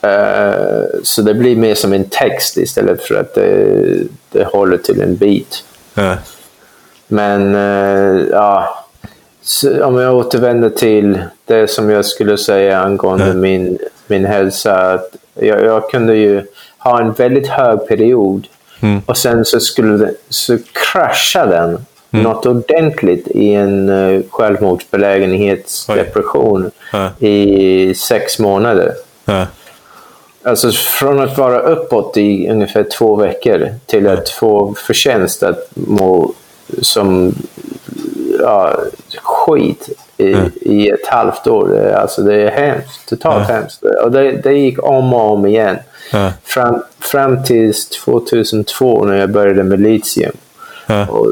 Eh, 0.10 0.84
så 1.04 1.22
det 1.22 1.34
blir 1.34 1.56
mer 1.56 1.76
som 1.76 1.94
en 1.94 2.04
text 2.10 2.58
istället 2.58 3.02
för 3.04 3.16
att 3.16 3.36
det, 3.36 3.68
det 4.32 4.44
håller 4.44 4.78
till 4.78 5.02
en 5.02 5.16
beat. 5.16 5.64
Men 7.08 7.54
ja, 8.32 8.85
så 9.46 9.86
om 9.86 9.98
jag 9.98 10.16
återvänder 10.16 10.70
till 10.70 11.20
det 11.46 11.68
som 11.68 11.90
jag 11.90 12.06
skulle 12.06 12.38
säga 12.38 12.80
angående 12.80 13.34
min, 13.34 13.78
min 14.08 14.26
hälsa. 14.26 14.74
Att 14.76 15.16
jag, 15.34 15.64
jag 15.64 15.90
kunde 15.90 16.16
ju 16.16 16.46
ha 16.78 17.02
en 17.02 17.14
väldigt 17.14 17.48
hög 17.48 17.88
period 17.88 18.48
Mm. 18.82 19.02
och 19.06 19.18
sen 19.18 19.46
så 19.46 19.60
skulle 19.60 20.12
så 20.30 20.58
krascha 20.72 21.46
den 21.46 21.86
något 22.10 22.46
ordentligt 22.46 23.28
i 23.28 23.54
en 23.54 23.90
uh, 23.90 24.24
självmordsbelägenhetsdepression 24.30 26.72
Ja. 26.94 27.10
i 27.20 27.94
sex 27.96 28.40
månader. 28.40 28.94
Alltså 30.44 30.72
från 30.72 31.20
att 31.20 31.38
vara 31.38 31.60
uppåt 31.60 32.18
i 32.18 32.50
ungefär 32.50 32.84
två 32.84 33.16
veckor 33.16 33.70
till 33.86 34.08
att 34.08 34.30
få 34.30 34.74
förtjänst 34.78 35.44
att 35.44 35.68
må 35.74 36.34
som 36.82 37.36
ja, 38.40 38.80
skit 39.26 39.90
i, 40.18 40.34
Mm. 40.34 40.52
i 40.62 40.90
ett 40.90 41.08
halvt 41.08 41.48
år. 41.48 41.68
Det 41.68 41.80
är- 41.80 41.96
Alltså 41.96 42.22
det 42.22 42.36
är 42.36 42.52
hemskt. 42.52 43.10
Totalt 43.10 43.50
hemskt. 43.50 43.84
Och 44.04 44.12
det, 44.12 44.32
det 44.32 44.54
gick 44.54 44.84
om 44.84 45.14
och 45.14 45.32
om 45.32 45.46
igen. 45.46 45.78
Ja. 46.12 46.32
Fram, 46.44 46.84
fram 47.00 47.44
till 47.44 47.74
2002 47.74 49.04
när 49.06 49.18
jag 49.18 49.30
började 49.32 49.64
med 49.64 49.80
litium. 49.82 50.32
Ja. 50.88 51.08
Och 51.08 51.28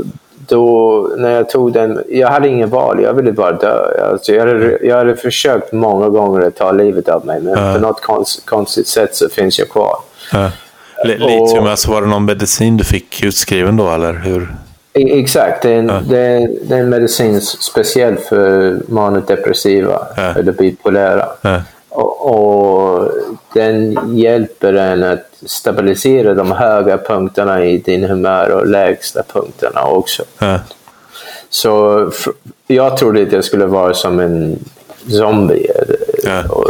då, 0.47 1.09
när 1.17 1.29
jag 1.31 1.49
tog 1.49 1.73
den, 1.73 2.03
jag 2.09 2.27
hade 2.27 2.47
ingen 2.47 2.69
val, 2.69 3.01
jag 3.03 3.13
ville 3.13 3.31
bara 3.31 3.51
dö. 3.51 4.07
Alltså, 4.11 4.33
jag, 4.33 4.47
hade, 4.47 4.77
jag 4.81 4.97
hade 4.97 5.15
försökt 5.15 5.71
många 5.71 6.09
gånger 6.09 6.41
att 6.41 6.55
ta 6.55 6.71
livet 6.71 7.09
av 7.09 7.25
mig, 7.25 7.41
men 7.41 7.53
Ja. 7.65 7.73
på 7.73 7.79
något 7.79 8.01
konst, 8.01 8.45
konstigt 8.45 8.87
sätt 8.87 9.15
så 9.15 9.29
finns 9.29 9.59
jag 9.59 9.69
kvar. 9.69 9.95
Li- 11.05 11.17
Litium, 11.17 11.65
alltså 11.65 11.91
var 11.91 12.01
det 12.01 12.07
någon 12.07 12.25
medicin 12.25 12.77
du 12.77 12.83
fick 12.83 13.23
utskriven 13.23 13.77
då, 13.77 13.89
eller 13.91 14.13
hur? 14.13 14.47
E- 14.93 15.19
Exakt, 15.19 15.61
det 15.63 15.69
är 15.69 15.79
en, 15.79 15.87
det 16.09 16.17
är, 16.19 16.49
det 16.63 16.75
är 16.75 16.79
en 16.79 16.89
medicin 16.89 17.41
speciellt 17.41 18.19
för 18.21 18.77
manodepressiva 18.87 20.07
Ja. 20.17 20.21
eller 20.23 20.51
bipolära. 20.51 21.25
Ja. 21.41 21.61
Och, 21.89 22.29
och 22.35 23.11
den 23.53 23.97
hjälper 24.17 24.73
en 24.73 25.03
att 25.03 25.25
stabilisera 25.45 26.33
de 26.33 26.51
höga 26.51 26.97
punkterna 26.97 27.65
i 27.65 27.77
din 27.77 28.03
humör 28.03 28.49
och 28.49 28.67
lägsta 28.67 29.23
punkterna 29.33 29.83
också. 29.85 30.23
Ja. 30.39 30.59
Så 31.49 32.09
jag 32.67 32.97
trodde 32.97 33.21
att 33.23 33.31
jag 33.31 33.43
skulle 33.43 33.65
vara 33.65 33.93
som 33.93 34.19
en 34.19 34.59
zombie. 35.09 35.67
Ja. 36.23 36.43
Och 36.49 36.69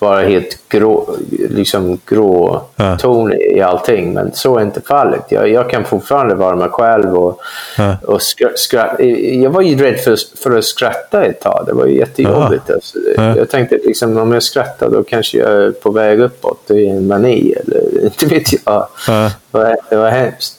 vara 0.00 0.22
helt 0.22 0.58
grå, 0.68 1.16
liksom 1.50 1.98
grå 2.06 2.62
Ja. 2.76 2.96
ton 2.98 3.32
i 3.32 3.60
allting. 3.60 4.12
Men 4.12 4.32
så 4.32 4.58
är 4.58 4.62
inte 4.62 4.80
fallet. 4.80 5.22
Jag, 5.28 5.48
jag 5.48 5.70
kan 5.70 5.84
fortfarande 5.84 6.34
vara 6.34 6.56
mig 6.56 6.68
själv. 6.68 7.18
Och, 7.18 7.40
Ja. 7.78 7.96
och 8.06 8.22
skra, 8.22 8.48
skra, 8.54 9.02
jag 9.02 9.50
var 9.50 9.62
ju 9.62 9.76
rädd 9.76 10.00
för, 10.00 10.16
för 10.42 10.58
att 10.58 10.64
skratta 10.64 11.24
ett 11.24 11.40
tag. 11.40 11.64
Det 11.66 11.72
var 11.72 11.86
ju 11.86 11.96
jättejobbigt. 11.98 12.70
Alltså. 12.70 12.98
Ja. 13.16 13.36
Jag 13.36 13.48
tänkte 13.50 13.78
liksom, 13.84 14.16
om 14.18 14.32
jag 14.32 14.42
skrattar 14.42 14.90
då 14.90 15.02
kanske 15.02 15.38
jag 15.38 15.50
är 15.52 15.70
på 15.70 15.90
väg 15.90 16.20
uppåt 16.20 16.70
i 16.70 16.86
en 16.86 17.06
mani. 17.06 17.52
Eller 17.52 18.04
inte 18.04 18.26
vet 18.26 18.52
jag. 18.52 18.86
Ja. 19.08 19.30
Det 19.50 19.58
var, 19.58 19.76
det 19.90 19.96
var 19.96 20.10
hemskt. 20.10 20.56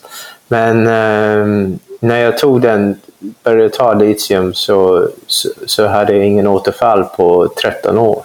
Men 0.47 0.87
ehm, 0.87 1.79
när 1.99 2.17
jag 2.19 2.37
tog 2.37 2.61
den, 2.61 2.99
började 3.43 3.69
ta 3.69 3.93
litium 3.93 4.53
så, 4.53 5.07
så, 5.27 5.49
så 5.65 5.87
hade 5.87 6.13
jag 6.13 6.25
ingen 6.25 6.47
återfall 6.47 7.03
på 7.03 7.47
13 7.61 7.97
år. 7.97 8.23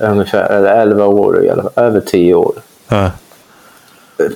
Ungefär, 0.00 0.50
eller 0.50 0.80
11 0.80 1.06
år 1.06 1.44
i 1.44 1.50
alla 1.50 1.62
fall, 1.62 1.72
över 1.84 2.00
10 2.00 2.34
år. 2.34 2.52
Ja. 2.88 3.10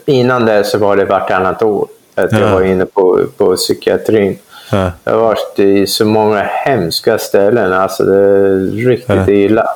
Innan 0.06 0.47
det 0.47 0.64
så 0.64 0.78
var 0.78 0.97
det 0.97 1.05
vartannat 1.05 1.62
år. 1.62 1.89
Att 2.14 2.32
jag 2.32 2.40
Ja. 2.40 2.55
var 2.55 2.62
inne 2.62 2.86
på, 2.86 3.20
på 3.36 3.56
psykiatrin. 3.56 4.39
Ja. 4.72 4.90
Jag 5.05 5.12
har 5.12 5.20
varit 5.20 5.59
i 5.59 5.86
så 5.86 6.05
många 6.05 6.43
hemska 6.43 7.18
ställen. 7.18 7.72
Alltså 7.72 8.05
det 8.05 8.16
är 8.16 8.86
riktigt 8.86 9.28
illa. 9.28 9.66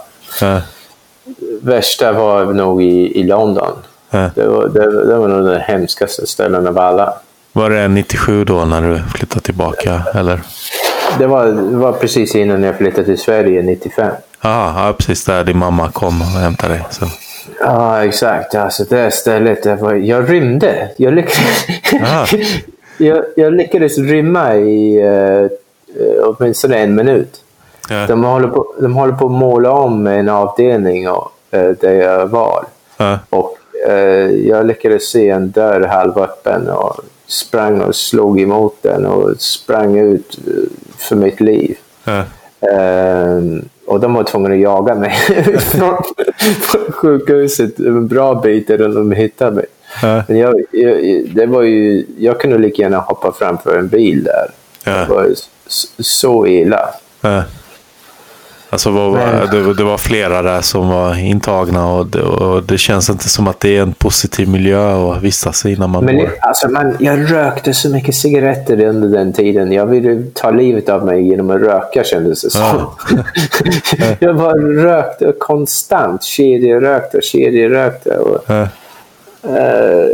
Värsta 1.63 2.13
var 2.13 2.45
nog 2.45 2.83
i, 2.83 3.21
i 3.21 3.23
London. 3.23 3.73
Det 4.11 4.47
var, 4.47 4.69
det, 4.69 5.07
det 5.07 5.17
var 5.17 5.29
nog 5.29 5.47
den 5.47 5.61
hemskaste 5.61 6.27
ställen 6.27 6.67
av 6.67 6.79
alla. 6.79 7.15
Var 7.53 7.71
det 7.71 7.89
97 7.89 8.45
då 8.45 8.65
när 8.65 8.83
du 8.83 9.03
flyttade 9.15 9.41
tillbaka? 9.41 10.03
Eller? 10.15 10.41
Det 11.19 11.27
var, 11.27 11.47
det 11.47 11.77
var 11.77 11.93
precis 11.93 12.35
innan 12.35 12.63
jag 12.63 12.77
flyttade 12.77 13.05
till 13.05 13.19
Sverige 13.19 13.63
95. 13.63 14.13
Ja, 14.47 14.94
precis 14.98 15.24
där 15.24 15.44
din 15.44 15.59
mamma 15.59 15.90
kom 15.90 16.20
och 16.20 16.27
hämtade 16.27 16.74
dig. 16.74 16.85
Så. 16.90 17.06
Ja, 17.60 18.05
exakt. 18.05 18.55
Alltså 18.55 18.85
det 18.85 19.10
stället, 19.10 19.64
jag 20.05 20.31
rymde. 20.31 20.89
Jag 20.97 21.14
lyckades, 21.14 21.66
Ah. 22.02 22.27
jag, 22.98 23.24
jag 23.36 23.52
lyckades 23.52 23.98
rymma 23.98 24.56
i 24.56 25.02
uh, 25.02 25.48
åtminstone 26.23 26.77
en 26.78 26.94
minut. 26.94 27.43
Ja. 27.89 28.06
De 28.06 28.24
håller, 28.24 28.48
på, 28.48 28.74
de 28.81 28.94
håller 28.94 29.12
på 29.12 29.27
att 29.27 29.32
måla 29.32 29.70
om 29.70 30.06
en 30.06 30.28
avdelning 30.28 31.09
och, 31.09 31.32
eh, 31.51 31.68
där 31.68 31.93
jag 31.93 32.27
var. 32.27 32.64
Ja. 32.97 33.18
Och 33.31 33.59
eh, 33.89 34.31
jag 34.31 34.66
lyckades 34.66 35.10
se 35.10 35.28
en 35.28 35.51
dörr 35.51 35.81
halvöppen 35.81 36.68
och 36.68 37.01
sprang 37.27 37.81
och 37.81 37.97
slog 37.97 38.40
emot 38.40 38.82
den 38.82 39.06
och 39.06 39.40
sprang 39.40 39.98
ut 39.98 40.39
för 40.98 41.16
mitt 41.16 41.40
liv. 41.40 41.77
Ja. 42.05 42.24
Ehm, 42.70 43.68
och 43.87 44.01
de 44.01 44.15
var 44.15 44.25
tvungna 44.25 44.55
att 44.55 44.61
jaga 44.61 44.95
mig 44.95 45.11
från 45.59 46.03
sjukhuset 46.91 47.79
en 47.79 48.09
bra 48.09 48.35
bit 48.35 48.71
innan 48.71 48.95
de 48.95 49.13
hittade 49.13 49.51
mig. 49.51 49.67
Ja. 50.03 50.23
Men 50.29 50.39
jag, 50.39 50.61
jag, 50.71 51.25
det 51.35 51.47
var 51.47 51.63
ju, 51.63 52.05
jag 52.19 52.41
kunde 52.41 52.59
lika 52.59 52.83
gärna 52.83 52.99
hoppa 52.99 53.33
framför 53.33 53.79
en 53.79 53.89
bil 53.89 54.25
där. 54.25 54.51
Ja. 54.85 54.93
Det 54.93 55.15
var 55.15 55.31
så 55.99 56.47
illa. 56.47 56.89
Ja. 57.21 57.43
Alltså 58.77 58.90
Men- 58.90 59.51
det, 59.51 59.74
det 59.74 59.85
var 59.85 59.98
flera 59.98 60.43
där 60.43 60.61
som 60.61 60.89
var 60.89 61.19
intagna 61.19 61.93
och 61.93 62.07
det, 62.07 62.23
och 62.23 62.62
det 62.62 62.78
känns 62.78 63.11
inte 63.11 63.28
som 63.28 63.48
att 63.48 63.61
det 63.61 63.77
är 63.77 63.82
en 63.82 63.93
positiv 63.93 64.48
miljö 64.48 65.11
att 65.12 65.23
vistas 65.23 65.66
i 65.66 65.77
när 65.77 65.86
man 65.86 66.05
Men 66.05 66.27
alltså 66.40 66.69
man, 66.69 66.97
jag 67.01 67.32
rökte 67.32 67.74
så 67.74 67.89
mycket 67.90 68.15
cigaretter 68.15 68.85
under 68.85 69.09
den 69.09 69.32
tiden. 69.32 69.73
Jag 69.73 69.86
ville 69.86 70.23
ta 70.35 70.51
livet 70.51 70.89
av 70.89 71.05
mig 71.07 71.28
genom 71.28 71.51
att 71.51 71.61
röka 71.61 72.05
kändes 72.05 72.43
det 72.43 72.51
som. 72.51 72.61
Ja. 72.62 72.97
jag 74.20 74.36
bara 74.36 74.55
rökte 74.59 75.32
konstant. 75.39 76.23
Kedjerökte 76.23 77.16
och 77.16 77.23
kedjerökte. 77.23 78.16
Och, 78.19 78.44
Ja. 78.47 78.62
eh, 79.57 80.09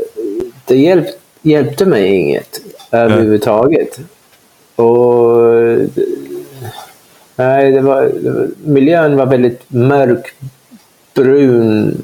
det 0.66 0.76
hjälp, 0.76 1.06
hjälpte 1.42 1.86
mig 1.86 2.06
inget 2.14 2.60
överhuvudtaget. 2.90 3.98
Och, 4.76 5.36
nej, 7.46 7.72
det 7.72 7.80
var, 7.80 8.10
miljön 8.64 9.16
var 9.16 9.26
väldigt 9.26 9.62
mörk, 9.68 10.34
brun. 11.14 11.96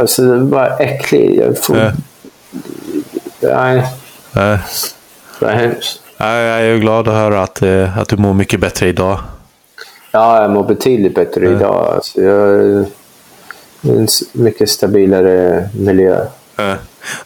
Alltså, 0.00 0.22
den 0.22 0.50
var 0.50 0.76
äcklig. 0.80 1.36
Jag 1.36 1.58
får, 1.58 1.76
Ja. 1.76 1.92
Nej, 3.40 3.84
Ja. 4.34 4.40
det 5.38 5.44
var 5.46 5.52
hemskt. 5.52 6.02
Ja, 6.16 6.26
Jag 6.36 6.60
är 6.60 6.64
ju 6.74 6.78
glad 6.80 7.08
att 7.08 7.14
höra 7.14 7.42
att, 7.42 7.62
eh, 7.62 7.98
att 7.98 8.08
du 8.08 8.16
mår 8.16 8.34
mycket 8.34 8.60
bättre 8.60 8.88
idag. 8.88 9.18
Ja, 10.12 10.42
jag 10.42 10.50
mår 10.50 10.64
betydligt 10.64 11.14
bättre 11.14 11.46
idag. 11.50 11.92
Alltså, 11.94 12.20
jag 12.22 12.84
en 13.82 14.08
mycket 14.32 14.68
stabilare 14.68 15.68
miljö. 15.74 16.24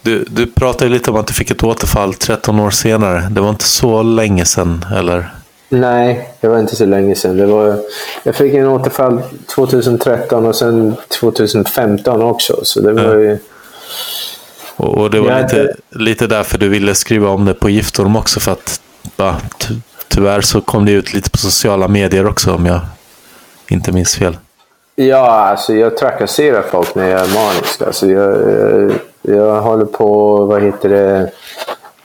Du, 0.03 0.25
du 0.31 0.47
pratade 0.47 0.91
lite 0.91 1.11
om 1.11 1.17
att 1.17 1.27
du 1.27 1.33
fick 1.33 1.51
ett 1.51 1.63
återfall 1.63 2.15
13 2.15 2.61
år 2.61 2.71
senare. 2.71 3.29
Det 3.31 3.41
var 3.41 3.51
inte 3.51 3.65
så 3.65 4.03
länge 4.03 4.45
sedan, 4.45 4.85
eller? 4.97 5.35
Nej, 5.73 6.29
det 6.41 6.49
var 6.49 6.59
inte 6.59 6.77
så 6.77 6.85
länge 6.87 7.15
sedan. 7.15 7.37
Det 7.37 7.47
var, 7.47 7.77
jag 8.23 8.35
fick 8.35 8.55
en 8.55 8.67
återfall 8.69 9.21
2013 9.55 10.47
och 10.47 10.57
sen 10.57 10.97
2015 11.21 12.23
också. 12.23 12.61
Så 12.65 12.81
det 12.81 12.93
var 12.93 13.15
ju... 13.19 13.39
Och, 14.77 14.99
och 14.99 15.11
det 15.11 15.21
var 15.21 15.43
lite, 15.43 15.57
det- 15.63 15.99
lite 15.99 16.27
därför 16.27 16.59
du 16.59 16.69
ville 16.69 16.95
skriva 16.95 17.29
om 17.29 17.45
det 17.45 17.55
på 17.55 17.71
Giftorm 17.71 18.17
också. 18.17 18.41
För 18.41 18.53
att 18.53 18.81
ja, 19.17 19.37
ty, 19.59 19.75
tyvärr 20.09 20.41
så 20.41 20.61
kom 20.61 20.87
det 20.87 20.93
ut 20.93 21.15
lite 21.15 21.31
på 21.31 21.39
sociala 21.39 21.89
medier 21.89 22.27
också 22.27 22.55
om 22.55 22.67
jag 22.67 22.81
inte 23.69 23.93
minns 23.93 24.15
fel. 24.17 24.37
Ja, 24.97 25.27
alltså 25.31 25.75
jag 25.75 25.97
trakasserar 25.97 26.63
folk 26.71 26.95
när 26.95 27.09
jag 27.09 27.21
är 27.21 27.35
manisk. 27.35 27.83
Alltså 27.83 28.07
jag, 28.07 28.33
jag, 29.23 29.37
jag 29.37 29.61
håller 29.63 29.85
på, 29.85 30.37
vad 30.45 30.63
heter 30.63 30.89
det, 30.89 31.31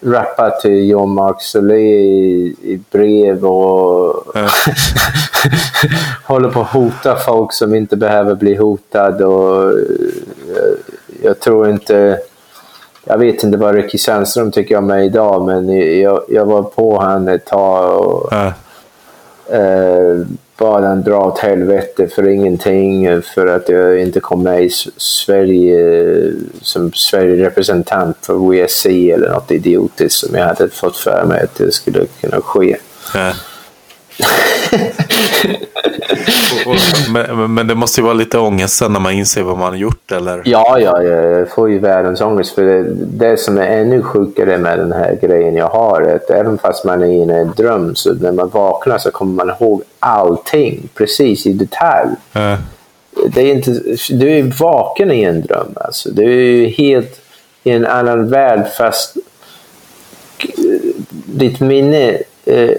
rappa 0.02 0.50
till 0.50 0.90
John 0.90 1.10
Mark 1.14 1.42
Solé 1.42 1.76
i, 1.80 2.56
i 2.62 2.80
brev 2.92 3.46
och 3.46 4.24
Ja. 4.34 4.48
håller 6.26 6.50
på 6.50 6.62
att 6.62 6.68
hota 6.68 7.16
folk 7.16 7.54
som 7.54 7.76
inte 7.76 7.96
behöver 7.98 8.36
bli 8.36 8.56
hotad. 8.56 9.22
Och, 9.22 9.64
eh, 9.72 9.78
jag, 10.56 10.66
jag 11.24 11.40
tror 11.40 11.70
inte... 11.70 12.20
Jag 13.10 13.18
vet 13.18 13.44
inte 13.44 13.58
vad 13.58 13.76
Ricky 13.76 13.98
Sandström 13.98 14.52
tycker 14.52 14.78
om 14.78 14.86
mig 14.88 15.06
idag, 15.06 15.46
men 15.46 15.70
jag, 16.00 16.24
jag 16.30 16.46
var 16.46 16.64
på 16.64 17.00
han 17.00 17.28
ett 17.28 17.46
tag 17.46 18.00
och 18.08 18.30
Ja. 18.32 18.46
eh, 19.58 20.18
bad 20.58 20.84
han 20.84 21.04
dra 21.04 21.26
åt 21.26 21.40
helvete 21.40 22.08
för 22.08 22.28
ingenting 22.28 23.22
för 23.22 23.48
att 23.48 23.70
jag 23.70 24.00
inte 24.02 24.20
kom 24.20 24.44
med 24.44 24.64
i 24.64 24.70
Sverige 24.98 26.34
som 26.62 26.94
Sverige-representant 26.94 28.18
för 28.22 28.34
WSC 28.34 28.86
eller 28.86 29.30
något 29.30 29.52
idiotiskt 29.52 30.20
som 30.20 30.36
jag 30.36 30.46
hade 30.46 30.70
fått 30.70 30.98
för 30.98 31.26
mig 31.26 31.44
att 31.44 31.56
det 31.56 31.72
skulle 31.72 32.06
kunna 32.22 32.42
ske. 32.42 32.78
Ja. 33.14 33.34
Och- 36.66 36.72
och- 36.72 37.12
men, 37.28 37.54
men 37.54 37.68
det 37.68 37.76
måste 37.76 38.02
ju 38.02 38.06
vara 38.06 38.14
lite 38.14 38.38
ångest 38.38 38.78
sen 38.78 38.94
när 38.94 39.00
man 39.00 39.12
inser 39.14 39.44
vad 39.44 39.58
man 39.58 39.70
har 39.70 39.76
gjort, 39.76 40.12
eller? 40.12 40.42
Ja, 40.46 40.80
ja, 40.80 41.04
jag 41.04 41.50
får 41.50 41.70
ju 41.70 41.80
världens 41.80 42.22
ångest. 42.22 42.56
För 42.56 42.64
det, 42.64 42.84
det 43.06 43.38
som 43.38 43.58
är 43.58 43.68
ännu 43.68 44.02
sjukare 44.02 44.58
med 44.58 44.80
den 44.80 44.92
här 44.92 45.18
grejen 45.22 45.56
jag 45.56 45.68
har 45.68 46.02
är 46.02 46.16
att 46.16 46.30
även 46.30 46.58
fast 46.58 46.86
man 46.86 47.02
är 47.04 47.08
inne 47.08 47.38
i 47.38 47.42
en 47.42 47.54
dröm 47.58 47.96
så 47.96 48.14
när 48.14 48.32
man 48.32 48.50
vaknar 48.50 48.98
så 48.98 49.12
kommer 49.12 49.46
man 49.46 49.56
ihåg 49.60 49.82
allting 50.00 50.90
precis 50.94 51.46
i 51.46 51.54
detalj. 51.54 52.10
Ja. 52.32 52.58
det 53.28 53.42
är 53.42 53.54
inte, 53.54 53.72
du 54.10 54.30
är 54.30 54.60
vaken 54.60 55.12
i 55.12 55.24
en 55.24 55.42
dröm. 55.42 55.74
Alltså. 55.76 56.10
Du 56.12 56.24
är 56.24 56.52
ju 56.52 56.68
helt 56.68 57.22
i 57.64 57.72
en 57.72 57.86
annan 57.86 58.30
värld 58.30 58.68
fast 58.78 59.18
ditt 61.26 61.60
minne 61.60 62.18
eh, 62.46 62.70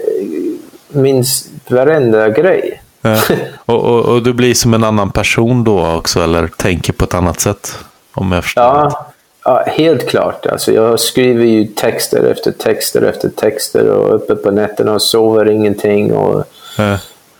minns 0.89 1.49
varenda 1.67 2.29
grej. 2.29 2.81
Och, 3.65 3.83
och, 3.85 4.05
och 4.05 4.23
du 4.23 4.33
blir 4.33 4.53
som 4.53 4.73
en 4.73 4.83
annan 4.83 5.11
person 5.11 5.63
då 5.63 5.87
också, 5.95 6.19
eller 6.23 6.47
tänker 6.47 6.93
på 6.93 7.03
ett 7.05 7.13
annat 7.13 7.39
sätt? 7.39 7.75
Om 8.13 8.31
jag 8.31 8.43
förstår 8.43 8.61
rätt. 8.63 8.93
Ja, 8.93 9.11
ja, 9.43 9.63
helt 9.67 10.09
klart. 10.09 10.45
Alltså, 10.45 10.71
jag 10.71 10.99
skriver 10.99 11.45
ju 11.45 11.65
texter 11.67 12.23
efter 12.23 12.51
texter 12.51 13.01
efter 13.01 13.29
texter 13.29 13.87
och 13.89 14.15
uppe 14.15 14.35
på 14.35 14.51
nätterna 14.51 14.93
och 14.93 15.01
sover 15.01 15.49
ingenting. 15.49 16.13
Och 16.13 16.43
Ja. 16.77 16.97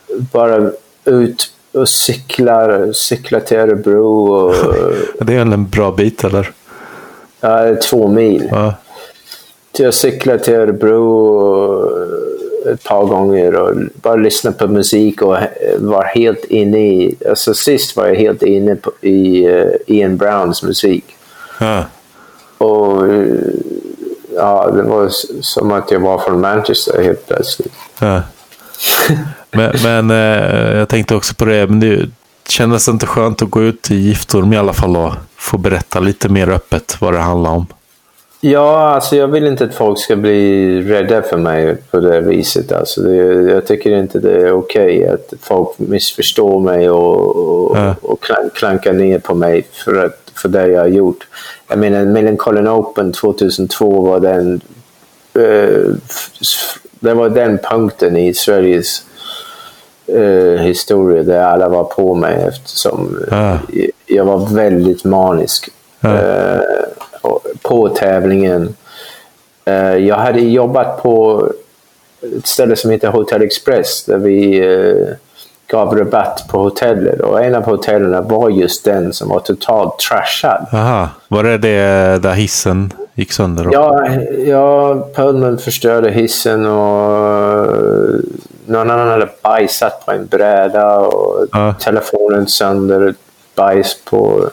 bara 0.07 0.71
ut 1.05 1.51
och 1.73 1.89
cyklar, 1.89 2.91
cyklar 2.93 3.39
till 3.39 3.57
Örebro. 3.57 4.31
Och, 4.33 4.55
Det 5.25 5.33
är 5.35 5.39
en 5.41 5.69
bra 5.69 5.91
bit, 5.91 6.23
eller? 6.23 6.51
ja, 7.41 7.75
två 7.89 8.07
mil. 8.07 8.47
Ja. 8.51 8.73
jag 9.77 9.93
cyklade 9.93 10.39
till 10.39 10.53
Örebro 10.55 10.99
ett 12.73 12.83
par 12.83 13.05
gånger 13.05 13.55
och 13.55 13.75
bara 13.93 14.15
lyssnade 14.15 14.57
på 14.57 14.67
musik 14.67 15.21
och 15.21 15.37
var 15.77 16.03
helt 16.03 16.45
inne 16.45 16.79
i... 16.79 17.15
Alltså 17.29 17.53
sist 17.53 17.95
var 17.95 18.07
jag 18.07 18.15
helt 18.15 18.43
inne 18.43 18.75
på, 18.75 18.91
i 19.01 19.47
uh, 19.47 19.71
Ian 19.87 20.17
Browns 20.17 20.63
musik. 20.63 21.05
Ja. 21.59 21.83
Och 22.57 23.03
ja, 24.35 24.71
det 24.71 24.81
var 24.81 25.09
som 25.41 25.71
att 25.71 25.91
jag 25.91 25.99
var 25.99 26.19
från 26.19 26.41
Manchester 26.41 27.03
helt 27.03 27.27
plötsligt. 27.27 27.73
Ja. 27.99 28.21
Men, 29.51 29.75
men 29.83 30.11
eh, 30.11 30.77
jag 30.77 30.89
tänkte 30.89 31.15
också 31.15 31.35
på 31.35 31.45
det, 31.45 31.67
men 31.67 31.79
det 31.79 32.09
kändes 32.47 32.87
inte 32.87 33.05
skönt 33.05 33.41
att 33.41 33.49
gå 33.49 33.61
ut 33.61 33.91
i 33.91 33.95
Giftorm 33.95 34.53
i 34.53 34.57
alla 34.57 34.73
fall 34.73 34.97
och 34.97 35.13
få 35.35 35.57
berätta 35.57 35.99
lite 35.99 36.29
mer 36.29 36.49
öppet 36.49 36.97
vad 36.99 37.13
det 37.13 37.19
handlar 37.19 37.51
om? 37.51 37.65
Ja, 38.41 38.89
alltså 38.89 39.15
jag 39.15 39.27
vill 39.27 39.47
inte 39.47 39.63
att 39.63 39.75
folk 39.75 39.99
ska 39.99 40.15
bli 40.15 40.81
rädda 40.81 41.21
för 41.21 41.37
mig 41.37 41.75
på 41.91 41.99
det 41.99 42.21
viset. 42.21 42.71
Alltså 42.71 43.01
det, 43.01 43.15
jag 43.51 43.67
tycker 43.67 43.91
inte 43.91 44.19
det 44.19 44.31
är 44.31 44.51
okej 44.51 44.99
okay 44.99 45.13
att 45.13 45.33
folk 45.41 45.69
missförstår 45.79 46.59
mig 46.59 46.89
och, 46.89 47.35
och, 47.35 47.77
ja. 47.77 47.95
och 48.01 48.25
klankar 48.53 48.93
ner 48.93 49.19
på 49.19 49.35
mig 49.35 49.67
för, 49.71 50.05
att, 50.05 50.31
för 50.35 50.49
det 50.49 50.67
jag 50.67 50.79
har 50.79 50.87
gjort. 50.87 51.27
Jag 51.67 51.79
menar, 51.79 52.05
Millencolin 52.05 52.67
Open 52.67 53.11
2002 53.11 54.01
var 54.01 54.19
den, 54.19 54.61
uh, 55.37 55.95
det 56.99 57.13
var 57.13 57.29
den 57.29 57.57
punkten 57.57 58.17
i 58.17 58.33
Sveriges 58.33 59.03
uh, 60.13 60.57
historia 60.57 61.23
där 61.23 61.43
alla 61.43 61.69
var 61.69 61.83
på 61.83 62.15
mig 62.15 62.43
eftersom 62.47 63.25
ja. 63.31 63.59
jag, 64.05 64.25
var 64.25 64.55
väldigt 64.55 65.03
manisk. 65.03 65.69
Ja. 65.99 66.09
Uh, 66.09 66.61
på 67.69 67.89
tävlingen. 67.89 68.75
Uh, 69.69 69.97
jag 69.97 70.15
hade 70.15 70.39
jobbat 70.39 71.03
på 71.03 71.47
ett 72.37 72.47
ställe 72.47 72.75
som 72.75 72.91
heter 72.91 73.07
Hotel 73.07 73.41
Express 73.41 74.05
där 74.05 74.17
vi 74.17 74.61
uh, 74.67 75.07
gav 75.67 75.97
rabatt 75.97 76.45
på 76.47 76.59
hotellet 76.59 77.21
och 77.21 77.43
en 77.43 77.55
av 77.55 77.63
hotellen 77.63 78.27
var 78.27 78.49
just 78.49 78.85
den 78.85 79.13
som 79.13 79.29
var 79.29 79.39
totalt 79.39 79.99
trashad. 79.99 80.65
Aha. 80.73 81.09
Var 81.27 81.43
det 81.43 81.57
det 81.57 82.19
där 82.19 82.33
hissen 82.33 82.93
gick 83.13 83.31
sönder? 83.31 83.63
Då? 83.63 83.69
Ja, 83.73 84.09
ja 84.45 84.93
Pullman 85.15 85.57
förstörde 85.57 86.11
hissen 86.11 86.65
och 86.65 87.67
någon 88.65 88.91
annan 88.91 89.07
hade 89.07 89.29
bajsat 89.43 90.05
på 90.05 90.11
en 90.11 90.25
bräda 90.25 90.97
och 90.97 91.47
ja. 91.51 91.73
telefonen 91.79 92.47
sönder, 92.47 93.13
bajs 93.55 93.97
på 94.05 94.49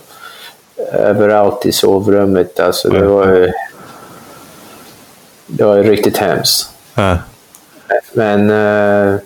överallt 0.93 1.67
i 1.67 1.73
sovrummet. 1.73 2.61
Alltså, 2.61 2.89
det, 2.89 3.07
var, 3.07 3.53
det 5.47 5.65
var 5.65 5.77
riktigt 5.77 6.17
hemskt. 6.17 6.71
Ja. 6.95 7.19
Men 8.13 8.51
uh, 8.51 9.19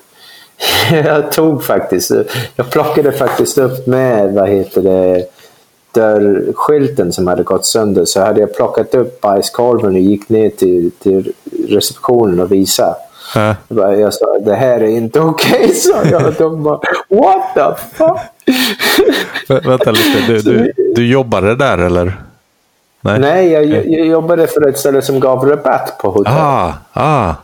jag 1.05 1.33
tog 1.33 1.65
faktiskt, 1.65 2.11
jag 2.57 2.71
plockade 2.71 3.13
faktiskt 3.13 3.59
upp 3.59 3.87
med, 3.87 4.35
vad 4.35 4.49
heter 4.49 4.83
det, 4.83 5.25
dörrskylten 5.93 7.13
som 7.13 7.27
hade 7.27 7.43
gått 7.43 7.67
sönder 7.67 8.05
så 8.05 8.21
hade 8.21 8.41
jag 8.41 8.55
plockat 8.55 8.95
upp 8.95 9.21
bajskorven 9.21 9.95
och 9.95 10.01
gick 10.01 10.29
ner 10.29 10.51
till, 10.51 10.91
till 10.91 11.33
receptionen 11.69 12.41
och 12.41 12.53
visade. 12.53 12.95
Äh. 13.37 13.55
Jag 14.01 14.15
sa, 14.15 14.39
det 14.39 14.55
här 14.55 14.81
är 14.81 14.89
inte 14.89 15.21
okej, 15.21 15.61
okay, 15.65 15.69
sa 15.75 16.05
jag. 16.05 16.35
De 16.39 16.63
bara, 16.63 16.81
what 17.09 17.55
the 17.55 17.83
fuck? 17.97 18.19
Vänta 19.67 19.91
lite, 19.91 20.27
du, 20.27 20.41
du, 20.41 20.73
du 20.95 21.07
jobbade 21.07 21.57
där 21.57 21.79
eller? 21.79 22.23
Nej, 23.01 23.19
Nej 23.19 23.49
jag, 23.49 23.65
jag 23.67 24.07
jobbade 24.07 24.47
för 24.47 24.69
ett 24.69 24.79
ställe 24.79 25.03
som 25.03 25.21
gav 25.21 25.49
rabatt 25.49 25.99
på 25.99 26.11
hotell. 26.11 26.33
Ah, 26.37 26.73
ah. 26.93 27.35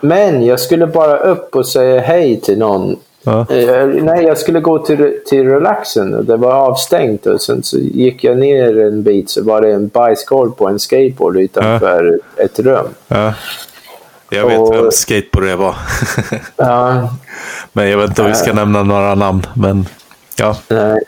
Men 0.00 0.44
jag 0.44 0.60
skulle 0.60 0.86
bara 0.86 1.16
upp 1.16 1.56
och 1.56 1.66
säga 1.66 2.00
hej 2.00 2.40
till 2.40 2.58
någon. 2.58 2.96
Ja. 3.22 3.46
Eh, 3.50 3.86
nej, 3.86 4.24
jag 4.24 4.38
skulle 4.38 4.60
gå 4.60 4.78
till, 4.78 5.18
till 5.26 5.48
relaxen 5.48 6.14
och 6.14 6.24
det 6.24 6.36
var 6.36 6.52
avstängt. 6.52 7.26
Och 7.26 7.40
sen 7.40 7.62
så 7.62 7.78
gick 7.78 8.24
jag 8.24 8.38
ner 8.38 8.78
en 8.78 9.02
bit 9.02 9.30
så 9.30 9.44
var 9.44 9.60
det 9.60 9.72
en 9.72 9.88
bajskorv 9.88 10.50
på 10.50 10.68
en 10.68 10.78
skateboard 10.78 11.36
utanför 11.36 12.20
ja. 12.36 12.44
ett 12.44 12.60
rum. 12.60 12.88
Ja. 13.08 13.34
Jag 14.32 14.46
vet 14.46 14.58
och, 14.58 14.74
vem 14.74 14.90
skateboard 14.90 15.46
det 15.46 15.56
var. 15.56 15.74
ja. 16.56 17.08
Men 17.72 17.90
jag 17.90 17.98
vet 17.98 18.08
inte 18.08 18.22
om 18.22 18.28
vi 18.28 18.34
ska 18.34 18.52
nämna 18.52 18.82
några 18.82 19.14
namn. 19.14 19.46
Men 19.54 19.86
ja. 20.36 20.56
Nej. 20.68 21.02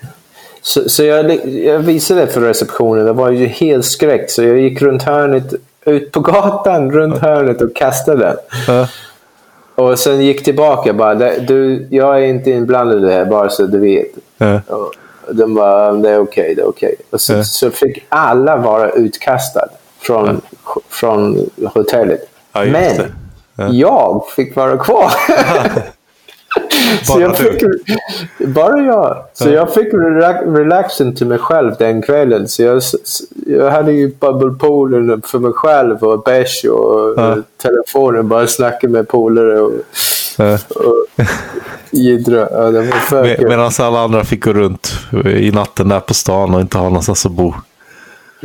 Så, 0.63 0.89
så 0.89 1.05
jag, 1.05 1.47
jag 1.47 1.79
visade 1.79 2.21
det 2.21 2.27
för 2.27 2.41
receptionen. 2.41 3.07
Det 3.07 3.13
var 3.13 3.31
ju 3.31 3.47
helt 3.47 3.85
skräck. 3.85 4.31
Så 4.31 4.43
jag 4.43 4.59
gick 4.59 4.83
runt 4.83 5.03
hörnet, 5.03 5.55
ut 5.85 6.13
på 6.13 6.21
gatan 6.21 6.91
runt 6.91 7.19
hörnet 7.19 7.63
och 7.63 7.77
kastade 7.77 8.19
den. 8.19 8.37
Ja. 8.67 8.89
Och 9.75 9.99
sen 9.99 10.25
gick 10.25 10.45
tillbaka 10.45 10.93
bara. 10.93 11.15
Du, 11.39 11.87
jag 11.91 12.19
är 12.19 12.27
inte 12.27 12.51
inblandad 12.51 12.99
i 12.99 13.07
det 13.07 13.13
här, 13.13 13.25
bara 13.25 13.51
så 13.51 13.67
du 13.67 13.79
vet. 13.79 14.07
Ja. 14.39 14.61
Och 14.67 14.95
de 15.31 15.55
bara, 15.55 15.93
det 15.93 16.11
är 16.11 16.19
okej, 16.19 16.43
okay, 16.43 16.55
det 16.55 16.63
är 16.63 16.69
okej. 16.69 16.95
Okay. 16.95 17.07
Och 17.11 17.21
så, 17.21 17.33
ja. 17.33 17.45
så 17.45 17.71
fick 17.71 18.07
alla 18.09 18.57
vara 18.57 18.91
utkastade 18.91 19.69
från, 20.01 20.41
från 20.89 21.51
hotellet. 21.75 22.34
Ja, 22.55 22.65
Men 22.65 23.13
ja. 23.57 23.69
jag 23.73 24.25
fick 24.37 24.57
vara 24.57 24.77
kvar. 24.77 25.11
så 27.05 27.21
jag 27.21 27.37
fick, 27.37 27.63
bara 28.39 28.81
jag. 28.81 29.25
Så 29.33 29.51
jag 29.51 29.75
fick 29.75 29.95
relaxen 30.47 31.15
till 31.15 31.27
mig 31.27 31.39
själv 31.39 31.75
den 31.79 32.03
kvällen. 32.03 32.49
Så 32.49 32.63
jag, 32.63 32.83
jag 33.47 33.71
hade 33.71 33.93
ju 33.93 34.15
bubbelpoolen 34.21 35.23
för 35.23 35.39
mig 35.39 35.53
själv 35.53 36.05
och 36.05 36.23
bärs 36.23 36.65
och 36.65 37.15
ja. 37.17 37.37
telefonen. 37.63 38.29
Bara 38.29 38.47
snacka 38.47 38.89
med 38.89 39.09
polare 39.09 39.61
och, 39.61 39.73
och 40.77 41.07
jiddra. 41.91 42.49
Ja, 42.51 42.71
Med, 43.23 43.43
Medan 43.49 43.71
alla 43.79 44.01
andra 44.01 44.25
fick 44.25 44.45
gå 44.45 44.53
runt 44.53 44.93
i 45.27 45.51
natten 45.51 45.89
där 45.89 46.01
på 46.01 46.15
stan 46.15 46.55
och 46.55 46.61
inte 46.61 46.79
ha 46.79 46.85
någonstans 46.85 47.27
att 47.27 47.33
bo. 47.33 47.55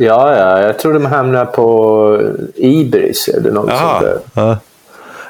Ja, 0.00 0.36
ja. 0.36 0.62
Jag 0.62 0.78
tror 0.78 0.92
de 0.92 1.06
hamnade 1.06 1.46
på 1.46 2.20
Ibris 2.54 3.28
eller 3.28 3.50
något 3.50 3.70
Jaha, 3.70 4.00
sånt 4.00 4.22
där. 4.34 4.58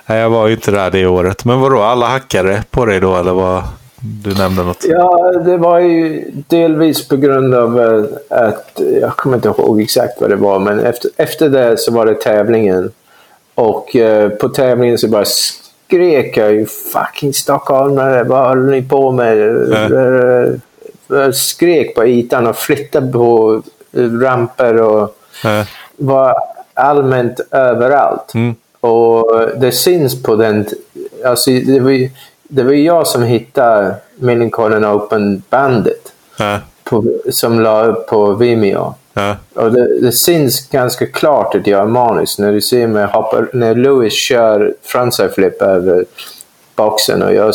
Ja. 0.07 0.17
Jag 0.17 0.31
var 0.31 0.47
ju 0.47 0.55
inte 0.55 0.71
där 0.71 0.91
det 0.91 1.07
året. 1.07 1.45
Men 1.45 1.61
vadå, 1.61 1.83
alla 1.83 2.07
hackade 2.07 2.65
på 2.71 2.85
dig 2.87 3.01
då 3.01 3.17
eller 3.17 3.33
vad? 3.33 3.63
Du 4.25 4.35
nämnde 4.35 4.63
något. 4.63 4.85
Ja, 4.89 5.33
det 5.45 5.57
var 5.57 5.79
ju 5.79 6.25
delvis 6.49 7.09
på 7.09 7.17
grund 7.17 7.55
av 7.55 7.81
eh, 7.81 8.05
att, 8.29 8.81
jag 9.01 9.17
kommer 9.17 9.37
inte 9.37 9.49
ihåg 9.49 9.81
exakt 9.81 10.21
vad 10.21 10.31
det 10.31 10.37
var, 10.37 10.59
men 10.59 10.81
efter, 10.81 11.11
efter 11.17 11.49
det 11.49 11.77
så 11.77 11.93
var 11.93 12.07
det 12.07 12.15
tävlingen. 12.15 12.93
Och 13.55 13.97
eh, 13.97 14.29
på 14.29 14.49
tävlingen 14.49 14.99
så 14.99 15.09
bara 15.09 15.25
skrek 15.25 16.37
jag 16.37 16.53
ju 16.53 16.67
fucking 16.67 17.35
stockholmare, 17.35 18.25
vad 18.25 18.49
håller 18.49 18.71
ni 18.71 18.83
på 18.83 19.13
med? 19.13 19.39
Äh. 19.73 21.33
Skrek 21.33 21.95
på 21.95 22.07
ytan 22.07 22.47
och 22.47 22.57
flyttade 22.57 23.13
på 23.13 23.63
ramper 23.93 24.83
och 24.83 25.17
äh. 25.45 25.67
var 25.97 26.35
allmänt 26.75 27.41
överallt. 27.51 28.35
Mm. 28.35 28.55
Och 28.81 29.41
det 29.57 29.73
syns 29.73 30.23
på 30.23 30.37
den... 30.37 30.67
Alltså 31.25 31.51
det 31.51 31.81
var, 31.81 32.11
det 32.43 32.63
var 32.63 32.73
jag 32.73 33.07
som 33.07 33.23
hittade 33.23 33.95
Millencolin 34.17 34.85
Open-bandet. 34.85 36.13
Ja. 36.37 36.59
som 37.31 37.61
la 37.61 37.85
upp 37.85 38.07
på 38.07 38.33
Vimeo. 38.33 38.95
Ja. 39.13 39.37
Och 39.55 39.73
det, 39.73 40.01
det, 40.01 40.13
syns 40.13 40.69
ganska 40.69 41.07
klart 41.07 41.55
att 41.55 41.67
jag 41.67 41.81
är 41.81 41.87
manisk. 41.87 42.39
När 42.39 42.53
du 42.53 42.61
ser 42.61 42.87
mig 42.87 43.07
hoppa, 43.07 43.45
när 43.53 43.75
Lewis 43.75 44.13
kör 44.13 44.75
frontside 44.83 45.35
flip 45.35 45.63
över 45.63 46.05
boxen 46.77 47.23
och 47.23 47.35
jag 47.35 47.55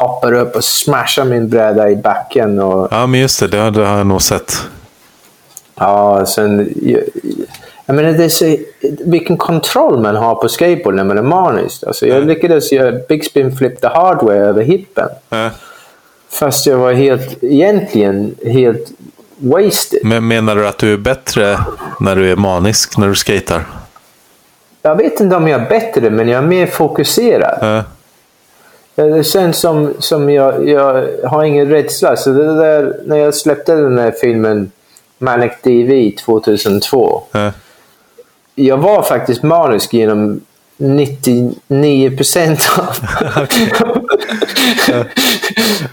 hoppar 0.00 0.32
upp 0.32 0.56
och 0.56 0.64
smashar 0.64 1.24
min 1.24 1.48
bräda 1.48 1.90
i 1.90 1.96
backen. 1.96 2.58
Och, 2.58 2.88
ja, 2.90 3.06
men 3.06 3.20
just 3.20 3.40
det. 3.40 3.46
Det, 3.46 3.70
det 3.70 3.86
har 3.86 3.98
jag 3.98 4.06
nog 4.06 4.22
sett. 4.22 4.66
Ja, 5.78 6.26
sen... 6.26 6.74
Jag, 6.82 7.02
jag 7.86 7.96
menar, 7.96 8.12
det 8.12 8.24
är 8.24 8.28
så, 8.28 8.56
vilken 9.04 9.36
kontroll 9.36 10.00
man 10.00 10.16
har 10.16 10.34
på 10.34 10.48
skateboard 10.48 10.94
när 10.94 11.04
man 11.04 11.18
är 11.18 11.22
manisk. 11.22 11.84
Alltså, 11.86 12.06
jag 12.06 12.26
lyckades 12.26 12.72
göra 12.72 12.92
Big 13.08 13.24
Spin 13.24 13.56
Flip 13.56 13.80
the 13.80 13.86
Hard 13.86 14.22
Way 14.22 14.38
över 14.38 14.62
hippen. 14.62 15.08
Mm. 15.30 15.50
Fast 16.28 16.66
jag 16.66 16.76
var 16.78 16.92
helt, 16.92 17.44
egentligen 17.44 18.34
helt 18.44 18.90
wasted. 19.36 20.00
Men 20.02 20.28
menar 20.28 20.56
du 20.56 20.68
att 20.68 20.78
du 20.78 20.92
är 20.92 20.96
bättre 20.96 21.58
när 22.00 22.16
du 22.16 22.32
är 22.32 22.36
manisk, 22.36 22.98
när 22.98 23.08
du 23.08 23.14
skater? 23.14 23.64
Jag 24.82 24.96
vet 24.96 25.20
inte 25.20 25.36
om 25.36 25.48
jag 25.48 25.60
är 25.60 25.68
bättre, 25.68 26.10
men 26.10 26.28
jag 26.28 26.44
är 26.44 26.46
mer 26.46 26.66
fokuserad. 26.66 27.84
Mm. 28.96 29.24
Känns 29.24 29.58
som, 29.58 29.94
som 29.98 30.30
jag, 30.30 30.68
jag 30.68 31.08
har 31.24 31.44
ingen 31.44 31.68
rädsla. 31.68 32.16
Så 32.16 32.30
det 32.30 32.56
där, 32.56 32.96
när 33.04 33.16
jag 33.16 33.34
släppte 33.34 33.74
den 33.74 33.98
här 33.98 34.14
filmen 34.20 34.70
Manic 35.18 35.52
DV 35.62 36.16
2002. 36.24 37.22
Mm 37.32 37.52
jag 38.56 38.76
var 38.76 39.02
faktiskt 39.02 39.42
manisk 39.42 39.94
genom 39.94 40.40
99 40.76 42.16
procent 42.16 42.60
av, 42.78 42.96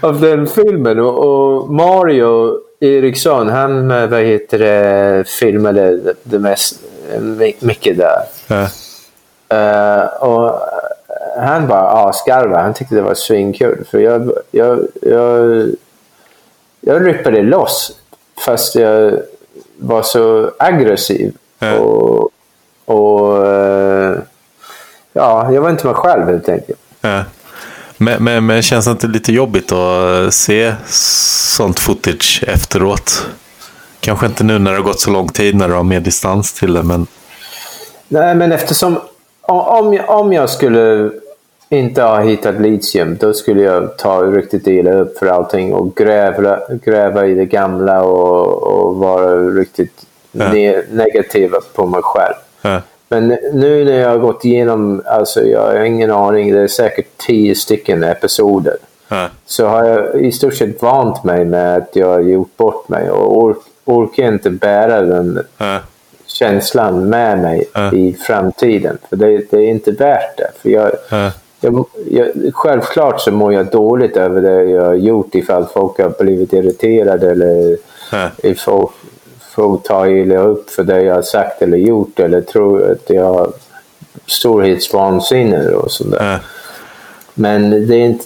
av 0.08 0.20
den 0.20 0.46
filmen. 0.46 0.98
Och, 1.00 1.18
och, 1.18 1.70
Mario 1.70 2.60
Eriksson, 2.80 3.48
han 3.48 3.88
vad 3.88 4.22
heter 4.22 4.58
det, 4.58 5.28
filmade 5.28 6.14
det 6.22 6.38
mest, 6.38 6.80
mycket 7.58 7.98
där. 7.98 8.22
Ja. 8.46 8.68
Eh, 9.56 10.06
och 10.06 10.60
han 11.38 11.68
bara 11.68 12.08
asgarvade. 12.08 12.62
Han 12.62 12.74
tyckte 12.74 12.94
det 12.94 13.02
var 13.02 13.14
svinkul. 13.14 13.84
För 13.90 13.98
jag, 13.98 14.32
jag, 14.50 14.86
jag, 15.02 15.66
jag 16.80 17.06
rippade 17.06 17.42
loss 17.42 17.92
fast 18.38 18.74
jag 18.74 19.18
var 19.76 20.02
så 20.02 20.50
aggressiv. 20.58 21.32
Ja. 21.58 21.74
Och, 21.74 22.30
och 22.84 23.46
eh, 23.46 24.18
ja, 25.12 25.52
jag 25.52 25.60
var 25.60 25.70
inte 25.70 25.86
mig 25.86 25.94
själv 25.94 26.26
helt 26.26 26.48
enkelt. 26.48 26.78
Ja. 27.00 27.24
Men, 27.96 28.24
men, 28.24 28.46
men 28.46 28.62
känns 28.62 28.84
det 28.84 28.90
inte 28.90 29.06
lite 29.06 29.32
jobbigt 29.32 29.72
att 29.72 30.34
se 30.34 30.74
sånt 31.56 31.80
footage 31.80 32.44
efteråt? 32.46 33.26
Kanske 34.00 34.26
inte 34.26 34.44
nu 34.44 34.58
när 34.58 34.70
det 34.70 34.76
har 34.76 34.84
gått 34.84 35.00
så 35.00 35.10
lång 35.10 35.28
tid 35.28 35.54
när 35.54 35.68
du 35.68 35.74
har 35.74 35.82
mer 35.82 36.00
distans 36.00 36.52
till 36.52 36.74
det, 36.74 36.82
men... 36.82 37.06
Nej, 38.08 38.34
men 38.34 38.52
eftersom 38.52 39.00
om 39.40 40.00
om 40.06 40.32
jag 40.32 40.50
skulle 40.50 41.10
inte 41.78 42.02
ha 42.02 42.20
hittat 42.20 42.60
litium, 42.60 43.16
då 43.20 43.32
skulle 43.32 43.62
jag 43.62 43.98
ta 43.98 44.22
riktigt 44.22 44.66
illa 44.66 44.92
upp 44.92 45.18
för 45.18 45.26
allting 45.26 45.74
och 45.74 45.94
gräva, 45.94 46.58
gräva 46.84 47.26
i 47.26 47.34
det 47.34 47.44
gamla 47.44 48.02
och, 48.02 48.62
och 48.62 48.96
vara 48.96 49.48
riktigt 49.48 50.06
Ja. 50.36 50.52
ne 50.52 50.82
negativ 50.90 51.52
på 51.74 51.86
mig 51.86 52.00
själv. 52.02 52.34
Ja. 52.62 52.80
Men 53.08 53.28
nu 53.52 53.84
när 53.84 54.00
jag 54.00 54.08
har 54.08 54.18
gått 54.18 54.44
igenom, 54.44 55.02
alltså 55.06 55.42
jag 55.42 55.60
har 55.60 55.84
ingen 55.84 56.10
aning, 56.10 56.52
det 56.52 56.60
är 56.60 56.68
säkert 56.68 57.06
tio 57.26 57.54
stycken 57.54 58.04
episoder. 58.04 58.76
Ja. 59.08 59.28
Så 59.46 59.66
har 59.66 59.84
jag 59.84 60.20
i 60.20 60.32
stort 60.32 60.54
sett 60.54 60.82
vant 60.82 61.24
mig 61.24 61.44
med 61.44 61.76
att 61.76 61.90
jag 61.96 62.06
har 62.06 62.20
gjort 62.20 62.56
bort 62.56 62.88
mig 62.88 63.10
och 63.10 63.38
ork, 63.38 63.56
orkar 63.84 64.24
inte 64.24 64.50
bära 64.50 65.02
den 65.02 65.40
känslan 66.26 67.08
med 67.08 67.38
mig 67.38 67.68
i 67.92 68.12
framtiden. 68.26 68.98
För 69.08 69.16
det, 69.16 69.50
det 69.50 69.56
är 69.56 69.68
inte 69.68 69.90
värt 69.90 70.36
det. 70.36 70.50
För 70.62 70.68
jag, 70.70 70.90
Ja. 71.10 71.30
Jag, 71.64 71.86
jag, 72.10 72.54
självklart 72.54 73.20
så 73.20 73.30
mår 73.32 73.52
jag 73.52 73.66
dåligt 73.66 74.16
över 74.16 74.40
det 74.40 74.64
jag 74.64 74.84
har 74.84 74.94
gjort 74.94 75.34
ifall 75.34 75.66
folk 75.66 75.98
har 75.98 76.22
blivit 76.24 76.52
irriterade 76.52 77.30
eller 77.30 77.76
Ja. 78.12 78.28
ifall 78.42 78.88
folk 79.54 79.82
tar 79.82 80.06
illa 80.06 80.38
upp 80.38 80.70
för 80.70 80.82
det 80.84 81.02
jag 81.02 81.14
har 81.14 81.22
sagt 81.22 81.62
eller 81.62 81.76
gjort 81.76 82.20
eller 82.20 82.40
tror 82.40 82.92
att 82.92 83.10
jag 83.10 83.24
har 83.24 83.52
storhetsvansinne 84.26 85.68
och 85.68 85.90
sådär. 85.92 86.32
Ja. 86.32 86.38
Men 87.34 87.70
det 87.70 87.94
är 87.96 88.04
inte... 88.04 88.24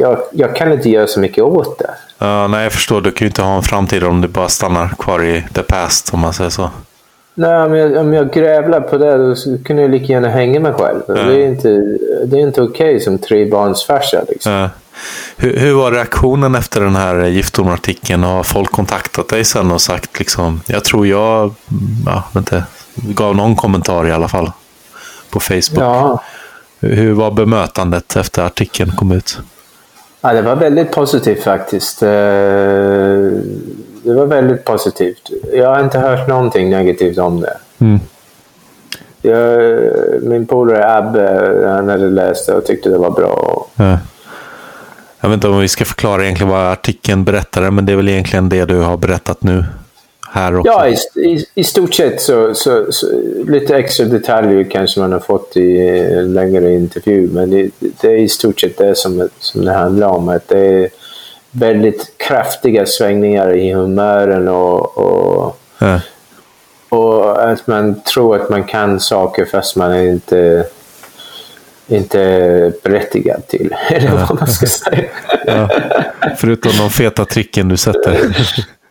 Jag, 0.00 0.18
jag 0.32 0.56
kan 0.56 0.72
inte 0.72 0.90
göra 0.90 1.06
så 1.06 1.20
mycket 1.20 1.44
åt 1.44 1.78
det. 1.78 1.90
Ja, 2.18 2.46
nej, 2.46 2.62
jag 2.62 2.72
förstår. 2.72 3.00
Du 3.00 3.10
kan 3.10 3.24
ju 3.24 3.28
inte 3.28 3.42
ha 3.42 3.56
en 3.56 3.62
framtid 3.62 4.04
om 4.04 4.20
du 4.20 4.28
bara 4.28 4.48
stannar 4.48 4.88
kvar 4.98 5.24
i 5.24 5.44
the 5.54 5.62
past, 5.62 6.14
om 6.14 6.20
man 6.20 6.32
säger 6.32 6.50
så. 6.50 6.70
Nej, 7.38 7.56
om 7.56 7.74
jag, 7.74 7.96
om 7.96 8.12
jag 8.12 8.32
grävlar 8.32 8.80
på 8.80 8.98
det 8.98 9.16
då 9.16 9.34
kunde 9.64 9.82
jag 9.82 9.90
lika 9.90 10.12
gärna 10.12 10.28
hänga 10.28 10.60
mig 10.60 10.72
själv. 10.72 11.00
Det 11.06 11.20
är 11.20 11.46
inte, 11.46 11.68
det 12.24 12.36
är 12.36 12.40
inte 12.40 12.62
okej 12.62 13.00
som 13.00 13.18
trebarnsfarsa. 13.18 14.24
Liksom. 14.28 14.52
Ja. 14.52 14.70
Hur, 15.36 15.56
hur 15.56 15.74
var 15.74 15.92
reaktionen 15.92 16.54
efter 16.54 16.80
den 16.80 16.96
här 16.96 17.26
giftormartikeln? 17.26 18.22
Har 18.22 18.42
folk 18.42 18.70
kontaktat 18.72 19.28
dig 19.28 19.44
sen 19.44 19.70
och 19.70 19.80
sagt 19.80 20.18
liksom, 20.18 20.60
jag 20.66 20.84
tror 20.84 21.06
jag, 21.06 21.40
mm, 21.42 21.54
ja, 22.06 22.24
inte, 22.36 22.64
gav 22.94 23.36
någon 23.36 23.56
kommentar 23.56 24.06
i 24.06 24.12
alla 24.12 24.28
fall 24.28 24.50
på 25.30 25.40
Facebook. 25.40 25.80
Ja. 25.80 26.22
Hur, 26.80 26.94
hur 26.94 27.12
var 27.12 27.30
bemötandet 27.30 28.16
efter 28.16 28.42
artikeln 28.42 28.92
kom 28.96 29.12
ut? 29.12 29.38
ja, 30.20 30.32
det 30.32 30.42
var 30.42 30.56
väldigt 30.56 30.90
positivt 30.90 31.44
faktiskt. 31.44 32.02
Det 34.02 34.14
var 34.14 34.26
väldigt 34.26 34.64
positivt. 34.64 35.30
Jag 35.52 35.68
har 35.68 35.84
inte 35.84 35.98
hört 35.98 36.28
någonting 36.28 36.70
negativt 36.70 37.18
om 37.18 37.40
det. 37.40 37.56
Mm. 37.78 38.00
Jag, 39.22 40.22
min 40.22 40.46
polare 40.46 40.96
Abbe, 40.96 41.68
han 41.68 41.88
hade 41.88 42.10
läst 42.10 42.46
det 42.46 42.52
och 42.52 42.64
tyckte 42.64 42.88
det 42.88 42.98
var 42.98 43.10
bra. 43.10 43.66
Ja. 43.76 43.98
Jag 45.20 45.28
vet 45.28 45.34
inte 45.34 45.48
om 45.48 45.58
vi 45.58 45.68
ska 45.68 45.84
förklara 45.84 46.24
egentligen 46.24 46.52
vad 46.52 46.72
artikeln 46.72 47.24
berättade, 47.24 47.70
men 47.70 47.86
det 47.86 47.92
är 47.92 47.96
väl 47.96 48.08
egentligen 48.08 48.48
det 48.48 48.64
du 48.64 48.80
har 48.80 48.96
berättat 48.96 49.42
nu. 49.42 49.64
Här 50.30 50.58
också. 50.58 50.72
Ja, 50.72 50.88
i, 50.88 50.96
i, 51.20 51.46
i 51.54 51.64
stort 51.64 51.94
sett 51.94 52.20
så, 52.20 52.54
så, 52.54 52.86
så 52.90 53.06
lite 53.46 53.76
extra 53.76 54.06
detaljer 54.06 54.64
kanske 54.70 55.00
man 55.00 55.12
har 55.12 55.20
fått 55.20 55.56
i 55.56 55.88
en 55.88 56.32
längre 56.32 56.72
intervju. 56.74 57.28
Men 57.32 57.50
det, 57.50 57.70
det 57.78 58.08
är 58.08 58.16
i 58.16 58.28
stort 58.28 58.60
sett 58.60 58.78
det 58.78 58.94
som, 58.94 59.28
som 59.38 59.64
det 59.64 59.72
handlar 59.72 60.08
om. 60.08 60.28
Att 60.28 60.48
det 60.48 60.58
är 60.58 60.88
väldigt 61.50 62.12
kraftiga 62.16 62.86
svängningar 62.86 63.56
i 63.56 63.72
humören 63.72 64.48
och, 64.48 64.98
och, 64.98 65.60
Ja. 65.78 66.00
och 66.88 67.50
att 67.50 67.66
man 67.66 68.00
tror 68.02 68.36
att 68.36 68.50
man 68.50 68.64
kan 68.64 69.00
saker 69.00 69.44
fast 69.44 69.76
man 69.76 69.92
är 69.92 70.02
inte 70.02 70.66
inte 71.86 72.72
berättigad 72.82 73.46
till. 73.46 73.74
Eller 73.90 74.10
vad 74.10 74.34
man 74.40 74.48
ska 74.48 74.66
säga. 74.66 75.04
Ja. 75.46 75.68
Förutom 76.36 76.72
de 76.78 76.90
feta 76.90 77.24
tricken 77.24 77.68
du 77.68 77.76
sätter. 77.76 78.18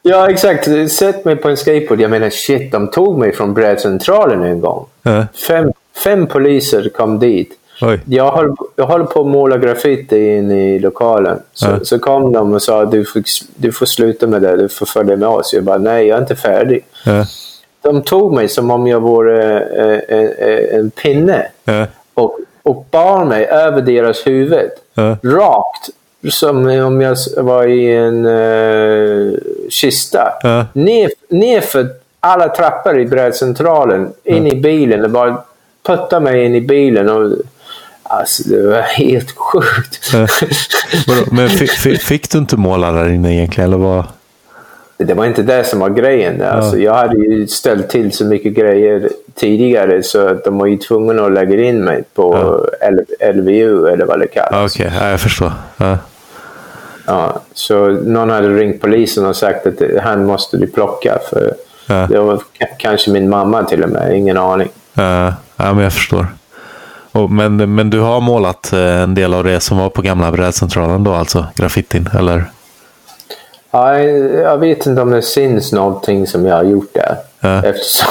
Ja, 0.02 0.30
exakt. 0.30 0.92
Sätt 0.92 1.26
mig 1.26 1.36
på 1.36 1.50
en 1.50 1.58
skateboard. 1.58 2.02
Jag 2.02 2.12
menar, 2.12 2.30
shit, 2.30 2.72
de 2.72 2.92
tog 2.92 3.18
mig 3.20 3.34
från 3.34 3.54
brädcentralen 3.54 4.44
en 4.44 4.62
gång. 4.62 4.86
Ja. 5.04 5.26
Fem, 5.48 5.72
fem 6.04 6.28
poliser 6.28 6.90
kom 6.90 7.20
dit. 7.20 7.52
Oj. 7.82 8.00
Jag 8.06 8.32
höll, 8.32 8.56
jag 8.76 8.88
höll 8.88 9.06
på 9.06 9.20
att 9.22 9.28
måla 9.28 9.58
graffiti 9.58 10.36
in 10.38 10.52
i 10.52 10.80
lokalen. 10.80 11.40
Så, 11.54 11.66
Ja. 11.66 11.80
så 11.84 12.00
kom 12.00 12.34
de 12.34 12.54
och 12.54 12.62
sa 12.62 12.86
du 12.86 13.06
får, 13.06 13.22
du 13.56 13.72
får 13.72 13.86
sluta 13.86 14.28
med 14.28 14.42
det, 14.42 14.58
du 14.58 14.70
får 14.70 14.86
följa 14.86 15.16
med 15.16 15.30
oss. 15.30 15.54
Jag 15.54 15.64
bara, 15.64 15.78
nej, 15.78 16.08
jag 16.08 16.18
är 16.18 16.22
inte 16.22 16.36
färdig. 16.36 16.86
Ja. 17.06 17.26
De 17.82 18.02
tog 18.02 18.34
mig 18.34 18.48
som 18.50 18.72
om 18.72 18.88
jag 18.88 19.00
vore 19.00 19.60
eh, 19.62 20.18
en, 20.18 20.80
en 20.80 20.90
pinne 20.90 21.48
Ja. 21.64 21.86
och, 22.14 22.40
och 22.64 22.86
bar 22.92 23.26
mig 23.26 23.46
över 23.46 23.82
deras 23.82 24.28
huvud. 24.28 24.70
Rakt. 25.24 25.90
Som 26.30 26.58
om 26.68 27.02
jag 27.02 27.18
var 27.38 27.68
i 27.68 27.96
en 27.96 28.26
uh, 28.26 29.34
kista. 29.70 30.34
Ja. 30.44 30.66
Ner, 30.74 31.12
nerför 31.30 31.88
alla 32.20 32.50
trappor 32.50 33.00
i 33.00 33.06
brädcentralen. 33.06 34.14
In 34.24 34.48
i 34.48 34.56
bilen 34.56 35.04
och 35.04 35.10
bara 35.10 35.38
putta 35.84 36.20
mig 36.20 36.46
in 36.46 36.56
i 36.56 36.62
bilen. 36.62 37.10
Och, 37.10 37.34
alltså, 38.10 38.44
det 38.50 38.68
var 38.68 38.82
helt 38.82 39.32
sjukt. 39.38 40.10
Ja. 40.14 40.28
Vadå, 41.08 41.22
Men 41.32 41.50
fick, 42.00 42.32
du 42.32 42.38
inte 42.38 42.58
måla 42.58 42.92
där 42.92 43.10
inne 43.10 43.34
egentligen? 43.36 43.70
Eller 43.70 43.78
vad? 43.78 44.04
Det 44.98 45.14
var 45.14 45.26
inte 45.26 45.42
det 45.44 45.64
som 45.64 45.80
var 45.80 45.90
grejen. 45.90 46.42
Alltså, 46.42 46.78
jag 46.78 46.94
hade 46.94 47.18
ju 47.18 47.48
ställt 47.48 47.90
till 47.90 48.12
så 48.12 48.26
mycket 48.26 48.54
grejer 48.54 49.10
tidigare 49.36 50.04
så 50.04 50.28
att 50.28 50.44
de 50.44 50.58
var 50.58 50.66
ju 50.66 50.78
tvungna 50.78 51.26
att 51.26 51.34
lägga 51.34 51.64
in 51.64 51.84
mig 51.84 52.04
på 52.14 52.60
L- 52.82 53.06
LVU 53.34 53.88
eller 53.88 54.06
vad 54.06 54.20
det 54.20 54.28
kallas. 54.28 54.52
Ja, 54.52 54.66
Okej, 54.66 54.92
ja, 55.00 55.10
jag 55.10 55.20
förstår. 55.22 55.52
Ja. 55.78 55.98
Ja, 57.06 57.42
så 57.54 57.88
någon 57.88 58.30
hade 58.30 58.50
ringt 58.50 58.82
polisen 58.82 59.26
och 59.26 59.36
sagt 59.36 59.68
att 59.68 59.82
han 60.04 60.26
måste 60.26 60.58
du 60.58 60.68
plocka. 60.68 61.20
För 61.30 61.54
Ja. 61.90 62.08
Det 62.10 62.20
var 62.20 62.42
kanske 62.78 63.12
min 63.12 63.30
mamma 63.30 63.64
till 63.64 63.84
och 63.84 63.90
med, 63.90 64.18
ingen 64.18 64.38
aning. 64.38 64.70
Ja, 64.94 65.34
ja, 65.56 65.74
men 65.74 65.84
jag 65.84 65.94
förstår. 65.94 66.28
Och, 67.18 67.32
men, 67.32 67.76
men 67.76 67.90
du 67.90 68.00
har 68.00 68.22
målat 68.22 68.74
eh, 68.74 69.02
en 69.02 69.16
del 69.16 69.34
av 69.34 69.44
det 69.44 69.60
som 69.60 69.78
var 69.78 69.90
på 69.90 70.02
gamla 70.02 70.32
brädcentralen 70.32 71.04
då, 71.04 71.14
alltså 71.14 71.46
graffitin? 71.56 72.10
Eller? 72.20 72.46
Ja, 73.72 74.00
jag 74.00 74.58
vet 74.58 74.86
inte 74.86 75.02
om 75.02 75.12
det 75.12 75.22
syns 75.22 75.72
någonting 75.72 76.28
som 76.28 76.46
jag 76.46 76.56
har 76.56 76.64
gjort 76.64 76.94
där. 76.94 77.16
Ja. 77.40 77.64
Eftersom... 77.64 78.08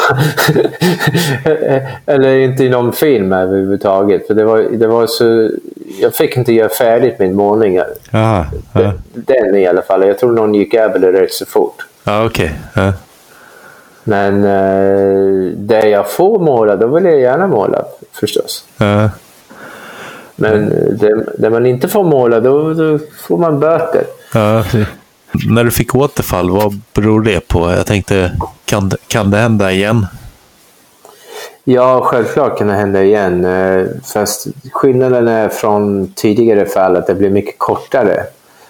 Eller 2.07 2.39
inte 2.39 2.65
i 2.65 2.69
någon 2.69 2.93
film 2.93 3.33
överhuvudtaget. 3.33 4.27
För 4.27 4.35
det 4.35 4.45
var, 4.45 4.59
det 4.59 4.87
var 4.87 5.07
så... 5.07 5.51
Jag 6.01 6.15
fick 6.15 6.37
inte 6.37 6.53
göra 6.53 6.69
färdigt 6.69 7.19
min 7.19 7.35
målning. 7.37 7.81
Ja, 8.11 8.47
Den 9.12 9.55
i 9.55 9.66
alla 9.66 9.83
fall. 9.83 10.07
Jag 10.07 10.19
tror 10.19 10.33
någon 10.33 10.55
gick 10.55 10.74
över 10.74 10.99
det 10.99 11.12
rätt 11.12 11.33
så 11.33 11.47
fort. 11.47 11.87
ja 12.05 12.27
okej. 12.27 12.53
Ja. 12.74 12.93
Men 14.09 14.45
eh, 14.45 15.53
det 15.57 15.89
jag 15.89 16.11
får 16.11 16.39
måla, 16.39 16.77
då 16.77 16.87
vill 16.87 17.05
jag 17.05 17.20
gärna 17.20 17.47
måla 17.47 17.85
förstås. 18.12 18.65
Ja. 18.78 19.11
Men 20.37 20.69
det, 21.01 21.24
det 21.39 21.51
man 21.51 21.66
inte 21.66 21.89
får 21.89 22.05
måla, 22.05 22.41
då, 22.41 22.74
då 22.74 22.99
får 23.20 23.39
man 23.39 23.61
böter. 23.61 24.05
Ja. 24.35 24.65
När 25.49 25.65
du 25.65 25.70
fick 25.70 25.95
återfall, 25.95 26.51
vad 26.51 26.81
beror 26.95 27.23
det 27.23 27.49
på? 27.49 27.70
Jag 27.70 27.87
tänkte, 27.87 28.33
kan, 28.65 28.91
kan 29.09 29.31
det 29.31 29.37
hända 29.37 29.73
igen? 29.73 30.07
Ja, 31.65 32.01
självklart 32.05 32.59
kan 32.59 32.66
det 32.66 32.74
hända 32.74 33.03
igen. 33.03 33.45
eh, 33.45 33.87
Fast 34.05 34.47
skillnaden 34.73 35.28
är 35.28 35.49
från 35.49 36.12
tidigare 36.16 36.66
fall 36.66 36.97
att 36.97 37.07
det 37.07 37.15
blir 37.15 37.31
mycket 37.31 37.59
kortare. 37.59 38.24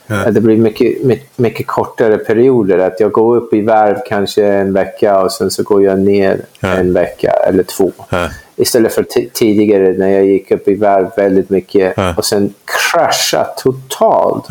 Ja. 0.06 0.16
Att 0.26 0.34
det 0.34 0.40
blir 0.40 0.56
mycket, 0.56 1.04
mycket, 1.04 1.38
mycket 1.38 1.66
kortare 1.66 2.18
perioder. 2.18 2.78
Att 2.78 3.00
jag 3.00 3.12
går 3.12 3.36
upp 3.36 3.54
i 3.54 3.62
varv 3.62 3.96
kanske 4.08 4.46
en 4.46 4.72
vecka 4.72 5.20
och 5.20 5.32
sen 5.32 5.50
så 5.50 5.62
går 5.62 5.82
jag 5.84 5.98
ner 6.00 6.40
Ja. 6.60 6.68
en 6.68 6.92
vecka 6.92 7.30
eller 7.30 7.62
två. 7.62 7.92
Ja. 8.10 8.28
Istället 8.56 8.92
för 8.94 9.02
ti- 9.02 9.28
tidigare 9.32 9.92
när 9.98 10.08
jag 10.08 10.24
gick 10.26 10.50
upp 10.50 10.68
i 10.68 10.74
varv 10.74 11.06
väldigt 11.16 11.50
mycket 11.50 11.94
och 12.16 12.24
sen 12.24 12.54
krascha 12.92 13.44
totalt 13.44 14.44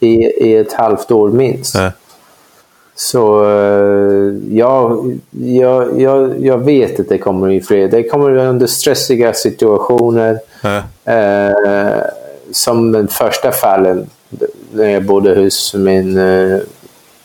i, 0.00 0.14
i 0.24 0.56
ett 0.56 0.72
halvt 0.72 1.10
år 1.10 1.28
minst. 1.30 1.76
Så 2.94 3.44
eh, 3.44 4.34
ja, 4.56 5.02
jag, 5.30 6.00
jag, 6.00 6.34
jag 6.44 6.58
vet 6.58 7.00
att 7.00 7.08
det 7.08 7.18
kommer 7.18 7.50
i 7.52 7.60
fred. 7.60 7.90
Det 7.90 8.02
kommer 8.02 8.30
under 8.36 8.66
stressiga 8.66 9.32
situationer. 9.32 10.38
Eh, 11.04 11.98
som 12.52 12.92
den 12.92 13.08
första 13.08 13.52
fallen 13.52 14.06
när 14.72 14.90
jag 14.90 15.04
bodde 15.04 15.34
hos 15.34 15.74
min 15.74 16.18
eh, 16.18 16.58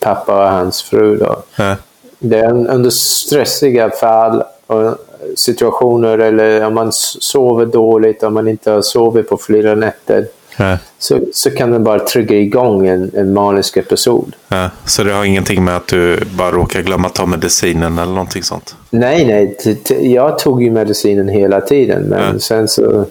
pappa 0.00 0.44
och 0.44 0.50
hans 0.50 0.82
fru. 0.82 1.16
Då. 1.16 1.42
Ja. 1.56 1.76
Det 2.18 2.38
är 2.38 2.50
under 2.50 2.90
stressiga 2.90 3.90
fall 3.90 4.42
och 4.66 4.94
situationer 5.36 6.18
eller 6.18 6.66
om 6.66 6.74
man 6.74 6.92
sover 6.92 7.66
dåligt, 7.66 8.22
om 8.22 8.34
man 8.34 8.48
inte 8.48 8.70
har 8.70 8.82
sovit 8.82 9.28
på 9.28 9.36
flera 9.36 9.74
nätter 9.74 10.26
Ja. 10.58 10.78
så, 10.98 11.20
så 11.32 11.50
kan 11.50 11.70
den 11.70 11.84
bara 11.84 11.98
trigga 11.98 12.36
igång 12.36 12.86
en, 12.86 13.10
en 13.14 13.32
manisk 13.34 13.76
episod. 13.76 14.36
Ja. 14.48 14.70
Så 14.84 15.04
det 15.04 15.12
har 15.12 15.24
ingenting 15.24 15.64
med 15.64 15.76
att 15.76 15.86
du 15.86 16.20
bara 16.36 16.50
råkar 16.50 16.82
glömma 16.82 17.08
ta 17.08 17.26
medicinen 17.26 17.98
eller 17.98 18.12
någonting 18.12 18.42
sånt? 18.42 18.76
Nej, 18.90 19.26
nej. 19.26 19.78
Jag 20.12 20.38
tog 20.38 20.62
ju 20.62 20.70
medicinen 20.70 21.28
hela 21.28 21.60
tiden. 21.60 22.02
Men 22.02 22.40
sen 22.40 22.68
så... 22.68 23.04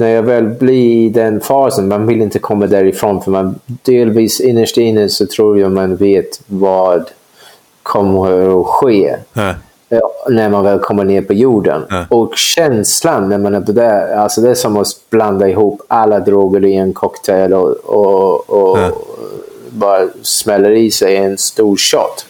När 0.00 0.08
jag 0.08 0.22
väl 0.22 0.44
blir 0.44 1.06
i 1.06 1.08
den 1.08 1.40
fasen, 1.40 1.88
man 1.88 2.06
vill 2.06 2.22
inte 2.22 2.38
komma 2.38 2.66
därifrån. 2.66 3.22
För 3.22 3.30
man 3.30 3.58
delvis 3.66 4.40
innerst 4.40 4.76
inne 4.76 5.08
så 5.08 5.26
tror 5.26 5.58
jag 5.58 5.72
man 5.72 5.96
vet 5.96 6.40
vad 6.46 7.04
kommer 7.82 8.60
att 8.60 8.66
ske. 8.66 9.16
Eh, 9.90 9.98
När 10.28 10.48
man 10.48 10.64
väl 10.64 10.78
kommer 10.78 11.04
ner 11.04 11.22
på 11.22 11.32
jorden. 11.32 11.82
Ja. 11.90 12.04
Och 12.10 12.36
känslan 12.36 13.28
när 13.28 13.38
man 13.38 13.54
är 13.54 13.60
på 13.60 13.72
där, 13.72 14.16
alltså 14.16 14.40
det 14.40 14.50
är 14.50 14.54
som 14.54 14.76
att 14.76 14.86
blanda 15.10 15.48
ihop 15.48 15.82
alla 15.88 16.20
droger 16.20 16.64
i 16.64 16.74
en 16.74 16.92
cocktail 16.92 17.52
och, 17.54 17.70
och, 17.84 18.50
och 18.50 18.78
Ja. 18.78 18.90
bara 19.70 20.08
smäller 20.22 20.70
i 20.70 20.90
sig 20.90 21.16
en 21.16 21.38
stor 21.38 21.76
shot. 21.76 22.26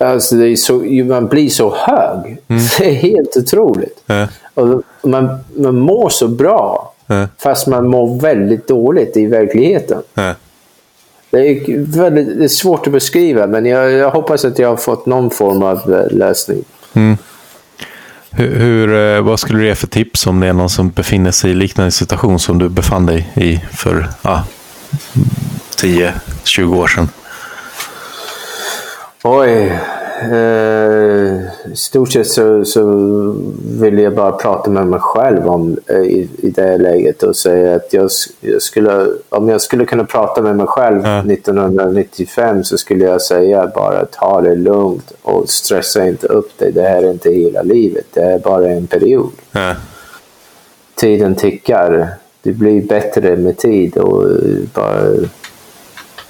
Alltså 0.00 0.34
det 0.34 0.48
är 0.48 0.56
så, 0.56 0.74
man 1.14 1.26
blir 1.26 1.48
så 1.48 1.74
hög. 1.76 2.38
Det 2.78 2.90
är 2.90 2.94
helt 2.94 3.36
otroligt. 3.36 4.02
Ja. 4.06 4.28
Och 4.54 4.82
man, 5.02 5.38
man 5.56 5.78
mår 5.78 6.08
så 6.08 6.28
bra. 6.28 6.94
Ja. 7.06 7.28
Fast 7.38 7.66
man 7.66 7.88
mår 7.88 8.20
väldigt 8.20 8.68
dåligt 8.68 9.16
i 9.16 9.26
verkligheten. 9.26 10.02
Det 11.30 11.38
är, 11.48 11.98
väldigt, 12.00 12.38
det 12.38 12.44
är 12.44 12.48
svårt 12.48 12.86
att 12.86 12.92
beskriva, 12.92 13.46
men 13.46 13.66
jag, 13.66 13.92
jag 13.92 14.10
hoppas 14.10 14.44
att 14.44 14.58
jag 14.58 14.68
har 14.68 14.76
fått 14.76 15.06
någon 15.06 15.30
form 15.30 15.62
av 15.62 15.94
eh, 15.94 16.16
lösning. 16.16 16.64
Hur, 18.30 18.54
hur, 18.54 19.16
eh, 19.16 19.22
vad 19.22 19.40
skulle 19.40 19.58
du 19.58 19.66
ge 19.66 19.74
för 19.74 19.86
tips 19.86 20.26
om 20.26 20.40
det 20.40 20.46
är 20.46 20.52
någon 20.52 20.70
som 20.70 20.90
befinner 20.90 21.30
sig 21.30 21.50
i 21.50 21.54
liknande 21.54 21.90
situation 21.90 22.38
som 22.38 22.58
du 22.58 22.68
befann 22.68 23.06
dig 23.06 23.32
i 23.34 23.60
för 23.72 24.08
ja, 24.22 24.44
10-20 25.76 26.76
år 26.76 26.86
sedan? 26.86 27.08
Oj. 29.24 29.72
Eh, 30.32 31.40
stort 31.74 32.12
sett 32.12 32.26
så, 32.26 32.64
så 32.64 32.84
vill 33.80 33.98
jag 33.98 34.14
bara 34.14 34.32
prata 34.32 34.70
med 34.70 34.86
mig 34.86 35.00
själv 35.00 35.48
om 35.48 35.78
eh, 35.86 35.96
i, 35.96 36.28
i 36.38 36.50
det 36.50 36.78
läget 36.78 37.22
och 37.22 37.36
säga 37.36 37.76
att 37.76 37.92
jag, 37.92 38.10
jag 38.40 38.62
skulle, 38.62 39.06
om 39.28 39.48
jag 39.48 39.60
skulle 39.60 39.84
kunna 39.84 40.04
prata 40.04 40.42
med 40.42 40.56
mig 40.56 40.66
själv 40.66 41.02
Ja. 41.04 41.18
1995 41.18 42.64
så 42.64 42.78
skulle 42.78 43.04
jag 43.04 43.22
säga 43.22 43.70
bara 43.74 44.04
ta 44.04 44.40
det 44.40 44.54
lugnt 44.54 45.12
och 45.22 45.48
stressa 45.48 46.06
inte 46.06 46.26
upp 46.26 46.58
dig. 46.58 46.72
Det 46.72 46.82
här 46.82 47.02
är 47.02 47.10
inte 47.10 47.30
hela 47.30 47.62
livet. 47.62 48.06
Det 48.12 48.22
är 48.22 48.38
bara 48.38 48.68
en 48.70 48.86
period. 48.86 49.30
Ja. 49.52 49.74
Tiden 50.94 51.34
tickar. 51.34 52.08
Det 52.42 52.52
blir 52.52 52.82
bättre 52.82 53.36
med 53.36 53.58
tid 53.58 53.96
och 53.96 54.22
eh, 54.24 54.58
bara... 54.74 55.02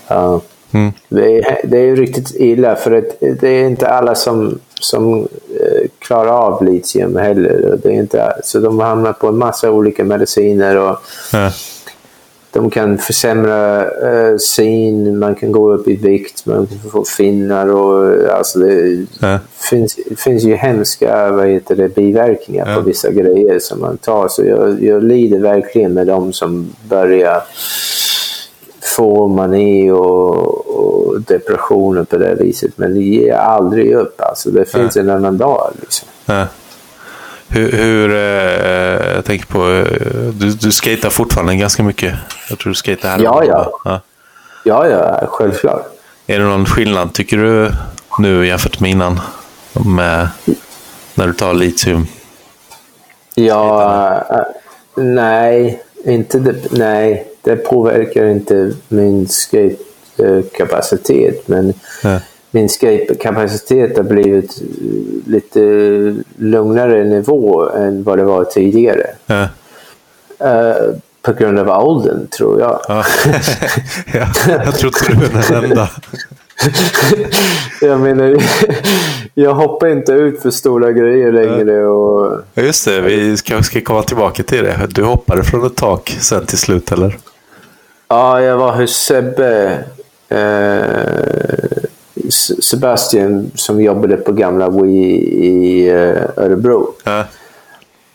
Ja. 0.08 0.40
Mm. 0.72 0.92
Det 1.08 1.38
är, 1.38 1.60
det 1.64 1.78
är 1.78 1.96
riktigt 1.96 2.34
illa 2.34 2.76
för 2.76 2.92
att 2.96 3.20
det 3.40 3.48
är 3.48 3.64
inte 3.66 3.88
alla 3.88 4.14
som, 4.14 4.58
som 4.80 5.18
eh, 5.60 5.88
klarar 5.98 6.30
av 6.46 6.64
litium 6.64 7.16
heller. 7.16 7.78
Det 7.82 7.88
är 7.88 7.92
inte, 7.92 8.32
så 8.44 8.58
de 8.58 8.78
hamnar 8.80 9.12
på 9.12 9.26
en 9.28 9.38
massa 9.38 9.70
olika 9.70 10.04
mediciner 10.04 10.76
och 10.76 10.96
Ja. 11.32 11.50
de 12.52 12.70
kan 12.70 12.98
försämra 12.98 13.82
eh, 13.84 14.36
syn, 14.36 15.18
man 15.18 15.34
kan 15.34 15.52
gå 15.52 15.72
upp 15.72 15.88
i 15.88 15.96
vikt, 15.96 16.46
man 16.46 16.66
kan 16.66 16.90
få 16.90 17.04
finnar 17.04 17.66
och 17.68 18.28
alltså 18.38 18.58
det 18.58 19.06
Ja. 19.20 19.38
finns, 19.70 19.96
det 20.08 20.18
finns 20.20 20.42
ju 20.44 20.54
hemska 20.54 21.30
vad 21.32 21.46
heter 21.48 21.76
det, 21.76 21.94
biverkningar 21.94 22.74
på 22.76 22.80
vissa 22.80 23.10
grejer 23.10 23.58
som 23.58 23.80
man 23.80 23.96
tar. 23.96 24.28
Så 24.28 24.44
jag, 24.44 24.82
jag 24.84 25.04
lider 25.04 25.38
verkligen 25.38 25.94
med 25.94 26.06
de 26.06 26.32
som 26.32 26.72
börjar 26.88 27.42
få 28.96 29.28
mani 29.28 29.90
och, 29.90 30.66
och 30.76 31.20
depressioner 31.20 32.04
på 32.04 32.16
det 32.16 32.34
viset. 32.34 32.78
Men 32.78 32.94
det 32.94 33.00
ger 33.00 33.34
aldrig 33.34 33.92
upp. 33.92 34.20
Alltså, 34.20 34.50
det 34.50 34.64
finns 34.64 34.96
en 34.96 35.10
annan 35.10 35.38
dag. 35.38 35.72
Liksom. 35.80 36.08
Ja. 36.24 36.46
Hur, 37.48 37.72
hur 37.72 38.10
eh, 38.10 39.14
jag 39.14 39.24
tänker 39.24 39.46
på, 39.46 39.70
eh, 39.70 40.32
du, 40.32 40.50
du 40.50 40.72
skater 40.72 41.10
fortfarande 41.10 41.56
ganska 41.56 41.82
mycket. 41.82 42.14
Jag 42.50 42.58
tror 42.58 42.70
du 42.70 42.74
skater 42.74 43.08
här. 43.08 43.18
Ja, 43.18 43.44
ja. 43.44 43.70
ja. 43.84 44.00
Ja, 44.64 44.88
ja, 44.88 45.26
självklart. 45.26 45.86
Är 46.26 46.38
det 46.38 46.44
någon 46.44 46.66
skillnad 46.66 47.12
tycker 47.12 47.36
du 47.36 47.72
nu 48.18 48.46
jämfört 48.46 48.80
med 48.80 48.90
innan? 48.90 49.20
Med, 49.72 50.28
när 51.14 51.26
du 51.26 51.32
tar 51.32 51.54
litium? 51.54 52.06
Ja, 53.34 54.24
äh, 54.30 54.36
nej, 54.94 55.82
inte 56.04 56.38
det, 56.38 56.54
nej, 56.70 57.26
det 57.42 57.56
påverkar 57.56 58.24
inte 58.24 58.72
min 58.88 59.28
skate-kapacitet. 59.28 61.48
Men 61.48 61.74
Ja. 62.02 62.18
min 62.50 62.68
skate-kapacitet 62.68 63.96
har 63.96 64.04
blivit 64.04 64.62
lite 65.26 65.60
lugnare 66.36 67.04
nivå 67.04 67.70
än 67.70 68.02
vad 68.02 68.18
det 68.18 68.24
var 68.24 68.44
tidigare. 68.44 69.06
Ja. 69.26 69.48
Eh, 70.38 70.76
på 71.22 71.32
grund 71.32 71.58
av 71.58 71.68
åldern, 71.86 72.26
tror 72.26 72.60
jag. 72.60 72.80
Ja. 72.88 73.04
ja, 74.14 74.26
jag 74.64 74.74
tror 74.78 74.92
inte 75.08 75.12
du 75.12 75.24
är 75.38 75.52
den 75.52 75.64
enda. 75.64 75.88
jag 77.80 78.00
menar, 78.00 78.36
jag 79.34 79.54
hoppar 79.54 79.88
inte 79.88 80.12
ut 80.12 80.42
för 80.42 80.50
stora 80.50 80.92
grejer 80.92 81.32
längre. 81.32 81.86
Och, 81.86 82.40
Ja, 82.54 82.62
Just 82.62 82.84
det, 82.84 83.00
vi 83.00 83.36
ska, 83.36 83.62
ska 83.62 83.80
komma 83.80 84.02
tillbaka 84.02 84.42
till 84.42 84.64
det. 84.64 84.86
Du 84.90 85.04
hoppade 85.04 85.44
från 85.44 85.66
ett 85.66 85.76
tak 85.76 86.16
sen 86.20 86.46
till 86.46 86.58
slut, 86.58 86.92
eller? 86.92 87.16
Ja, 88.08 88.42
jag 88.42 88.56
var 88.56 88.72
hos 88.72 88.90
Sebbe. 88.90 89.78
Eh, 90.28 90.80
Sebastian 92.62 93.50
som 93.54 93.80
jobbade 93.80 94.16
på 94.16 94.32
gamla 94.32 94.68
Wii 94.68 95.46
i 95.46 95.88
eh, 95.88 96.22
Örebro. 96.36 96.94
Ja. 97.04 97.24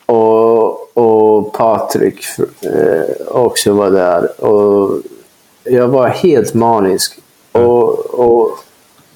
Och, 0.06 0.98
och 0.98 1.54
Patrik 1.54 2.26
eh, 2.62 3.28
också 3.28 3.74
var 3.74 3.92
där. 3.92 4.44
Och 4.46 5.02
jag 5.64 5.88
var 5.88 6.08
helt 6.08 6.54
manisk. 6.54 7.20
Och, 7.56 8.20
och 8.20 8.52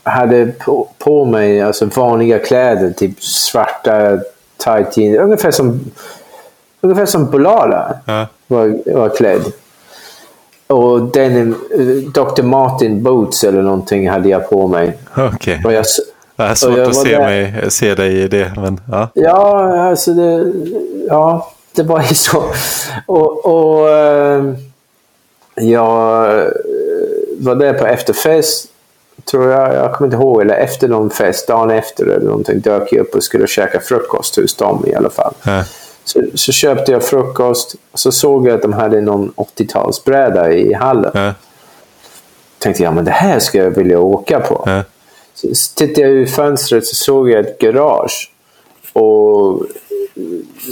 hade 0.03 0.45
på, 0.45 0.87
på 0.97 1.25
mig 1.25 1.61
alltså 1.61 1.85
vanliga 1.85 2.39
kläder, 2.39 2.91
typ 2.91 3.23
svarta 3.23 4.17
tight 4.57 4.97
jeans. 4.97 5.19
Ungefär 5.19 5.51
som, 5.51 5.79
ungefär 6.81 7.05
som 7.05 7.25
Bulala 7.31 7.93
Ja. 8.05 8.27
var, 8.47 8.93
var 8.95 9.09
klädd. 9.09 9.41
Och 10.67 11.01
denim, 11.01 11.55
eh, 11.73 12.11
Dr. 12.23 12.43
Martin 12.43 13.03
boots 13.03 13.43
eller 13.43 13.61
någonting 13.61 14.09
hade 14.09 14.29
jag 14.29 14.49
på 14.49 14.67
mig. 14.67 14.97
Okej. 15.17 15.61
Och 15.65 15.73
jag, 15.73 15.85
Det 16.35 16.43
är 16.43 16.55
svårt 16.55 16.79
att 16.79 16.95
se, 16.95 17.09
där- 17.17 17.19
mig, 17.19 17.71
se 17.71 17.95
dig 17.95 18.21
i 18.21 18.27
det, 18.27 18.51
men 18.55 18.81
ja. 18.91 19.07
Ja, 19.13 19.79
alltså 19.89 20.13
det, 20.13 20.51
ja, 21.07 21.51
det 21.75 21.83
var 21.83 21.99
ju 22.01 22.15
så. 22.15 22.43
Och, 23.05 23.45
och 23.45 23.89
eh, 23.89 24.43
jag 25.55 26.29
var 27.39 27.55
där 27.55 27.73
på 27.73 27.85
efterfest, 27.85 28.65
tror 29.31 29.49
jag. 29.49 29.75
Jag 29.75 29.93
kommer 29.93 30.07
inte 30.07 30.17
ihåg. 30.17 30.41
Eller 30.41 30.55
efter 30.55 30.87
någon 30.87 31.09
fest, 31.09 31.47
dagen 31.47 31.69
efter 31.71 32.05
eller 32.05 32.25
någonting, 32.25 32.59
dök 32.59 32.93
jag 32.93 33.01
upp 33.01 33.15
och 33.15 33.23
skulle 33.23 33.47
käka 33.47 33.79
frukost 33.79 34.35
hos 34.35 34.55
dem 34.55 34.83
i 34.87 34.95
alla 34.95 35.09
fall. 35.09 35.33
Ja. 35.43 35.63
Så, 36.03 36.21
så 36.35 36.51
köpte 36.51 36.91
jag 36.91 37.03
frukost 37.03 37.75
och 37.91 37.99
så 37.99 38.11
såg 38.11 38.47
jag 38.47 38.55
att 38.55 38.61
de 38.61 38.73
hade 38.73 39.01
någon 39.01 39.33
80-talsbräda 39.35 40.51
i 40.51 40.73
hallen. 40.73 41.11
Ja. 41.13 41.33
tänkte 42.59 42.83
jag, 42.83 42.93
men 42.93 43.05
det 43.05 43.11
här 43.11 43.39
ska 43.39 43.57
jag 43.57 43.71
vilja 43.71 43.99
åka 43.99 44.39
på. 44.39 44.63
Ja. 44.65 44.83
Så 45.33 45.75
tittade 45.75 46.01
jag 46.01 46.11
ut 46.11 46.31
fönstret 46.31 46.87
så 46.87 46.95
såg 46.95 47.29
jag 47.29 47.39
ett 47.39 47.59
garage. 47.59 48.31
Och 48.93 49.65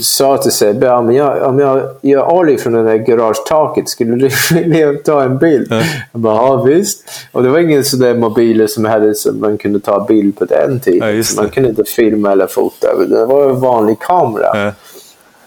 sa 0.02 0.38
till 0.38 0.52
Sebbe, 0.52 0.86
ja, 0.86 1.02
men 1.02 1.16
jag, 1.16 1.44
om 1.44 1.60
jag 1.60 1.90
gör 2.02 2.32
ollie 2.32 2.58
från 2.58 2.74
det 2.74 2.84
där 2.84 2.96
garagetaket, 2.96 3.90
skulle 3.90 4.16
du 4.16 4.30
vilja 4.56 4.94
ta 4.94 5.24
en 5.24 5.38
bild? 5.38 5.68
Ja. 5.70 5.82
Jag 6.12 6.22
bara, 6.22 6.36
ja 6.36 6.64
visst. 6.64 7.10
Och 7.32 7.44
det 7.44 7.50
var 7.50 7.60
ingen 7.60 7.86
sådär 7.86 8.14
mobiler 8.14 8.68
som 8.68 8.86
hade 8.86 9.16
så 9.16 9.32
man 9.34 9.58
kunde 9.58 9.80
ta 9.80 10.06
bild 10.06 10.38
på 10.38 10.46
den 10.46 10.80
tiden. 10.80 11.18
Ja, 11.18 11.24
man 11.38 11.50
kunde 11.50 11.70
inte 11.70 11.84
filma 11.84 12.32
eller 12.32 12.48
fota. 12.48 12.88
Det 13.06 13.26
var 13.26 13.50
en 13.50 13.60
vanlig 13.60 14.00
kamera. 14.00 14.66
Ja. 14.66 14.72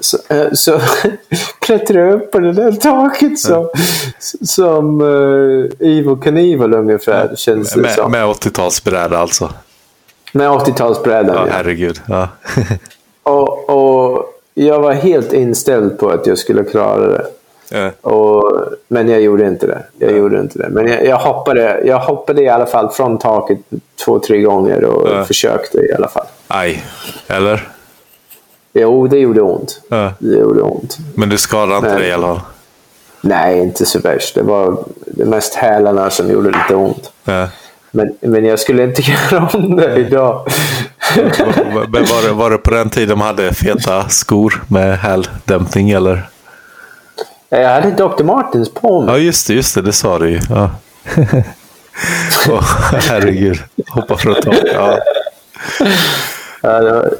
Så, 0.00 0.18
eh, 0.28 0.46
så 0.52 0.80
klättrade 1.58 2.00
jag 2.00 2.14
upp 2.14 2.30
på 2.30 2.38
det 2.38 2.52
där 2.52 2.72
taket 2.72 3.38
som, 3.38 3.68
som 4.42 5.00
uh, 5.00 5.70
Ivo 5.78 6.16
Knievel 6.16 6.74
ungefär 6.74 7.36
känns 7.36 7.72
det 7.72 7.80
Med, 7.80 7.90
som. 7.94 8.10
med 8.12 8.24
80-talsbräda 8.24 9.16
alltså. 9.16 9.50
Med 10.32 10.50
80-talsbrädan 10.50 11.34
Ja, 11.34 11.46
ja. 11.46 11.52
herregud. 11.52 12.00
Ja. 12.08 12.28
Och, 13.22 13.68
och 13.70 14.24
jag 14.54 14.80
var 14.80 14.92
helt 14.92 15.32
inställd 15.32 15.98
på 15.98 16.08
att 16.10 16.26
jag 16.26 16.38
skulle 16.38 16.64
klara 16.64 17.06
det. 17.08 17.26
Ja. 17.72 18.10
Och, 18.10 18.52
men 18.88 19.08
jag 19.08 19.20
gjorde 19.20 19.46
inte 19.46 19.66
det. 19.66 19.82
Jag 19.98 20.16
gjorde 20.16 20.40
inte 20.40 20.58
det. 20.58 20.68
Men 20.68 20.86
jag, 20.86 21.04
jag, 21.06 21.16
hoppade, 21.18 21.80
jag 21.84 21.98
hoppade 21.98 22.42
i 22.42 22.48
alla 22.48 22.66
fall 22.66 22.88
från 22.88 23.18
taket 23.18 23.58
två, 24.04 24.18
tre 24.18 24.40
gånger 24.40 24.84
och 24.84 25.08
Ja. 25.10 25.24
försökte 25.24 25.78
i 25.78 25.92
alla 25.92 26.08
fall. 26.08 26.26
Aj. 26.48 26.84
Eller? 27.28 27.68
Jo, 28.72 29.06
det 29.06 29.18
gjorde 29.18 29.40
ont. 29.42 29.80
Ja. 29.88 30.12
Det 30.18 30.36
gjorde 30.38 30.60
ont. 30.62 30.96
Men 31.16 31.28
du 31.28 31.38
skadade 31.38 31.76
inte 31.76 31.98
dig 31.98 32.08
i 32.08 32.12
alla 32.12 32.26
fall? 32.26 32.40
Nej, 33.20 33.58
inte 33.58 33.86
så 33.86 33.98
värst. 33.98 34.34
Det 34.34 34.42
var 34.42 34.84
det 35.06 35.24
mest 35.24 35.54
hälarna 35.54 36.10
som 36.10 36.30
gjorde 36.30 36.48
lite 36.50 36.74
ont. 36.74 37.12
Men, 37.90 38.14
men 38.20 38.44
jag 38.44 38.58
skulle 38.60 38.84
inte 38.84 39.02
göra 39.32 39.48
om 39.54 39.76
det 39.76 39.96
idag. 39.96 40.46
Var, 41.16 41.86
var, 41.86 42.28
det, 42.28 42.32
var 42.32 42.50
det 42.50 42.58
på 42.58 42.70
den 42.70 42.90
tiden 42.90 43.08
de 43.08 43.20
hade 43.20 43.54
feta 43.54 44.08
skor 44.08 44.62
med 44.68 44.98
häldämpning 44.98 45.90
eller? 45.90 46.28
jag 47.48 47.68
hade 47.68 47.90
Dr. 47.90 48.24
Martens 48.24 48.74
på 48.74 49.00
mig. 49.00 49.14
Ja, 49.14 49.18
just 49.18 49.46
det, 49.46 49.54
just 49.54 49.74
det, 49.74 49.82
det 49.82 49.92
sa 49.92 50.18
du 50.18 50.30
ju. 50.30 50.40
Ja. 50.50 50.70
Åh, 52.48 52.64
herregud, 52.92 53.58
hoppa 53.88 54.16
från 54.16 54.34
tak. 54.34 54.56
Ja. 54.74 54.98
Ja, 56.60 56.80
det 56.80 56.92
var, 56.92 57.10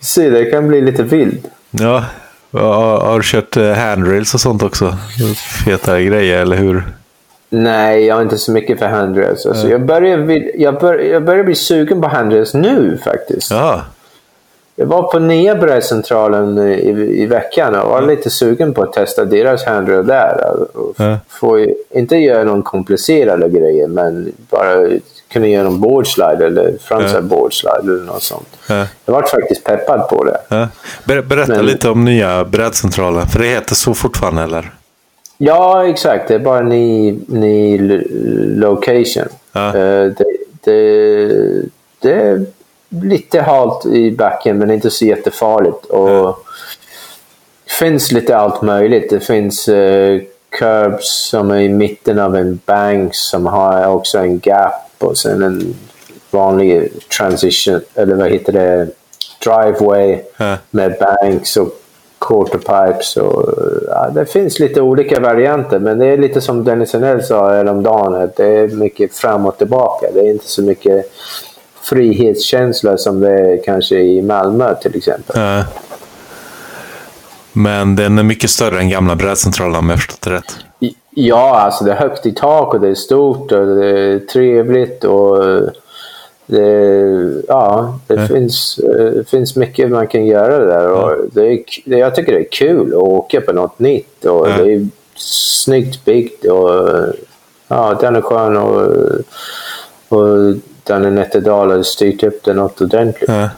se, 0.00 0.30
det 0.30 0.44
kan 0.44 0.68
bli 0.68 0.80
lite 0.80 1.02
vild. 1.02 1.46
Ja. 1.70 2.04
Har, 2.52 3.00
har 3.00 3.16
du 3.16 3.22
kört 3.22 3.56
eh, 3.56 3.72
handrails 3.72 4.34
och 4.34 4.40
sånt 4.40 4.62
också? 4.62 4.96
Feta 5.64 6.00
grejer, 6.00 6.38
eller 6.38 6.56
hur? 6.56 6.84
Nej, 7.62 8.04
jag 8.06 8.18
är 8.18 8.22
inte 8.22 8.38
så 8.38 8.52
mycket 8.52 8.78
för 8.78 8.86
handrails. 8.86 9.46
Alltså, 9.46 9.68
jag, 9.68 9.80
börjar, 9.86 10.42
jag, 10.54 10.78
bör, 10.80 10.98
jag 10.98 11.24
börjar 11.24 11.44
bli 11.44 11.54
sugen 11.54 12.00
på 12.00 12.08
handrails 12.08 12.54
nu 12.54 12.98
faktiskt. 13.04 13.50
Ja, 13.50 13.82
Jag 14.76 14.86
var 14.86 15.02
på 15.02 15.18
nya 15.18 15.54
brädcentralen 15.54 16.58
i, 16.58 17.22
i 17.22 17.26
veckan 17.26 17.74
och 17.74 17.90
var 17.90 18.02
lite 18.02 18.30
sugen 18.30 18.74
på 18.74 18.82
att 18.82 18.92
testa 18.92 19.24
deras 19.24 19.64
handrail 19.64 20.06
där. 20.06 20.44
Och 20.74 20.94
Ja. 20.96 21.18
få, 21.28 21.66
inte 21.90 22.16
göra 22.16 22.44
någon 22.44 22.62
komplicerade 22.62 23.48
grejer, 23.48 23.88
men 23.88 24.32
bara 24.50 24.88
kunna 25.32 25.46
göra 25.46 25.64
någon 25.64 25.80
boardslide 25.80 26.46
eller 26.46 26.72
framside 26.80 27.16
Ja. 27.16 27.20
boardslide 27.20 27.80
eller 27.82 28.04
något 28.04 28.22
sånt. 28.22 28.48
Ja. 28.68 28.84
Jag 29.04 29.14
var 29.14 29.22
faktiskt 29.22 29.64
peppad 29.64 30.08
på 30.08 30.24
det. 30.24 30.68
Ber, 31.04 31.22
berätta 31.22 31.52
Men- 31.56 31.66
lite 31.66 31.88
om 31.88 32.04
nya 32.04 32.44
brädcentralen, 32.44 33.26
för 33.26 33.38
det 33.38 33.46
heter 33.46 33.74
så 33.74 33.94
fortfarande, 33.94 34.42
eller? 34.42 34.70
Ja, 35.46 35.86
exakt. 35.88 36.28
Det 36.28 36.34
är 36.34 36.38
bara 36.38 36.60
ny, 36.62 37.18
ny 37.26 37.74
l- 37.78 38.06
location. 38.56 39.28
Ja. 39.52 39.68
Eh, 39.68 40.04
det, 40.04 40.24
det, 40.64 41.28
det 42.00 42.12
är 42.12 42.46
lite 43.02 43.40
halt 43.40 43.86
i 43.86 44.10
backen, 44.10 44.58
men 44.58 44.70
inte 44.70 44.90
så 44.90 45.04
jättefarligt. 45.04 45.84
Och 45.84 46.38
Det 47.64 47.72
finns 47.72 48.12
lite 48.12 48.36
allt 48.36 48.62
möjligt. 48.62 49.10
Det 49.10 49.20
finns 49.20 49.68
uh, 49.68 50.20
curbs 50.48 51.28
som 51.30 51.50
är 51.50 51.60
i 51.60 51.68
mitten 51.68 52.18
av 52.18 52.36
en 52.36 52.60
bank 52.66 53.14
som 53.14 53.46
har 53.46 53.86
också 53.86 54.18
en 54.18 54.38
gap 54.38 54.72
och 54.98 55.18
sen 55.18 55.42
en 55.42 55.74
vanlig 56.30 56.92
transition, 57.18 57.80
eller 57.94 58.14
vad 58.14 58.30
heter 58.30 58.52
det, 58.52 58.88
driveway 59.44 60.18
Ja. 60.36 60.56
med 60.70 60.96
banks 61.00 61.56
och 61.56 61.68
quarter 62.28 62.58
pipes. 62.58 63.16
Och, 63.16 63.54
ja, 63.88 64.10
det 64.14 64.26
finns 64.26 64.58
lite 64.58 64.80
olika 64.80 65.20
varianter, 65.20 65.78
men 65.78 65.98
det 65.98 66.06
är 66.06 66.18
lite 66.18 66.40
som 66.40 66.64
Dennis 66.64 66.92
Henell 66.92 67.22
sa 67.22 67.50
häromdagen, 67.50 68.14
att 68.14 68.36
det 68.36 68.46
är 68.46 68.68
mycket 68.68 69.14
fram 69.14 69.46
och 69.46 69.58
tillbaka. 69.58 70.06
Det 70.14 70.20
är 70.20 70.30
inte 70.30 70.48
så 70.48 70.62
mycket 70.62 71.12
frihetskänsla 71.82 72.96
som 72.96 73.20
det 73.20 73.32
är 73.32 73.62
kanske 73.64 73.96
i 73.96 74.22
Malmö 74.22 74.74
till 74.74 74.96
exempel. 74.96 75.40
Ja. 75.40 75.64
Men 77.52 77.96
den 77.96 78.18
är 78.18 78.22
mycket 78.22 78.50
större 78.50 78.78
än 78.78 78.88
gamla 78.88 79.16
brädcentralen 79.16 79.76
om 79.76 79.90
jag 79.90 79.98
förstått 79.98 80.22
det 80.22 80.30
rätt. 80.30 80.56
Ja, 81.10 81.56
alltså 81.60 81.84
det 81.84 81.92
är 81.92 81.96
högt 81.96 82.26
i 82.26 82.32
tak 82.32 82.74
och 82.74 82.80
det 82.80 82.88
är 82.88 82.94
stort 82.94 83.52
och 83.52 83.66
det 83.66 83.98
är 83.98 84.18
trevligt 84.18 85.04
och 85.04 85.38
det, 86.46 87.42
ja, 87.48 87.98
det 88.06 88.28
finns, 88.28 88.78
eh, 88.78 89.04
det 89.04 89.28
finns 89.30 89.56
mycket 89.56 89.90
man 89.90 90.06
kan 90.06 90.26
göra 90.26 90.58
där. 90.64 90.88
Och 90.90 91.16
det 91.32 91.46
är, 91.52 91.58
det, 91.84 91.98
jag 91.98 92.14
tycker 92.14 92.32
det 92.32 92.38
är 92.38 92.48
kul 92.52 92.88
att 92.88 92.94
åka 93.02 93.40
på 93.40 93.52
något 93.52 93.78
nytt 93.78 94.24
och 94.24 94.48
Ja. 94.50 94.56
det 94.58 94.72
är 94.74 94.88
snyggt 95.16 96.04
byggt 96.04 96.44
och 96.44 96.88
ja, 97.68 97.98
den 98.00 98.16
är 98.16 98.20
skön 98.20 98.56
och, 98.56 98.92
och 100.18 100.54
Danne 100.84 101.10
Nätterdal 101.10 101.70
har 101.70 101.82
styrt 101.82 102.22
upp 102.22 102.44
det 102.44 102.54
något 102.54 102.80
ordentligt. 102.80 103.30
Ja. 103.30 103.48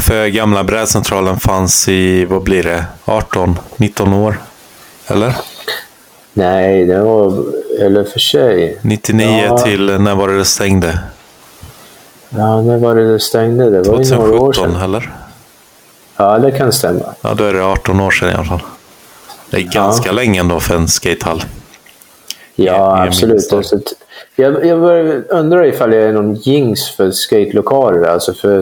För 0.00 0.26
gamla 0.26 0.64
brädcentralen 0.64 1.36
fanns 1.40 1.88
i, 1.88 2.24
vad 2.24 2.42
blir 2.42 2.62
det, 2.62 2.84
18-19 3.04 4.26
år? 4.26 4.36
Eller? 5.06 5.34
Nej, 6.32 6.84
det 6.84 7.00
var, 7.02 7.44
eller 7.80 8.04
för 8.04 8.18
sig. 8.20 8.78
99 8.82 9.44
Ja. 9.46 9.58
till, 9.58 9.86
när 10.00 10.14
var 10.14 10.28
det 10.28 10.38
det 10.38 10.44
stängde? 10.44 10.98
Ja, 12.36 12.60
när 12.62 12.78
var 12.78 12.94
det 12.94 13.12
det 13.12 13.20
stängde? 13.20 13.70
Det 13.70 13.88
var 13.88 14.00
ju 14.02 14.10
några 14.16 14.40
år 14.40 14.52
2017 14.52 14.72
sedan. 14.72 14.82
eller? 14.82 15.12
Ja, 16.16 16.38
det 16.38 16.50
kan 16.50 16.72
stämma. 16.72 17.14
Ja, 17.22 17.34
då 17.34 17.44
är 17.44 17.52
det 17.54 17.64
18 17.64 18.00
år 18.00 18.10
sedan 18.10 18.28
i 18.30 18.34
alla 18.34 18.44
fall. 18.44 18.62
Det 19.50 19.56
är 19.56 19.60
ganska 19.62 20.12
länge 20.12 20.40
ändå 20.40 20.60
för 20.60 20.74
en 20.76 20.88
skatehall. 20.88 21.42
Ja, 22.54 22.94
min 22.98 23.08
absolut. 23.08 23.52
Alltså, 23.52 23.78
jag, 24.36 24.66
jag 24.66 24.80
börjar 24.80 25.22
undra 25.28 25.66
ifall 25.66 25.92
jag 25.94 26.02
är 26.02 26.12
någon 26.12 26.34
jinx 26.34 26.88
för 26.90 27.10
skatelokaler. 27.10 28.08
Alltså 28.08 28.34
för 28.34 28.58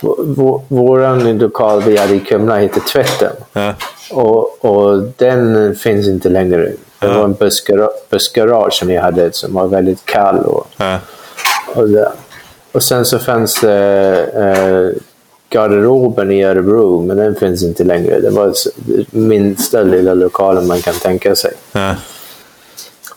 v- 0.00 0.08
v- 0.36 0.58
våran 0.68 1.38
lokal 1.38 1.82
vi 1.82 1.96
hade 1.96 2.14
i 2.14 2.20
Kumla 2.20 2.56
heter 2.58 2.80
Tvätten. 2.80 3.32
Ja. 3.52 3.74
Och, 4.10 4.64
och 4.64 5.02
den 5.16 5.74
finns 5.74 6.06
inte 6.08 6.28
längre. 6.28 6.56
Det 6.98 7.06
Ja. 7.06 7.12
var 7.18 7.24
en 7.24 7.36
bussgarage 8.10 8.72
som 8.74 8.90
jag 8.90 9.02
hade 9.02 9.32
som 9.32 9.54
var 9.54 9.66
väldigt 9.66 10.04
kall. 10.04 10.38
Och, 10.38 10.66
Ja. 10.76 10.98
och, 11.74 11.88
det. 11.88 12.12
Och 12.72 12.82
sen 12.82 13.04
så 13.04 13.18
fanns 13.18 13.60
det 13.60 14.26
eh, 14.34 15.02
garderoben 15.50 16.30
i 16.30 16.44
Örebro, 16.44 17.02
men 17.02 17.16
den 17.16 17.34
finns 17.34 17.62
inte 17.62 17.84
längre. 17.84 18.20
Det 18.20 18.30
var 18.30 18.52
minsta 19.10 19.82
lilla 19.82 20.14
lokalen 20.14 20.66
man 20.66 20.80
kan 20.80 20.94
tänka 20.94 21.36
sig. 21.36 21.52
Ja. 21.72 21.94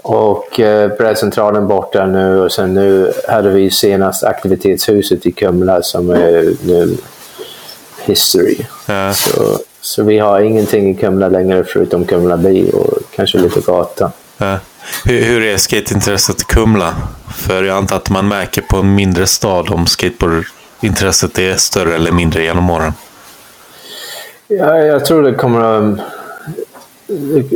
Och 0.01 0.59
eh, 0.59 0.97
brädcentralen 0.97 1.67
borta 1.67 2.05
nu 2.05 2.41
och 2.41 2.51
sen 2.51 2.73
nu 2.73 3.13
hade 3.27 3.49
vi 3.49 3.71
senast 3.71 4.23
aktivitetshuset 4.23 5.25
i 5.25 5.31
Kumla 5.31 5.81
som 5.81 6.09
är 6.09 6.53
nu 6.65 6.97
history. 8.05 8.57
Ja. 8.85 9.13
Så, 9.13 9.59
så 9.81 10.03
vi 10.03 10.19
har 10.19 10.39
ingenting 10.39 10.89
i 10.89 10.95
Kumla 10.95 11.29
längre 11.29 11.63
förutom 11.63 12.05
Kumla 12.05 12.37
by 12.37 12.69
och 12.71 12.97
kanske 13.15 13.37
lite 13.37 13.59
gata. 13.59 14.11
Ja. 14.37 14.59
Hur, 15.05 15.21
hur 15.23 15.41
är 15.43 15.57
skateintresset 15.57 16.41
i 16.41 16.43
Kumla? 16.43 16.95
För 17.35 17.63
jag 17.63 17.77
antar 17.77 17.95
att 17.95 18.09
man 18.09 18.27
märker 18.27 18.61
på 18.61 18.77
en 18.77 18.95
mindre 18.95 19.27
stad 19.27 19.69
om 19.69 19.85
skateboardintresset 19.87 21.39
är 21.39 21.55
större 21.55 21.95
eller 21.95 22.11
mindre 22.11 22.43
genom 22.43 22.69
åren. 22.69 22.93
Ja, 24.47 24.77
jag 24.77 25.05
tror 25.05 25.23
det 25.23 25.33
kommer 25.33 25.61
att, 25.61 25.99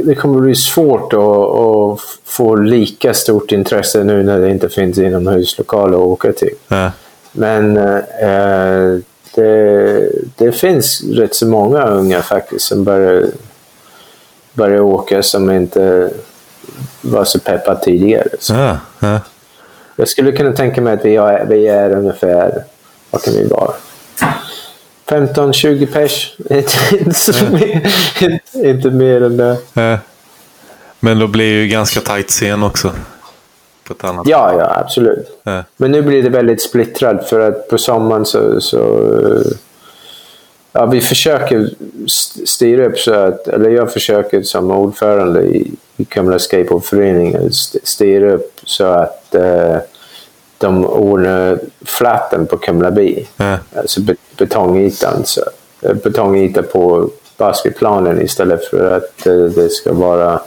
det, 0.06 0.16
kommer 0.16 0.38
att 0.38 0.44
bli 0.44 0.56
svårt 0.56 1.14
att, 1.14 1.20
att 1.20 2.00
få 2.26 2.56
lika 2.56 3.14
stort 3.14 3.52
intresse 3.52 4.04
nu 4.04 4.24
när 4.24 4.40
det 4.40 4.52
inte 4.52 4.70
finns 4.70 4.98
inomhuslokaler 4.98 5.98
att 5.98 6.04
åka 6.04 6.34
till. 6.34 6.54
Ja. 6.68 6.92
Men 7.32 7.78
eh, 7.78 9.00
det, 9.36 10.10
det 10.36 10.52
finns 10.52 11.04
rätt 11.04 11.36
så 11.36 11.48
många 11.48 11.86
unga 11.86 12.22
faktiskt 12.22 12.66
som 12.66 12.84
börjar, 12.84 13.26
börjar 14.54 14.80
åka 14.80 15.24
som 15.24 15.52
inte 15.52 16.12
var 17.02 17.24
så 17.26 17.40
peppade 17.40 17.84
tidigare. 17.84 18.28
Så 18.40 18.54
Ja. 18.54 18.78
Ja. 19.00 19.20
jag 19.96 20.08
skulle 20.08 20.32
kunna 20.32 20.52
tänka 20.52 20.82
mig 20.82 20.94
att 20.94 21.06
vi 21.06 21.16
är, 21.16 21.46
vi 21.46 21.68
är 21.68 21.92
ungefär, 21.92 22.64
vad 23.12 23.22
kan 23.24 23.34
vi 23.34 23.48
vara? 23.48 23.72
15-20 25.08 25.94
pers. 25.94 26.36
inte, 26.50 27.52
mer, 27.52 27.92
inte, 28.22 28.40
inte 28.70 28.90
mer 28.90 29.22
än 29.24 29.38
det. 29.38 29.58
Men 31.00 31.20
då 31.20 31.28
blir 31.28 31.54
det 31.56 31.62
ju 31.62 31.68
ganska 31.68 32.02
tajt 32.02 32.30
scen 32.30 32.64
också. 32.64 32.92
På 33.88 33.94
ett 33.94 34.04
annat 34.04 34.28
Ja, 34.28 34.56
ja, 34.60 34.76
absolut. 34.86 35.40
Ja. 35.44 35.64
Men 35.78 35.92
nu 35.92 36.02
blir 36.02 36.24
det 36.24 36.30
väldigt 36.30 36.62
splittrat 36.62 37.30
för 37.30 37.40
att 37.40 37.70
på 37.70 37.78
sommaren 37.78 38.26
så... 38.26 38.62
så 38.62 39.00
ja, 40.72 40.86
vi 40.86 41.02
försöker 41.02 41.70
st- 42.06 42.48
styra 42.48 42.86
upp 42.86 43.00
så 43.00 43.14
att, 43.14 43.48
eller 43.48 43.70
jag 43.70 43.94
försöker 43.94 44.42
som 44.42 44.72
ordförande 44.72 45.44
i 45.44 45.72
Kumla 46.10 46.40
Skateboardförening 46.40 47.36
st- 47.48 47.80
styra 47.84 48.32
upp 48.34 48.60
så 48.66 48.86
att 48.86 49.36
eh, 49.36 49.78
de 50.58 50.86
ordnar 50.86 51.60
flatten 51.86 52.48
på 52.48 52.58
Kumla 52.58 52.92
by. 52.92 53.26
Ja. 53.38 53.58
Alltså 53.78 54.02
be- 54.02 54.16
betongytan. 54.38 55.26
Så, 55.26 55.42
eh, 55.82 55.94
betongyta 55.94 56.64
på 56.64 57.10
basketplanen 57.38 58.22
istället 58.22 58.66
för 58.66 58.92
att 58.98 59.28
eh, 59.28 59.34
det 59.36 59.70
ska 59.70 59.94
vara 59.94 60.40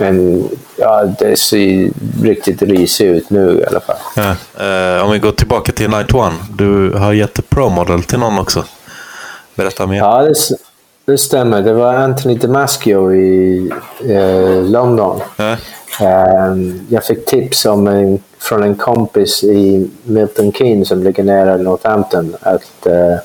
en... 0.00 0.48
Ja, 0.76 1.04
det 1.18 1.38
ser 1.38 1.90
riktigt 2.22 2.62
risigt 2.62 3.06
ut 3.16 3.30
nu 3.30 3.60
i 3.60 3.66
alla 3.66 3.80
fall. 3.80 3.96
Ja. 4.16 4.30
Eh, 4.64 5.04
om 5.04 5.12
vi 5.12 5.18
går 5.18 5.32
tillbaka 5.32 5.72
till 5.72 5.90
Night 5.90 6.14
One. 6.14 6.34
Du 6.50 6.90
har 6.92 7.12
gett 7.12 7.50
pro-model 7.50 8.02
till 8.02 8.18
någon 8.18 8.38
också. 8.38 8.64
Berätta 9.54 9.86
mer. 9.86 9.96
Ja, 9.98 10.22
det, 10.22 10.34
det 11.12 11.18
stämmer. 11.18 11.62
Det 11.62 11.72
var 11.72 11.94
Anthony 11.94 12.34
Damasio 12.34 13.14
i 13.14 13.70
eh, 14.08 14.62
London. 14.62 15.20
Ja. 15.36 15.56
Ehm, 16.00 16.80
jag 16.88 17.04
fick 17.04 17.26
tips 17.26 17.66
om 17.66 17.86
en, 17.86 18.22
från 18.38 18.62
en 18.62 18.74
kompis 18.74 19.44
i 19.44 19.90
Milton 20.02 20.52
Keynes 20.52 20.88
som 20.88 21.02
ligger 21.02 21.24
nära 21.24 21.56
Northampton 21.56 22.36
att 22.40 22.86
eh, 22.86 23.16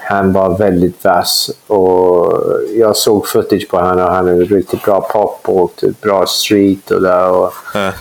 han 0.00 0.32
var 0.32 0.58
väldigt 0.58 1.04
vass. 1.04 1.50
Och 1.66 2.32
jag 2.76 2.96
såg 2.96 3.28
footage 3.28 3.68
på 3.70 3.76
honom 3.76 4.04
och 4.04 4.12
han 4.12 4.26
hade 4.28 4.44
riktigt 4.44 4.82
bra 4.82 5.00
pop 5.00 5.48
och 5.48 5.84
bra 6.00 6.26
street 6.26 6.90
och 6.90 7.02
där. 7.02 7.30
Och 7.30 7.52
Ja. 7.74 7.92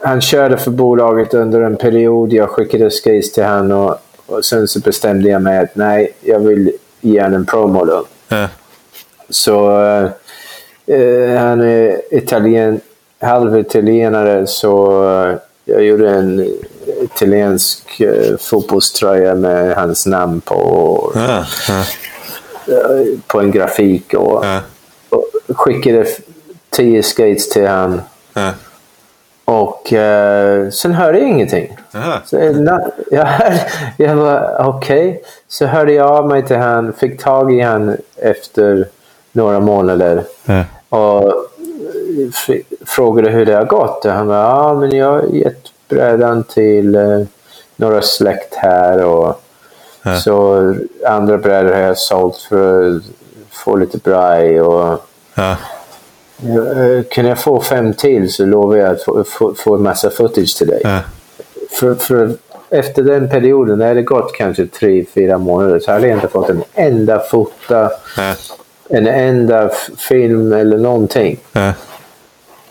han 0.00 0.20
körde 0.20 0.56
för 0.58 0.70
bolaget 0.70 1.34
under 1.34 1.60
en 1.60 1.76
period. 1.76 2.32
Jag 2.32 2.50
skickade 2.50 2.90
skates 2.90 3.32
till 3.32 3.44
honom 3.44 3.86
och, 3.86 3.96
och 4.26 4.44
sen 4.44 4.68
så 4.68 4.80
bestämde 4.80 5.28
jag 5.28 5.42
mig 5.42 5.58
att 5.58 5.76
nej, 5.76 6.12
jag 6.20 6.38
vill 6.38 6.72
ge 7.00 7.22
honom 7.22 7.34
en 7.34 7.46
pro-model. 7.46 8.02
Så 9.30 9.70
eh, 10.86 11.38
han 11.38 11.60
är 11.60 12.14
italien, 12.14 12.80
halvitalienare 13.20 14.46
så 14.46 15.04
eh, 15.04 15.36
jag 15.64 15.84
gjorde 15.84 16.10
en 16.10 16.48
italiensk 17.02 18.00
eh, 18.00 18.36
fotbollströja 18.36 19.34
med 19.34 19.76
hans 19.76 20.06
namn 20.06 20.40
på, 20.40 20.54
och. 20.54 21.12
Ja. 21.16 21.44
eh, 22.68 23.18
på 23.26 23.40
en 23.40 23.50
grafik 23.50 24.14
och, 24.14 24.44
och 25.08 25.24
skickade 25.48 26.06
tio 26.70 27.02
skates 27.02 27.48
till 27.48 27.62
Ja. 28.32 28.50
Och 29.44 29.92
eh, 29.92 30.68
sen 30.70 30.92
hörde 30.92 31.18
jag 31.18 31.28
ingenting. 31.28 31.76
Så, 32.24 32.38
eh, 32.38 32.52
na- 32.52 32.90
jag, 33.10 33.24
hörde, 33.24 33.60
jag 33.96 34.14
var 34.16 34.56
okej. 34.68 35.22
Så 35.48 35.66
hörde 35.66 35.92
jag 35.92 36.10
av 36.10 36.28
mig 36.28 36.42
till 36.46 36.56
han, 36.56 36.92
fick 36.92 37.22
tag 37.22 37.52
i 37.54 37.60
han 37.60 37.96
efter 38.16 38.88
några 39.32 39.60
månader. 39.60 40.22
Ja. 40.44 40.64
Och 40.98 41.32
f- 42.48 42.62
frågade 42.86 43.30
hur 43.30 43.46
det 43.46 43.52
har 43.54 43.64
gått. 43.64 44.04
Och 44.04 44.10
han 44.12 44.26
var 44.26 44.36
ja 44.36 44.74
men 44.74 44.96
jag 44.96 45.12
har 45.12 45.22
gett 45.22 45.62
brädan 45.88 46.44
till 46.44 46.94
eh, 46.94 47.20
några 47.76 48.02
släkt 48.02 48.54
här. 48.54 49.04
Och 49.04 49.40
Ja. 50.06 50.16
Så 50.16 50.74
andra 51.06 51.38
brädor 51.38 51.72
har 51.72 51.80
jag 51.80 51.98
sålt 51.98 52.36
för 52.36 52.96
att 52.96 53.02
få 53.50 53.76
lite 53.76 53.98
braj. 53.98 54.60
Och, 54.60 54.98
Ja. 55.34 55.56
Eh, 56.42 57.04
kan 57.10 57.26
jag 57.26 57.38
få 57.38 57.60
fem 57.60 57.92
till 57.94 58.32
så 58.32 58.46
lovar 58.46 58.76
jag 58.76 58.90
att 58.90 59.02
få, 59.02 59.24
få, 59.24 59.54
få 59.54 59.74
en 59.74 59.82
massa 59.82 60.10
footage 60.10 60.58
till 60.58 60.66
dig. 60.66 60.80
Ja. 60.84 61.00
För, 61.70 61.94
för 61.94 62.30
efter 62.70 63.02
den 63.02 63.28
perioden, 63.30 63.78
när 63.78 63.94
det 63.94 64.02
gått 64.02 64.32
kanske 64.32 64.66
tre, 64.66 65.04
fyra 65.14 65.38
månader, 65.38 65.78
så 65.78 65.92
hade 65.92 66.08
jag 66.08 66.16
inte 66.16 66.28
fått 66.28 66.50
en 66.50 66.62
enda 66.74 67.18
fota, 67.18 67.90
Ja. 68.16 68.34
en 68.88 69.06
enda 69.06 69.70
film 70.08 70.52
eller 70.52 70.78
någonting. 70.78 71.38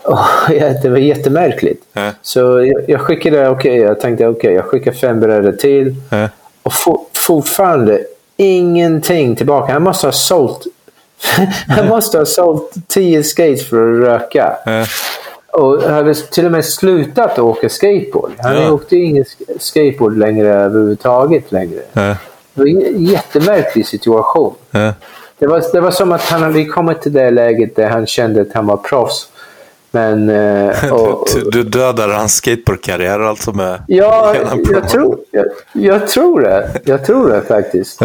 Och, 0.02 0.18
ja, 0.54 0.68
det 0.82 0.88
var 0.88 0.98
jättemärkligt. 0.98 1.82
Ja. 1.92 2.10
Så 2.22 2.40
jag, 2.40 2.84
jag 2.88 3.00
skickade, 3.00 3.48
okej, 3.48 3.76
jag 3.76 4.00
tänkte 4.00 4.26
okej, 4.26 4.52
jag 4.54 4.64
skickar 4.64 4.92
fem 4.92 5.20
brädor 5.20 5.52
till. 5.52 5.94
Ja. 6.10 6.28
Och 6.62 6.72
for, 6.72 7.00
fortfarande 7.12 8.00
ingenting 8.36 9.36
tillbaka. 9.36 9.72
Han 9.72 9.82
måste 9.82 10.06
ha 10.06 10.12
sålt 10.12 10.66
han 11.68 11.88
måste 11.88 12.18
ha 12.18 12.24
sålt 12.26 12.72
tio 12.88 13.22
skates 13.24 13.68
för 13.68 13.92
att 13.92 14.00
röka. 14.08 14.52
Ja. 14.66 14.84
Och 15.52 15.82
hade 15.82 16.14
till 16.14 16.46
och 16.46 16.52
med 16.52 16.64
slutat 16.64 17.38
åka 17.38 17.68
skateboard. 17.68 18.32
Han 18.38 18.62
Ja. 18.62 18.70
åkte 18.72 18.96
ingen 18.96 19.24
sk- 19.24 19.58
skateboard 19.60 20.16
längre 20.18 20.48
överhuvudtaget 20.48 21.52
längre. 21.52 21.80
Ja. 21.92 22.02
Det 22.54 22.60
var 22.60 22.66
en 22.66 23.04
jättemärklig 23.04 23.86
situation. 23.86 24.54
Ja. 24.70 24.92
Det 25.38 25.46
var, 25.46 25.62
det 25.72 25.80
var 25.80 25.90
som 25.90 26.12
att 26.12 26.22
han 26.22 26.42
hade 26.42 26.64
kommit 26.64 27.02
till 27.02 27.12
det 27.12 27.30
läget 27.30 27.76
där 27.76 27.88
han 27.88 28.06
kände 28.06 28.40
att 28.40 28.52
han 28.54 28.66
var 28.66 28.76
proffs. 28.76 29.28
Men... 29.90 30.28
eh, 30.30 30.92
och, 30.92 31.28
Du, 31.34 31.50
du 31.50 31.62
dödade 31.62 32.14
hans 32.14 32.34
skateboardkarriär 32.36 33.20
alltså 33.20 33.52
med... 33.52 33.82
ja, 33.88 34.34
jag 34.72 34.88
tror, 34.88 35.18
jag, 35.30 35.44
jag 35.72 36.08
tror 36.08 36.40
det. 36.40 36.70
Jag 36.84 37.04
tror 37.06 37.28
det 37.28 37.40
faktiskt. 37.42 38.00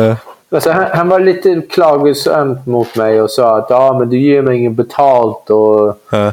Alltså, 0.52 0.72
han, 0.72 0.86
han 0.94 1.10
var 1.10 1.20
lite 1.20 1.62
klagosamt 1.70 2.66
mot 2.66 2.96
mig 2.96 3.22
och 3.22 3.32
sa 3.32 3.58
att 3.58 3.72
ah, 3.72 4.00
men 4.00 4.10
du 4.10 4.18
ger 4.20 4.42
mig 4.42 4.58
ingen 4.58 4.76
betalt 4.76 5.50
och 5.50 5.98
Ja. 6.12 6.32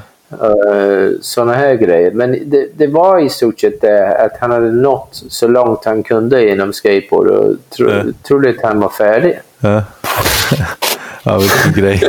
sådana 1.21 1.53
här 1.55 1.75
grejer. 1.75 2.11
Men 2.11 2.51
det, 2.51 2.69
det 2.77 2.87
var 2.87 3.19
i 3.19 3.29
stort 3.29 3.61
sett 3.61 3.81
det 3.81 4.17
att 4.25 4.37
han 4.41 4.51
hade 4.51 4.71
nått 4.73 5.23
så 5.29 5.49
långt 5.49 5.85
han 5.85 6.03
kunde 6.03 6.49
inom 6.51 6.73
skateboard 6.73 7.27
och 7.27 7.55
tro, 7.77 7.91
Ja. 7.91 8.03
trodde 8.23 8.51
att 8.51 8.63
han 8.63 8.81
var 8.81 8.89
färdig. 8.89 9.39
Ja. 9.61 9.83
ja, 11.23 11.39
vilken 11.39 11.73
grej. 11.73 12.03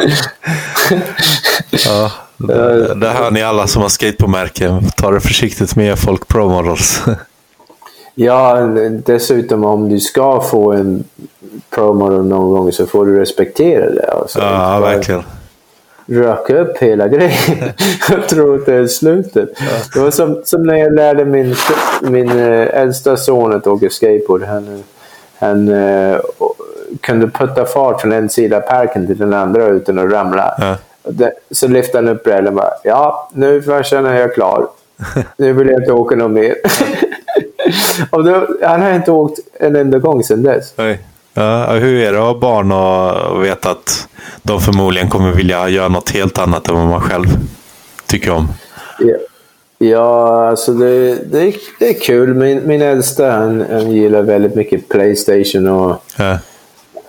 Ja, 1.85 2.11
det, 2.37 2.93
det 2.95 3.07
hör 3.09 3.31
ni 3.31 3.41
alla 3.43 3.67
som 3.67 3.81
har 3.81 3.89
skateboardmärken. 3.89 4.83
Ta 4.97 5.11
det 5.11 5.19
försiktigt 5.19 5.75
med 5.75 5.99
folk 5.99 6.27
pro 6.27 6.49
models. 6.49 7.01
Ja, 8.19 8.55
dessutom 9.05 9.65
om 9.65 9.89
du 9.89 9.99
ska 9.99 10.41
få 10.41 10.73
en 10.73 11.03
promo 11.69 12.09
någon 12.09 12.51
gång 12.51 12.71
så 12.71 12.85
får 12.85 13.05
du 13.05 13.19
respektera 13.19 13.89
det. 13.89 14.11
Alltså. 14.11 14.39
Ja, 14.39 14.79
verkligen. 14.79 15.23
röka 16.05 16.59
upp 16.59 16.77
hela 16.77 17.07
grejen. 17.07 17.73
jag 18.09 18.29
tror 18.29 18.55
att 18.55 18.65
det 18.65 18.73
är 18.73 18.87
slutet. 18.87 19.49
Det 19.93 19.99
var 19.99 20.11
som, 20.11 20.41
som 20.45 20.63
när 20.63 20.75
jag 20.75 20.93
lärde 20.93 21.25
min, 21.25 21.55
min 22.01 22.29
äh, 22.29 22.81
äldsta 22.81 23.17
son 23.17 23.53
att 23.53 23.67
åka 23.67 23.89
skateboard. 23.89 24.43
Han, 24.43 24.83
han 25.39 25.69
äh, 25.69 26.17
kunde 27.01 27.27
putta 27.27 27.65
fart 27.65 28.01
från 28.01 28.11
en 28.11 28.29
sida 28.29 28.57
av 28.57 28.61
parken 28.61 29.07
till 29.07 29.17
den 29.17 29.33
andra 29.33 29.65
utan 29.65 29.99
att 29.99 30.11
ramla. 30.11 30.55
Ja. 30.57 31.29
Så 31.51 31.67
lyfte 31.67 31.97
han 31.97 32.07
upp 32.07 32.23
brädan 32.23 32.47
och 32.47 32.53
bara 32.53 32.73
Ja, 32.83 33.29
nu 33.33 33.61
farsan 33.61 34.05
är 34.05 34.19
jag 34.19 34.33
klar. 34.33 34.67
Nu 35.37 35.53
vill 35.53 35.67
jag 35.67 35.81
inte 35.81 35.91
åka 35.91 36.15
någon 36.15 36.33
mer. 36.33 36.55
då, 38.11 38.47
han 38.61 38.81
har 38.81 38.93
inte 38.93 39.11
åkt 39.11 39.39
en 39.59 39.75
enda 39.75 39.99
gång 39.99 40.23
sedan 40.23 40.43
dess. 40.43 40.73
Oj. 40.77 40.99
Ja, 41.33 41.73
hur 41.73 42.01
är 42.01 42.13
det 42.13 42.19
att 42.19 42.25
ha 42.25 42.39
barn 42.39 42.71
och 42.71 43.43
veta 43.43 43.71
att 43.71 44.07
de 44.43 44.61
förmodligen 44.61 45.09
kommer 45.09 45.31
vilja 45.31 45.69
göra 45.69 45.87
något 45.87 46.09
helt 46.09 46.37
annat 46.37 46.67
än 46.67 46.75
vad 46.75 46.87
man 46.87 47.01
själv 47.01 47.25
tycker 48.05 48.31
om? 48.31 48.47
Ja, 48.99 49.15
ja 49.77 50.47
alltså 50.49 50.73
det, 50.73 51.15
det, 51.15 51.41
är, 51.41 51.53
det 51.79 51.89
är 51.89 51.99
kul. 51.99 52.33
Min, 52.33 52.67
min 52.67 52.81
äldsta 52.81 53.31
han, 53.31 53.65
han 53.71 53.91
gillar 53.91 54.21
väldigt 54.21 54.55
mycket 54.55 54.89
Playstation 54.89 55.67
och 55.67 56.03
Ja, 56.17 56.37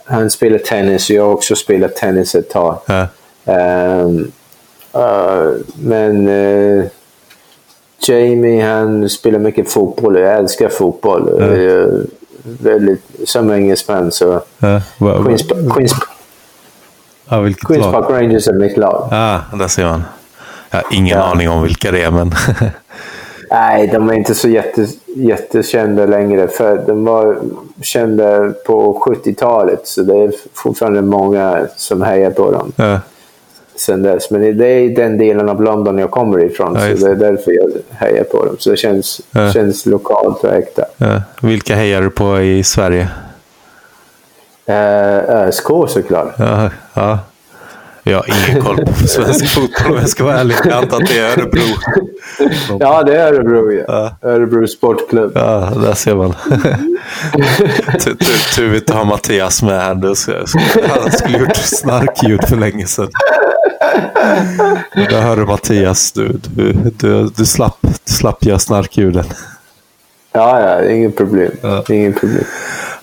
han 0.04 0.30
spelar 0.30 0.58
tennis. 0.58 1.10
Jag 1.10 1.24
har 1.24 1.32
också 1.32 1.56
spelat 1.56 1.96
tennis 1.96 2.34
ett 2.34 2.50
tag. 2.50 2.78
ja, 2.86 3.06
Ehm, 3.48 4.32
eh, 4.94 5.50
men 5.74 6.28
eh, 6.28 6.84
Jamie 8.00 8.64
han 8.64 9.08
spelar 9.08 9.38
mycket 9.38 9.70
fotboll. 9.70 10.18
Jag 10.18 10.34
älskar 10.38 10.68
fotboll. 10.68 11.36
Ja. 11.40 11.46
Jag 11.56 12.04
väldigt, 12.62 13.02
som 13.24 13.50
engelsman 13.50 14.12
så 14.12 14.40
ja. 14.58 14.80
Va- 14.98 15.22
Queens, 15.24 15.42
Queens, 15.74 15.92
ja, 17.28 17.48
Queens 17.66 17.84
lag? 17.84 17.92
Park 17.92 18.10
Rangers 18.10 18.48
är 18.48 18.52
mitt 18.52 18.76
lag. 18.76 19.08
Ja, 19.10 19.40
där 19.58 19.68
ser 19.68 19.84
man. 19.84 20.02
Jag 20.70 20.78
har 20.78 20.84
ingen 20.92 21.18
Ja. 21.18 21.24
aning 21.24 21.48
om 21.50 21.62
vilka 21.62 21.90
det 21.92 22.02
är, 22.02 22.10
men... 22.10 22.32
Nej, 23.50 23.88
de 23.92 24.08
är 24.10 24.14
inte 24.14 24.34
så 24.34 24.48
jätte, 24.48 24.86
jättekända 25.16 26.06
längre. 26.06 26.48
För 26.48 26.82
de 26.86 27.04
var 27.04 27.38
kända 27.82 28.52
på 28.66 29.02
70-talet. 29.06 29.80
Så 29.88 30.02
det 30.02 30.16
är 30.16 30.32
fortfarande 30.54 31.02
många 31.02 31.66
som 31.76 32.02
hejar 32.02 32.30
på 32.30 32.50
dem 32.50 32.72
ja, 32.76 33.00
sen 33.80 34.02
dess. 34.02 34.30
Men 34.30 34.58
det 34.58 34.66
är 34.66 34.88
den 34.96 35.18
delen 35.18 35.48
av 35.48 35.62
London 35.62 35.98
jag 35.98 36.10
kommer 36.10 36.44
ifrån. 36.44 36.74
Ja, 36.74 36.96
så 36.96 37.04
det 37.06 37.10
är 37.10 37.14
därför 37.14 37.52
jag 37.52 37.70
hejar 37.96 38.24
på 38.24 38.44
dem. 38.44 38.56
Så 38.58 38.70
det 38.70 38.76
känns, 38.76 39.20
Ja. 39.30 39.52
känns 39.52 39.86
lokalt 39.86 40.44
och 40.44 40.52
äkta. 40.54 40.84
ja. 40.96 41.22
Vilka 41.42 41.74
hejar 41.74 42.00
du 42.00 42.10
på 42.10 42.40
i 42.40 42.62
Sverige? 42.62 43.08
Uh, 44.68 44.74
ÖSK 45.30 45.66
såklart. 45.88 46.34
Ja, 46.38 46.70
ja. 46.94 47.18
Jag 48.02 48.16
har 48.18 48.26
ingen 48.50 48.62
koll 48.62 48.76
på 48.86 48.92
svensk 49.06 49.54
fotboll 49.54 49.92
om 49.92 49.98
jag 49.98 50.08
ska 50.08 50.24
vara 50.24 50.36
ärlig. 50.38 50.56
Jag 50.64 50.72
antar 50.72 50.96
att 51.02 51.08
det 51.08 51.18
är 51.18 51.38
Örebro. 51.38 51.60
Ja, 52.80 53.02
det 53.02 53.16
är 53.16 53.32
Örebro. 53.32 53.72
Ja. 53.72 53.84
Ja. 53.88 54.28
Örebro 54.28 54.66
Sportklubb. 54.68 55.32
Ja, 55.34 55.72
där 55.84 55.94
ser 55.94 56.14
man. 56.14 56.34
Tur- 58.56 58.68
vi 58.68 58.76
inte 58.76 58.94
har 58.94 59.04
Mattias 59.04 59.62
med 59.62 59.80
här. 59.82 59.94
Han 61.02 61.12
skulle 61.12 61.38
gjort 61.38 61.56
snarkljud 61.56 62.48
för 62.48 62.56
länge 62.56 62.86
sedan. 62.86 63.08
Där 64.94 65.20
hör 65.20 65.36
du 65.36 65.46
Mattias. 65.46 66.12
Du, 66.12 66.40
du, 66.54 66.72
du, 66.72 67.28
du, 67.36 67.46
slapp, 67.46 67.76
du 67.82 68.12
slapp 68.12 68.44
göra 68.44 68.58
snarkljuden. 68.58 69.24
Ja, 70.32 70.60
ja, 70.60 70.84
inget 70.90 71.16
problem. 71.16 71.52
Ja. 71.62 71.84
Inget 71.88 72.20
problem. 72.20 72.44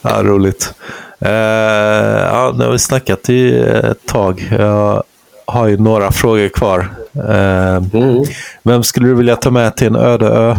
Ja, 0.01 0.23
roligt. 0.23 0.73
Eh, 1.19 1.31
ja, 1.31 2.53
nu 2.57 2.63
har 2.65 2.71
vi 2.71 2.79
snackat 2.79 3.29
i 3.29 3.59
ett 3.59 4.05
tag. 4.05 4.47
Jag 4.59 5.03
har 5.45 5.67
ju 5.67 5.77
några 5.77 6.11
frågor 6.11 6.49
kvar. 6.49 6.79
Eh, 7.13 7.83
Mm. 7.93 8.23
Vem 8.63 8.83
skulle 8.83 9.07
du 9.07 9.13
vilja 9.15 9.35
ta 9.35 9.51
med 9.51 9.75
till 9.77 9.87
en 9.87 9.95
öde 9.95 10.25
ö? 10.27 10.55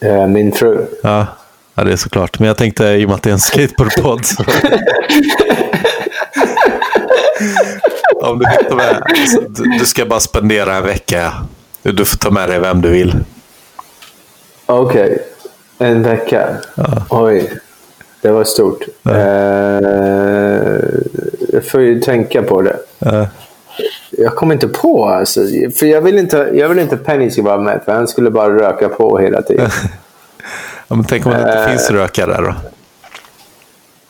Eh, 0.00 0.26
min 0.26 0.52
fru. 0.52 0.86
Ja, 1.02 1.26
ja, 1.74 1.84
det 1.84 1.92
är 1.92 1.96
såklart. 1.96 2.38
Men 2.38 2.48
jag 2.48 2.56
tänkte 2.56 2.84
i 2.84 3.04
och 3.04 3.08
med 3.08 3.14
att 3.16 3.22
det 3.22 3.30
är 3.30 3.34
en 3.34 3.40
skateboardpodd. 3.40 4.20
Om 8.22 8.38
du 8.38 8.74
med, 8.76 9.02
alltså, 9.04 9.40
du, 9.78 9.86
ska 9.86 10.04
bara 10.06 10.20
spendera 10.20 10.74
en 10.76 10.82
vecka. 10.86 11.32
Du 11.82 12.04
får 12.04 12.16
ta 12.18 12.30
med 12.30 12.48
dig 12.48 12.60
vem 12.60 12.80
du 12.80 12.88
vill. 12.90 13.14
Okej. 14.66 15.18
En 15.78 16.02
vecka. 16.02 16.48
Oj. 17.10 17.52
Det 18.20 18.30
var 18.30 18.44
stort. 18.44 18.82
Eh, 19.08 19.14
jag 21.52 21.64
får 21.70 21.80
ju 21.80 22.00
tänka 22.00 22.42
på 22.42 22.62
det. 22.62 22.76
Eh, 23.00 23.26
Jag 24.10 24.34
kommer 24.36 24.54
inte 24.54 24.68
på 24.68 25.04
alltså. 25.04 25.40
För 25.78 25.86
jag 25.86 26.00
vill 26.00 26.18
inte, 26.18 26.50
jag 26.54 26.68
vill 26.68 26.78
inte 26.78 26.96
Penny 26.96 27.30
ska 27.30 27.42
vara 27.42 27.58
med. 27.60 27.80
För 27.84 27.92
han 27.92 28.08
skulle 28.08 28.30
bara 28.30 28.54
röka 28.58 28.88
på 28.88 29.18
hela 29.18 29.42
tiden. 29.42 29.70
ja, 30.88 30.96
men 30.96 31.04
tänk 31.04 31.26
om 31.26 31.32
det 31.32 31.38
inte 31.38 31.52
Eh. 31.52 31.68
finns 31.68 31.90
rökare 31.90 32.36
då? 32.42 32.54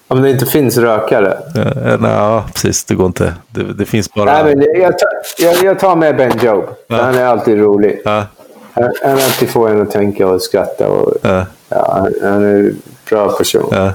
Om 0.08 0.22
det 0.22 0.30
inte 0.30 0.46
finns 0.46 0.76
rökare. 0.78 1.32
Eh, 1.56 2.00
nej, 2.00 2.10
ja, 2.10 2.44
precis. 2.54 2.84
Det 2.84 2.94
går 2.94 3.06
inte. 3.06 3.34
Det, 3.50 3.72
det 3.72 3.84
finns 3.86 4.12
bara... 4.14 4.42
Nej, 4.42 4.56
men 4.56 4.66
jag, 4.82 4.98
tar, 4.98 5.08
jag, 5.38 5.64
jag 5.64 5.78
tar 5.78 5.96
med 5.96 6.16
Ben 6.16 6.38
Job. 6.42 6.64
Ja. 6.88 7.02
Han 7.02 7.14
är 7.14 7.24
alltid 7.24 7.58
rolig. 7.58 8.00
Ja, 8.04 8.24
Han, 8.72 8.84
han 9.02 9.12
alltid 9.12 9.48
får 9.50 9.70
en 9.70 9.82
att 9.82 9.90
tänka 9.90 10.26
och 10.26 10.42
skratta. 10.42 10.88
Och, 10.88 11.14
ja, 11.22 11.46
ja, 11.68 11.92
han, 11.92 12.14
han 12.32 12.44
är 12.44 12.54
en 12.54 12.82
bra 13.10 13.28
person. 13.28 13.68
ja. 13.72 13.92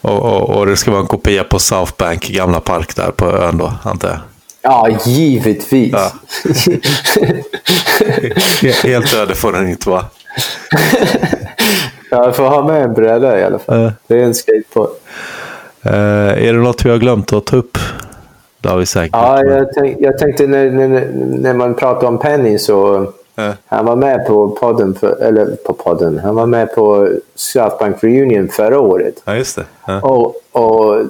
Och, 0.00 0.22
och, 0.22 0.50
och 0.58 0.66
det 0.66 0.76
ska 0.76 0.90
vara 0.90 1.00
en 1.00 1.06
kopia 1.06 1.44
på 1.44 1.58
South 1.58 1.92
Bank, 1.98 2.28
gamla 2.28 2.60
park 2.60 2.96
där 2.96 3.10
på 3.10 3.26
ön 3.32 3.58
då, 3.58 3.72
antar 3.82 4.08
jag. 4.08 4.18
Ja, 4.62 4.88
givetvis. 5.04 5.92
Ja. 5.92 6.12
He- 8.62 8.86
Helt 8.88 9.14
öde 9.14 9.34
får 9.34 9.52
den 9.52 9.68
inte 9.68 9.90
vara. 9.90 10.04
Jag 12.10 12.36
får 12.36 12.44
ha 12.44 12.66
med 12.66 12.82
en 12.82 12.94
bräda 12.94 13.40
i 13.40 13.44
alla 13.44 13.58
fall. 13.58 13.80
Ja. 13.80 13.92
Det 14.06 14.14
är 14.14 14.24
en 14.24 14.34
skateboard. 14.34 14.90
Eh, 15.82 16.48
är 16.48 16.52
det 16.52 16.58
något 16.58 16.84
vi 16.84 16.90
har 16.90 16.98
glömt 16.98 17.32
att 17.32 17.46
ta 17.46 17.56
upp? 17.56 17.78
Det 18.60 18.68
har 18.68 18.78
vi 18.78 18.86
säkert. 18.86 19.10
Ja, 19.12 19.44
jag, 19.44 19.72
tänk, 19.74 19.96
jag 20.00 20.18
tänkte 20.18 20.46
när, 20.46 20.70
när, 20.70 21.10
när 21.14 21.54
man 21.54 21.74
pratar 21.74 22.08
om 22.08 22.18
Penny 22.18 22.58
så... 22.58 23.06
Ja. 23.34 23.52
Han 23.66 23.86
var 23.86 23.96
med 23.96 24.26
på 24.26 24.48
podden, 24.48 24.94
för, 24.94 25.22
eller 25.22 25.46
på 25.46 25.72
podden. 25.72 26.18
Han 26.18 26.34
var 26.34 26.46
med 26.46 26.74
på 26.74 27.08
South 27.34 27.78
Bank 27.78 27.96
Reunion 28.04 28.48
förra 28.48 28.80
året. 28.80 29.14
Ja, 29.24 29.34
just 29.34 29.56
det. 29.56 29.64
Ja. 29.86 30.00
Och, 30.00 30.34
och 30.52 31.02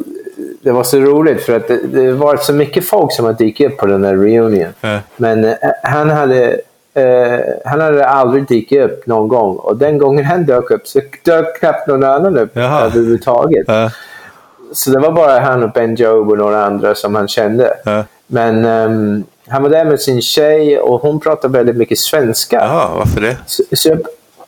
det 0.62 0.70
var 0.70 0.84
så 0.84 0.98
roligt 0.98 1.42
för 1.42 1.56
att 1.56 1.68
det, 1.68 1.80
det 1.86 2.12
var 2.12 2.36
så 2.36 2.52
mycket 2.52 2.84
folk 2.84 3.12
som 3.12 3.24
hade 3.24 3.38
dykt 3.38 3.60
upp 3.60 3.76
på 3.76 3.86
den 3.86 4.04
här 4.04 4.16
reunion. 4.16 4.66
Ja. 4.80 4.98
Men 5.16 5.54
han 5.82 6.10
hade 6.10 6.60
eh, 6.98 7.40
han 7.64 7.80
hade 7.80 8.06
aldrig 8.06 8.48
dykt 8.48 8.72
upp 8.72 9.06
någon 9.06 9.28
gång. 9.28 9.56
Och 9.56 9.76
den 9.76 9.98
gången 9.98 10.24
han 10.24 10.44
dök 10.44 10.70
upp 10.70 10.86
så 10.88 11.00
dök 11.24 11.58
knappt 11.60 11.86
någon 11.88 12.04
annan 12.04 12.38
upp 12.38 12.50
Jaha. 12.52 12.80
överhuvudtaget. 12.84 13.64
Ja, 13.68 13.90
Så 14.72 14.90
det 14.90 14.98
var 14.98 15.12
bara 15.12 15.40
han 15.40 15.62
och 15.62 15.70
Ben 15.70 15.94
Job 15.94 16.30
och 16.30 16.38
några 16.38 16.64
andra 16.64 16.94
som 16.94 17.14
han 17.14 17.28
kände. 17.28 17.74
ja. 17.84 18.04
Men 18.26 18.64
ehm, 18.64 19.24
han 19.48 19.62
var 19.62 19.70
där 19.70 19.84
med 19.84 20.00
sin 20.00 20.22
tjej 20.22 20.78
och 20.78 21.00
hon 21.00 21.20
pratade 21.20 21.58
väldigt 21.58 21.76
mycket 21.76 21.98
svenska. 21.98 22.56
Jaha, 22.56 22.88
varför 22.98 23.20
det? 23.20 23.36
Så, 23.46 23.62
så 23.72 23.88
jag, 23.88 23.98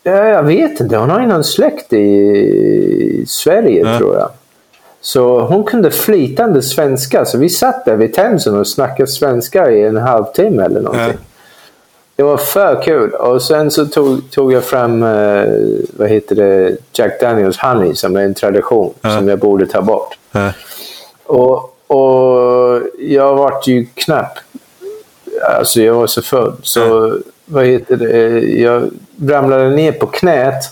ja, 0.02 0.24
jag 0.28 0.42
vet 0.42 0.80
inte. 0.80 0.96
Hon 0.96 1.10
har 1.10 1.20
ju 1.20 1.26
någon 1.26 1.44
släkt 1.44 1.92
i 1.92 3.24
Sverige 3.28 3.82
Ja. 3.92 3.98
tror 3.98 4.16
jag. 4.16 4.28
Så 5.02 5.40
hon 5.40 5.64
kunde 5.64 5.90
flytande 5.90 6.62
svenska. 6.62 7.24
Så 7.24 7.38
vi 7.38 7.48
satt 7.48 7.84
där 7.84 7.96
vid 7.96 8.14
Themsen 8.14 8.58
och 8.58 8.66
snackade 8.68 9.06
svenska 9.06 9.70
i 9.70 9.84
en 9.84 9.96
halvtimme 9.96 10.62
eller 10.64 10.80
någonting. 10.80 11.18
Det 12.20 12.24
var 12.24 12.36
för 12.36 12.82
kul. 12.82 13.10
Och 13.10 13.42
sen 13.42 13.70
så 13.70 13.86
tog, 13.86 14.30
tog 14.30 14.52
jag 14.52 14.64
fram 14.64 15.02
eh, 15.02 15.44
vad 15.92 16.08
heter 16.08 16.34
det? 16.36 16.76
Jack 16.92 17.20
Daniels 17.20 17.58
Honey 17.58 17.94
som 17.94 18.16
är 18.16 18.20
en 18.20 18.34
tradition 18.34 18.94
Ja. 19.00 19.16
som 19.16 19.28
jag 19.28 19.38
borde 19.38 19.66
ta 19.66 19.82
bort. 19.82 20.18
Ja. 20.32 20.52
Och, 21.24 21.76
och 21.86 22.82
jag 22.98 23.34
vart 23.34 23.66
ju 23.66 23.86
knappt... 23.94 24.38
Alltså 25.58 25.80
jag 25.82 25.94
var 25.94 26.06
så 26.06 26.22
full. 26.22 26.52
Så 26.62 27.16
vad 27.44 27.66
heter 27.66 27.96
det? 27.96 28.40
Jag 28.40 28.90
ramlade 29.26 29.70
ner 29.70 29.92
på 29.92 30.06
knät. 30.06 30.64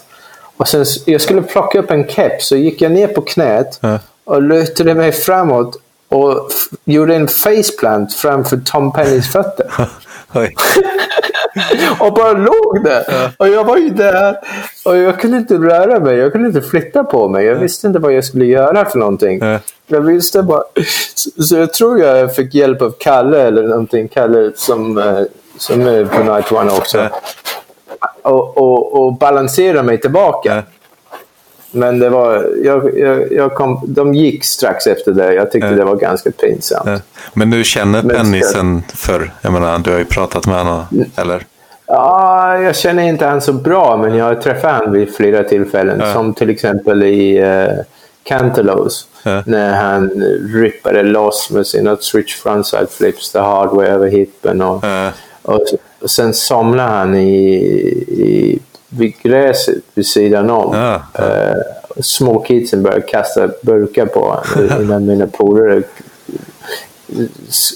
Och 0.56 0.68
sen, 0.68 0.84
jag 1.04 1.20
skulle 1.20 1.42
plocka 1.42 1.78
upp 1.78 1.90
en 1.90 2.08
keps. 2.08 2.48
Så 2.48 2.56
gick 2.56 2.82
jag 2.82 2.92
ner 2.92 3.08
på 3.08 3.20
knät 3.22 3.80
och 4.24 4.42
lutade 4.42 4.94
mig 4.94 5.12
framåt 5.12 5.76
och 6.08 6.50
gjorde 6.84 7.14
en 7.16 7.28
faceplant 7.28 8.14
framför 8.14 8.60
Tom 8.64 8.92
Pennys 8.92 9.32
fötter. 9.32 9.66
Och 12.00 12.12
bara 12.12 12.32
låg 12.32 12.84
där. 12.84 13.04
Och 13.36 13.48
jag 13.48 13.64
var 13.64 13.76
ju 13.76 13.90
där. 13.90 14.36
Och 14.84 14.96
jag 14.96 15.20
kunde 15.20 15.36
inte 15.36 15.54
röra 15.54 16.00
mig. 16.00 16.16
Jag 16.16 16.32
kunde 16.32 16.48
inte 16.48 16.62
flytta 16.62 17.04
på 17.04 17.28
mig. 17.28 17.46
Jag 17.46 17.54
visste 17.54 17.86
inte 17.86 17.98
vad 17.98 18.12
jag 18.12 18.24
skulle 18.24 18.44
göra 18.44 18.84
för 18.84 18.98
någonting. 18.98 19.38
Ja. 19.38 19.58
Jag 19.86 20.00
visste 20.00 20.42
bara... 20.42 20.62
Så, 21.14 21.42
så 21.42 21.56
jag 21.56 21.72
tror 21.72 21.98
jag 21.98 22.34
fick 22.34 22.54
hjälp 22.54 22.82
av 22.82 22.94
Kalle 22.98 23.42
eller 23.42 23.62
någonting. 23.62 24.08
Kalle 24.08 24.52
som, 24.56 24.98
eh, 24.98 25.20
som 25.58 25.86
är 25.86 26.04
på 26.04 26.32
Night 26.32 26.52
One 26.52 26.70
också. 26.72 26.98
Ja. 26.98 27.10
Och, 28.22 28.58
och, 28.58 28.92
och 28.92 29.12
balansera 29.12 29.82
mig 29.82 30.00
tillbaka. 30.00 30.62
Men 31.70 31.98
det 31.98 32.08
var, 32.08 32.50
jag, 32.64 32.98
jag, 32.98 33.32
jag 33.32 33.54
kom, 33.54 33.80
de 33.86 34.14
gick 34.14 34.44
strax 34.44 34.86
efter 34.86 35.12
det. 35.12 35.34
Jag 35.34 35.52
tyckte 35.52 35.70
det 35.70 35.84
var 35.84 35.96
ganska 35.96 36.30
pinsamt. 36.30 37.02
Men 37.34 37.50
du 37.50 37.64
känner 37.64 38.02
Penny 38.02 38.42
sen 38.42 38.82
förr? 38.94 39.32
Jag 39.42 39.52
menar, 39.52 39.78
du 39.78 39.90
har 39.90 39.98
ju 39.98 40.04
pratat 40.04 40.46
med 40.46 40.56
henne, 40.56 40.84
eller? 41.16 41.46
Ja, 41.86 42.58
jag 42.58 42.76
känner 42.76 43.02
inte 43.02 43.26
han 43.26 43.40
så 43.40 43.52
bra, 43.52 43.96
men 43.96 44.14
jag 44.14 44.24
har 44.24 44.34
träffat 44.34 44.72
han 44.72 44.92
vid 44.92 45.14
flera 45.14 45.44
tillfällen. 45.44 46.00
Ja. 46.00 46.12
Som 46.12 46.34
till 46.34 46.50
exempel 46.50 47.02
i 47.02 47.42
uh, 47.42 47.68
Cantalos. 48.22 49.08
Ja. 49.22 49.42
När 49.46 49.74
han 49.76 50.10
rippade 50.54 51.02
loss 51.02 51.50
med 51.50 51.66
sina 51.66 51.96
switch 51.96 52.36
frontside 52.36 52.90
flips, 52.90 53.32
the 53.32 53.38
hard 53.38 53.70
way 53.70 53.86
över 53.86 54.08
hippen. 54.08 54.62
Och, 54.62 54.84
Ja. 54.84 55.10
och, 55.42 55.60
och 56.02 56.10
sen 56.10 56.34
somnade 56.34 56.88
han 56.88 57.14
i, 57.14 57.54
i, 58.08 58.58
vid 58.88 59.14
gräset 59.22 59.76
vid 59.94 60.06
sidan 60.06 60.50
om. 60.50 60.76
Ja, 60.76 61.02
ja. 61.18 61.24
Eh, 61.24 61.54
små 62.00 62.38
kidsen 62.40 62.82
började 62.82 63.02
kasta 63.02 63.48
burkar 63.62 64.06
på 64.06 64.20
honom 64.20 64.80
innan 64.82 65.06
mina 65.06 65.26
polare 65.26 65.82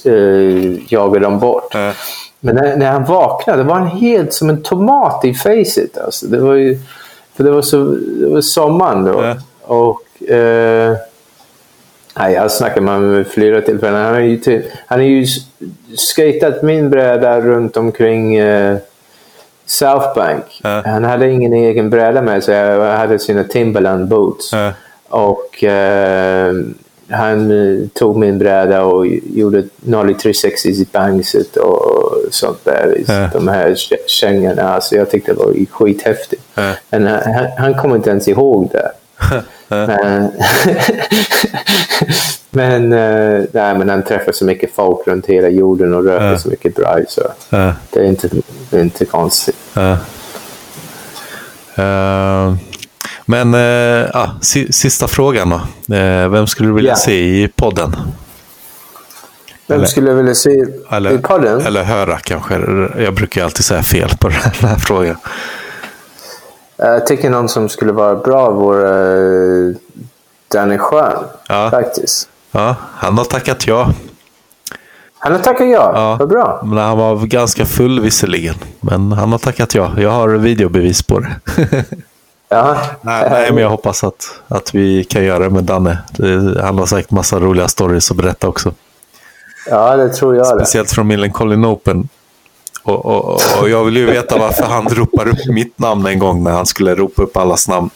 uh, 0.07 0.93
jagade 0.93 1.21
dem 1.27 1.39
bort. 1.39 1.75
Ja. 1.75 1.93
Men 2.41 2.55
när, 2.55 2.77
när 2.77 2.91
han 2.93 3.05
vaknade 3.05 3.63
var 3.63 3.75
han 3.75 3.87
helt 3.89 4.33
som 4.33 4.51
en 4.51 4.63
tomat 4.63 5.25
i 5.25 5.35
facet. 5.35 5.99
Alltså. 5.99 6.27
Det 6.27 6.39
var 6.41 6.55
ju, 6.55 6.79
för 7.37 7.45
det 7.45 7.51
var, 7.51 7.63
så, 7.63 7.85
det 8.21 8.27
var 8.27 8.41
sommaren 8.41 9.05
då. 9.05 9.23
Ja. 9.25 9.37
Och, 9.63 10.31
eh, 10.31 10.97
nej, 12.19 12.35
jag 12.35 12.53
snackade 12.53 12.81
med 12.81 12.95
honom 12.95 13.17
vid 13.17 13.27
flera 13.27 13.61
tillfällen. 13.61 14.05
Han 14.05 14.15
har 14.15 14.21
ju, 14.21 14.37
till, 14.39 14.63
han 14.87 14.99
har 14.99 15.07
ju 15.07 15.23
s- 15.23 15.37
skatat 15.97 16.63
min 16.63 16.91
bräda 16.91 17.41
runt 17.41 17.77
omkring 17.77 18.37
eh, 18.37 18.77
South 19.73 20.15
Bank. 20.15 20.45
Ja. 20.63 20.83
Han 20.87 21.05
hade 21.05 21.31
ingen 21.31 21.53
egen 21.53 21.91
bräda 21.91 22.23
med 22.23 22.45
sig. 22.45 22.71
Han 22.79 22.97
hade 22.99 23.19
sina 23.19 23.45
Timberland 23.45 24.09
boots. 24.09 24.53
Ja. 24.53 24.73
Och 25.09 25.65
eh, 25.65 26.53
han 27.11 27.51
eh, 27.51 27.89
tog 27.95 28.17
min 28.17 28.39
bräda 28.39 28.83
och 28.85 29.07
gjorde 29.07 29.65
Nolly 29.81 30.15
360 30.15 30.69
i 30.69 30.87
bangset 30.93 31.57
och 31.57 32.17
sånt 32.31 32.65
där. 32.65 32.97
Ja. 33.09 33.29
De 33.33 33.49
här 33.49 33.71
kä- 33.71 34.07
kängorna. 34.07 34.63
Alltså 34.63 34.97
jag 34.97 35.11
tyckte 35.11 35.33
det 35.33 35.39
var 35.39 35.55
skithäftigt. 35.71 36.43
Men 36.91 37.07
han, 37.07 37.21
han, 37.35 37.47
han 37.59 37.75
kommer 37.75 37.97
inte 37.97 38.11
ens 38.11 38.29
ihåg 38.29 38.71
det. 38.73 38.91
Men, 39.77 40.31
men, 42.51 42.93
eh, 42.93 43.45
nej, 43.53 43.79
men 43.79 43.89
han 43.89 44.03
träffar 44.05 44.33
så 44.33 44.45
mycket 44.45 44.75
folk 44.75 45.07
runt 45.07 45.27
hela 45.27 45.49
jorden 45.49 45.95
och 45.95 46.05
röker 46.05 46.27
Ja. 46.27 46.39
så 46.39 46.49
mycket 46.49 46.75
braj 46.75 47.05
så 47.09 47.23
Ja. 47.51 47.73
det 47.91 48.01
är 48.01 48.05
inte, 48.05 48.29
det 48.71 48.77
är 48.77 48.83
inte 48.83 49.05
konstigt. 49.05 49.57
Eh, 51.77 52.55
men 53.27 53.53
ja, 54.13 54.31
si- 54.41 54.73
sista 54.73 55.09
frågan 55.09 55.51
då. 55.51 55.57
Eh, 55.97 56.29
vem 56.29 56.47
skulle 56.47 56.69
du 56.69 56.75
vilja 56.75 56.91
Ja. 56.93 56.97
se 56.97 57.43
i 57.43 57.49
podden? 57.57 57.97
Vem 59.67 59.77
Eller- 59.79 59.87
skulle 59.89 60.09
jag 60.09 60.17
vilja 60.17 60.35
se 60.35 60.51
i 60.51 60.65
Eller, 60.91 61.19
podden? 61.19 61.61
eller 61.61 61.85
höra 61.85 62.19
kanske. 62.19 62.55
Jag 62.99 63.15
brukar 63.15 63.45
alltid 63.45 63.65
säga 63.65 63.83
fel 63.83 64.11
på 64.21 64.29
den 64.29 64.37
här 64.61 64.77
frågan. 64.79 65.17
Jag 66.85 67.07
tycker 67.07 67.31
någon 67.31 67.49
som 67.49 67.69
skulle 67.69 67.93
vara 67.93 68.15
bra 68.15 68.51
vore 68.51 69.17
uh, 69.17 69.77
Danny 70.49 70.79
Schön. 70.79 71.25
Ja. 71.49 71.71
Faktiskt. 71.71 72.29
Ja, 72.51 72.77
han 72.95 73.19
har 73.19 73.25
tackat 73.25 73.67
ja. 73.67 73.93
Han 75.19 75.33
har 75.33 75.39
tackat 75.39 75.69
ja. 75.69 75.93
ja. 75.95 76.17
Vad 76.19 76.29
bra. 76.29 76.61
Men 76.65 76.79
han 76.79 76.99
var 76.99 77.27
ganska 77.27 77.67
full 77.67 78.01
visserligen. 78.01 78.55
Men 78.81 79.13
han 79.13 79.33
har 79.33 79.39
tackat 79.39 79.75
ja. 79.75 79.91
Jag 79.97 80.11
har 80.11 80.29
videobevis 80.29 81.03
på 81.03 81.19
det. 81.21 81.33
Ja. 82.49 82.77
Nej, 83.01 83.27
nej, 83.31 83.53
men 83.53 83.63
jag 83.63 83.71
hoppas 83.71 84.05
att, 84.05 84.41
att 84.49 84.75
vi 84.75 85.05
kan 85.05 85.25
göra 85.25 85.39
det 85.39 85.51
med 85.51 85.65
Danne. 85.65 85.99
Det, 86.11 86.63
han 86.63 86.79
har 86.79 86.87
säkert 86.87 87.11
massa 87.11 87.41
roliga 87.41 87.69
stories 87.69 88.11
att 88.11 88.17
berätta 88.17 88.49
också. 88.49 88.73
Ja, 89.71 89.97
det 89.97 90.09
tror 90.09 90.37
jag. 90.37 90.45
Det. 90.47 90.65
Speciellt 90.65 90.91
från 90.91 91.07
Millencolin 91.07 91.65
Open. 91.65 92.09
Och, 92.83 93.07
och, 93.07 93.41
och 93.61 93.69
jag 93.69 93.85
vill 93.85 93.97
ju 93.97 94.07
veta 94.07 94.39
varför 94.39 94.65
han 94.65 94.89
ropar 94.89 95.29
upp 95.29 95.47
mitt 95.47 95.79
namn 95.79 96.07
en 96.07 96.19
gång 96.19 96.43
när 96.45 96.51
han 96.51 96.67
skulle 96.67 96.95
ropa 96.95 97.23
upp 97.23 97.37
allas 97.37 97.69
namn. 97.69 97.91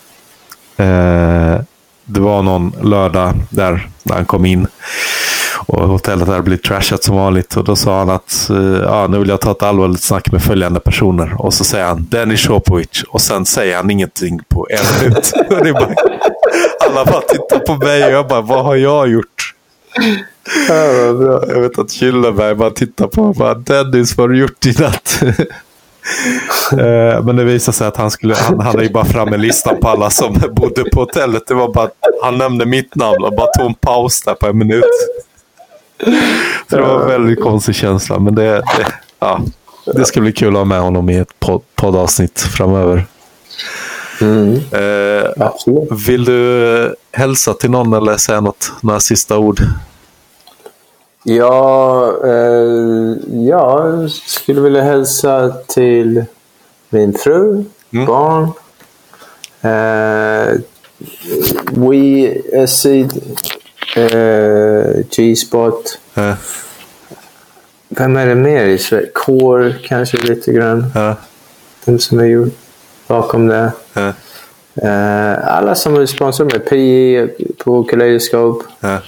Eh, 0.77 1.61
det 2.05 2.21
var 2.21 2.43
någon 2.43 2.73
lördag 2.83 3.35
där 3.51 3.89
när 4.03 4.15
han 4.15 4.25
kom 4.25 4.47
in. 4.47 4.67
Och 5.67 5.89
hotellet 5.89 6.29
hade 6.29 6.43
blivit 6.43 6.65
trashat 6.65 7.05
som 7.05 7.17
vanligt. 7.17 7.57
Och 7.57 7.65
då 7.65 7.77
sa 7.77 7.99
han 7.99 8.11
att 8.11 8.51
eh, 8.51 8.57
ja, 8.85 9.07
nu 9.07 9.19
vill 9.19 9.29
jag 9.29 9.41
ta 9.41 9.51
ett 9.51 9.63
allvarligt 9.63 10.03
snack 10.03 10.33
med 10.33 10.43
följande 10.43 10.81
personer. 10.81 11.43
Och 11.43 11.55
så 11.55 11.65
säger 11.65 11.85
han 11.85 12.07
Dennis 12.11 12.41
Shopovic. 12.41 13.05
Och 13.09 13.21
sen 13.21 13.47
säger 13.47 13.77
han 13.77 13.91
ingenting 13.91 14.41
på 14.49 14.67
en 14.71 15.09
minut. 15.09 15.33
alla 16.87 17.05
bara 17.05 17.21
tittar 17.21 17.59
på 17.59 17.85
mig 17.85 18.05
och 18.05 18.11
jag 18.11 18.29
bara, 18.29 18.41
vad 18.41 18.65
har 18.65 18.77
jag 18.77 19.09
gjort? 19.09 19.36
Ja, 20.69 20.93
vad 21.07 21.19
bra. 21.19 21.45
Jag 21.49 21.61
vet 21.61 21.79
att 21.79 21.91
Kylleberg 21.91 22.55
bara 22.55 22.71
tittar 22.71 23.07
på 23.07 23.23
och 23.23 23.35
bara, 23.35 23.55
Dennis, 23.55 24.17
vad 24.17 24.25
har 24.25 24.29
du 24.29 24.39
gjort 24.41 24.67
i 24.67 24.73
natt? 24.83 25.23
Eh, 26.73 27.23
Men 27.25 27.37
det 27.37 27.45
visade 27.45 27.77
sig 27.77 27.87
att 27.87 27.97
han, 27.97 28.11
skulle, 28.11 28.35
han 28.35 28.61
hade 28.61 28.83
ju 28.83 28.89
bara 28.91 29.05
fram 29.05 29.33
en 29.33 29.41
lista 29.41 29.75
på 29.75 29.89
alla 29.89 30.11
som 30.11 30.41
bodde 30.53 30.85
på 30.93 31.01
hotellet. 31.01 31.43
Det 31.47 31.55
var 31.55 31.73
bara 31.73 31.89
han 32.23 32.39
nämnde 32.39 32.67
mitt 32.67 32.95
namn 32.95 33.25
och 33.25 33.33
bara 33.37 33.47
tog 33.47 33.67
en 33.67 33.75
paus 33.75 34.23
där 34.23 34.35
på 34.35 34.47
en 34.47 34.59
minut. 34.59 34.85
Så 36.71 36.77
det 36.77 36.83
var 36.83 37.01
en 37.03 37.09
väldigt 37.09 37.41
konstig 37.43 37.75
känsla. 37.75 38.19
Men 38.19 38.35
det, 38.35 38.51
det, 38.53 38.87
ja, 39.19 39.41
det 39.95 40.05
ska 40.05 40.21
bli 40.21 40.33
kul 40.33 40.49
att 40.49 40.55
ha 40.61 40.65
med 40.65 40.81
honom 40.81 41.11
i 41.11 41.17
ett 41.19 41.41
pod- 41.41 41.63
poddavsnitt 41.75 42.41
framöver. 42.41 43.07
Mm, 44.21 44.55
Eh, 44.57 45.51
vill 46.07 46.25
du 46.25 46.95
hälsa 47.13 47.55
till 47.55 47.71
någon 47.71 47.93
eller 47.95 48.17
säga 48.17 48.41
något, 48.41 48.73
några 48.81 49.01
sista 49.01 49.39
ord? 49.39 49.61
Ja, 51.23 52.13
eh, 52.25 53.15
jag 53.33 54.11
skulle 54.11 54.61
vilja 54.61 54.83
hälsa 54.83 55.53
till 55.69 56.25
min 56.91 57.13
fru, 57.19 57.65
Mm. 57.93 58.07
barn. 58.07 58.45
Eh, 59.61 60.61
We 61.71 62.35
Acid, 62.63 63.13
eh, 63.97 65.05
G-spot. 65.17 65.99
Eh, 66.15 66.35
Vem 67.89 68.17
är 68.17 68.27
det 68.27 68.35
mer 68.35 68.65
i 68.65 68.79
Sverige? 68.79 69.07
Core 69.15 69.75
kanske 69.85 70.17
lite 70.17 70.53
grann. 70.53 70.85
eh, 70.95 71.13
Den 71.85 71.99
som 71.99 72.19
är 72.21 72.25
gjord 72.25 72.51
bakom 73.07 73.47
det. 73.47 73.73
eh, 73.95 74.11
Eh, 74.83 75.49
alla 75.57 75.75
som 75.75 75.97
är 75.97 76.07
sponsrade 76.07 76.59
med 76.59 76.69
PE 76.69 77.29
på 77.65 77.85
Kaleidoscope. 77.85 78.65
eh. 78.83 78.99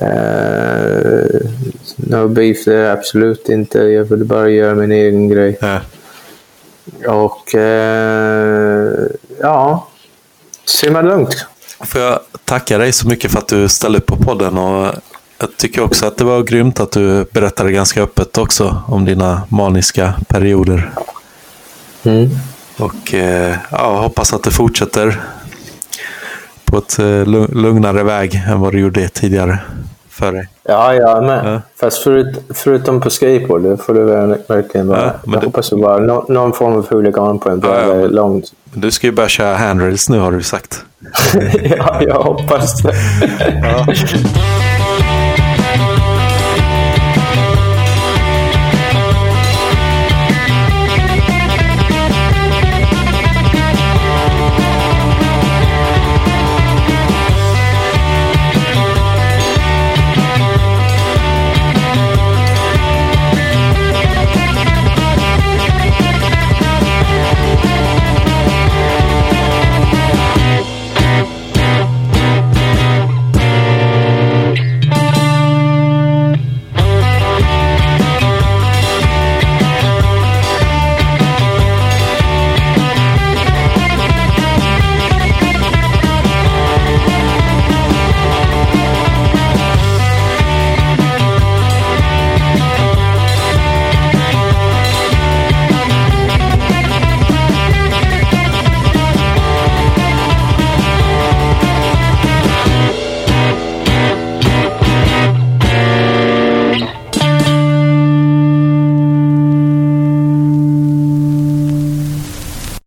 Eh, 0.00 1.40
no 1.96 2.28
beef 2.28 2.64
där, 2.64 2.90
absolut 2.90 3.48
inte. 3.48 3.78
Jag 3.78 4.04
vill 4.04 4.24
bara 4.24 4.48
göra 4.48 4.74
min 4.74 4.92
egen 4.92 5.28
grej. 5.28 5.58
eh. 5.62 5.76
Och 7.10 7.54
eh, 7.54 8.92
ja, 9.40 9.88
simma 10.64 11.02
lugnt. 11.02 11.46
Får 11.80 12.00
jag 12.00 12.20
tacka 12.44 12.78
dig 12.78 12.92
så 12.92 13.08
mycket 13.08 13.30
för 13.30 13.38
att 13.38 13.48
du 13.48 13.68
ställde 13.68 13.98
upp 13.98 14.06
på 14.06 14.16
podden. 14.16 14.58
Och 14.58 14.94
jag 15.38 15.56
tycker 15.56 15.82
också 15.82 16.06
att 16.06 16.16
det 16.16 16.24
var 16.24 16.42
grymt 16.42 16.80
att 16.80 16.92
du 16.92 17.24
berättade 17.32 17.72
ganska 17.72 18.02
öppet 18.02 18.38
också 18.38 18.82
om 18.88 19.04
dina 19.04 19.42
maniska 19.48 20.14
perioder. 20.28 20.90
Mm. 22.02 22.28
Och 22.78 23.14
eh, 23.14 23.56
ja, 23.70 24.00
hoppas 24.00 24.32
att 24.32 24.42
det 24.42 24.50
fortsätter 24.50 25.20
på 26.64 26.78
ett 26.78 26.98
eh, 26.98 27.04
lu- 27.04 27.54
lugnare 27.54 28.02
väg 28.02 28.42
än 28.48 28.60
vad 28.60 28.72
du 28.72 28.80
gjorde 28.80 29.08
tidigare 29.08 29.58
för 30.10 30.32
dig. 30.32 30.48
Ja, 30.62 30.94
jag 30.94 31.24
med. 31.24 31.46
Ja. 31.54 31.60
Fast 31.80 32.02
förut, 32.02 32.38
förutom 32.54 33.00
på 33.00 33.10
skateboard, 33.10 33.62
det 33.62 33.76
får 33.76 33.94
du 33.94 34.00
ver- 34.04 34.38
verkligen 34.48 34.88
vara. 34.88 35.00
Ja, 35.04 35.12
jag 35.24 35.40
det- 35.40 35.46
hoppas 35.46 35.72
att 35.72 35.78
vara 35.80 35.98
nå- 35.98 36.26
någon 36.28 36.52
form 36.52 36.72
av 36.74 36.86
huligan 36.90 37.38
på 37.38 37.50
en 37.50 37.60
Ja, 37.64 37.80
ja. 37.80 37.94
ja, 37.96 38.06
långt. 38.06 38.44
Du 38.74 38.90
ska 38.90 39.06
ju 39.06 39.12
börja 39.12 39.28
köra 39.28 39.56
handrails 39.56 40.08
nu 40.08 40.18
har 40.18 40.32
du 40.32 40.42
sagt. 40.42 40.84
ja, 41.78 42.02
jag 42.02 42.22
hoppas 42.22 42.82
det. 42.82 42.92